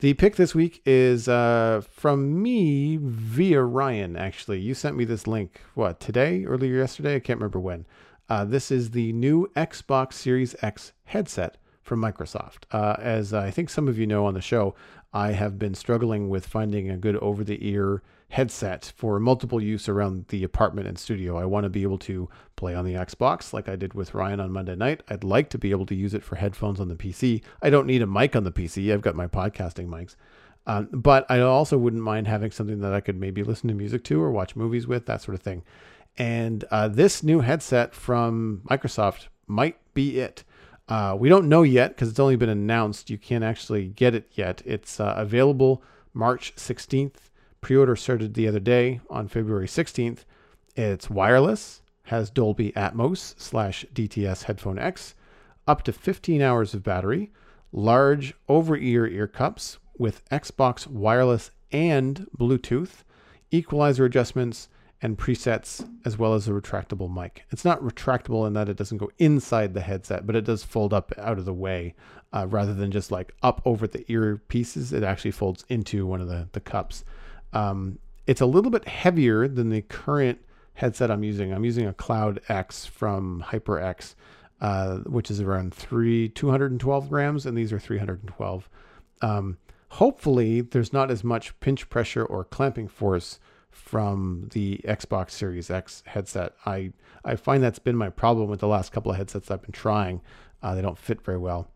The 0.00 0.14
pick 0.14 0.36
this 0.36 0.54
week 0.54 0.82
is 0.86 1.28
uh, 1.28 1.82
from 1.90 2.42
me 2.42 2.98
via 3.00 3.62
Ryan, 3.62 4.16
actually. 4.16 4.60
You 4.60 4.72
sent 4.72 4.96
me 4.96 5.04
this 5.04 5.26
link, 5.26 5.60
what, 5.74 6.00
today, 6.00 6.44
earlier 6.44 6.78
yesterday? 6.78 7.16
I 7.16 7.20
can't 7.20 7.38
remember 7.38 7.60
when. 7.60 7.86
Uh, 8.30 8.46
this 8.46 8.70
is 8.70 8.90
the 8.90 9.12
new 9.12 9.50
Xbox 9.54 10.14
Series 10.14 10.56
X 10.62 10.92
headset 11.04 11.58
from 11.82 12.00
Microsoft. 12.00 12.64
Uh, 12.72 12.96
as 12.98 13.34
I 13.34 13.50
think 13.50 13.68
some 13.68 13.88
of 13.88 13.98
you 13.98 14.06
know 14.06 14.24
on 14.24 14.34
the 14.34 14.40
show, 14.40 14.74
I 15.12 15.32
have 15.32 15.58
been 15.58 15.74
struggling 15.74 16.30
with 16.30 16.46
finding 16.46 16.90
a 16.90 16.96
good 16.96 17.16
over 17.16 17.44
the 17.44 17.58
ear 17.66 18.02
headset 18.30 18.92
for 18.96 19.20
multiple 19.20 19.62
use 19.62 19.88
around 19.88 20.26
the 20.28 20.42
apartment 20.42 20.88
and 20.88 20.98
studio. 20.98 21.38
I 21.38 21.44
want 21.44 21.64
to 21.64 21.70
be 21.70 21.82
able 21.82 21.98
to 21.98 22.28
play 22.56 22.74
on 22.74 22.84
the 22.84 22.94
Xbox 22.94 23.52
like 23.52 23.68
I 23.68 23.76
did 23.76 23.94
with 23.94 24.14
Ryan 24.14 24.40
on 24.40 24.52
Monday 24.52 24.74
night. 24.74 25.02
I'd 25.08 25.24
like 25.24 25.50
to 25.50 25.58
be 25.58 25.70
able 25.70 25.86
to 25.86 25.94
use 25.94 26.14
it 26.14 26.24
for 26.24 26.36
headphones 26.36 26.80
on 26.80 26.88
the 26.88 26.96
PC. 26.96 27.42
I 27.62 27.70
don't 27.70 27.86
need 27.86 28.02
a 28.02 28.06
mic 28.06 28.34
on 28.34 28.44
the 28.44 28.52
PC, 28.52 28.92
I've 28.92 29.02
got 29.02 29.14
my 29.14 29.26
podcasting 29.26 29.86
mics. 29.86 30.16
Um, 30.66 30.88
but 30.92 31.26
I 31.30 31.40
also 31.40 31.76
wouldn't 31.76 32.02
mind 32.02 32.26
having 32.26 32.50
something 32.50 32.80
that 32.80 32.94
I 32.94 33.00
could 33.00 33.20
maybe 33.20 33.42
listen 33.42 33.68
to 33.68 33.74
music 33.74 34.02
to 34.04 34.20
or 34.22 34.30
watch 34.30 34.56
movies 34.56 34.86
with, 34.86 35.06
that 35.06 35.20
sort 35.20 35.34
of 35.34 35.42
thing. 35.42 35.62
And 36.16 36.64
uh, 36.70 36.88
this 36.88 37.22
new 37.22 37.40
headset 37.40 37.94
from 37.94 38.62
Microsoft 38.68 39.28
might 39.46 39.76
be 39.94 40.20
it. 40.20 40.44
Uh, 40.88 41.16
we 41.18 41.28
don't 41.28 41.48
know 41.48 41.62
yet 41.62 41.90
because 41.90 42.08
it's 42.08 42.20
only 42.20 42.36
been 42.36 42.48
announced. 42.48 43.10
You 43.10 43.18
can't 43.18 43.44
actually 43.44 43.88
get 43.88 44.14
it 44.14 44.28
yet. 44.32 44.62
It's 44.64 45.00
uh, 45.00 45.14
available 45.16 45.82
March 46.12 46.54
16th. 46.56 47.30
Pre 47.64 47.76
order 47.76 47.96
started 47.96 48.34
the 48.34 48.46
other 48.46 48.60
day 48.60 49.00
on 49.08 49.26
February 49.26 49.66
16th. 49.66 50.26
It's 50.76 51.08
wireless, 51.08 51.80
has 52.02 52.28
Dolby 52.28 52.72
Atmos 52.72 53.34
slash 53.40 53.86
DTS 53.94 54.42
Headphone 54.42 54.78
X, 54.78 55.14
up 55.66 55.82
to 55.84 55.92
15 55.94 56.42
hours 56.42 56.74
of 56.74 56.82
battery, 56.82 57.32
large 57.72 58.34
over 58.50 58.76
ear 58.76 59.06
ear 59.06 59.26
cups 59.26 59.78
with 59.96 60.28
Xbox 60.28 60.86
wireless 60.86 61.52
and 61.72 62.26
Bluetooth, 62.38 63.02
equalizer 63.50 64.04
adjustments, 64.04 64.68
and 65.00 65.16
presets, 65.16 65.88
as 66.04 66.18
well 66.18 66.34
as 66.34 66.46
a 66.46 66.52
retractable 66.52 67.10
mic. 67.10 67.46
It's 67.50 67.64
not 67.64 67.80
retractable 67.80 68.46
in 68.46 68.52
that 68.52 68.68
it 68.68 68.76
doesn't 68.76 68.98
go 68.98 69.10
inside 69.18 69.72
the 69.72 69.80
headset, 69.80 70.26
but 70.26 70.36
it 70.36 70.44
does 70.44 70.62
fold 70.62 70.92
up 70.92 71.14
out 71.16 71.38
of 71.38 71.46
the 71.46 71.54
way 71.54 71.94
uh, 72.30 72.46
rather 72.46 72.74
than 72.74 72.90
just 72.90 73.10
like 73.10 73.32
up 73.42 73.62
over 73.64 73.86
the 73.86 74.04
ear 74.12 74.42
pieces. 74.48 74.92
It 74.92 75.02
actually 75.02 75.30
folds 75.30 75.64
into 75.70 76.06
one 76.06 76.20
of 76.20 76.28
the, 76.28 76.50
the 76.52 76.60
cups. 76.60 77.04
Um, 77.54 77.98
it's 78.26 78.40
a 78.40 78.46
little 78.46 78.70
bit 78.70 78.86
heavier 78.86 79.48
than 79.48 79.70
the 79.70 79.82
current 79.82 80.40
headset 80.74 81.10
I'm 81.10 81.24
using. 81.24 81.52
I'm 81.52 81.64
using 81.64 81.86
a 81.86 81.92
Cloud 81.92 82.40
X 82.48 82.84
from 82.84 83.44
HyperX, 83.48 84.14
uh, 84.60 84.98
which 84.98 85.30
is 85.30 85.40
around 85.40 85.72
three 85.72 86.28
212 86.28 87.08
grams, 87.08 87.46
and 87.46 87.56
these 87.56 87.72
are 87.72 87.78
312. 87.78 88.68
Um, 89.22 89.58
hopefully, 89.90 90.60
there's 90.60 90.92
not 90.92 91.10
as 91.10 91.22
much 91.22 91.58
pinch 91.60 91.88
pressure 91.88 92.24
or 92.24 92.44
clamping 92.44 92.88
force 92.88 93.38
from 93.70 94.48
the 94.52 94.80
Xbox 94.84 95.30
Series 95.30 95.70
X 95.70 96.02
headset. 96.06 96.54
I 96.66 96.92
I 97.24 97.36
find 97.36 97.62
that's 97.62 97.78
been 97.78 97.96
my 97.96 98.10
problem 98.10 98.48
with 98.48 98.60
the 98.60 98.68
last 98.68 98.92
couple 98.92 99.10
of 99.10 99.16
headsets 99.16 99.50
I've 99.50 99.62
been 99.62 99.72
trying. 99.72 100.20
Uh, 100.62 100.74
they 100.74 100.82
don't 100.82 100.98
fit 100.98 101.22
very 101.22 101.38
well. 101.38 101.68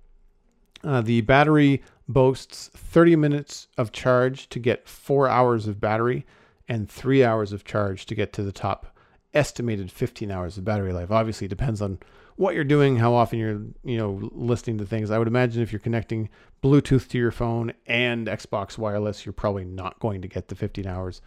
Uh, 0.85 1.01
the 1.01 1.21
battery 1.23 1.83
boasts 2.09 2.71
30 2.75 3.17
minutes 3.17 3.69
of 3.77 3.93
charge 3.93 4.49
to 4.49 4.59
get 4.59 4.89
four 4.89 5.29
hours 5.29 5.67
of 5.67 5.81
battery, 5.81 6.25
and 6.69 6.89
three 6.89 7.25
hours 7.25 7.53
of 7.53 7.65
charge 7.65 8.07
to 8.07 8.15
get 8.15 8.33
to 8.35 8.43
the 8.43 8.53
top 8.53 8.95
estimated 9.35 9.91
15 9.91 10.31
hours 10.31 10.59
of 10.59 10.65
battery 10.65 10.93
life. 10.93 11.11
Obviously, 11.11 11.47
it 11.47 11.51
depends 11.51 11.81
on 11.83 11.99
what 12.37 12.55
you're 12.55 12.65
doing, 12.65 12.97
how 12.97 13.15
often 13.15 13.39
you're, 13.39 13.61
you 13.85 13.99
know, 13.99 14.31
listening 14.33 14.79
to 14.79 14.87
things. 14.87 15.11
I 15.11 15.19
would 15.19 15.29
imagine 15.29 15.63
if 15.63 15.73
you're 15.73 15.81
connecting 15.81 16.29
Bluetooth 16.63 17.09
to 17.09 17.19
your 17.19 17.33
phone 17.33 17.73
and 17.87 18.27
Xbox 18.27 18.79
wireless, 18.79 19.27
you're 19.27 19.33
probably 19.33 19.65
not 19.65 19.99
going 19.99 20.23
to 20.23 20.29
get 20.29 20.49
the 20.49 20.55
15 20.55 20.87
hours. 20.87 21.21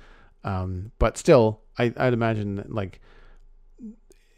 Um, 0.44 0.92
but 1.00 1.18
still, 1.18 1.62
I, 1.78 1.94
I'd 1.98 2.14
imagine 2.14 2.66
like 2.70 3.02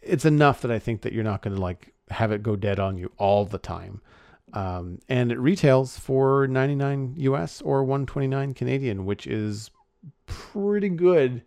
it's 0.02 0.24
enough 0.24 0.60
that 0.62 0.70
I 0.70 0.78
think 0.78 1.02
that 1.02 1.12
you're 1.12 1.24
not 1.24 1.42
going 1.42 1.54
to 1.54 1.62
like 1.62 1.94
have 2.10 2.32
it 2.32 2.42
go 2.42 2.56
dead 2.56 2.78
on 2.78 2.98
you 2.98 3.10
all 3.18 3.44
the 3.44 3.58
time. 3.58 4.00
Um, 4.54 5.00
and 5.08 5.32
it 5.32 5.38
retails 5.38 5.98
for 5.98 6.46
99 6.46 7.14
US 7.18 7.60
or 7.60 7.82
129 7.82 8.54
Canadian, 8.54 9.04
which 9.04 9.26
is 9.26 9.70
pretty 10.26 10.88
good 10.88 11.42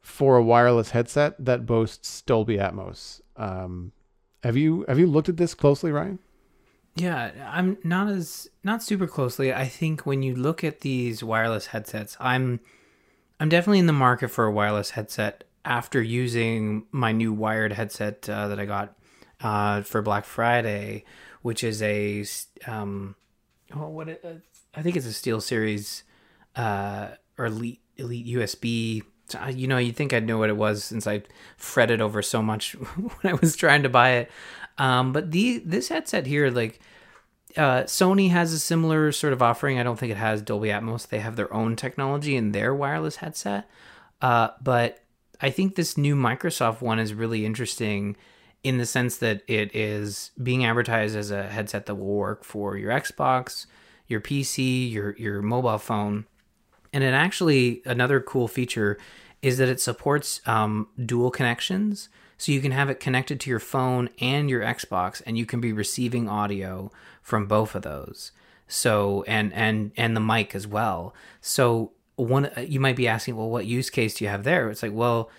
for 0.00 0.36
a 0.36 0.42
wireless 0.42 0.90
headset 0.90 1.44
that 1.44 1.66
boasts 1.66 2.22
Dolby 2.22 2.56
Atmos. 2.56 3.20
Um, 3.36 3.92
have 4.42 4.56
you 4.56 4.84
have 4.88 4.98
you 4.98 5.06
looked 5.06 5.28
at 5.28 5.36
this 5.36 5.54
closely, 5.54 5.92
Ryan? 5.92 6.18
Yeah, 6.94 7.30
I'm 7.46 7.76
not 7.84 8.08
as 8.08 8.48
not 8.64 8.82
super 8.82 9.06
closely. 9.06 9.52
I 9.52 9.66
think 9.66 10.06
when 10.06 10.22
you 10.22 10.34
look 10.34 10.64
at 10.64 10.80
these 10.80 11.22
wireless 11.22 11.66
headsets, 11.66 12.16
I'm 12.18 12.60
I'm 13.38 13.50
definitely 13.50 13.80
in 13.80 13.86
the 13.86 13.92
market 13.92 14.28
for 14.28 14.46
a 14.46 14.52
wireless 14.52 14.90
headset 14.90 15.44
after 15.64 16.00
using 16.00 16.86
my 16.92 17.12
new 17.12 17.32
wired 17.32 17.72
headset 17.72 18.28
uh, 18.30 18.48
that 18.48 18.58
I 18.58 18.64
got 18.64 18.96
uh, 19.42 19.82
for 19.82 20.00
Black 20.00 20.24
Friday, 20.24 21.04
which 21.46 21.62
is 21.62 21.80
a 21.80 22.24
um, 22.66 23.14
oh, 23.72 23.86
what 23.86 24.08
it, 24.08 24.20
uh, 24.24 24.40
I 24.74 24.82
think 24.82 24.96
it's 24.96 25.06
a 25.06 25.12
Steel 25.12 25.40
Series 25.40 26.02
uh, 26.56 27.10
or 27.38 27.46
Elite 27.46 27.80
Elite 27.96 28.26
USB. 28.26 29.04
You 29.54 29.68
know, 29.68 29.78
you'd 29.78 29.94
think 29.94 30.12
I'd 30.12 30.26
know 30.26 30.38
what 30.38 30.48
it 30.50 30.56
was 30.56 30.82
since 30.82 31.06
I 31.06 31.22
fretted 31.56 32.00
over 32.00 32.20
so 32.20 32.42
much 32.42 32.72
when 32.96 33.32
I 33.32 33.34
was 33.34 33.54
trying 33.54 33.84
to 33.84 33.88
buy 33.88 34.10
it. 34.14 34.30
Um, 34.76 35.12
but 35.12 35.30
the 35.30 35.62
this 35.64 35.88
headset 35.88 36.26
here, 36.26 36.50
like 36.50 36.80
uh, 37.56 37.84
Sony 37.84 38.30
has 38.30 38.52
a 38.52 38.58
similar 38.58 39.12
sort 39.12 39.32
of 39.32 39.40
offering. 39.40 39.78
I 39.78 39.84
don't 39.84 39.96
think 40.00 40.10
it 40.10 40.18
has 40.18 40.42
Dolby 40.42 40.70
Atmos. 40.70 41.06
They 41.06 41.20
have 41.20 41.36
their 41.36 41.54
own 41.54 41.76
technology 41.76 42.34
in 42.34 42.50
their 42.50 42.74
wireless 42.74 43.16
headset. 43.16 43.70
Uh, 44.20 44.48
but 44.60 44.98
I 45.40 45.50
think 45.50 45.76
this 45.76 45.96
new 45.96 46.16
Microsoft 46.16 46.80
one 46.80 46.98
is 46.98 47.14
really 47.14 47.46
interesting 47.46 48.16
in 48.66 48.78
the 48.78 48.84
sense 48.84 49.18
that 49.18 49.42
it 49.46 49.72
is 49.76 50.32
being 50.42 50.64
advertised 50.64 51.14
as 51.16 51.30
a 51.30 51.44
headset 51.44 51.86
that 51.86 51.94
will 51.94 52.16
work 52.16 52.42
for 52.42 52.76
your 52.76 52.90
Xbox, 52.90 53.66
your 54.08 54.20
PC, 54.20 54.90
your 54.90 55.14
your 55.16 55.40
mobile 55.40 55.78
phone. 55.78 56.26
And 56.92 57.04
it 57.04 57.14
actually 57.14 57.80
another 57.84 58.20
cool 58.20 58.48
feature 58.48 58.98
is 59.40 59.58
that 59.58 59.68
it 59.68 59.80
supports 59.80 60.40
um, 60.46 60.88
dual 61.00 61.30
connections. 61.30 62.08
So 62.38 62.50
you 62.50 62.60
can 62.60 62.72
have 62.72 62.90
it 62.90 62.98
connected 62.98 63.38
to 63.40 63.50
your 63.50 63.60
phone 63.60 64.10
and 64.20 64.50
your 64.50 64.62
Xbox, 64.62 65.22
and 65.24 65.38
you 65.38 65.46
can 65.46 65.60
be 65.60 65.72
receiving 65.72 66.28
audio 66.28 66.90
from 67.22 67.46
both 67.46 67.76
of 67.76 67.82
those. 67.82 68.32
So 68.66 69.22
and 69.28 69.52
and 69.52 69.92
and 69.96 70.16
the 70.16 70.20
mic 70.20 70.56
as 70.56 70.66
well. 70.66 71.14
So 71.40 71.92
one 72.16 72.50
you 72.58 72.80
might 72.80 72.96
be 72.96 73.06
asking, 73.06 73.36
well, 73.36 73.48
what 73.48 73.64
use 73.64 73.90
case 73.90 74.14
do 74.14 74.24
you 74.24 74.30
have 74.30 74.42
there? 74.42 74.70
It's 74.70 74.82
like, 74.82 74.92
well, 74.92 75.30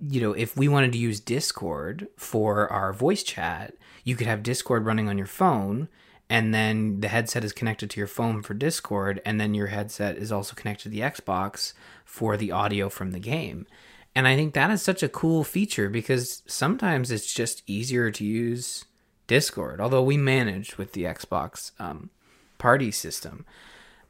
you 0.00 0.20
know, 0.20 0.32
if 0.32 0.56
we 0.56 0.68
wanted 0.68 0.92
to 0.92 0.98
use 0.98 1.20
Discord 1.20 2.08
for 2.16 2.70
our 2.72 2.92
voice 2.92 3.22
chat, 3.22 3.74
you 4.04 4.16
could 4.16 4.26
have 4.26 4.42
Discord 4.42 4.86
running 4.86 5.08
on 5.08 5.18
your 5.18 5.26
phone 5.26 5.88
and 6.30 6.52
then 6.52 7.00
the 7.00 7.08
headset 7.08 7.44
is 7.44 7.52
connected 7.52 7.88
to 7.90 8.00
your 8.00 8.06
phone 8.06 8.42
for 8.42 8.52
Discord, 8.52 9.22
and 9.24 9.40
then 9.40 9.54
your 9.54 9.68
headset 9.68 10.18
is 10.18 10.30
also 10.30 10.54
connected 10.54 10.84
to 10.84 10.88
the 10.90 11.00
Xbox 11.00 11.72
for 12.04 12.36
the 12.36 12.52
audio 12.52 12.88
from 12.88 13.12
the 13.12 13.18
game. 13.18 13.66
And 14.14 14.28
I 14.28 14.36
think 14.36 14.52
that 14.52 14.70
is 14.70 14.82
such 14.82 15.02
a 15.02 15.08
cool 15.08 15.42
feature 15.42 15.88
because 15.88 16.42
sometimes 16.46 17.10
it's 17.10 17.32
just 17.32 17.62
easier 17.66 18.10
to 18.10 18.24
use 18.24 18.84
Discord, 19.26 19.80
although 19.80 20.02
we 20.02 20.16
managed 20.16 20.76
with 20.76 20.92
the 20.92 21.04
Xbox 21.04 21.72
um, 21.78 22.10
party 22.58 22.90
system. 22.90 23.46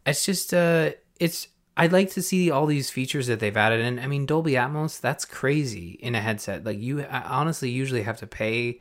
It's 0.04 0.24
just, 0.24 0.52
uh, 0.52 0.92
it's, 1.20 1.48
I'd 1.78 1.92
like 1.92 2.10
to 2.12 2.22
see 2.22 2.50
all 2.50 2.66
these 2.66 2.90
features 2.90 3.28
that 3.28 3.38
they've 3.38 3.56
added. 3.56 3.80
And 3.80 4.00
I 4.00 4.08
mean, 4.08 4.26
Dolby 4.26 4.52
Atmos, 4.52 5.00
that's 5.00 5.24
crazy 5.24 5.90
in 6.00 6.16
a 6.16 6.20
headset. 6.20 6.64
Like, 6.64 6.80
you 6.80 7.06
honestly 7.08 7.70
usually 7.70 8.02
have 8.02 8.18
to 8.18 8.26
pay 8.26 8.80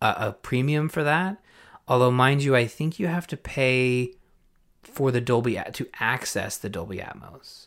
a, 0.00 0.14
a 0.16 0.36
premium 0.40 0.88
for 0.88 1.04
that. 1.04 1.36
Although, 1.86 2.10
mind 2.10 2.42
you, 2.42 2.56
I 2.56 2.66
think 2.66 2.98
you 2.98 3.08
have 3.08 3.26
to 3.26 3.36
pay 3.36 4.14
for 4.82 5.10
the 5.10 5.20
Dolby 5.20 5.60
to 5.74 5.86
access 6.00 6.56
the 6.56 6.70
Dolby 6.70 6.96
Atmos 6.96 7.66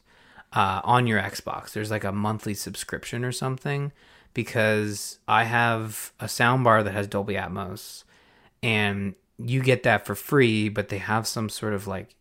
uh, 0.54 0.82
on 0.84 1.06
your 1.06 1.22
Xbox. 1.22 1.74
There's 1.74 1.92
like 1.92 2.04
a 2.04 2.12
monthly 2.12 2.56
subscription 2.56 3.24
or 3.24 3.32
something 3.32 3.92
because 4.34 5.20
I 5.28 5.44
have 5.44 6.14
a 6.20 6.26
soundbar 6.26 6.84
that 6.84 6.94
has 6.94 7.08
Dolby 7.08 7.36
Atmos 7.36 8.06
and 8.64 9.14
you 9.38 9.62
get 9.62 9.84
that 9.84 10.06
for 10.06 10.16
free, 10.16 10.70
but 10.70 10.90
they 10.90 10.98
have 10.98 11.28
some 11.28 11.50
sort 11.50 11.74
of 11.74 11.86
like 11.86 12.16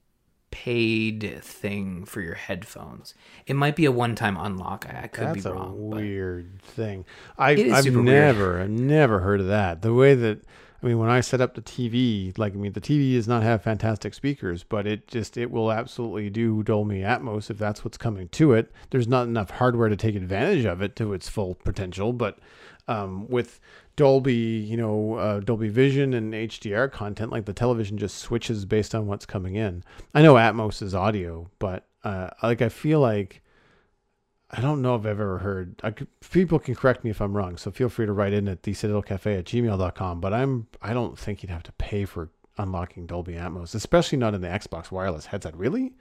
paid 0.53 1.41
thing 1.43 2.05
for 2.05 2.20
your 2.20 2.35
headphones. 2.35 3.15
It 3.47 3.57
might 3.57 3.74
be 3.74 3.85
a 3.87 3.91
one-time 3.91 4.37
unlock. 4.37 4.87
I, 4.89 5.05
I 5.05 5.07
could 5.09 5.27
That's 5.29 5.45
be 5.45 5.51
wrong. 5.51 5.70
a 5.70 5.74
weird 5.74 6.62
thing. 6.62 7.05
I, 7.37 7.55
weird. 7.55 7.95
never, 7.95 8.61
I've 8.61 8.70
never 8.70 9.19
heard 9.20 9.41
of 9.41 9.49
that. 9.49 9.83
The 9.83 9.93
way 9.93 10.15
that, 10.15 10.43
I 10.81 10.87
mean, 10.87 10.99
when 10.99 11.09
I 11.09 11.20
set 11.20 11.41
up 11.41 11.55
the 11.55 11.62
TV, 11.62 12.37
like, 12.39 12.53
I 12.53 12.57
mean, 12.57 12.74
the 12.74 12.81
TV 12.81 13.15
does 13.15 13.27
not 13.27 13.43
have 13.43 13.62
fantastic 13.62 14.15
speakers, 14.15 14.62
but 14.62 14.87
it 14.87 15.09
just, 15.09 15.37
it 15.37 15.51
will 15.51 15.73
absolutely 15.73 16.31
do 16.31 16.62
Dolby 16.62 17.01
Atmos 17.01 17.51
if 17.51 17.59
that's 17.59 17.85
what's 17.85 17.99
coming 17.99 18.29
to 18.29 18.53
it. 18.53 18.70
There's 18.91 19.09
not 19.09 19.27
enough 19.27 19.51
hardware 19.51 19.89
to 19.89 19.97
take 19.97 20.15
advantage 20.15 20.65
of 20.65 20.83
it 20.83 20.95
to 20.97 21.12
its 21.15 21.29
full 21.29 21.55
potential, 21.57 22.12
but 22.12 22.39
um, 22.89 23.27
with 23.29 23.59
Dolby, 23.97 24.35
you 24.35 24.77
know, 24.77 25.14
uh, 25.14 25.40
Dolby 25.40 25.69
Vision 25.69 26.14
and 26.14 26.32
HDR 26.32 26.90
content, 26.90 27.31
like 27.31 27.44
the 27.44 27.52
television 27.52 27.98
just 27.98 28.19
switches 28.19 28.64
based 28.64 28.94
on 28.94 29.06
what's 29.06 29.27
coming 29.27 29.56
in. 29.56 29.85
I 30.14 30.23
know 30.23 30.35
Atmos 30.35 30.82
is 30.82 30.94
audio, 30.94 31.51
but 31.59 31.86
uh, 32.05 32.31
like 32.43 32.62
I 32.62 32.69
feel 32.69 33.01
like 33.01 33.43
I 34.51 34.60
don't 34.60 34.82
know 34.82 34.94
if 34.94 35.01
I've 35.01 35.06
ever 35.20 35.39
heard. 35.39 35.81
I 35.82 35.90
could, 35.90 36.09
people 36.31 36.59
can 36.59 36.74
correct 36.74 37.05
me 37.05 37.10
if 37.10 37.20
I'm 37.20 37.36
wrong, 37.36 37.56
so 37.56 37.70
feel 37.70 37.89
free 37.89 38.06
to 38.06 38.12
write 38.12 38.32
in 38.32 38.48
at 38.48 38.62
thecitadelcafe 38.62 39.39
at 39.39 39.44
gmail.com. 39.47 40.20
But 40.20 40.35
I'm 40.35 40.66
I 40.81 40.93
don't 40.93 41.19
think 41.19 41.43
you'd 41.43 41.51
have 41.51 41.62
to 41.64 41.73
pay 41.73 42.05
for 42.05 42.31
unlocking 42.59 43.06
Dolby 43.06 43.35
Atmos, 43.35 43.74
especially 43.74 44.19
not 44.19 44.35
in 44.35 44.40
the 44.40 44.48
Xbox 44.48 44.90
wireless 44.90 45.27
headset. 45.27 45.56
Really? 45.56 45.93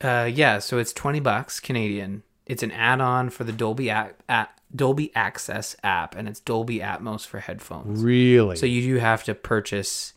Uh, 0.00 0.28
yeah, 0.32 0.58
so 0.58 0.78
it's 0.78 0.92
twenty 0.92 1.20
bucks 1.20 1.60
Canadian. 1.60 2.22
It's 2.46 2.62
an 2.62 2.72
add-on 2.72 3.30
for 3.30 3.44
the 3.44 3.52
Dolby 3.52 3.88
app, 3.88 4.22
app, 4.28 4.60
Dolby 4.74 5.10
Access 5.14 5.76
app, 5.84 6.14
and 6.16 6.28
it's 6.28 6.40
Dolby 6.40 6.80
Atmos 6.80 7.26
for 7.26 7.40
headphones. 7.40 8.02
Really? 8.02 8.56
So 8.56 8.66
you 8.66 8.82
do 8.82 8.96
have 8.98 9.24
to 9.24 9.34
purchase 9.34 10.14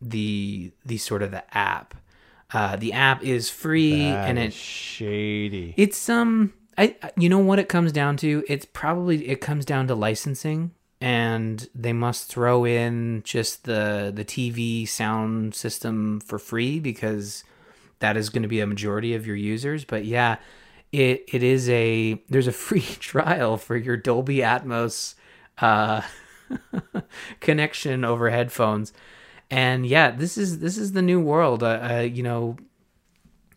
the 0.00 0.72
the 0.84 0.98
sort 0.98 1.22
of 1.22 1.30
the 1.30 1.44
app. 1.56 1.94
Uh, 2.52 2.76
the 2.76 2.92
app 2.92 3.22
is 3.24 3.50
free, 3.50 3.98
That 4.10 4.28
and 4.28 4.38
it's 4.38 4.54
shady. 4.56 5.74
it's 5.76 6.08
um 6.08 6.52
I 6.76 6.96
you 7.16 7.28
know 7.28 7.38
what 7.38 7.58
it 7.58 7.68
comes 7.68 7.92
down 7.92 8.16
to? 8.18 8.44
It's 8.48 8.66
probably 8.66 9.28
it 9.28 9.40
comes 9.40 9.64
down 9.64 9.86
to 9.88 9.94
licensing 9.94 10.72
and 11.00 11.68
they 11.74 11.92
must 11.92 12.28
throw 12.28 12.64
in 12.64 13.22
just 13.24 13.64
the 13.64 14.12
the 14.14 14.24
TV 14.24 14.86
sound 14.88 15.54
system 15.54 16.20
for 16.20 16.38
free 16.38 16.78
because 16.80 17.44
that 18.00 18.16
is 18.16 18.28
going 18.28 18.42
to 18.42 18.48
be 18.48 18.60
a 18.60 18.66
majority 18.66 19.14
of 19.14 19.26
your 19.26 19.36
users, 19.36 19.84
but 19.84 20.04
yeah, 20.04 20.36
it 20.94 21.24
it 21.32 21.42
is 21.42 21.68
a 21.68 22.22
there's 22.28 22.46
a 22.46 22.52
free 22.52 22.80
trial 23.00 23.56
for 23.56 23.76
your 23.76 23.96
Dolby 23.96 24.38
Atmos 24.38 25.14
uh 25.58 26.02
connection 27.40 28.04
over 28.04 28.30
headphones. 28.30 28.92
And 29.50 29.86
yeah, 29.86 30.10
this 30.10 30.38
is 30.38 30.60
this 30.60 30.78
is 30.78 30.92
the 30.92 31.02
new 31.02 31.20
world. 31.20 31.62
Uh, 31.62 31.88
uh, 31.96 32.00
you 32.00 32.22
know, 32.22 32.56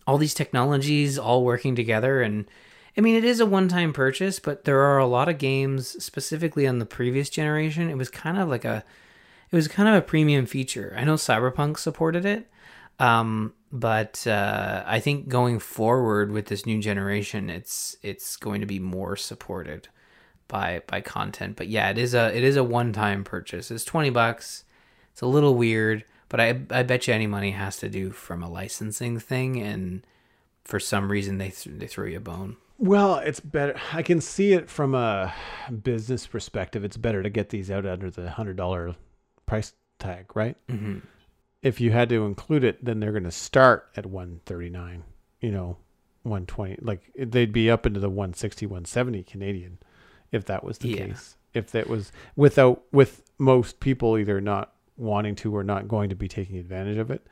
all 0.07 0.17
these 0.17 0.33
technologies 0.33 1.17
all 1.19 1.43
working 1.43 1.75
together 1.75 2.21
and 2.21 2.45
I 2.97 3.01
mean 3.01 3.15
it 3.15 3.23
is 3.23 3.39
a 3.39 3.45
one-time 3.45 3.93
purchase, 3.93 4.39
but 4.39 4.65
there 4.65 4.81
are 4.81 4.97
a 4.97 5.05
lot 5.05 5.29
of 5.29 5.37
games 5.37 6.03
specifically 6.03 6.65
on 6.65 6.79
the 6.79 6.85
previous 6.85 7.29
generation. 7.29 7.89
It 7.89 7.97
was 7.97 8.09
kind 8.09 8.37
of 8.39 8.49
like 8.49 8.65
a 8.65 8.83
it 9.51 9.55
was 9.55 9.67
kind 9.67 9.87
of 9.87 9.95
a 9.95 10.01
premium 10.01 10.47
feature. 10.47 10.95
I 10.97 11.03
know 11.03 11.13
Cyberpunk 11.13 11.77
supported 11.77 12.25
it. 12.25 12.49
Um, 12.99 13.53
but 13.71 14.25
uh, 14.27 14.83
I 14.85 14.99
think 14.99 15.27
going 15.27 15.59
forward 15.59 16.31
with 16.31 16.45
this 16.47 16.65
new 16.65 16.81
generation, 16.81 17.49
it's 17.49 17.95
it's 18.01 18.37
going 18.37 18.61
to 18.61 18.67
be 18.67 18.79
more 18.79 19.15
supported 19.15 19.87
by 20.47 20.81
by 20.87 21.01
content. 21.01 21.55
But 21.55 21.67
yeah, 21.67 21.89
it 21.89 21.97
is 21.97 22.13
a 22.13 22.35
it 22.35 22.43
is 22.43 22.55
a 22.55 22.63
one 22.63 22.93
time 22.93 23.23
purchase. 23.23 23.71
It's 23.71 23.85
twenty 23.85 24.09
bucks. 24.09 24.63
It's 25.11 25.21
a 25.21 25.27
little 25.27 25.55
weird, 25.55 26.05
but 26.29 26.39
I 26.39 26.61
I 26.69 26.83
bet 26.83 27.07
you 27.07 27.13
any 27.13 27.27
money 27.27 27.51
has 27.51 27.77
to 27.77 27.89
do 27.89 28.11
from 28.11 28.43
a 28.43 28.49
licensing 28.49 29.19
thing, 29.19 29.61
and 29.61 30.05
for 30.63 30.79
some 30.79 31.11
reason 31.11 31.37
they 31.37 31.49
th- 31.49 31.77
they 31.77 31.87
throw 31.87 32.05
you 32.05 32.17
a 32.17 32.21
bone. 32.21 32.57
Well, 32.79 33.17
it's 33.17 33.39
better. 33.39 33.75
I 33.91 34.03
can 34.03 34.21
see 34.21 34.53
it 34.53 34.69
from 34.69 34.93
a 34.93 35.33
business 35.83 36.27
perspective. 36.27 36.83
It's 36.83 36.97
better 36.97 37.23
to 37.23 37.29
get 37.29 37.49
these 37.49 37.71
out 37.71 37.85
under 37.85 38.11
the 38.11 38.29
hundred 38.29 38.57
dollar 38.57 38.95
price 39.45 39.73
tag, 39.99 40.35
right? 40.35 40.55
Mm-hmm. 40.67 40.99
If 41.61 41.81
you 41.81 41.91
had 41.91 42.09
to 42.09 42.25
include 42.25 42.63
it, 42.63 42.83
then 42.83 42.99
they're 42.99 43.11
going 43.11 43.23
to 43.23 43.31
start 43.31 43.89
at 43.95 44.05
one 44.05 44.41
thirty 44.45 44.69
nine. 44.69 45.03
You 45.41 45.51
know, 45.51 45.77
one 46.23 46.45
twenty. 46.45 46.77
Like 46.81 47.11
they'd 47.17 47.51
be 47.51 47.69
up 47.69 47.85
into 47.85 47.99
the 47.99 48.09
160, 48.09 48.65
170 48.65 49.23
Canadian, 49.23 49.77
if 50.31 50.45
that 50.45 50.63
was 50.63 50.77
the 50.79 50.89
Yeah. 50.89 51.07
case. 51.07 51.35
If 51.53 51.71
that 51.71 51.87
was 51.87 52.11
without 52.35 52.83
with 52.91 53.23
most 53.39 53.79
people 53.79 54.17
either 54.17 54.39
not 54.39 54.73
wanting 54.97 55.35
to 55.35 55.55
or 55.55 55.63
not 55.63 55.87
going 55.87 56.09
to 56.09 56.15
be 56.15 56.27
taking 56.27 56.57
advantage 56.57 56.97
of 56.97 57.09
it. 57.11 57.25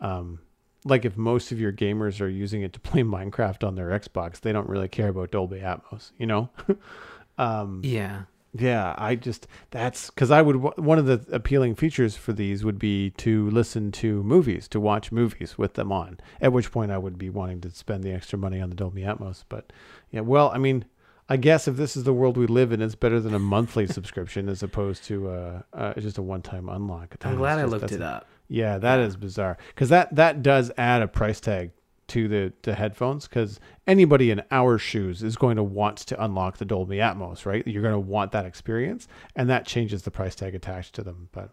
Um, 0.00 0.40
like 0.84 1.04
if 1.04 1.16
most 1.16 1.50
of 1.50 1.58
your 1.58 1.72
gamers 1.72 2.20
are 2.20 2.28
using 2.28 2.62
it 2.62 2.72
to 2.74 2.80
play 2.80 3.02
Minecraft 3.02 3.66
on 3.66 3.74
their 3.74 3.88
Xbox, 3.88 4.40
they 4.40 4.52
don't 4.52 4.68
really 4.68 4.88
care 4.88 5.08
about 5.08 5.30
Dolby 5.30 5.58
Atmos, 5.58 6.12
you 6.18 6.26
know? 6.26 6.50
um, 7.38 7.80
Yeah. 7.84 8.22
Yeah, 8.60 8.94
I 8.98 9.14
just 9.14 9.46
that's 9.70 10.10
because 10.10 10.30
I 10.30 10.42
would 10.42 10.56
one 10.56 10.98
of 10.98 11.06
the 11.06 11.24
appealing 11.32 11.74
features 11.74 12.16
for 12.16 12.32
these 12.32 12.64
would 12.64 12.78
be 12.78 13.10
to 13.18 13.50
listen 13.50 13.92
to 13.92 14.22
movies, 14.22 14.68
to 14.68 14.80
watch 14.80 15.12
movies 15.12 15.58
with 15.58 15.74
them 15.74 15.92
on. 15.92 16.18
At 16.40 16.52
which 16.52 16.70
point 16.70 16.90
I 16.90 16.98
would 16.98 17.18
be 17.18 17.30
wanting 17.30 17.60
to 17.62 17.70
spend 17.70 18.04
the 18.04 18.12
extra 18.12 18.38
money 18.38 18.60
on 18.60 18.70
the 18.70 18.76
Dolby 18.76 19.02
Atmos. 19.02 19.44
But 19.48 19.72
yeah, 20.10 20.20
well, 20.20 20.50
I 20.54 20.58
mean, 20.58 20.84
I 21.28 21.36
guess 21.36 21.66
if 21.66 21.76
this 21.76 21.96
is 21.96 22.04
the 22.04 22.12
world 22.12 22.36
we 22.36 22.46
live 22.46 22.72
in, 22.72 22.80
it's 22.80 22.94
better 22.94 23.20
than 23.20 23.34
a 23.34 23.38
monthly 23.38 23.86
subscription 23.98 24.48
as 24.48 24.62
opposed 24.62 25.04
to 25.04 25.28
uh, 25.28 25.62
uh, 25.72 25.94
just 25.94 26.18
a 26.18 26.22
one-time 26.22 26.68
unlock. 26.68 27.16
I'm 27.22 27.36
glad 27.36 27.58
is 27.58 27.64
I 27.64 27.66
looked 27.66 27.92
it 27.92 28.02
up. 28.02 28.26
yeah, 28.48 28.78
that 28.78 29.00
is 29.00 29.16
bizarre 29.16 29.58
because 29.68 29.88
that 29.88 30.14
that 30.14 30.42
does 30.42 30.70
add 30.78 31.02
a 31.02 31.08
price 31.08 31.40
tag 31.40 31.72
to 32.08 32.28
the 32.28 32.52
to 32.62 32.74
headphones 32.74 33.26
because 33.26 33.60
anybody 33.86 34.30
in 34.30 34.42
our 34.50 34.78
shoes 34.78 35.22
is 35.22 35.36
going 35.36 35.56
to 35.56 35.62
want 35.62 35.98
to 35.98 36.22
unlock 36.22 36.58
the 36.58 36.64
Dolby 36.64 36.96
Atmos, 36.96 37.46
right? 37.46 37.66
You're 37.66 37.82
going 37.82 37.94
to 37.94 37.98
want 37.98 38.32
that 38.32 38.46
experience, 38.46 39.08
and 39.34 39.48
that 39.50 39.66
changes 39.66 40.02
the 40.02 40.10
price 40.10 40.34
tag 40.34 40.54
attached 40.54 40.94
to 40.94 41.02
them. 41.02 41.28
But 41.32 41.50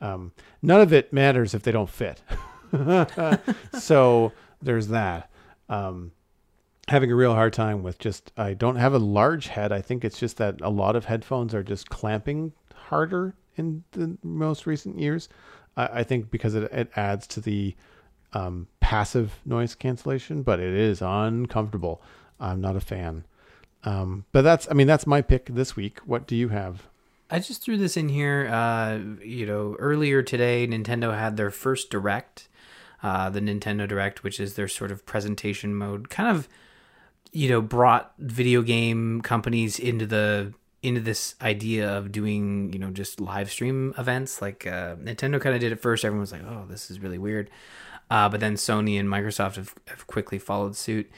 um, 0.00 0.32
none 0.62 0.80
of 0.80 0.92
it 0.92 1.12
matters 1.12 1.54
if 1.54 1.62
they 1.62 1.72
don't 1.72 1.90
fit. 1.90 2.22
so 3.78 4.32
there's 4.62 4.88
that. 4.88 5.30
Um, 5.68 6.12
having 6.88 7.12
a 7.12 7.14
real 7.14 7.34
hard 7.34 7.52
time 7.52 7.82
with 7.82 7.98
just 7.98 8.32
I 8.36 8.54
don't 8.54 8.76
have 8.76 8.94
a 8.94 8.98
large 8.98 9.48
head. 9.48 9.72
I 9.72 9.80
think 9.80 10.04
it's 10.04 10.18
just 10.18 10.38
that 10.38 10.60
a 10.60 10.70
lot 10.70 10.96
of 10.96 11.04
headphones 11.04 11.54
are 11.54 11.62
just 11.62 11.88
clamping 11.90 12.52
harder 12.74 13.34
in 13.56 13.84
the 13.92 14.16
most 14.22 14.66
recent 14.66 14.98
years. 14.98 15.28
I, 15.76 16.00
I 16.00 16.02
think 16.04 16.30
because 16.30 16.54
it, 16.54 16.64
it 16.72 16.90
adds 16.96 17.26
to 17.28 17.40
the 17.40 17.76
um, 18.32 18.68
passive 18.90 19.38
noise 19.46 19.76
cancellation, 19.76 20.42
but 20.42 20.58
it 20.58 20.74
is 20.74 21.00
uncomfortable. 21.00 22.02
I'm 22.40 22.60
not 22.60 22.74
a 22.74 22.80
fan. 22.80 23.24
Um, 23.84 24.24
but 24.32 24.42
that's 24.42 24.66
I 24.68 24.74
mean 24.74 24.88
that's 24.88 25.06
my 25.06 25.22
pick 25.22 25.46
this 25.46 25.76
week. 25.76 26.00
What 26.00 26.26
do 26.26 26.34
you 26.34 26.48
have? 26.48 26.88
I 27.30 27.38
just 27.38 27.62
threw 27.62 27.76
this 27.76 27.96
in 27.96 28.08
here. 28.08 28.48
Uh, 28.50 28.98
you 29.24 29.46
know, 29.46 29.76
earlier 29.78 30.22
today, 30.22 30.66
Nintendo 30.66 31.16
had 31.16 31.36
their 31.36 31.52
first 31.52 31.88
direct, 31.88 32.48
uh, 33.00 33.30
the 33.30 33.38
Nintendo 33.38 33.86
Direct, 33.86 34.24
which 34.24 34.40
is 34.40 34.54
their 34.54 34.66
sort 34.66 34.90
of 34.90 35.06
presentation 35.06 35.72
mode, 35.72 36.10
kind 36.10 36.36
of, 36.36 36.48
you 37.30 37.48
know, 37.48 37.62
brought 37.62 38.12
video 38.18 38.60
game 38.60 39.20
companies 39.20 39.78
into 39.78 40.04
the 40.04 40.52
into 40.82 41.00
this 41.00 41.36
idea 41.40 41.88
of 41.96 42.10
doing, 42.10 42.72
you 42.72 42.80
know, 42.80 42.90
just 42.90 43.20
live 43.20 43.52
stream 43.52 43.94
events. 43.98 44.42
Like 44.42 44.66
uh, 44.66 44.96
Nintendo 44.96 45.40
kind 45.40 45.54
of 45.54 45.60
did 45.60 45.70
it 45.70 45.80
first. 45.80 46.04
Everyone 46.04 46.22
was 46.22 46.32
like, 46.32 46.42
"Oh, 46.42 46.64
this 46.68 46.90
is 46.90 46.98
really 46.98 47.18
weird," 47.18 47.50
uh, 48.10 48.28
but 48.28 48.40
then 48.40 48.56
Sony 48.56 48.98
and 48.98 49.08
Microsoft 49.08 49.56
have, 49.56 49.74
have 49.88 50.06
quickly 50.06 50.38
followed 50.38 50.76
suit, 50.76 51.10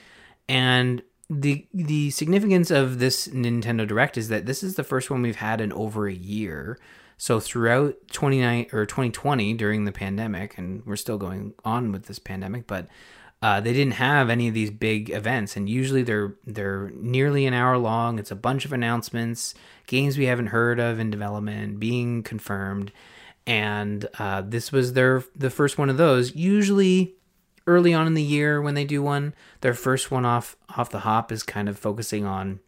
and 0.49 1.03
the 1.31 1.67
the 1.73 2.11
significance 2.11 2.71
of 2.71 2.99
this 2.99 3.29
Nintendo 3.29 3.87
Direct 3.87 4.19
is 4.19 4.29
that 4.29 4.47
this 4.47 4.63
is 4.63 4.75
the 4.75 4.85
first 4.85 5.11
one 5.11 5.23
we've 5.23 5.37
had 5.37 5.61
in 5.61 5.73
over 5.73 6.07
a 6.07 6.15
year. 6.15 6.79
So 7.17 7.39
throughout 7.39 7.95
29 8.11 8.67
or 8.73 8.85
2020 8.85 9.55
during 9.55 9.85
the 9.85 9.93
pandemic, 9.93 10.59
and 10.59 10.85
we're 10.85 10.97
still 10.97 11.19
going 11.19 11.55
on 11.65 11.93
with 11.93 12.07
this 12.07 12.19
pandemic, 12.19 12.67
but 12.67 12.89
uh, 13.41 13.61
they 13.61 13.73
didn't 13.73 13.95
have 13.95 14.31
any 14.31 14.49
of 14.49 14.55
these 14.55 14.71
big 14.71 15.11
events, 15.11 15.57
and 15.57 15.69
usually 15.69 16.03
they're 16.03 16.35
they're 16.47 16.91
nearly 16.95 17.47
an 17.47 17.55
hour 17.55 17.79
long. 17.79 18.19
It's 18.19 18.31
a 18.31 18.37
bunch 18.37 18.65
of 18.65 18.73
announcements, 18.73 19.55
games 19.87 20.17
we 20.17 20.27
haven't 20.27 20.49
heard 20.49 20.79
of 20.79 20.99
in 20.99 21.11
development 21.11 21.81
being 21.81 22.23
confirmed, 22.23 22.93
and 23.47 24.09
uh, 24.19 24.43
this 24.43 24.71
was 24.73 24.93
their 24.93 25.25
the 25.35 25.51
first 25.51 25.79
one 25.79 25.91
of 25.91 25.97
those. 25.97 26.35
Usually 26.35 27.15
early 27.67 27.95
on 27.95 28.07
in 28.07 28.15
the 28.15 28.23
year 28.23 28.61
when 28.61 28.75
they 28.75 28.85
do 28.85 29.03
one 29.03 29.35
their 29.61 29.75
first 29.75 30.11
one 30.11 30.25
off 30.25 30.57
off 30.77 30.91
the 30.91 31.01
hop 31.01 31.31
is 31.31 31.43
kind 31.43 31.69
of 31.69 31.79
focusing 31.79 32.25
on 32.25 32.59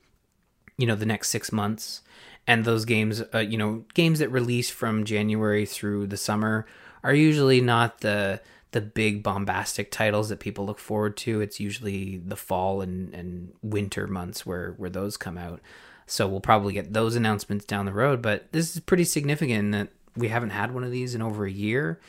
you 0.79 0.87
know 0.87 0.95
the 0.95 1.07
next 1.07 1.31
six 1.31 1.53
months. 1.53 2.03
And 2.47 2.65
those 2.65 2.85
games 2.85 3.23
uh, 3.33 3.39
you 3.39 3.57
know 3.57 3.85
games 3.95 4.19
that 4.19 4.29
release 4.31 4.71
from 4.71 5.05
january 5.05 5.67
through 5.67 6.09
the 6.09 6.17
summer 6.17 6.67
are 7.03 7.15
usually 7.15 7.61
not 7.61 8.01
the 8.01 8.41
the 8.73 8.81
big 8.81 9.23
bombastic 9.23 9.93
titles 9.93 10.31
that 10.31 10.41
people 10.41 10.67
look 10.67 10.81
forward 10.81 11.17
to. 11.17 11.41
It's 11.41 11.61
usually 11.61 12.19
the 12.19 12.37
fall 12.37 12.81
and 12.81 13.15
and 13.15 13.53
winter 13.63 14.07
months 14.07 14.45
where 14.45 14.73
where 14.73 14.91
those 14.91 15.17
come 15.17 15.39
out. 15.39 15.61
So 16.07 16.29
we'll 16.29 16.41
probably 16.41 16.75
get 16.75 16.93
those 16.93 17.17
announcements 17.17 17.65
down 17.65 17.87
the 17.87 17.93
road 17.93 18.21
but 18.21 18.53
this 18.53 18.75
is 18.75 18.81
pretty 18.81 19.05
significant 19.05 19.73
that 19.73 19.89
we 20.17 20.29
haven't 20.29 20.51
had 20.51 20.73
one 20.73 20.85
of 20.85 20.91
these 20.91 21.15
in 21.15 21.23
over 21.23 21.45
a 21.45 21.51
year. 21.51 22.01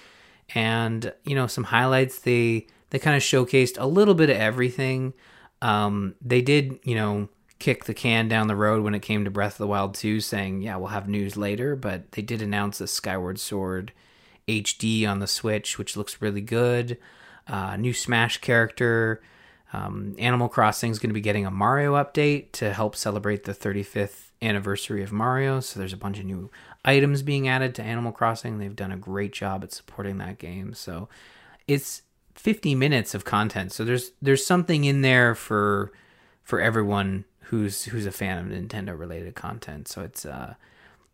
And 0.54 1.12
you 1.24 1.36
know 1.36 1.48
some 1.48 1.66
highlights 1.66 2.20
they 2.20 2.68
they 2.92 3.00
kind 3.00 3.16
of 3.16 3.24
showcased 3.24 3.78
a 3.80 3.88
little 3.88 4.14
bit 4.14 4.30
of 4.30 4.38
everything. 4.38 5.14
Um 5.62 6.16
they 6.22 6.42
did 6.42 6.80
you 6.84 6.96
know 6.96 7.30
kick 7.58 7.86
the 7.86 7.94
can 7.94 8.28
down 8.28 8.48
the 8.48 8.56
road 8.56 8.84
when 8.84 8.94
it 8.94 9.02
came 9.02 9.24
to 9.24 9.32
breath 9.32 9.54
of 9.54 9.58
the 9.60 9.68
wild 9.68 9.96
2 9.96 10.20
saying 10.20 10.62
yeah 10.62 10.76
we'll 10.76 10.90
have 10.90 11.08
news 11.08 11.38
later 11.38 11.74
but 11.76 12.12
they 12.12 12.22
did 12.22 12.42
announce 12.42 12.82
a 12.82 12.88
skyward 12.88 13.40
sword 13.40 13.94
hd 14.46 15.08
on 15.08 15.20
the 15.20 15.26
switch 15.26 15.78
which 15.78 15.98
looks 15.98 16.22
really 16.22 16.42
good. 16.42 16.98
Uh, 17.48 17.78
new 17.78 17.94
smash 17.94 18.38
character 18.40 19.22
um, 19.72 20.16
animal 20.20 20.50
crossing 20.50 20.92
is 20.92 21.00
going 21.00 21.10
to 21.10 21.14
be 21.14 21.22
getting 21.22 21.46
a 21.46 21.52
mario 21.52 21.94
update 21.94 22.52
to 22.52 22.74
help 22.74 22.96
celebrate 22.96 23.44
the 23.46 23.54
35th 23.54 24.25
anniversary 24.46 25.04
of 25.04 25.12
mario 25.12 25.60
so 25.60 25.80
there's 25.80 25.94
a 25.94 25.98
bunch 25.98 26.20
of 26.20 26.26
new 26.26 26.50
items 26.86 27.24
being 27.24 27.48
added 27.48 27.76
to 27.76 27.84
animal 27.84 28.12
crossing. 28.12 28.60
They've 28.60 28.76
done 28.76 28.92
a 28.92 28.98
great 28.98 29.34
job 29.34 29.64
at 29.64 29.74
supporting 29.74 30.20
that 30.20 30.38
game. 30.38 30.74
So 30.74 31.10
it's 31.68 32.04
50 32.36 32.76
minutes 32.76 33.14
of 33.14 33.26
content. 33.26 33.74
So 33.74 33.84
there's 33.84 34.12
there's 34.22 34.46
something 34.46 34.86
in 34.86 35.02
there 35.02 35.36
for 35.36 35.92
for 36.44 36.62
everyone 36.62 37.26
who's 37.42 37.86
who's 37.86 38.06
a 38.06 38.12
fan 38.12 38.38
of 38.38 38.46
nintendo 38.46 38.98
related 38.98 39.36
content. 39.36 39.88
So 39.88 40.02
it's 40.04 40.26
uh 40.26 40.54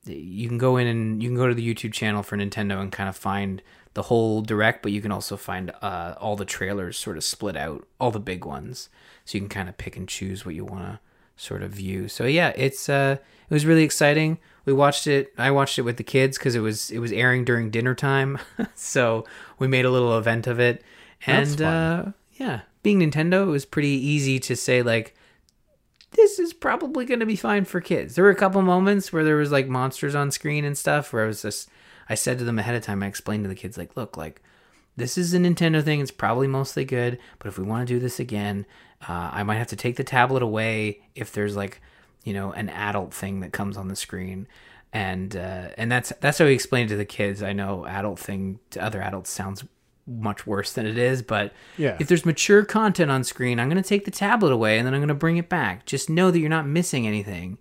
you 0.05 0.47
can 0.47 0.57
go 0.57 0.77
in 0.77 0.87
and 0.87 1.23
you 1.23 1.29
can 1.29 1.37
go 1.37 1.47
to 1.47 1.53
the 1.53 1.73
YouTube 1.73 1.93
channel 1.93 2.23
for 2.23 2.35
Nintendo 2.35 2.81
and 2.81 2.91
kind 2.91 3.07
of 3.07 3.15
find 3.15 3.61
the 3.93 4.01
whole 4.03 4.41
direct, 4.41 4.81
but 4.81 4.91
you 4.91 4.99
can 4.99 5.11
also 5.11 5.37
find 5.37 5.71
uh, 5.83 6.15
all 6.19 6.35
the 6.35 6.43
trailers 6.43 6.97
sort 6.97 7.17
of 7.17 7.23
split 7.23 7.55
out, 7.55 7.87
all 7.99 8.09
the 8.09 8.19
big 8.19 8.43
ones, 8.43 8.89
so 9.25 9.37
you 9.37 9.41
can 9.41 9.49
kind 9.49 9.69
of 9.69 9.77
pick 9.77 9.95
and 9.95 10.09
choose 10.09 10.43
what 10.43 10.55
you 10.55 10.65
want 10.65 10.85
to 10.85 10.99
sort 11.41 11.63
of 11.63 11.71
view. 11.71 12.07
So 12.07 12.25
yeah, 12.25 12.53
it's 12.55 12.89
uh, 12.89 13.17
it 13.49 13.53
was 13.53 13.65
really 13.65 13.83
exciting. 13.83 14.37
We 14.65 14.73
watched 14.73 15.07
it. 15.07 15.33
I 15.37 15.51
watched 15.51 15.79
it 15.79 15.83
with 15.83 15.97
the 15.97 16.03
kids 16.03 16.37
because 16.37 16.55
it 16.55 16.59
was 16.59 16.91
it 16.91 16.99
was 16.99 17.11
airing 17.11 17.45
during 17.45 17.71
dinner 17.71 17.95
time, 17.95 18.37
so 18.75 19.25
we 19.59 19.67
made 19.67 19.85
a 19.85 19.91
little 19.91 20.17
event 20.17 20.47
of 20.47 20.59
it. 20.59 20.83
And 21.25 21.61
uh, 21.61 22.05
yeah, 22.33 22.61
being 22.83 22.99
Nintendo, 22.99 23.43
it 23.43 23.51
was 23.51 23.65
pretty 23.65 23.89
easy 23.89 24.39
to 24.39 24.55
say 24.55 24.81
like, 24.81 25.15
this 26.11 26.39
is 26.39 26.53
probably 26.53 27.05
going 27.05 27.19
to 27.19 27.25
be 27.25 27.35
fine 27.35 27.65
for 27.65 27.81
kids. 27.81 28.15
There 28.15 28.23
were 28.23 28.31
a 28.31 28.35
couple 28.35 28.61
moments 28.61 29.11
where 29.11 29.23
there 29.23 29.37
was 29.37 29.51
like 29.51 29.67
monsters 29.67 30.15
on 30.15 30.31
screen 30.31 30.65
and 30.65 30.77
stuff 30.77 31.11
where 31.11 31.23
I 31.23 31.27
was 31.27 31.41
just 31.41 31.69
I 32.11 32.15
said 32.15 32.39
to 32.39 32.43
them 32.43 32.59
ahead 32.59 32.75
of 32.75 32.83
time, 32.83 33.03
I 33.03 33.07
explained 33.07 33.45
to 33.45 33.47
the 33.47 33.55
kids, 33.55 33.77
like, 33.77 33.95
look, 33.95 34.17
like, 34.17 34.41
this 34.97 35.17
is 35.17 35.33
a 35.33 35.37
Nintendo 35.37 35.83
thing. 35.83 35.99
It's 36.01 36.11
probably 36.11 36.47
mostly 36.47 36.85
good, 36.85 37.17
but 37.39 37.47
if 37.47 37.57
we 37.57 37.63
want 37.63 37.87
to 37.87 37.93
do 37.93 37.99
this 37.99 38.19
again, 38.19 38.65
uh, 39.07 39.29
I 39.33 39.43
might 39.43 39.55
have 39.57 39.67
to 39.67 39.75
take 39.75 39.95
the 39.95 40.03
tablet 40.03 40.43
away 40.43 41.01
if 41.15 41.31
there's 41.31 41.55
like, 41.55 41.81
you 42.23 42.33
know, 42.33 42.51
an 42.51 42.69
adult 42.69 43.13
thing 43.13 43.39
that 43.39 43.51
comes 43.51 43.77
on 43.77 43.87
the 43.87 43.95
screen, 43.95 44.47
and 44.93 45.35
uh, 45.35 45.69
and 45.77 45.91
that's 45.91 46.11
that's 46.21 46.37
how 46.37 46.45
we 46.45 46.53
explained 46.53 46.89
to 46.89 46.97
the 46.97 47.05
kids. 47.05 47.41
I 47.41 47.53
know 47.53 47.85
adult 47.85 48.19
thing 48.19 48.59
to 48.71 48.83
other 48.83 49.01
adults 49.01 49.29
sounds 49.31 49.63
much 50.07 50.45
worse 50.45 50.73
than 50.73 50.85
it 50.85 50.97
is, 50.97 51.21
but 51.21 51.53
Yeah. 51.77 51.95
if 51.99 52.07
there's 52.07 52.25
mature 52.25 52.65
content 52.65 53.09
on 53.11 53.23
screen, 53.23 53.59
I'm 53.59 53.69
going 53.69 53.81
to 53.81 53.87
take 53.87 54.03
the 54.03 54.11
tablet 54.11 54.51
away 54.51 54.77
and 54.77 54.85
then 54.85 54.93
I'm 54.95 54.99
going 54.99 55.07
to 55.09 55.13
bring 55.13 55.37
it 55.37 55.47
back. 55.47 55.85
Just 55.85 56.09
know 56.09 56.31
that 56.31 56.39
you're 56.39 56.49
not 56.49 56.67
missing 56.67 57.07
anything. 57.07 57.59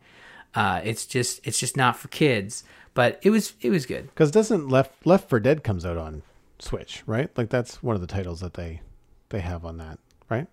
Uh, 0.54 0.80
it's 0.82 1.06
just 1.06 1.40
it's 1.46 1.60
just 1.60 1.76
not 1.76 1.96
for 1.96 2.08
kids, 2.08 2.64
but 2.92 3.20
it 3.22 3.30
was 3.30 3.52
it 3.60 3.70
was 3.70 3.86
good. 3.86 4.08
Because 4.08 4.30
doesn't 4.30 4.68
Left 4.68 5.06
Left 5.06 5.28
4 5.30 5.38
Dead 5.40 5.62
comes 5.62 5.86
out 5.86 5.96
on 5.96 6.22
Switch, 6.60 7.02
right? 7.06 7.30
Like 7.36 7.50
that's 7.50 7.82
one 7.82 7.94
of 7.94 8.00
the 8.00 8.06
titles 8.06 8.40
that 8.40 8.54
they 8.54 8.80
they 9.30 9.40
have 9.40 9.64
on 9.64 9.78
that, 9.78 9.98
right? 10.28 10.46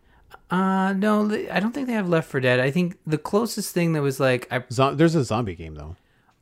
Uh 0.50 0.94
no, 0.94 1.30
I 1.52 1.60
don't 1.60 1.72
think 1.74 1.88
they 1.88 1.94
have 1.94 2.10
Left 2.10 2.30
4 2.30 2.40
Dead. 2.42 2.60
I 2.60 2.72
think 2.72 2.98
the 3.06 3.18
closest 3.18 3.74
thing 3.74 3.94
that 3.94 4.02
was 4.02 4.20
like 4.20 4.48
I 4.52 4.64
Zo- 4.72 4.94
there's 4.96 5.16
a 5.16 5.24
zombie 5.24 5.56
game 5.56 5.76
though. 5.76 5.96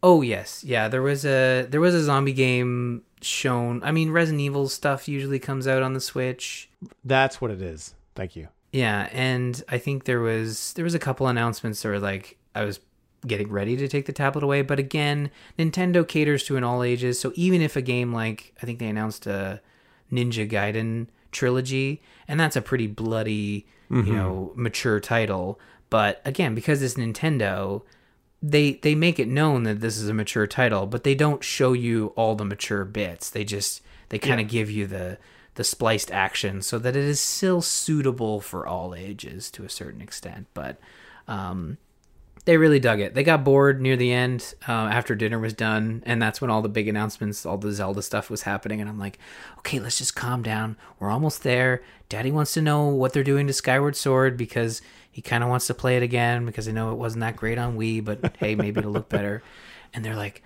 oh 0.04 0.22
yes, 0.22 0.64
yeah, 0.64 0.88
there 0.88 1.02
was 1.02 1.26
a 1.26 1.66
there 1.70 1.82
was 1.82 1.94
a 1.96 2.04
zombie 2.04 2.34
game 2.34 3.04
shown. 3.22 3.82
I 3.84 3.92
mean, 3.92 4.12
Resident 4.12 4.42
Evil 4.42 4.68
stuff 4.70 5.08
usually 5.08 5.40
comes 5.40 5.68
out 5.68 5.82
on 5.82 5.94
the 5.94 6.00
Switch. 6.02 6.70
That's 7.04 7.42
what 7.42 7.52
it 7.52 7.62
is. 7.62 7.96
Thank 8.16 8.36
you. 8.36 8.48
Yeah, 8.72 9.08
and 9.12 9.64
I 9.70 9.78
think 9.78 10.04
there 10.06 10.20
was 10.20 10.74
there 10.74 10.84
was 10.84 10.94
a 10.96 11.00
couple 11.00 11.28
announcements 11.28 11.82
that 11.82 11.90
were 11.90 12.00
like 12.00 12.38
I 12.54 12.64
was 12.66 12.80
getting 13.28 13.50
ready 13.50 13.76
to 13.78 13.88
take 13.88 14.06
the 14.06 14.14
tablet 14.14 14.44
away, 14.44 14.62
but 14.62 14.80
again, 14.80 15.32
Nintendo 15.58 16.08
caters 16.08 16.44
to 16.46 16.58
an 16.58 16.64
all 16.64 16.84
ages. 16.84 17.20
So 17.20 17.32
even 17.36 17.62
if 17.62 17.76
a 17.76 17.82
game 17.82 18.14
like 18.14 18.54
I 18.62 18.66
think 18.66 18.80
they 18.80 18.88
announced 18.88 19.28
a 19.28 19.62
Ninja 20.12 20.50
Gaiden 20.50 21.08
trilogy, 21.32 22.02
and 22.28 22.40
that's 22.40 22.56
a 22.56 22.62
pretty 22.62 22.88
bloody, 22.88 23.68
you 23.90 24.14
know, 24.14 24.52
mature 24.56 25.00
title, 25.00 25.60
but 25.90 26.22
again, 26.26 26.56
because 26.56 26.82
it's 26.82 26.96
Nintendo, 26.96 27.82
they 28.42 28.74
they 28.74 28.96
make 28.96 29.20
it 29.20 29.28
known 29.28 29.64
that 29.64 29.80
this 29.80 29.98
is 29.98 30.10
a 30.10 30.14
mature 30.14 30.48
title, 30.48 30.86
but 30.86 31.04
they 31.04 31.16
don't 31.16 31.44
show 31.44 31.74
you 31.74 32.14
all 32.16 32.36
the 32.36 32.46
mature 32.46 32.86
bits. 32.86 33.30
They 33.30 33.44
just 33.44 33.82
they 34.10 34.20
kind 34.20 34.40
of 34.40 34.48
give 34.48 34.70
you 34.70 34.88
the 34.88 35.18
the 35.56 35.64
spliced 35.64 36.12
action 36.12 36.62
so 36.62 36.78
that 36.80 36.96
it 36.96 37.04
is 37.04 37.20
still 37.20 37.62
suitable 37.62 38.42
for 38.42 38.68
all 38.68 38.94
ages 38.94 39.50
to 39.52 39.64
a 39.64 39.70
certain 39.70 40.02
extent. 40.02 40.48
But 40.54 40.78
um, 41.28 41.78
they 42.46 42.58
really 42.58 42.80
dug 42.80 43.00
it. 43.00 43.16
They 43.16 43.24
got 43.24 43.44
bored 43.44 43.82
near 43.82 43.98
the 43.98 44.14
end 44.14 44.54
uh, 44.68 44.72
after 44.72 45.16
dinner 45.16 45.40
was 45.40 45.54
done, 45.54 46.04
and 46.06 46.22
that's 46.22 46.40
when 46.40 46.52
all 46.52 46.62
the 46.62 46.70
big 46.70 46.88
announcements, 46.88 47.46
all 47.46 47.58
the 47.58 47.72
Zelda 47.72 48.04
stuff 48.04 48.30
was 48.30 48.44
happening. 48.44 48.80
And 48.80 48.90
I'm 48.90 49.00
like, 49.00 49.18
okay, 49.60 49.80
let's 49.80 49.98
just 49.98 50.16
calm 50.16 50.44
down. 50.44 50.78
We're 51.00 51.10
almost 51.10 51.44
there. 51.44 51.82
Daddy 52.08 52.32
wants 52.32 52.54
to 52.54 52.62
know 52.62 52.86
what 52.86 53.14
they're 53.14 53.24
doing 53.24 53.48
to 53.48 53.54
Skyward 53.54 53.96
Sword 53.96 54.38
because 54.38 54.84
he 55.12 55.24
kind 55.24 55.44
of 55.44 55.50
wants 55.50 55.66
to 55.68 55.74
play 55.74 55.98
it 55.98 56.04
again 56.04 56.46
because 56.46 56.68
I 56.68 56.72
know 56.72 56.92
it 56.92 56.98
wasn't 56.98 57.22
that 57.22 57.36
great 57.36 57.58
on 57.58 57.78
Wii, 57.78 58.06
but 58.06 58.38
hey, 58.38 58.54
maybe 58.54 58.80
it'll 58.80 58.92
look 58.92 59.10
better. 59.10 59.42
And 59.94 60.04
they're 60.04 60.14
like, 60.14 60.44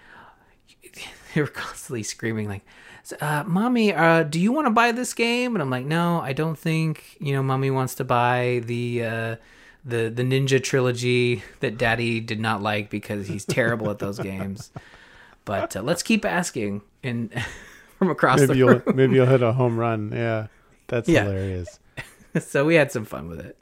they 1.34 1.42
were 1.42 1.48
constantly 1.48 2.04
screaming 2.04 2.48
like 2.48 2.62
uh, 3.20 3.44
mommy 3.48 3.92
uh, 3.92 4.22
do 4.22 4.40
you 4.40 4.52
want 4.52 4.68
to 4.68 4.72
buy 4.72 4.92
this 4.92 5.14
game 5.14 5.56
and 5.56 5.62
i'm 5.62 5.70
like 5.70 5.86
no 5.86 6.20
i 6.22 6.34
don't 6.34 6.58
think 6.58 7.18
you 7.20 7.34
know 7.34 7.42
mommy 7.42 7.72
wants 7.72 7.96
to 7.96 8.04
buy 8.04 8.62
the 8.66 9.04
uh, 9.04 9.36
the 9.90 10.10
the 10.10 10.24
ninja 10.24 10.62
trilogy 10.64 11.44
that 11.60 11.78
daddy 11.78 12.20
did 12.20 12.40
not 12.40 12.62
like 12.62 12.90
because 12.90 13.28
he's 13.28 13.46
terrible 13.46 13.90
at 13.90 14.00
those 14.00 14.20
games 14.32 14.72
but 15.46 15.76
uh, 15.76 15.82
let's 15.82 16.04
keep 16.04 16.26
asking 16.26 16.82
and 17.04 17.32
from 17.98 18.10
across 18.10 18.40
Maybe 18.40 18.48
the 18.54 18.58
you'll 18.58 18.70
room 18.80 18.96
maybe 18.96 19.16
you'll 19.16 19.26
hit 19.26 19.42
a 19.42 19.52
home 19.62 19.78
run. 19.78 20.12
Yeah, 20.14 20.48
that's 20.88 21.10
Yeah. 21.10 21.24
hilarious. 21.24 21.80
so 22.40 22.66
we 22.66 22.76
had 22.76 22.92
some 22.92 23.06
fun 23.06 23.28
with 23.30 23.40
it 23.40 23.58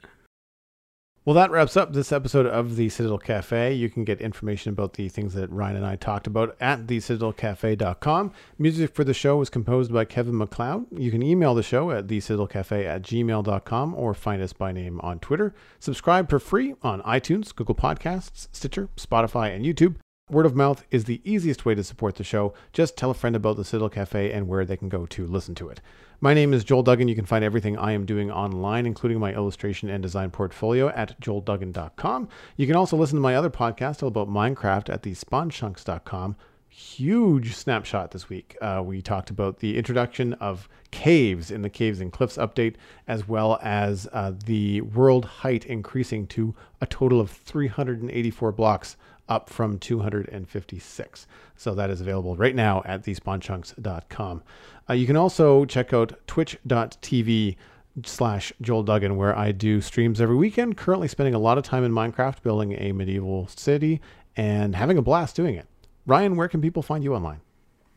Well, 1.28 1.34
that 1.34 1.50
wraps 1.50 1.76
up 1.76 1.92
this 1.92 2.10
episode 2.10 2.46
of 2.46 2.76
the 2.76 2.88
Citadel 2.88 3.18
Cafe. 3.18 3.74
You 3.74 3.90
can 3.90 4.02
get 4.02 4.22
information 4.22 4.72
about 4.72 4.94
the 4.94 5.10
things 5.10 5.34
that 5.34 5.52
Ryan 5.52 5.76
and 5.76 5.84
I 5.84 5.94
talked 5.96 6.26
about 6.26 6.56
at 6.58 6.86
thecitadelcafe.com. 6.86 8.32
Music 8.58 8.94
for 8.94 9.04
the 9.04 9.12
show 9.12 9.36
was 9.36 9.50
composed 9.50 9.92
by 9.92 10.06
Kevin 10.06 10.38
MacLeod. 10.38 10.86
You 10.90 11.10
can 11.10 11.22
email 11.22 11.54
the 11.54 11.62
show 11.62 11.90
at 11.90 12.06
thecitadelcafe 12.06 12.82
at 12.82 13.02
gmail.com 13.02 13.94
or 13.94 14.14
find 14.14 14.40
us 14.40 14.54
by 14.54 14.72
name 14.72 15.00
on 15.02 15.18
Twitter. 15.18 15.54
Subscribe 15.78 16.30
for 16.30 16.38
free 16.38 16.74
on 16.80 17.02
iTunes, 17.02 17.54
Google 17.54 17.74
Podcasts, 17.74 18.48
Stitcher, 18.50 18.88
Spotify, 18.96 19.54
and 19.54 19.66
YouTube. 19.66 19.96
Word 20.30 20.44
of 20.44 20.54
mouth 20.54 20.84
is 20.90 21.04
the 21.04 21.22
easiest 21.24 21.64
way 21.64 21.74
to 21.74 21.82
support 21.82 22.16
the 22.16 22.24
show. 22.24 22.52
Just 22.74 22.98
tell 22.98 23.10
a 23.10 23.14
friend 23.14 23.34
about 23.34 23.56
the 23.56 23.64
Citadel 23.64 23.88
Cafe 23.88 24.30
and 24.30 24.46
where 24.46 24.66
they 24.66 24.76
can 24.76 24.90
go 24.90 25.06
to 25.06 25.26
listen 25.26 25.54
to 25.54 25.70
it. 25.70 25.80
My 26.20 26.34
name 26.34 26.52
is 26.52 26.64
Joel 26.64 26.82
Duggan. 26.82 27.08
You 27.08 27.14
can 27.14 27.24
find 27.24 27.42
everything 27.42 27.78
I 27.78 27.92
am 27.92 28.04
doing 28.04 28.30
online, 28.30 28.84
including 28.84 29.18
my 29.18 29.32
illustration 29.32 29.88
and 29.88 30.02
design 30.02 30.30
portfolio 30.30 30.90
at 30.90 31.18
joelduggan.com. 31.18 32.28
You 32.58 32.66
can 32.66 32.76
also 32.76 32.94
listen 32.98 33.16
to 33.16 33.22
my 33.22 33.36
other 33.36 33.48
podcast 33.48 34.02
all 34.02 34.08
about 34.08 34.28
Minecraft 34.28 34.90
at 34.90 35.02
thespawnchunks.com. 35.02 36.36
Huge 36.68 37.54
snapshot 37.54 38.10
this 38.10 38.28
week. 38.28 38.54
Uh, 38.60 38.82
we 38.84 39.00
talked 39.00 39.30
about 39.30 39.60
the 39.60 39.78
introduction 39.78 40.34
of 40.34 40.68
caves 40.90 41.50
in 41.50 41.62
the 41.62 41.70
Caves 41.70 42.02
and 42.02 42.12
Cliffs 42.12 42.36
update, 42.36 42.74
as 43.06 43.26
well 43.26 43.58
as 43.62 44.06
uh, 44.12 44.32
the 44.44 44.82
world 44.82 45.24
height 45.24 45.64
increasing 45.64 46.26
to 46.26 46.54
a 46.82 46.86
total 46.86 47.18
of 47.18 47.30
384 47.30 48.52
blocks 48.52 48.98
up 49.28 49.50
from 49.50 49.78
256. 49.78 51.26
So 51.56 51.74
that 51.74 51.90
is 51.90 52.00
available 52.00 52.36
right 52.36 52.54
now 52.54 52.82
at 52.84 53.02
thespawnchunks.com. 53.02 54.42
Uh, 54.88 54.92
you 54.92 55.06
can 55.06 55.16
also 55.16 55.64
check 55.64 55.92
out 55.92 56.14
twitch.tv 56.26 57.56
slash 58.04 58.52
Joel 58.60 58.82
Duggan, 58.82 59.16
where 59.16 59.36
I 59.36 59.52
do 59.52 59.80
streams 59.80 60.20
every 60.20 60.36
weekend. 60.36 60.76
Currently 60.76 61.08
spending 61.08 61.34
a 61.34 61.38
lot 61.38 61.58
of 61.58 61.64
time 61.64 61.84
in 61.84 61.92
Minecraft 61.92 62.42
building 62.42 62.72
a 62.72 62.92
medieval 62.92 63.48
city 63.48 64.00
and 64.36 64.74
having 64.76 64.98
a 64.98 65.02
blast 65.02 65.36
doing 65.36 65.56
it. 65.56 65.66
Ryan, 66.06 66.36
where 66.36 66.48
can 66.48 66.60
people 66.60 66.82
find 66.82 67.04
you 67.04 67.14
online? 67.14 67.40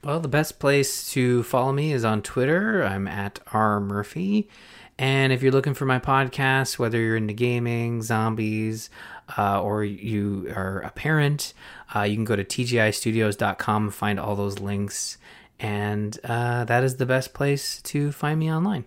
Well, 0.03 0.19
the 0.19 0.27
best 0.27 0.59
place 0.59 1.11
to 1.11 1.43
follow 1.43 1.71
me 1.71 1.93
is 1.93 2.03
on 2.03 2.23
Twitter. 2.23 2.83
I'm 2.83 3.07
at 3.07 3.39
R 3.53 3.79
Murphy. 3.79 4.49
And 4.97 5.31
if 5.31 5.41
you're 5.41 5.51
looking 5.51 5.73
for 5.73 5.85
my 5.85 5.99
podcast, 5.99 6.77
whether 6.77 6.99
you're 6.99 7.15
into 7.15 7.33
gaming, 7.33 8.01
zombies, 8.01 8.89
uh, 9.37 9.61
or 9.61 9.83
you 9.83 10.51
are 10.55 10.79
a 10.81 10.91
parent, 10.91 11.53
uh, 11.95 12.01
you 12.01 12.15
can 12.15 12.25
go 12.25 12.35
to 12.35 12.43
tgistudios.com 12.43 13.89
find 13.91 14.19
all 14.19 14.35
those 14.35 14.59
links. 14.59 15.17
And 15.59 16.17
uh, 16.23 16.65
that 16.65 16.83
is 16.83 16.97
the 16.97 17.05
best 17.05 17.33
place 17.33 17.81
to 17.83 18.11
find 18.11 18.39
me 18.39 18.51
online. 18.51 18.85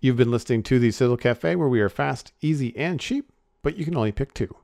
You've 0.00 0.16
been 0.16 0.30
listening 0.30 0.62
to 0.64 0.78
the 0.78 0.90
Citadel 0.90 1.18
Cafe, 1.18 1.56
where 1.56 1.68
we 1.68 1.80
are 1.80 1.90
fast, 1.90 2.32
easy, 2.40 2.76
and 2.76 2.98
cheap, 2.98 3.30
but 3.62 3.76
you 3.76 3.84
can 3.84 3.96
only 3.96 4.12
pick 4.12 4.34
two. 4.34 4.56